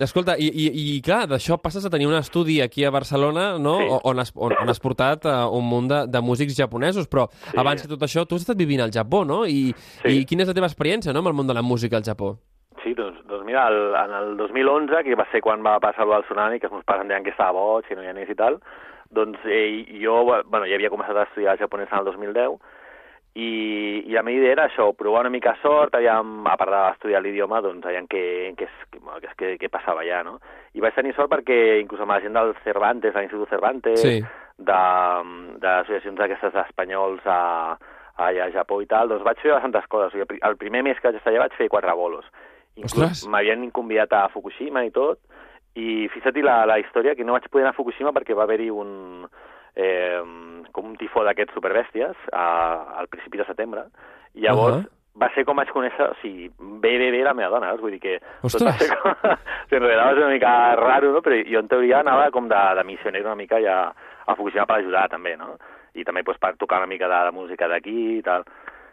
Escolta, 0.01 0.35
i, 0.39 0.47
i, 0.49 0.67
i 0.95 1.01
clar, 1.05 1.27
d'això 1.29 1.57
passes 1.61 1.85
a 1.85 1.89
tenir 1.93 2.07
un 2.09 2.15
estudi 2.17 2.59
aquí 2.61 2.85
a 2.85 2.91
Barcelona, 2.91 3.57
no?, 3.59 3.77
Sí. 3.79 3.89
On, 4.03 4.19
has, 4.19 4.31
on, 4.35 4.53
on 4.61 4.69
has 4.69 4.79
portat 4.81 5.25
uh, 5.29 5.47
un 5.53 5.67
munt 5.67 5.87
de, 5.91 5.99
de 6.07 6.21
músics 6.21 6.55
japonesos, 6.57 7.07
però 7.07 7.27
Sí. 7.31 7.57
abans 7.57 7.81
que 7.81 7.87
tot 7.91 8.01
això, 8.01 8.25
tu 8.25 8.35
has 8.35 8.41
estat 8.45 8.57
vivint 8.57 8.81
al 8.81 8.91
Japó, 8.91 9.23
no? 9.25 9.43
I, 9.45 9.73
Sí. 10.03 10.19
I 10.21 10.25
quina 10.25 10.43
és 10.43 10.49
la 10.49 10.57
teva 10.57 10.67
experiència, 10.71 11.13
no?, 11.13 11.19
amb 11.19 11.29
el 11.33 11.37
món 11.37 11.47
de 11.47 11.53
la 11.53 11.61
música 11.61 11.97
al 11.97 12.03
Japó? 12.03 12.37
Sí, 12.83 12.93
doncs, 12.97 13.19
doncs 13.29 13.45
mira, 13.45 13.67
el, 13.69 13.93
en 13.95 14.13
el 14.17 14.37
2011, 14.37 15.03
que 15.03 15.15
va 15.15 15.27
ser 15.31 15.41
quan 15.41 15.61
va 15.63 15.79
passar 15.79 16.07
el 16.07 16.23
tsunami, 16.23 16.59
que 16.59 16.65
els 16.65 16.73
meus 16.73 16.85
pares 16.85 17.03
em 17.03 17.09
deien 17.11 17.23
que 17.23 17.29
estava 17.35 17.51
boig, 17.53 17.85
que 17.85 17.95
no 17.95 18.01
hi 18.03 18.07
anés 18.09 18.29
i 18.29 18.35
tal, 18.35 18.57
doncs 19.11 19.37
eh, 19.45 19.85
jo, 20.01 20.23
bueno, 20.25 20.65
ja 20.65 20.75
havia 20.79 20.89
començat 20.89 21.15
a 21.17 21.27
estudiar 21.27 21.57
japonès 21.59 21.91
en 21.91 21.99
el 21.99 22.05
2010, 22.05 22.57
i, 23.35 24.03
i 24.07 24.11
la 24.11 24.23
meva 24.27 24.41
idea 24.41 24.51
era 24.57 24.65
això, 24.67 24.89
provar 24.97 25.21
una 25.23 25.29
mica 25.31 25.53
sort, 25.61 25.95
aviam, 25.95 26.41
a 26.51 26.57
part 26.59 26.71
d'estudiar 26.73 27.21
l'idioma, 27.23 27.61
doncs 27.63 27.85
aviam 27.87 28.07
què, 28.11 28.23
què, 28.59 28.67
què, 28.91 29.31
què, 29.39 29.51
què 29.61 29.69
passava 29.71 30.01
allà, 30.03 30.23
no? 30.27 30.39
I 30.75 30.83
vaig 30.83 30.95
tenir 30.95 31.13
sort 31.15 31.31
perquè 31.31 31.79
inclús 31.79 32.01
amb 32.03 32.11
la 32.11 32.19
gent 32.23 32.35
del 32.35 32.51
Cervantes, 32.65 33.15
a 33.15 33.19
l'Institut 33.23 33.49
Cervantes, 33.49 34.01
Sí. 34.03 34.17
de, 34.57 34.81
d'associacions 35.63 36.17
d'aquestes 36.19 36.55
espanyols 36.67 37.23
a, 37.25 37.39
allà 38.21 38.45
a 38.49 38.53
Japó 38.53 38.81
i 38.83 38.87
tal, 38.91 39.09
doncs 39.09 39.23
vaig 39.25 39.39
fer 39.41 39.53
bastantes 39.55 39.87
coses. 39.87 40.11
O 40.11 40.11
sigui, 40.11 40.21
el 40.25 40.27
pri- 40.29 40.41
el 40.51 40.57
primer 40.59 40.83
mes 40.83 40.99
que 40.99 41.07
vaig 41.09 41.17
estar 41.21 41.31
allà 41.31 41.45
vaig 41.47 41.55
fer 41.57 41.69
quatre 41.71 41.93
bolos. 41.97 42.25
Inclús 42.75 43.25
m'havien 43.27 43.63
convidat 43.71 44.13
a 44.13 44.27
Fukushima 44.31 44.83
i 44.85 44.91
tot, 44.91 45.19
i 45.75 46.07
fixa't 46.13 46.37
la, 46.43 46.65
la 46.67 46.77
història, 46.79 47.15
que 47.15 47.23
no 47.23 47.33
vaig 47.33 47.47
poder 47.49 47.63
anar 47.65 47.73
a 47.73 47.77
Fukushima 47.79 48.11
perquè 48.15 48.35
va 48.35 48.43
haver-hi 48.43 48.69
un, 48.71 49.25
eh, 49.75 50.21
com 50.71 50.89
un 50.89 50.97
tifó 50.99 51.25
d'aquests 51.27 51.55
superbèsties 51.57 52.27
a, 52.31 52.47
al 53.01 53.11
principi 53.11 53.41
de 53.41 53.47
setembre, 53.47 53.85
i 54.35 54.45
llavors 54.45 54.79
Ahà. 54.79 54.89
va 55.23 55.29
ser 55.35 55.45
com 55.47 55.59
vaig 55.59 55.71
conèixer, 55.75 56.07
o 56.13 56.17
sigui, 56.21 56.49
bé, 56.59 56.95
bé, 57.01 57.11
bé 57.13 57.23
la 57.27 57.35
meva 57.37 57.51
dona, 57.55 57.73
saps? 57.73 57.83
vull 57.83 57.97
dir 57.97 58.01
que... 58.03 58.17
tot 58.41 58.49
Ostres! 58.51 58.79
ser 58.79 58.95
com... 58.95 59.11
sigui, 59.67 59.81
en 59.81 59.85
realitat 59.87 60.05
va 60.05 60.15
ser 60.15 60.23
una 60.23 60.33
mica 60.35 60.55
raro, 60.79 61.11
no? 61.15 61.21
però 61.25 61.41
jo 61.47 61.61
en 61.63 61.69
teoria 61.71 61.99
anava 61.99 62.31
com 62.31 62.49
de, 62.51 62.63
de 62.79 62.87
missioner 62.87 63.25
una 63.25 63.37
mica 63.39 63.61
ja 63.63 63.83
a 63.91 64.35
Fukushima 64.35 64.67
per 64.69 64.79
ajudar 64.79 65.07
també, 65.11 65.35
no? 65.37 65.55
I 65.97 66.05
també 66.07 66.23
pues, 66.23 66.39
per 66.39 66.55
tocar 66.55 66.79
una 66.79 66.87
mica 66.87 67.09
de 67.11 67.23
la 67.27 67.33
música 67.35 67.67
d'aquí 67.67 67.97
i 68.19 68.21
tal. 68.23 68.45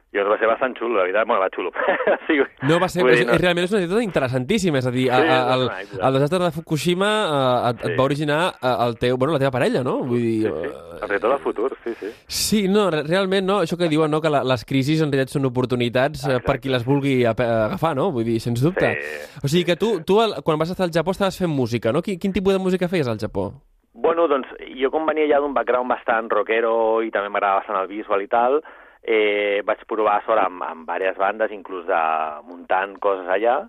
I 0.09 0.23
va 0.25 0.39
ser 0.41 0.49
bastant 0.49 0.73
xulo, 0.79 0.95
la 0.97 1.03
veritat, 1.05 1.27
bueno, 1.29 1.43
va 1.43 1.51
xulo. 1.53 1.71
sí, 2.27 2.39
No, 2.65 2.79
va 2.81 2.89
ser, 2.89 3.03
és, 3.11 3.19
dir, 3.19 3.27
no- 3.29 3.35
és, 3.35 3.41
realment 3.43 3.65
és 3.67 3.73
una 3.75 3.81
anècdota 3.83 4.03
interessantíssima, 4.07 4.79
és 4.81 4.87
a 4.89 4.91
dir, 4.91 5.11
a, 5.13 5.19
Sí, 5.21 5.29
a, 5.29 5.35
és 5.83 5.93
el, 5.93 6.01
el 6.09 6.15
desastre 6.17 6.39
de 6.47 6.51
Fukushima 6.57 7.11
eh, 7.29 7.71
et, 7.71 7.83
et 7.85 7.91
Sí. 7.93 7.97
va 7.99 8.05
originar 8.07 8.39
eh, 8.57 8.73
el 8.87 8.97
teu, 8.99 9.19
bueno, 9.19 9.35
la 9.35 9.39
teva 9.43 9.51
parella, 9.53 9.83
no? 9.85 9.99
Vull 10.09 10.23
dir, 10.23 10.49
Sí, 10.49 10.55
sí. 10.55 10.71
eh, 10.73 11.03
El 11.03 11.09
retorn 11.13 11.35
al 11.35 11.41
futur, 11.45 11.77
sí, 11.85 11.93
sí. 12.01 12.09
Sí, 12.27 12.63
no, 12.69 12.91
re- 12.91 13.03
realment 13.05 13.47
no, 13.47 13.61
això 13.61 13.77
que 13.77 13.89
diuen, 13.93 14.11
no, 14.11 14.23
que 14.25 14.31
la, 14.33 14.41
les 14.49 14.65
crisis 14.65 15.03
en 15.05 15.13
realitat 15.13 15.37
són 15.37 15.45
oportunitats 15.47 16.25
eh, 16.27 16.41
per 16.41 16.57
qui 16.59 16.73
les 16.73 16.85
vulgui 16.89 17.19
agafar, 17.29 17.95
no? 17.95 18.09
Vull 18.11 18.25
dir, 18.25 18.41
sens 18.41 18.65
dubte. 18.65 18.95
Sí. 18.97 19.39
O 19.45 19.47
sigui 19.53 19.65
que 19.69 19.77
tu, 19.77 20.01
tu 20.09 20.23
el, 20.25 20.39
quan 20.43 20.59
vas 20.59 20.71
estar 20.73 20.89
al 20.89 20.91
Japó 20.97 21.13
estaves 21.13 21.37
fent 21.39 21.53
música, 21.53 21.93
no? 21.93 22.01
Quin, 22.03 22.19
quin 22.19 22.33
tipus 22.33 22.57
de 22.57 22.59
música 22.65 22.89
feies 22.89 23.07
al 23.13 23.21
Japó? 23.21 23.51
Bueno, 23.93 24.29
doncs 24.31 24.49
jo 24.79 24.91
com 24.95 25.05
venia 25.07 25.27
ja 25.29 25.41
d'un 25.43 25.53
background 25.53 25.91
bastant 25.91 26.29
rockero 26.31 27.03
i 27.03 27.11
també 27.11 27.29
m'agrada 27.35 27.61
bastant 27.61 27.81
el 27.83 27.89
visual 27.91 28.23
i 28.23 28.29
tal, 28.31 28.61
eh, 29.03 29.61
vaig 29.67 29.85
provar 29.91 30.21
sort 30.27 30.43
amb, 30.43 30.65
amb 30.67 30.89
diverses 30.89 31.21
bandes, 31.21 31.55
inclús 31.55 31.87
de 31.89 32.01
muntant 32.49 32.97
coses 33.03 33.29
allà, 33.29 33.61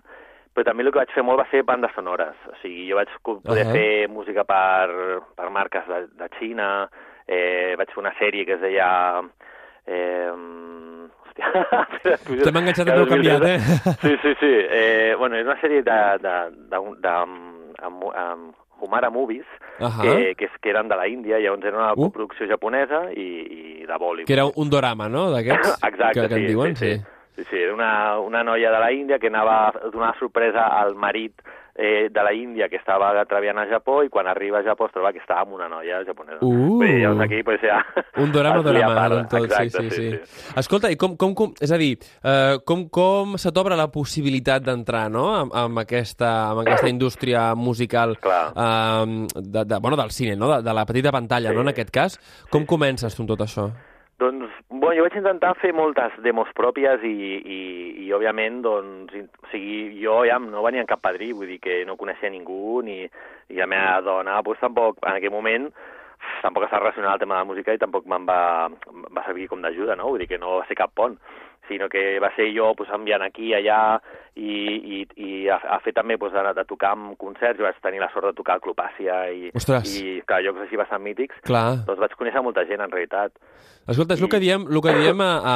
però 0.54 0.66
també 0.66 0.84
el 0.84 0.92
que 0.92 1.02
vaig 1.02 1.14
fer 1.14 1.24
molt 1.26 1.40
va 1.42 1.48
ser 1.50 1.62
bandes 1.66 1.94
sonores. 1.94 2.36
O 2.50 2.56
sigui, 2.62 2.88
jo 2.90 2.98
vaig 2.98 3.12
poder 3.24 3.66
Ahà. 3.66 3.76
fer 3.76 4.08
música 4.10 4.44
per, 4.44 5.20
per 5.36 5.50
marques 5.54 5.86
de, 5.88 6.02
de 6.18 6.30
Xina, 6.38 6.70
eh, 7.26 7.76
vaig 7.78 7.94
fer 7.94 8.02
una 8.04 8.16
sèrie 8.18 8.46
que 8.48 8.58
es 8.58 8.64
deia... 8.64 8.90
Eh, 9.86 10.30
hòstia... 11.30 11.50
Te 12.44 12.52
m'ha 12.52 12.62
enganxat 12.62 12.90
he 12.92 13.06
canviat, 13.10 13.46
eh? 13.46 13.58
Sí, 14.02 14.16
sí, 14.22 14.34
sí. 14.40 14.52
Eh, 14.68 15.14
bueno, 15.18 15.38
és 15.38 15.46
una 15.46 15.58
sèrie 15.62 15.82
de, 15.86 16.00
de, 16.22 16.34
de, 16.72 16.82
de, 17.06 17.14
amb, 17.86 18.04
amb 18.10 18.59
Humara 18.82 19.10
Movies, 19.10 19.46
Ahà. 19.78 20.02
que, 20.02 20.34
que, 20.36 20.44
és, 20.46 20.52
que 20.60 20.70
eren 20.70 20.88
de 20.88 20.96
la 20.96 21.06
Índia, 21.08 21.38
llavors 21.38 21.64
era 21.64 21.76
una 21.78 21.92
Uh. 21.94 22.04
coproducció 22.08 22.46
japonesa 22.48 23.12
i, 23.12 23.28
i 23.82 23.86
de 23.86 23.96
Bollywood. 23.98 24.26
Que 24.26 24.32
era 24.34 24.46
un 24.46 24.70
dorama, 24.70 25.08
no?, 25.08 25.30
d'aquests 25.30 25.78
Exacte, 25.90 26.20
que, 26.20 26.28
que 26.28 26.34
sí, 26.34 26.40
en 26.40 26.46
diuen, 26.48 26.76
sí, 26.76 26.86
sí. 26.94 27.00
Sí, 27.00 27.04
sí, 27.36 27.56
era 27.56 27.74
una, 27.74 28.18
una 28.18 28.42
noia 28.44 28.70
de 28.70 28.78
la 28.78 28.92
Índia 28.92 29.18
que 29.18 29.28
anava 29.28 29.68
a 29.68 29.90
donar 29.92 30.16
sorpresa 30.18 30.66
al 30.80 30.94
marit 30.94 31.40
eh, 31.74 32.08
de 32.10 32.22
la 32.22 32.32
Índia 32.34 32.68
que 32.68 32.76
estava 32.76 33.12
treballant 33.24 33.62
a 33.62 33.66
Japó 33.70 34.02
i 34.04 34.10
quan 34.12 34.28
arriba 34.28 34.58
a 34.60 34.64
Japó 34.66 34.86
es 34.86 34.92
troba 34.92 35.12
que 35.14 35.20
estava 35.22 35.46
amb 35.46 35.54
una 35.56 35.68
noia 35.70 36.02
japonesa. 36.04 36.40
Uh. 36.44 36.78
Dir, 36.82 36.98
llavors 37.00 37.24
aquí 37.24 37.42
pues, 37.46 37.60
ja... 37.64 37.78
Un 38.20 38.32
parda. 38.94 39.16
del 39.16 39.28
tot, 39.28 39.44
Exacte, 39.46 39.84
sí, 39.88 39.90
sí, 39.90 40.10
sí, 40.10 40.54
Escolta, 40.60 40.90
i 40.92 40.98
com, 41.00 41.16
com, 41.16 41.34
com 41.34 41.54
és 41.60 41.72
a 41.72 41.78
dir, 41.80 41.94
eh, 42.22 42.58
com, 42.66 42.88
com 42.92 43.36
se 43.40 43.52
t'obre 43.56 43.78
la 43.78 43.88
possibilitat 43.92 44.66
d'entrar, 44.66 45.06
no?, 45.10 45.28
amb, 45.38 45.54
amb, 45.56 45.82
aquesta, 45.84 46.50
amb 46.50 46.64
aquesta 46.66 46.90
indústria 46.90 47.54
musical 47.54 48.16
eh, 48.20 49.06
de, 49.36 49.64
de, 49.64 49.78
bueno, 49.80 49.96
del 49.96 50.10
cine, 50.10 50.36
no?, 50.36 50.50
de, 50.56 50.62
de 50.66 50.74
la 50.76 50.84
petita 50.84 51.12
pantalla, 51.14 51.50
Sí. 51.50 51.56
no?, 51.56 51.62
en 51.64 51.72
aquest 51.72 51.90
cas. 51.94 52.18
Com 52.50 52.66
comences 52.68 53.16
tu 53.16 53.24
amb 53.24 53.32
tot 53.32 53.46
això? 53.46 53.70
Doncs, 54.20 54.52
bueno, 54.68 54.98
jo 54.98 55.04
vaig 55.06 55.14
intentar 55.16 55.54
fer 55.56 55.70
moltes 55.72 56.12
demos 56.20 56.50
pròpies 56.56 57.00
i, 57.08 57.12
i, 57.40 57.60
i 58.04 58.10
òbviament, 58.12 58.58
doncs, 58.66 59.14
o 59.16 59.48
sigui, 59.48 59.78
jo 60.02 60.18
ja 60.28 60.36
no 60.42 60.64
venia 60.66 60.84
en 60.84 60.90
cap 60.90 61.00
padrí, 61.00 61.30
vull 61.32 61.48
dir 61.48 61.56
que 61.64 61.78
no 61.88 61.96
coneixia 61.96 62.28
ningú, 62.28 62.82
ni, 62.84 62.98
i 63.48 63.56
la 63.56 63.68
meva 63.70 63.94
dona, 64.04 64.36
doncs, 64.44 64.60
tampoc, 64.60 65.00
en 65.06 65.16
aquell 65.16 65.32
moment, 65.32 65.70
tampoc 66.44 66.66
estava 66.66 66.84
relacionat 66.84 67.14
al 67.14 67.22
tema 67.22 67.38
de 67.38 67.46
la 67.46 67.48
música 67.48 67.72
i 67.72 67.80
tampoc 67.80 68.04
me'n 68.12 68.28
va, 68.28 68.42
va 69.08 69.24
servir 69.24 69.48
com 69.48 69.64
d'ajuda, 69.64 69.96
no? 69.96 70.10
Vull 70.12 70.20
dir 70.20 70.28
que 70.34 70.40
no 70.42 70.58
va 70.58 70.68
ser 70.68 70.76
cap 70.76 70.92
pont, 70.92 71.16
sinó 71.70 71.86
que 71.88 72.18
va 72.20 72.32
ser 72.34 72.50
jo 72.52 72.72
pues, 72.76 72.90
enviant 72.92 73.22
aquí, 73.22 73.54
allà, 73.54 74.00
i, 74.34 74.50
i, 74.98 75.00
i 75.22 75.30
a, 75.52 75.56
a 75.76 75.80
fer 75.84 75.94
també 75.94 76.18
pues, 76.18 76.34
de, 76.34 76.42
de 76.58 76.64
tocar 76.68 76.92
en 76.98 77.14
concerts, 77.20 77.58
jo 77.60 77.66
vaig 77.68 77.78
tenir 77.84 78.02
la 78.02 78.10
sort 78.12 78.26
de 78.30 78.34
tocar 78.36 78.58
al 78.58 78.64
Club 78.64 78.78
Àsia 78.82 79.22
i, 79.30 79.50
Ostres. 79.54 79.88
i 80.02 80.18
clar, 80.26 80.42
llocs 80.44 80.66
així 80.66 80.78
bastant 80.80 81.02
mítics, 81.06 81.38
Clar. 81.46 81.84
doncs 81.86 82.02
vaig 82.02 82.14
conèixer 82.18 82.42
molta 82.44 82.66
gent, 82.68 82.82
en 82.82 82.90
realitat. 82.92 83.34
Escolta, 83.90 84.14
és 84.14 84.22
el 84.22 84.28
que 84.30 84.38
diem, 84.42 84.66
el 84.70 84.82
que 84.84 84.92
diem 85.00 85.22
a, 85.24 85.30
a, 85.40 85.54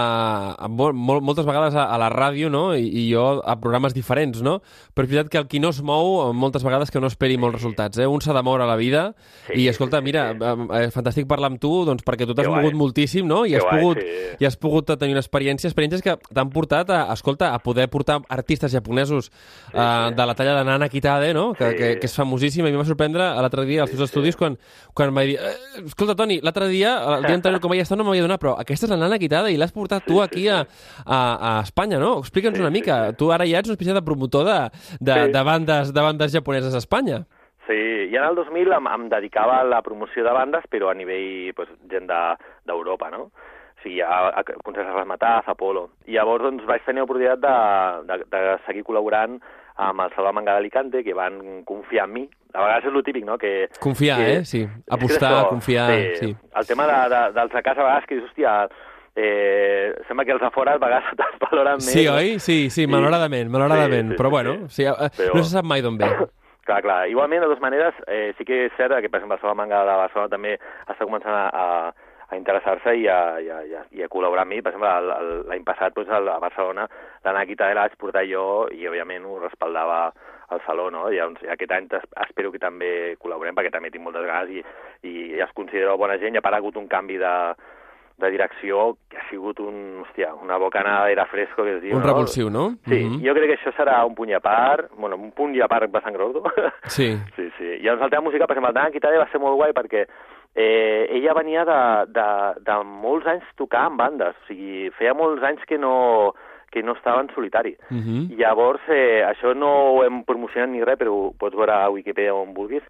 a 0.65 0.69
mol, 0.73 0.95
mol, 0.97 1.21
moltes 1.23 1.47
vegades 1.47 1.77
a, 1.79 1.85
a 1.93 1.99
la 2.01 2.09
ràdio, 2.11 2.49
no?, 2.51 2.65
I, 2.75 2.87
i 2.89 3.05
jo 3.13 3.25
a 3.45 3.55
programes 3.63 3.95
diferents, 3.95 4.41
no? 4.43 4.57
Però 4.95 5.07
és 5.07 5.13
veritat 5.13 5.31
que 5.31 5.39
el 5.43 5.47
qui 5.51 5.61
no 5.63 5.71
es 5.75 5.79
mou, 5.87 6.33
moltes 6.35 6.65
vegades 6.67 6.91
que 6.91 7.03
no 7.03 7.11
esperi 7.11 7.37
molts 7.39 7.61
resultats, 7.61 8.01
eh? 8.03 8.09
Un 8.11 8.25
s'ha 8.25 8.35
de 8.35 8.43
moure 8.43 8.65
a 8.65 8.71
la 8.71 8.79
vida 8.81 9.05
Sí, 9.47 9.61
i, 9.63 9.69
escolta, 9.71 10.01
sí, 10.01 10.03
sí, 10.03 10.09
mira, 10.11 10.25
sí. 10.33 10.67
eh, 10.81 10.89
fantàstic 10.95 11.29
parlar 11.31 11.53
amb 11.53 11.61
tu, 11.63 11.73
doncs 11.87 12.03
perquè 12.07 12.27
tu 12.27 12.35
t'has 12.35 12.49
guai. 12.49 12.63
mogut 12.65 12.79
moltíssim, 12.81 13.29
no? 13.29 13.45
I 13.47 13.55
Que 13.55 13.61
has, 13.61 13.67
guai, 13.69 13.81
pogut, 13.85 14.03
sí. 14.03 14.37
i 14.41 14.49
has 14.49 14.57
pogut 14.59 14.91
tenir 14.99 15.15
una 15.15 15.23
experiència, 15.23 15.71
experiències 15.71 16.03
que 16.05 16.15
t'han 16.37 16.51
portat 16.53 16.91
a, 16.93 16.99
escolta, 17.15 17.49
a 17.55 17.59
poder 17.65 17.89
portar 17.91 18.21
artistes 18.29 18.71
japonesos 18.73 19.31
eh, 19.73 20.11
de 20.15 20.27
la 20.29 20.35
talla 20.37 20.55
de 20.61 20.65
Nana 20.69 20.89
Kitade, 20.93 21.33
no? 21.35 21.53
Que, 21.55 21.71
Sí. 21.71 21.77
que, 21.81 21.89
que 21.99 22.07
és 22.07 22.15
famosíssima. 22.17 22.69
A 22.69 22.71
mi 22.71 22.77
em 22.77 22.83
va 22.83 22.87
sorprendre 22.87 23.25
l'altre 23.41 23.65
dia 23.65 23.83
als 23.83 23.91
teus 23.91 24.05
estudis 24.07 24.37
quan, 24.37 24.59
quan 24.95 25.11
va 25.17 25.25
dir 25.27 25.39
eh, 25.41 25.55
escolta, 25.87 26.15
Toni, 26.15 26.39
l'altre 26.45 26.69
dia, 26.69 26.95
el 27.17 27.25
dia 27.27 27.35
anterior, 27.41 27.61
com 27.65 27.73
vaig 27.73 27.81
estar, 27.83 27.97
no 27.99 28.05
m'havia 28.05 28.23
donat, 28.29 28.41
però 28.45 28.55
aquesta 28.61 28.87
és 28.87 28.93
la 28.95 29.01
Nana 29.01 29.19
Kitade 29.19 29.51
i 29.51 29.57
l'has 29.59 29.73
portat 29.73 30.05
tu 30.07 30.21
aquí 30.23 30.47
a, 30.49 30.61
a, 31.07 31.19
a 31.59 31.61
Espanya, 31.65 31.99
no? 31.99 32.19
Explica'ns 32.21 32.61
una 32.61 32.71
mica. 32.71 33.13
Tu 33.17 33.33
ara 33.33 33.47
ja 33.49 33.59
ets 33.65 33.71
una 33.73 33.79
espècie 33.79 33.95
de 33.97 34.03
promotor 34.05 34.45
de, 34.47 34.59
de, 35.01 35.15
Sí. 35.25 35.33
de, 35.33 35.43
bandes, 35.43 35.95
de 35.95 36.01
bandes 36.05 36.33
japoneses 36.33 36.75
a 36.75 36.79
Espanya. 36.85 37.25
Sí, 37.65 37.73
i 38.13 38.17
en 38.19 38.25
el 38.27 38.35
2000 38.37 38.75
em, 38.77 38.87
em 38.93 39.09
dedicava 39.09 39.55
a 39.63 39.65
la 39.65 39.79
promoció 39.81 40.21
de 40.23 40.33
bandes, 40.37 40.67
però 40.69 40.91
a 40.91 40.95
nivell 40.95 41.55
pues, 41.57 41.71
gent 41.89 42.05
de- 42.11 42.37
d'Europa, 42.69 43.09
no? 43.11 43.31
Sigui, 43.85 44.01
a, 44.01 44.31
a 44.33 44.43
concerts 44.65 44.91
Ramataz, 44.97 45.47
a 45.53 45.55
Polo. 45.55 45.91
I 46.09 46.17
llavors 46.17 46.43
doncs, 46.47 46.65
vaig 46.67 46.83
tenir 46.87 47.05
l'oportunitat 47.05 47.43
de, 47.45 47.57
de, 48.09 48.25
de 48.33 48.57
seguir 48.65 48.83
col·laborant 48.89 49.37
amb 49.85 50.01
el 50.01 50.11
Salvador 50.15 50.35
Manga 50.39 50.55
d'Alicante, 50.57 51.03
que 51.05 51.15
van 51.15 51.63
confiar 51.69 52.07
en 52.09 52.13
mi. 52.15 52.25
A 52.55 52.63
vegades 52.63 52.85
és 52.87 52.95
el 52.95 53.03
típic, 53.05 53.25
no?, 53.27 53.37
que... 53.37 53.69
Confiar, 53.83 54.19
que, 54.23 54.33
eh? 54.39 54.45
Sí. 54.47 54.63
Apostar, 54.95 55.33
això, 55.43 55.49
confiar, 55.51 55.89
sí. 56.21 56.31
El 56.33 56.67
tema 56.69 56.87
de, 56.89 56.99
de, 57.13 57.23
dels 57.37 57.53
de 57.53 57.63
casa, 57.67 57.83
a 57.83 57.89
vegades 57.89 58.07
que 58.09 58.19
dius, 58.21 58.29
hòstia, 58.31 58.53
eh, 59.17 59.95
sembla 60.09 60.25
que 60.25 60.33
els 60.37 60.43
de 60.43 60.51
fora 60.55 60.77
a 60.79 60.79
vegades 60.79 61.11
te'ls 61.19 61.43
valoren 61.49 61.83
més. 61.83 61.91
Sí, 61.91 62.07
oi? 62.09 62.39
Sí, 62.43 62.59
sí, 62.71 62.87
malauradament, 62.91 63.51
malauradament. 63.51 64.13
Sí, 64.13 64.15
sí, 64.15 64.21
però 64.23 64.31
sí, 64.31 64.37
bueno, 64.39 64.55
sí. 64.69 64.81
sí, 64.83 64.89
eh, 64.89 65.11
Però- 65.19 65.35
no 65.35 65.43
se 65.45 65.51
sap 65.57 65.69
mai 65.69 65.83
d'on 65.85 65.99
ve. 65.99 66.09
Clar, 66.65 66.79
clar. 66.81 67.03
Igualment, 67.13 67.43
de 67.43 67.49
dues 67.51 67.61
maneres, 67.61 67.93
eh, 68.09 68.33
sí 68.39 68.45
que 68.49 68.63
és 68.71 68.73
cert 68.79 68.95
que, 69.05 69.11
per 69.13 69.19
exemple, 69.19 69.37
el 69.37 69.43
Salamanca 69.43 69.83
de 69.85 69.97
Barcelona 70.01 70.31
també 70.33 70.55
està 70.89 71.05
començant 71.05 71.35
a, 71.37 71.43
a, 71.53 72.04
a 72.31 72.37
interessar-se 72.37 72.95
i, 72.97 73.07
a, 73.09 73.39
i, 73.41 73.49
a, 73.51 73.59
i, 73.69 73.75
a, 73.75 73.83
i 73.91 74.03
a 74.03 74.09
col·laborar 74.09 74.43
amb 74.47 74.53
mi. 74.55 74.63
Per 74.63 74.73
exemple, 74.73 75.43
l'any 75.51 75.65
passat 75.65 75.95
doncs, 75.95 76.09
a 76.11 76.39
Barcelona 76.41 76.89
l'Anna 77.25 77.45
Quitadela 77.47 77.83
la 77.83 77.89
vaig 77.89 77.99
portar 78.01 78.25
jo 78.29 78.69
i, 78.73 78.87
òbviament, 78.89 79.25
ho 79.25 79.39
respaldava 79.43 80.13
al 80.55 80.61
Saló, 80.67 80.91
no? 80.91 81.07
I 81.11 81.17
llavors, 81.17 81.43
aquest 81.51 81.73
any 81.73 81.87
es- 81.91 82.09
espero 82.29 82.51
que 82.53 82.59
també 82.59 83.17
col·laborem, 83.21 83.55
perquè 83.57 83.71
també 83.73 83.91
tinc 83.91 84.05
moltes 84.05 84.27
ganes 84.27 84.51
i, 84.51 84.65
i, 85.09 85.15
i 85.37 85.41
els 85.41 85.53
considero 85.57 85.97
bona 85.99 86.19
gent. 86.19 86.35
I 86.35 86.39
a 86.39 86.45
part 86.45 86.55
ha 86.55 86.59
hagut 86.63 86.77
un 86.77 86.87
canvi 86.89 87.17
de, 87.19 87.33
de 88.21 88.31
direcció 88.31 88.97
que 89.11 89.17
ha 89.19 89.25
sigut 89.31 89.59
un, 89.65 90.03
hòstia, 90.05 90.35
una 90.35 90.57
bocanada 90.61 91.05
d'aire 91.09 91.25
fresco, 91.33 91.65
que 91.65 91.77
es 91.77 91.83
diu, 91.83 91.97
Un 91.97 92.03
no? 92.05 92.07
revulsiu, 92.07 92.51
no? 92.51 92.67
Sí, 92.87 93.01
Mhm. 93.05 93.23
jo 93.25 93.35
crec 93.35 93.51
que 93.51 93.57
això 93.59 93.73
serà 93.77 94.05
un 94.07 94.15
punt 94.15 94.31
i 94.31 94.35
a 94.37 94.41
part, 94.41 94.91
bueno, 94.97 95.17
un 95.17 95.33
punt 95.33 95.55
i 95.57 95.61
a 95.65 95.69
part 95.69 95.91
bastant 95.91 96.15
gros? 96.15 96.37
Sí. 96.89 97.09
Sí, 97.37 97.49
sí. 97.59 97.65
I 97.65 97.83
llavors 97.83 98.05
el 98.05 98.11
tema 98.11 98.23
musical, 98.29 98.47
per 98.47 98.57
exemple, 98.57 98.71
el 98.71 98.75
Dana 98.75 98.91
Quitade 98.95 99.19
va 99.19 99.29
ser 99.33 99.41
molt 99.41 99.57
guai 99.57 99.73
perquè 99.73 100.05
eh, 100.55 101.07
ella 101.11 101.35
venia 101.35 101.65
de, 101.65 101.81
de, 102.15 102.27
de 102.65 102.81
molts 102.85 103.27
anys 103.27 103.47
tocar 103.59 103.89
en 103.91 103.97
bandes, 103.99 104.37
o 104.37 104.49
sigui, 104.49 104.91
feia 104.99 105.15
molts 105.15 105.43
anys 105.43 105.65
que 105.67 105.79
no, 105.79 106.35
que 106.71 106.83
no 106.83 106.95
estava 106.99 107.23
en 107.23 107.31
solitari. 107.35 107.77
Mhm. 107.91 108.31
I 108.33 108.37
llavors, 108.43 108.83
eh, 108.89 109.23
això 109.27 109.55
no 109.55 109.73
ho 109.95 110.05
hem 110.05 110.23
promocionat 110.25 110.71
ni 110.71 110.85
res, 110.85 110.99
però 110.99 111.15
ho 111.15 111.33
pots 111.39 111.57
veure 111.57 111.75
a 111.75 111.91
Wikipedia 111.91 112.35
on 112.35 112.55
vulguis, 112.55 112.83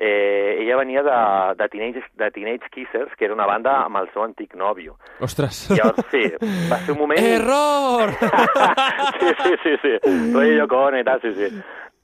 eh, 0.00 0.56
ella 0.60 0.76
venia 0.76 1.02
de, 1.02 1.54
de, 1.56 1.68
Teenage, 1.68 2.02
de 2.16 2.30
Teenage 2.30 2.70
Kissers, 2.70 3.14
que 3.16 3.26
era 3.26 3.34
una 3.34 3.46
banda 3.46 3.82
amb 3.84 4.00
el 4.00 4.08
seu 4.14 4.24
antic 4.24 4.54
nòvio. 4.56 4.96
Ostres. 5.20 5.66
Llavors, 5.76 6.06
sí, 6.08 6.24
va 6.72 6.78
ser 6.80 6.94
un 6.96 7.00
moment... 7.02 7.20
Error! 7.36 8.12
sí, 9.20 9.34
sí, 9.42 9.54
sí, 9.62 9.76
sí. 9.82 9.94
Roy 10.32 10.56
Yoko 10.56 10.86
Ono 10.88 11.00
i 11.00 11.04
tal, 11.04 11.20
sí, 11.20 11.34
sí. 11.36 11.50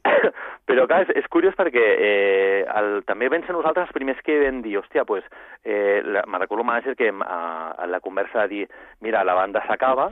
Però, 0.69 0.87
clar, 0.91 1.05
és, 1.07 1.13
és 1.23 1.27
curiós 1.31 1.55
perquè 1.59 1.83
eh, 1.83 2.65
el, 2.81 3.03
també 3.07 3.29
vam 3.33 3.45
ser 3.47 3.55
nosaltres 3.55 3.87
els 3.89 3.95
primers 3.97 4.21
que 4.27 4.39
vam 4.43 4.63
dir, 4.65 4.77
hòstia, 4.81 5.05
pues, 5.07 5.25
eh, 5.65 6.03
la, 6.05 6.25
me 6.27 6.39
recordo 6.43 6.63
el 6.65 6.71
manager 6.71 6.97
que 6.97 7.13
a, 7.13 7.41
a 7.79 7.87
la 7.87 8.01
conversa 8.01 8.47
de 8.47 8.49
dir, 8.49 8.69
mira, 9.01 9.25
la 9.25 9.35
banda 9.39 9.63
s'acaba, 9.67 10.11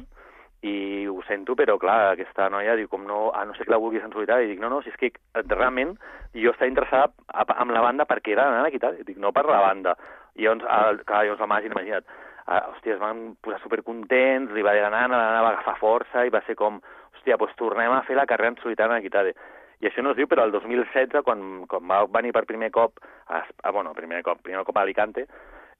i 0.64 1.04
ho 1.10 1.18
sento, 1.28 1.52
però 1.58 1.74
clar, 1.76 2.14
aquesta 2.14 2.46
noia 2.48 2.76
diu, 2.78 2.88
com 2.88 3.02
no, 3.04 3.26
a 3.36 3.42
no 3.44 3.52
ser 3.54 3.66
que 3.66 3.74
la 3.74 3.80
vulguis 3.82 4.04
en 4.06 4.14
solitari, 4.14 4.46
i 4.46 4.54
dic, 4.54 4.62
no, 4.62 4.70
no, 4.72 4.80
si 4.82 4.88
és 4.94 4.96
que 5.00 5.10
eh, 5.12 5.42
realment 5.52 5.92
jo 6.32 6.54
estava 6.54 6.70
interessada 6.70 7.10
a- 7.28 7.58
amb 7.60 7.74
la 7.74 7.82
banda 7.84 8.06
perquè 8.08 8.32
era 8.32 8.46
la 8.48 8.60
nana 8.60 8.70
Quitade, 8.72 9.04
dic, 9.04 9.18
no 9.20 9.32
per 9.32 9.44
la 9.50 9.60
banda. 9.60 9.92
I 10.34 10.46
llavors, 10.46 10.64
el, 10.64 11.02
clar, 11.04 11.24
llavors 11.26 11.42
la 11.44 11.50
màgia, 11.50 11.70
imagina't, 11.70 12.06
uh, 12.46 12.62
hòstia, 12.72 12.94
es 12.96 13.02
van 13.02 13.34
posar 13.44 13.60
supercontents, 13.62 14.54
li 14.56 14.64
va 14.64 14.72
dir 14.74 14.82
a 14.82 14.88
la 14.88 14.94
nana, 14.96 15.18
la 15.18 15.28
nana 15.28 15.42
va 15.44 15.52
agafar 15.52 15.76
força 15.82 16.24
i 16.26 16.32
va 16.32 16.40
ser 16.48 16.56
com, 16.58 16.80
hòstia, 17.14 17.36
doncs 17.36 17.54
tornem 17.60 17.92
a 17.92 18.00
fer 18.08 18.16
la 18.16 18.26
carrera 18.26 18.54
en 18.54 18.58
solitari 18.62 18.96
a 18.96 19.04
Quitade. 19.04 19.34
I 19.80 19.88
això 19.90 20.02
no 20.02 20.12
es 20.14 20.16
diu, 20.16 20.28
però 20.30 20.44
el 20.44 20.52
2016, 20.52 21.22
quan, 21.24 21.66
quan 21.68 21.88
va 21.90 22.04
venir 22.06 22.32
per 22.32 22.46
primer 22.46 22.70
cop, 22.70 23.00
a, 23.28 23.42
a, 23.62 23.70
bueno, 23.74 23.92
primer 23.94 24.22
cop, 24.22 24.40
primer 24.42 24.64
cop 24.64 24.76
a 24.76 24.82
Alicante, 24.82 25.26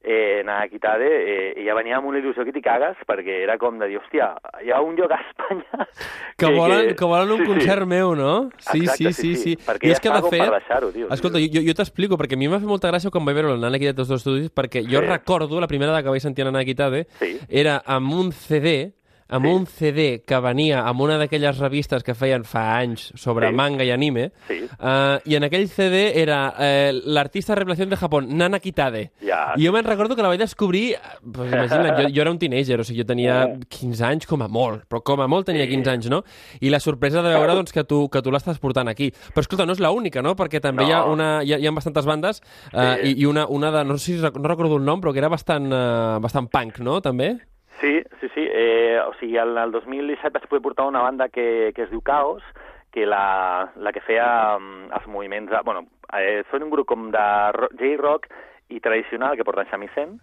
eh, 0.04 0.40
anar 0.42 0.62
a 0.62 0.68
Quitade, 0.68 1.06
eh, 1.08 1.54
ella 1.62 1.72
venia 1.78 1.96
amb 1.96 2.10
una 2.10 2.18
il·lusió 2.20 2.44
que 2.44 2.52
t'hi 2.52 2.60
cagues, 2.60 2.98
perquè 3.08 3.38
era 3.42 3.56
com 3.56 3.78
de 3.80 3.86
dir, 3.88 3.96
hòstia, 3.96 4.34
hi 4.60 4.70
ha 4.70 4.82
un 4.84 4.98
lloc 4.98 5.14
a 5.16 5.20
Espanya... 5.22 5.86
Que 6.36 6.50
volen, 6.50 6.96
que 6.98 7.04
volen 7.06 7.30
un 7.30 7.38
sí, 7.38 7.44
sí. 7.44 7.50
concert 7.52 7.86
meu, 7.86 8.10
no? 8.18 8.50
Sí, 8.58 8.80
Exacte, 8.82 9.12
sí, 9.12 9.12
sí, 9.14 9.36
sí. 9.36 9.52
Perquè 9.64 9.86
I 9.86 9.92
ja 9.92 9.96
és 9.96 10.02
que, 10.02 10.10
de 10.10 10.22
fet... 10.26 10.42
per 10.42 10.56
deixar-ho, 10.58 10.90
tio. 10.92 11.06
Escolta, 11.14 11.38
jo, 11.40 11.62
jo 11.62 11.74
t'explico, 11.78 12.18
perquè 12.20 12.34
a 12.34 12.40
mi 12.42 12.48
m'ha 12.50 12.58
fet 12.58 12.68
molta 12.68 12.90
gràcia 12.90 13.12
quan 13.14 13.24
vaig 13.24 13.38
veure 13.38 13.54
la 13.54 13.62
Nana 13.62 13.78
Quitade 13.78 13.96
dels 14.02 14.10
dos 14.10 14.20
estudis, 14.20 14.50
perquè 14.52 14.82
jo 14.82 14.98
Sí. 15.00 15.06
recordo, 15.06 15.60
la 15.62 15.70
primera 15.70 15.92
vegada 15.94 16.02
que 16.02 16.12
vaig 16.16 16.26
sentir 16.26 16.42
a 16.42 16.50
Nana 16.50 16.66
Quitade, 16.66 17.04
Sí. 17.22 17.38
era 17.48 17.78
amb 17.86 18.12
un 18.12 18.32
CD 18.32 18.92
amb 19.28 19.46
Sí. 19.46 19.50
un 19.52 19.66
CD 19.66 20.22
que 20.26 20.38
venia 20.40 20.82
amb 20.86 21.00
una 21.00 21.16
d'aquelles 21.18 21.58
revistes 21.58 22.02
que 22.02 22.14
feien 22.14 22.44
fa 22.44 22.78
anys 22.78 23.12
sobre 23.16 23.48
Sí. 23.48 23.54
manga 23.54 23.84
i 23.84 23.90
anime, 23.90 24.32
Sí. 24.48 24.64
uh, 24.78 25.18
i 25.24 25.34
en 25.36 25.44
aquell 25.44 25.68
CD 25.68 26.12
era 26.20 26.54
eh, 26.58 26.92
l'artista 27.04 27.54
revelació 27.54 27.86
de 27.86 27.96
Japó, 27.96 28.20
Nana 28.22 28.58
Kitade. 28.60 29.12
Ja. 29.20 29.54
I 29.56 29.66
jo 29.66 29.72
me'n 29.72 29.84
recordo 29.84 30.14
que 30.16 30.22
la 30.22 30.28
vaig 30.28 30.38
descobrir, 30.40 30.92
eh, 30.94 30.98
pues, 31.32 31.50
imagina't, 31.52 32.02
jo, 32.02 32.08
jo 32.14 32.20
era 32.22 32.30
un 32.30 32.38
teenager, 32.38 32.80
o 32.80 32.84
sigui, 32.84 33.00
jo 33.00 33.06
tenia 33.06 33.48
15 33.68 34.02
anys 34.04 34.26
com 34.26 34.42
a 34.42 34.48
molt, 34.48 34.84
però 34.88 35.02
com 35.02 35.20
a 35.20 35.26
molt 35.28 35.46
tenia 35.46 35.66
15 35.66 35.90
anys, 35.90 36.08
no? 36.10 36.22
I 36.60 36.70
la 36.70 36.80
sorpresa 36.80 37.22
de 37.22 37.28
veure 37.30 37.54
doncs, 37.54 37.72
que 37.72 37.84
tu, 37.84 38.08
que 38.08 38.20
tu 38.22 38.30
l'estàs 38.30 38.58
portant 38.58 38.88
aquí. 38.88 39.10
Però 39.34 39.40
escolta, 39.40 39.64
no 39.66 39.72
és 39.72 39.80
l'única, 39.80 40.22
no? 40.22 40.34
Perquè 40.36 40.60
també 40.60 40.82
No. 40.82 40.88
hi 40.88 40.92
ha, 40.92 41.04
una, 41.04 41.42
hi, 41.42 41.52
ha, 41.54 41.58
hi 41.58 41.66
ha 41.66 41.70
bastantes 41.70 42.04
bandes 42.04 42.40
uh, 42.72 42.94
Sí. 43.02 43.10
i, 43.14 43.22
i 43.22 43.26
una, 43.26 43.46
una 43.48 43.70
de, 43.70 43.84
no 43.84 43.96
sé 43.98 44.16
si 44.16 44.20
no 44.20 44.30
recordo 44.48 44.76
el 44.76 44.84
nom, 44.84 45.00
però 45.00 45.12
que 45.12 45.18
era 45.18 45.28
bastant, 45.28 45.66
uh, 45.72 46.18
bastant 46.20 46.48
punk, 46.50 46.78
no? 46.80 47.00
També? 47.00 47.38
Sí, 47.80 48.02
sí, 48.20 48.28
sí. 48.34 48.46
Eh, 48.48 49.00
o 49.04 49.12
sigui, 49.18 49.36
el, 49.36 49.56
el 49.58 49.72
2017 49.72 50.30
vaig 50.38 50.46
poder 50.48 50.62
portar 50.62 50.86
una 50.86 51.02
banda 51.02 51.28
que, 51.28 51.72
que 51.74 51.82
es 51.82 51.90
diu 51.90 52.00
Caos, 52.06 52.42
que 52.94 53.04
la, 53.06 53.72
la 53.76 53.92
que 53.92 54.00
feia 54.06 54.54
um, 54.56 54.86
els 54.94 55.06
moviments... 55.10 55.50
De, 55.50 55.60
bueno, 55.66 55.82
eh, 56.14 56.44
són 56.52 56.62
un 56.62 56.70
grup 56.70 56.86
com 56.86 57.08
de 57.10 57.24
ro- 57.56 57.72
J-rock 57.80 58.28
i 58.70 58.78
tradicional 58.80 59.34
que 59.36 59.44
porten 59.44 59.66
shamisen, 59.72 60.14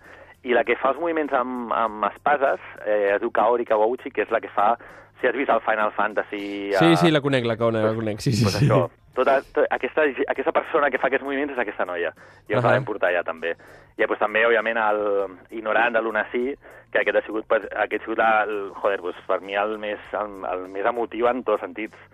i 0.47 0.55
la 0.55 0.63
que 0.65 0.77
fa 0.79 0.93
els 0.93 1.01
moviments 1.03 1.35
amb, 1.37 1.73
amb 1.75 2.07
espases 2.07 2.63
eh, 2.85 3.11
es 3.17 3.21
diu 3.21 3.29
Kaori 3.35 3.67
Kawauchi, 3.67 4.09
que 4.15 4.23
és 4.25 4.31
la 4.33 4.39
que 4.41 4.49
fa... 4.55 4.73
Si 5.21 5.27
has 5.29 5.37
vist 5.37 5.51
el 5.53 5.61
Final 5.61 5.91
Fantasy... 5.93 6.71
Sí, 6.73 6.85
eh, 6.85 6.97
sí, 6.97 7.11
la 7.11 7.21
conec, 7.21 7.45
la 7.45 7.55
conec, 7.57 7.85
la 7.85 7.93
conec. 7.93 8.19
Sí, 8.19 8.33
sí, 8.33 8.43
pues 8.43 8.55
sí. 8.57 8.65
això, 8.65 8.87
tota, 9.13 9.37
tota, 9.53 9.67
aquesta, 9.77 10.07
aquesta 10.33 10.53
persona 10.55 10.89
que 10.89 10.97
fa 10.97 11.11
aquests 11.11 11.25
moviments 11.27 11.53
és 11.53 11.61
aquesta 11.61 11.85
noia. 11.85 12.09
I 12.49 12.55
ens 12.55 12.63
Ahà. 12.63 12.71
la 12.71 12.79
vam 12.79 12.87
portar 12.89 13.13
ja, 13.13 13.21
també. 13.27 13.53
I 13.99 14.07
pues, 14.09 14.19
també, 14.19 14.41
òbviament, 14.47 14.79
el 14.81 15.03
ignorant 15.59 15.93
de 15.93 16.01
l'Unací, 16.01 16.45
que 16.91 17.03
aquest 17.03 17.21
ha 17.21 17.25
sigut, 17.27 17.45
aquest 17.53 18.01
ha 18.01 18.05
sigut 18.07 18.23
el, 18.25 18.55
joder, 18.81 18.97
pues, 19.05 19.21
per 19.29 19.39
mi 19.45 19.53
el 19.59 19.77
més, 19.83 20.01
el, 20.17 20.41
el 20.55 20.65
més 20.73 20.89
emotiu 20.89 21.29
en 21.29 21.45
tots 21.45 21.61
sentits 21.61 22.09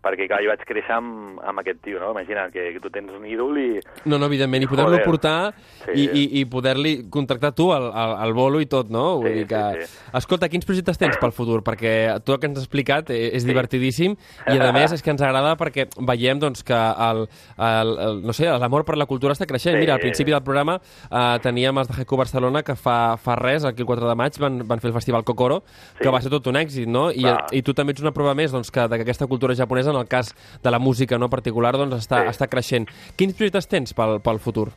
perquè 0.00 0.26
clar, 0.30 0.40
jo 0.44 0.48
vaig 0.52 0.62
créixer 0.64 0.94
amb, 0.96 1.40
amb 1.44 1.60
aquest 1.60 1.82
tio, 1.84 1.98
no? 2.00 2.10
Imagina 2.14 2.46
que, 2.52 2.70
que 2.72 2.80
tu 2.80 2.88
tens 2.92 3.12
un 3.12 3.26
ídol 3.28 3.58
i... 3.60 3.66
No, 4.08 4.16
no, 4.18 4.26
evidentment, 4.30 4.64
i 4.64 4.68
poder-lo 4.70 5.00
portar 5.04 5.52
Sí. 5.84 5.92
i, 5.96 6.04
i, 6.06 6.22
i 6.40 6.44
poder-li 6.48 7.06
contractar 7.12 7.52
tu 7.56 7.70
al, 7.72 7.86
al, 7.92 8.14
al 8.24 8.32
bolo 8.36 8.60
i 8.60 8.66
tot, 8.66 8.88
no? 8.92 9.18
Vull 9.20 9.28
Sí, 9.30 9.34
dir 9.40 9.46
que... 9.50 9.60
sí, 9.80 9.86
sí. 9.86 10.08
Escolta, 10.20 10.48
quins 10.52 10.64
projectes 10.68 10.98
tens 11.00 11.16
pel 11.20 11.32
futur? 11.32 11.60
Perquè 11.64 11.92
tot 12.24 12.34
el 12.36 12.40
que 12.40 12.48
ens 12.50 12.58
has 12.60 12.64
explicat 12.66 13.10
eh, 13.12 13.30
és 13.36 13.44
divertidíssim 13.48 14.16
i, 14.16 14.56
a 14.58 14.70
més, 14.72 14.92
és 14.96 15.02
que 15.04 15.12
ens 15.12 15.22
agrada 15.22 15.54
perquè 15.60 15.86
veiem 16.08 16.40
doncs, 16.42 16.62
que 16.66 16.76
el, 16.76 17.26
el, 17.58 17.92
el, 18.08 18.20
no 18.26 18.32
sé, 18.36 18.48
l'amor 18.50 18.84
per 18.88 18.96
la 19.00 19.06
cultura 19.10 19.32
està 19.36 19.46
creixent. 19.48 19.76
Sí. 19.76 19.80
Mira, 19.84 19.94
al 19.98 20.02
principi 20.04 20.32
del 20.34 20.42
programa 20.44 20.78
eh, 20.80 21.38
teníem 21.44 21.76
els 21.80 21.88
de 21.92 21.98
Haiku 22.00 22.16
Barcelona 22.20 22.62
que 22.66 22.76
fa, 22.76 23.16
fa 23.20 23.36
res, 23.40 23.64
aquí 23.68 23.84
el 23.84 23.88
4 23.88 24.08
de 24.10 24.16
maig, 24.18 24.36
van, 24.40 24.60
van 24.68 24.80
fer 24.80 24.90
el 24.92 24.96
festival 24.96 25.24
Kokoro, 25.28 25.60
que 26.00 26.08
Sí. 26.08 26.12
va 26.12 26.20
ser 26.24 26.30
tot 26.32 26.46
un 26.50 26.56
èxit, 26.56 26.88
no? 26.88 27.08
I, 27.12 27.24
i 27.56 27.62
tu 27.62 27.74
també 27.76 27.92
ets 27.94 28.02
una 28.04 28.12
prova 28.16 28.34
més 28.34 28.52
doncs, 28.52 28.70
que, 28.74 28.88
que 28.88 29.02
aquesta 29.04 29.26
cultura 29.30 29.54
japonesa, 29.54 29.89
en 29.90 30.00
el 30.00 30.08
cas 30.08 30.34
de 30.62 30.70
la 30.70 30.78
música 30.78 31.18
no 31.18 31.28
particular, 31.30 31.74
doncs, 31.76 31.94
està, 32.06 32.22
Sí. 32.24 32.28
està 32.34 32.48
creixent. 32.48 32.88
Quins 33.16 33.34
projectes 33.34 33.68
tens 33.68 33.94
pel, 33.94 34.20
pel 34.20 34.38
futur? 34.38 34.68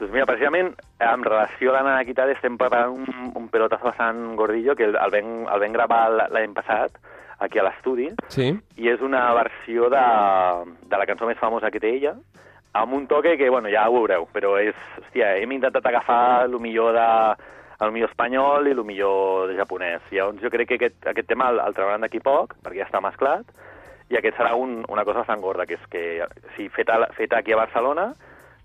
Doncs 0.00 0.12
mira, 0.12 0.24
precisament, 0.24 0.74
en 0.98 1.24
relació 1.24 1.70
a 1.70 1.74
la 1.74 1.82
Nana 1.82 2.04
Quitade 2.08 2.32
estem 2.32 2.56
preparant 2.56 2.94
un, 2.94 3.32
un 3.36 3.48
pelotazo 3.52 3.84
bastant 3.84 4.34
gordillo 4.36 4.74
que 4.76 4.84
el, 4.88 4.96
el, 4.96 5.10
vam, 5.12 5.32
el 5.52 5.60
vam 5.60 5.72
gravar 5.76 6.02
l'any 6.32 6.54
passat 6.56 6.96
aquí 7.40 7.58
a 7.58 7.64
l'estudi 7.64 8.08
Sí? 8.28 8.50
i 8.76 8.88
és 8.88 9.00
una 9.04 9.26
versió 9.36 9.88
de, 9.92 10.04
de 10.88 10.96
la 11.00 11.06
cançó 11.08 11.26
més 11.28 11.38
famosa 11.40 11.70
que 11.70 11.80
té 11.80 11.92
ella 11.98 12.14
amb 12.72 12.92
un 12.94 13.06
toque 13.10 13.36
que, 13.36 13.48
bueno, 13.50 13.68
ja 13.68 13.88
ho 13.90 13.96
veureu, 13.96 14.28
però 14.32 14.52
és, 14.62 14.76
hòstia, 15.02 15.32
hem 15.42 15.52
intentat 15.56 15.84
agafar 15.90 16.44
el 16.46 16.54
millor 16.62 16.92
de 16.94 17.06
el 17.80 17.92
millor 17.92 18.10
espanyol 18.10 18.68
i 18.68 18.74
el 18.76 18.84
millor 18.84 19.48
de 19.48 19.56
japonès. 19.56 20.02
Llavors 20.12 20.40
jo 20.42 20.50
crec 20.52 20.68
que 20.68 20.76
aquest, 20.76 21.06
aquest 21.08 21.26
tema 21.28 21.48
el, 21.50 21.58
el 21.64 21.74
trauran 21.74 22.04
d'aquí 22.04 22.20
poc, 22.20 22.52
perquè 22.62 22.82
ja 22.82 22.86
està 22.86 23.00
mesclat, 23.00 23.48
i 24.10 24.18
aquest 24.18 24.36
serà 24.40 24.56
un, 24.58 24.80
una 24.90 25.04
cosa 25.06 25.22
bastant 25.22 25.40
gorda, 25.40 25.66
que 25.66 25.78
és 25.78 25.86
que, 25.90 26.02
sí, 26.56 26.68
feta, 26.74 26.98
feta 27.16 27.38
aquí 27.38 27.54
a 27.54 27.60
Barcelona, 27.62 28.10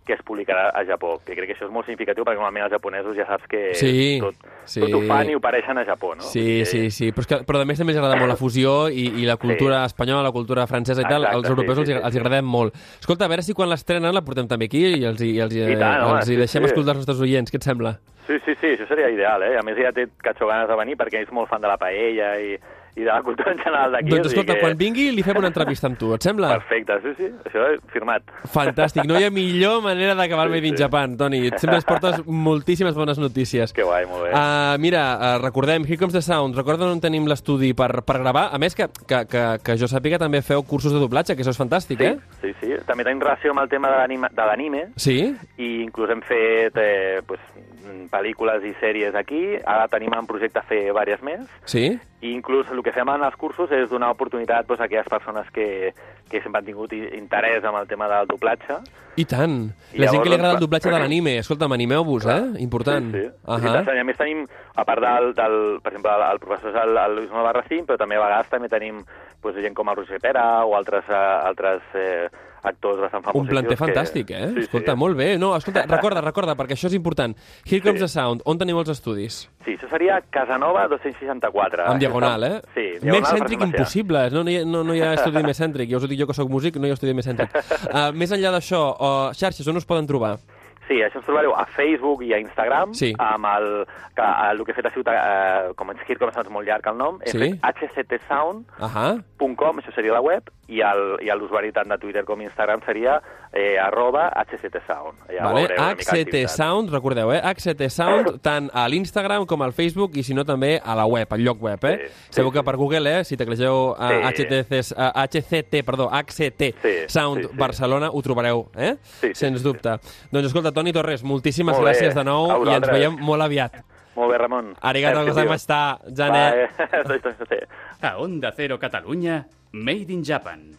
que 0.06 0.14
es 0.14 0.22
publicarà 0.22 0.70
a 0.70 0.84
Japó, 0.86 1.16
que 1.26 1.34
crec 1.34 1.50
que 1.50 1.56
això 1.56 1.66
és 1.66 1.74
molt 1.74 1.88
significatiu 1.88 2.24
perquè 2.24 2.38
normalment 2.38 2.68
els 2.68 2.74
japonesos 2.76 3.16
ja 3.18 3.26
saps 3.26 3.48
que 3.50 3.62
Sí, 3.74 4.20
tot, 4.22 4.38
sí. 4.70 4.84
tot 4.84 4.94
ho 4.94 5.02
fan 5.10 5.32
i 5.34 5.36
ho 5.36 5.42
pareixen 5.42 5.82
a 5.82 5.86
Japó, 5.88 6.14
no? 6.16 6.22
Sí, 6.22 6.62
sí, 6.70 6.84
dir, 6.86 6.92
sí. 6.94 7.10
Però, 7.10 7.26
és 7.26 7.32
que, 7.32 7.40
però 7.48 7.62
a 7.62 7.66
més 7.66 7.82
també 7.82 7.96
ens 7.96 8.02
agrada 8.02 8.20
molt 8.22 8.30
la 8.30 8.38
fusió 8.38 8.76
i, 8.88 9.08
i 9.24 9.26
la 9.26 9.38
cultura 9.42 9.82
espanyola, 9.90 10.28
la 10.28 10.34
cultura 10.36 10.68
francesa 10.70 11.02
i 11.02 11.10
tal. 11.10 11.26
Exacte, 11.26 11.42
als 11.42 11.50
europeus 11.50 11.80
sí, 11.80 11.86
sí, 11.86 11.96
els, 11.98 12.02
sí. 12.04 12.06
els 12.06 12.20
agradem 12.22 12.46
molt. 12.46 12.78
Escolta, 13.02 13.26
a 13.26 13.34
veure 13.34 13.46
si 13.46 13.58
quan 13.58 13.74
l'estrenen 13.74 14.14
la 14.14 14.22
portem 14.26 14.50
també 14.52 14.70
aquí 14.70 14.86
i 14.86 15.04
els, 15.10 15.26
i 15.26 15.40
els, 15.42 15.58
I 15.58 15.74
tant, 15.74 16.06
home, 16.06 16.22
els 16.22 16.30
sí, 16.30 16.38
deixem 16.38 16.62
sí. 16.62 16.70
escoltar 16.70 16.94
els 16.94 17.02
nostres 17.02 17.26
oients. 17.26 17.50
Què 17.50 17.62
et 17.62 17.66
sembla? 17.66 17.98
Sí, 18.30 18.38
sí, 18.46 18.54
sí, 18.62 18.76
això 18.76 18.86
seria 18.90 19.10
ideal, 19.14 19.42
eh? 19.46 19.56
A 19.58 19.66
més, 19.66 19.78
ja 19.82 19.94
té 19.94 20.06
catxo 20.22 20.46
ganes 20.50 20.70
de 20.70 20.78
venir 20.78 20.98
perquè 21.02 21.26
és 21.26 21.34
molt 21.34 21.50
fan 21.50 21.66
de 21.66 21.70
la 21.70 21.82
paella 21.82 22.36
i, 22.42 22.56
i 22.96 23.02
de 23.02 23.08
la 23.12 23.22
cultura 23.24 23.52
en 23.52 23.58
general 23.60 23.92
d'aquí. 23.92 24.10
doncs 24.10 24.28
escolta, 24.28 24.54
que- 24.54 24.62
quan 24.62 24.78
vingui 24.78 25.12
li 25.12 25.24
fem 25.24 25.38
una 25.38 25.48
entrevista 25.48 25.88
amb 25.88 25.98
tu, 26.00 26.14
et 26.16 26.22
sembla? 26.24 26.54
Perfecte, 26.60 27.00
sí, 27.04 27.14
sí, 27.18 27.30
això 27.50 27.66
és 27.74 27.82
firmat. 27.92 28.24
Fantàstic. 28.54 29.04
No 29.06 29.20
hi 29.20 29.26
ha 29.26 29.30
millor 29.32 29.82
manera 29.84 30.16
d'acabar 30.16 30.46
el 30.48 30.54
Sí, 30.54 30.56
Made 30.56 30.68
in 30.70 30.78
sí. 30.78 30.84
Japan, 30.84 31.18
Toni. 31.18 31.50
Sempre 31.58 31.76
ens 31.76 31.86
portes 31.86 32.22
moltíssimes 32.26 32.96
bones 32.96 33.20
notícies. 33.20 33.74
Que 33.74 33.84
guai, 33.84 34.06
molt 34.06 34.24
bé. 34.24 34.32
Uh, 34.32 34.78
mira, 34.80 35.04
uh, 35.36 35.42
recordem, 35.42 35.84
Here 35.86 35.98
Comes 35.98 36.14
the 36.14 36.22
Sound, 36.22 36.56
recorda 36.56 36.86
on 36.92 37.02
tenim 37.02 37.26
l'estudi 37.28 37.74
per, 37.74 38.04
per 38.04 38.20
gravar. 38.20 38.50
A 38.54 38.58
més, 38.58 38.76
que, 38.76 38.88
que, 39.08 39.26
que, 39.28 39.44
que 39.64 39.78
jo 39.78 39.88
sàpiga 39.92 40.18
també 40.18 40.42
feu 40.42 40.64
cursos 40.64 40.94
de 40.94 41.00
doblatge, 41.00 41.36
que 41.36 41.44
això 41.44 41.52
és 41.52 41.60
fantàstic, 41.60 42.00
sí, 42.00 42.06
eh? 42.06 42.18
sí, 42.42 42.54
sí. 42.62 42.74
També 42.88 43.04
tenim 43.04 43.20
relació 43.20 43.52
amb 43.52 43.60
el 43.66 43.70
tema 43.70 43.90
de 43.92 43.98
l'anime, 43.98 44.30
de 44.32 44.46
l'anime 44.46 44.84
Sí? 44.96 45.36
i 45.58 45.82
inclús 45.84 46.10
hem 46.12 46.22
fet 46.22 46.78
eh, 46.78 47.22
pues, 47.28 47.40
mm, 47.84 48.08
pel·lícules 48.12 48.64
i 48.64 48.74
sèries 48.80 49.16
aquí. 49.16 49.56
Ara 49.66 49.88
tenim 49.92 50.14
en 50.14 50.26
projecte 50.28 50.62
fer 50.70 50.86
diverses 50.86 51.22
més. 51.24 51.42
Sí? 51.66 51.98
I 52.26 52.34
inclús 52.34 52.70
el 52.74 52.82
que 52.82 52.94
fem 52.96 53.10
en 53.12 53.24
els 53.28 53.36
cursos 53.38 53.72
és 53.76 53.90
donar 53.92 54.12
oportunitat 54.16 54.66
pues, 54.66 54.80
a 54.80 54.88
aquelles 54.88 55.10
persones 55.12 55.50
que, 55.54 55.94
que 56.30 56.42
sempre 56.42 56.62
han 56.62 56.70
tingut 56.70 56.94
interès 56.96 57.66
amb 57.66 57.78
el 57.82 57.90
tema 57.90 58.08
del 58.10 58.30
doblatge. 58.32 58.80
I 59.16 59.24
tant. 59.30 59.60
I 59.94 60.02
La 60.02 60.10
gent 60.12 60.24
que 60.24 60.32
li 60.32 60.36
agrada 60.36 60.56
el 60.56 60.58
doncs, 60.58 60.66
doblatge 60.66 60.92
de 60.92 61.00
l'anime. 61.00 61.36
Escolta'm, 61.44 61.76
animeu-vos, 61.76 62.26
eh? 62.32 62.42
Important. 62.64 63.14
Sí, 63.14 63.22
sí. 63.22 63.30
Uh 63.46 63.60
-huh. 63.60 63.96
I 63.96 64.00
a 64.00 64.04
més 64.04 64.18
tenim, 64.18 64.48
a 64.76 64.84
part 64.84 65.02
del, 65.02 65.34
del 65.34 65.80
per 65.82 65.94
exemple, 65.94 66.12
el, 66.12 66.24
el 66.32 66.40
professor 66.40 66.70
és 66.72 66.82
el, 66.84 66.98
el 66.98 67.16
Lluís 67.16 67.32
Malbarracín, 67.32 67.86
però 67.86 67.98
també 67.98 68.16
a 68.16 68.26
vegades 68.26 68.50
també 68.50 68.70
tenim 68.70 69.06
pues, 69.42 69.56
gent 69.56 69.74
com 69.74 69.90
el 69.90 69.96
Roger 69.96 70.20
Pera 70.20 70.66
o 70.66 70.76
altres, 70.76 71.06
uh, 71.08 71.48
altres 71.48 71.82
eh, 71.94 72.28
actors 72.68 73.00
bastant 73.02 73.24
famosos. 73.24 73.42
Un 73.42 73.48
planter 73.52 73.78
fantàstic, 73.78 74.32
eh? 74.32 74.50
Sí, 74.56 74.60
escolta, 74.66 74.92
sí. 74.94 74.98
molt 75.00 75.18
bé. 75.18 75.38
No, 75.38 75.54
escolta, 75.56 75.86
recorda, 75.96 76.22
recorda, 76.26 76.56
perquè 76.60 76.74
això 76.78 76.88
és 76.92 76.96
important. 76.98 77.36
Here 77.66 77.82
Comes 77.86 78.02
the 78.02 78.08
Sound, 78.12 78.42
on 78.46 78.58
teniu 78.62 78.80
els 78.82 78.90
estudis? 78.90 79.34
Sí, 79.66 79.72
això 79.78 79.88
seria 79.90 80.20
Casanova 80.30 80.88
264. 80.92 81.84
En 81.94 82.00
diagonal, 82.00 82.44
eh? 82.44 82.62
Sí, 82.74 82.88
Més 82.96 83.02
diagonal 83.06 83.32
cèntric 83.32 83.60
Farmàcia. 83.60 83.80
impossible. 83.80 84.20
No, 84.36 84.44
no, 84.44 84.50
hi 84.52 84.58
ha, 84.60 84.66
no, 84.66 84.84
no 84.84 84.94
hi 84.98 85.02
ha 85.02 85.14
estudi 85.16 85.44
més 85.44 85.58
cèntric. 85.62 85.90
Ja 85.90 85.98
us 85.98 86.04
ho 86.04 86.08
dic 86.12 86.20
jo 86.20 86.28
que 86.28 86.34
sóc 86.38 86.50
músic, 86.50 86.76
no 86.78 86.88
hi 86.88 86.92
ha 86.94 86.98
estudi 87.00 87.14
més 87.14 87.26
cèntric. 87.28 87.50
Uh, 87.90 88.12
més 88.20 88.32
enllà 88.36 88.52
d'això, 88.58 88.84
uh, 88.98 89.34
xarxes, 89.34 89.68
on 89.72 89.78
us 89.82 89.86
poden 89.86 90.08
trobar? 90.10 90.38
Sí, 90.86 91.00
això 91.02 91.18
ens 91.18 91.26
trobareu 91.26 91.50
a 91.58 91.64
Facebook 91.74 92.22
i 92.22 92.30
a 92.36 92.38
Instagram, 92.38 92.92
Sí. 92.94 93.08
amb 93.18 93.46
el, 93.50 93.88
que, 94.14 94.22
el, 94.52 94.60
que 94.68 94.72
he 94.72 94.76
fet 94.78 94.86
ha 94.86 94.92
sigut, 94.94 95.08
eh, 95.10 95.72
com 95.76 95.90
ens 95.90 95.98
Comes 96.20 96.36
Sound 96.36 96.46
és 96.46 96.54
molt 96.54 96.68
llarg 96.68 96.86
el 96.92 96.98
nom, 97.00 97.18
he 97.26 97.32
Sí. 97.32 97.40
fet 97.42 97.58
hctsound.com, 97.66 99.80
això 99.82 99.92
seria 99.96 100.14
la 100.14 100.22
web, 100.22 100.44
i 100.68 100.80
el- 100.82 101.20
i 101.22 101.30
l'usuari 101.38 101.72
tant 101.72 101.88
de 101.88 101.98
Twitter 101.98 102.24
com 102.26 102.42
Instagram 102.42 102.82
seria 102.86 103.22
eh, 103.54 103.78
arroba 103.80 104.32
hctsound. 104.34 105.28
Ja 105.30 105.46
Vale? 105.46 105.62
veureu 105.68 105.78
una 105.78 105.96
mica 105.96 106.12
HT 106.12 106.16
d'activitat. 106.18 106.50
Sound, 106.56 106.90
recordeu, 106.92 107.32
eh? 107.34 107.42
HT 107.44 107.90
Sound, 107.90 108.42
tant 108.48 108.70
a 108.74 108.88
l'Instagram 108.90 109.46
com 109.46 109.62
al 109.62 109.74
Facebook 109.74 110.18
i 110.18 110.24
si 110.24 110.34
no 110.34 110.44
també 110.44 110.80
a 110.84 110.96
la 110.96 111.06
web, 111.06 111.32
al 111.32 111.40
lloc 111.46 111.62
web, 111.62 111.86
eh? 111.86 111.98
Sí, 112.08 112.08
sí, 112.08 112.34
Sabeu 112.40 112.52
que 112.52 112.60
sí. 112.60 112.66
per 112.66 112.76
Google, 112.78 113.20
eh, 113.20 113.24
si 113.24 113.38
teclegeu 113.38 113.96
a 113.98 114.10
Sí. 114.34 114.44
HTC, 114.44 114.82
HCT, 114.96 115.84
perdó, 115.86 116.10
HCT 116.12 116.74
Sí, 116.82 116.94
Sound 117.08 117.42
sí, 117.44 117.48
sí. 117.52 117.58
Barcelona, 117.58 118.10
ho 118.12 118.22
trobareu, 118.22 118.68
eh? 118.76 118.96
Sí, 119.04 119.28
sí, 119.28 119.36
Sens 119.36 119.60
sí, 119.62 119.64
dubte. 119.64 120.00
Doncs 120.32 120.48
escolta, 120.48 120.72
Toni 120.72 120.92
Torres, 120.92 121.24
moltíssimes 121.24 121.76
Molt 121.78 121.86
bé. 121.86 121.92
gràcies 121.94 122.14
de 122.16 122.24
nou 122.24 122.66
i 122.66 122.74
ens 122.74 122.90
veiem 122.90 123.16
molt 123.22 123.42
aviat. 123.44 123.84
Molt 124.16 124.32
bé, 124.32 124.38
Ramon. 124.38 124.74
Arigato 124.82 125.18
Merci, 125.20 125.30
gozaimashita, 125.30 126.00
Janet. 126.16 126.72
Bye. 126.78 127.68
A 128.02 128.18
Onda 128.18 128.52
Cero 128.56 128.78
Catalunya, 128.80 129.46
Made 129.76 130.10
in 130.10 130.24
Japan. 130.24 130.72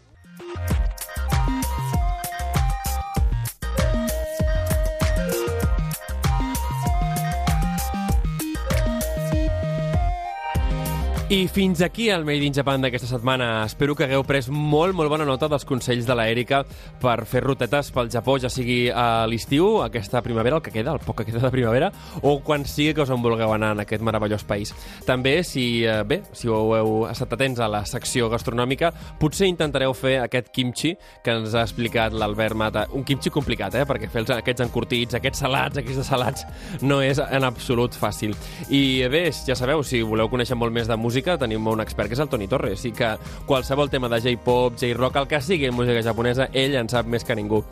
I 11.29 11.49
fins 11.49 11.81
aquí 11.83 12.09
el 12.09 12.25
Made 12.25 12.47
in 12.47 12.55
Japan 12.55 12.85
d'aquesta 12.85 13.09
setmana. 13.11 13.65
Espero 13.67 13.97
que 13.99 14.05
hagueu 14.07 14.23
pres 14.23 14.47
molt, 14.47 14.95
molt 14.95 15.11
bona 15.11 15.25
nota 15.27 15.49
dels 15.51 15.65
consells 15.67 16.07
de 16.07 16.15
la 16.15 16.29
Erika 16.31 16.61
per 17.03 17.25
fer 17.27 17.41
rutetes 17.43 17.89
pel 17.91 18.13
Japó, 18.15 18.37
ja 18.39 18.47
sigui 18.47 18.93
a 18.95 19.25
l'estiu, 19.27 19.81
aquesta 19.83 20.21
primavera, 20.23 20.61
el 20.61 20.63
que 20.63 20.71
queda, 20.71 20.93
el 20.95 21.03
poc 21.03 21.19
que 21.19 21.27
queda 21.27 21.43
de 21.43 21.51
primavera, 21.51 21.89
o 22.23 22.37
quan 22.47 22.63
sigui 22.63 22.95
que 22.95 23.03
us 23.03 23.11
en 23.11 23.25
vulgueu 23.25 23.51
anar 23.57 23.73
en 23.75 23.83
aquest 23.83 24.05
meravellós 24.07 24.45
país. 24.47 24.71
També, 25.05 25.43
si, 25.43 25.83
eh, 25.83 26.05
bé, 26.07 26.21
si 26.31 26.47
ho 26.47 26.61
heu 26.77 26.95
estat 27.11 27.35
atents 27.35 27.59
a 27.59 27.67
la 27.67 27.83
secció 27.91 28.31
gastronòmica, 28.31 28.93
potser 29.19 29.51
intentareu 29.51 29.99
fer 29.99 30.21
aquest 30.21 30.53
kimchi 30.55 30.95
que 31.25 31.35
ens 31.35 31.59
ha 31.59 31.67
explicat 31.67 32.15
l'Albert 32.15 32.55
Mata. 32.55 32.87
Un 32.95 33.03
kimchi 33.03 33.35
complicat, 33.35 33.75
eh? 33.75 33.83
Perquè 33.83 34.13
fer 34.15 34.23
aquests 34.37 34.63
encurtits, 34.63 35.19
aquests 35.19 35.43
salats, 35.43 35.83
aquests 35.83 36.07
salats, 36.07 36.47
no 36.83 37.03
és 37.03 37.19
en 37.19 37.51
absolut 37.51 37.99
fàcil. 37.99 38.39
I 38.71 39.09
bé, 39.11 39.27
ja 39.43 39.59
sabeu, 39.59 39.83
si 39.83 40.07
voleu 40.07 40.31
conèixer 40.31 40.55
molt 40.55 40.71
més 40.71 40.87
de 40.87 40.95
música, 40.95 41.16
tenim 41.23 41.67
un 41.67 41.81
expert 41.81 42.09
que 42.09 42.17
és 42.17 42.21
el 42.21 42.29
Toni 42.29 42.49
Torres, 42.49 42.85
i 42.85 42.93
que 42.93 43.15
qualsevol 43.47 43.91
tema 43.91 44.09
de 44.09 44.21
J-pop, 44.21 44.77
J-rock, 44.79 45.17
el 45.17 45.29
que 45.29 45.41
sigui 45.41 45.71
música 45.71 46.03
japonesa, 46.03 46.49
ell 46.53 46.77
en 46.77 46.89
sap 46.89 47.07
més 47.07 47.25
que 47.25 47.37
ningú. 47.37 47.63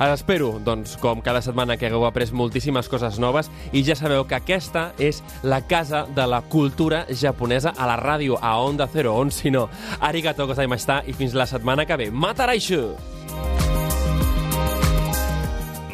Espero, 0.00 0.58
doncs, 0.64 0.96
com 1.00 1.20
cada 1.24 1.42
setmana 1.42 1.76
que 1.76 1.86
hagueu 1.86 2.06
après 2.06 2.32
moltíssimes 2.32 2.88
coses 2.88 3.18
noves, 3.18 3.50
i 3.72 3.84
ja 3.84 3.96
sabeu 3.96 4.24
que 4.24 4.38
aquesta 4.38 4.92
és 4.98 5.22
la 5.42 5.62
casa 5.66 6.06
de 6.06 6.26
la 6.26 6.42
cultura 6.42 7.04
japonesa 7.10 7.74
a 7.76 7.88
la 7.90 7.98
ràdio, 8.00 8.38
a 8.40 8.56
Onda 8.60 8.88
Cero, 8.92 9.14
on 9.18 9.30
si 9.30 9.50
no. 9.50 9.68
Arigato 10.00 10.46
gozaimashita, 10.46 11.02
i 11.06 11.12
fins 11.12 11.34
la 11.34 11.46
setmana 11.46 11.86
que 11.86 11.96
ve. 11.96 12.10
Mataraishu! 12.10 12.94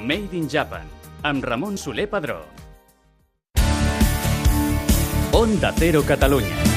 Made 0.01 0.35
in 0.35 0.49
Japan, 0.49 0.89
amb 1.23 1.45
Ramon 1.45 1.79
Soler 1.79 2.09
Padró. 2.11 2.41
Onda 5.33 5.73
Cero 5.79 6.03
Catalunya. 6.03 6.70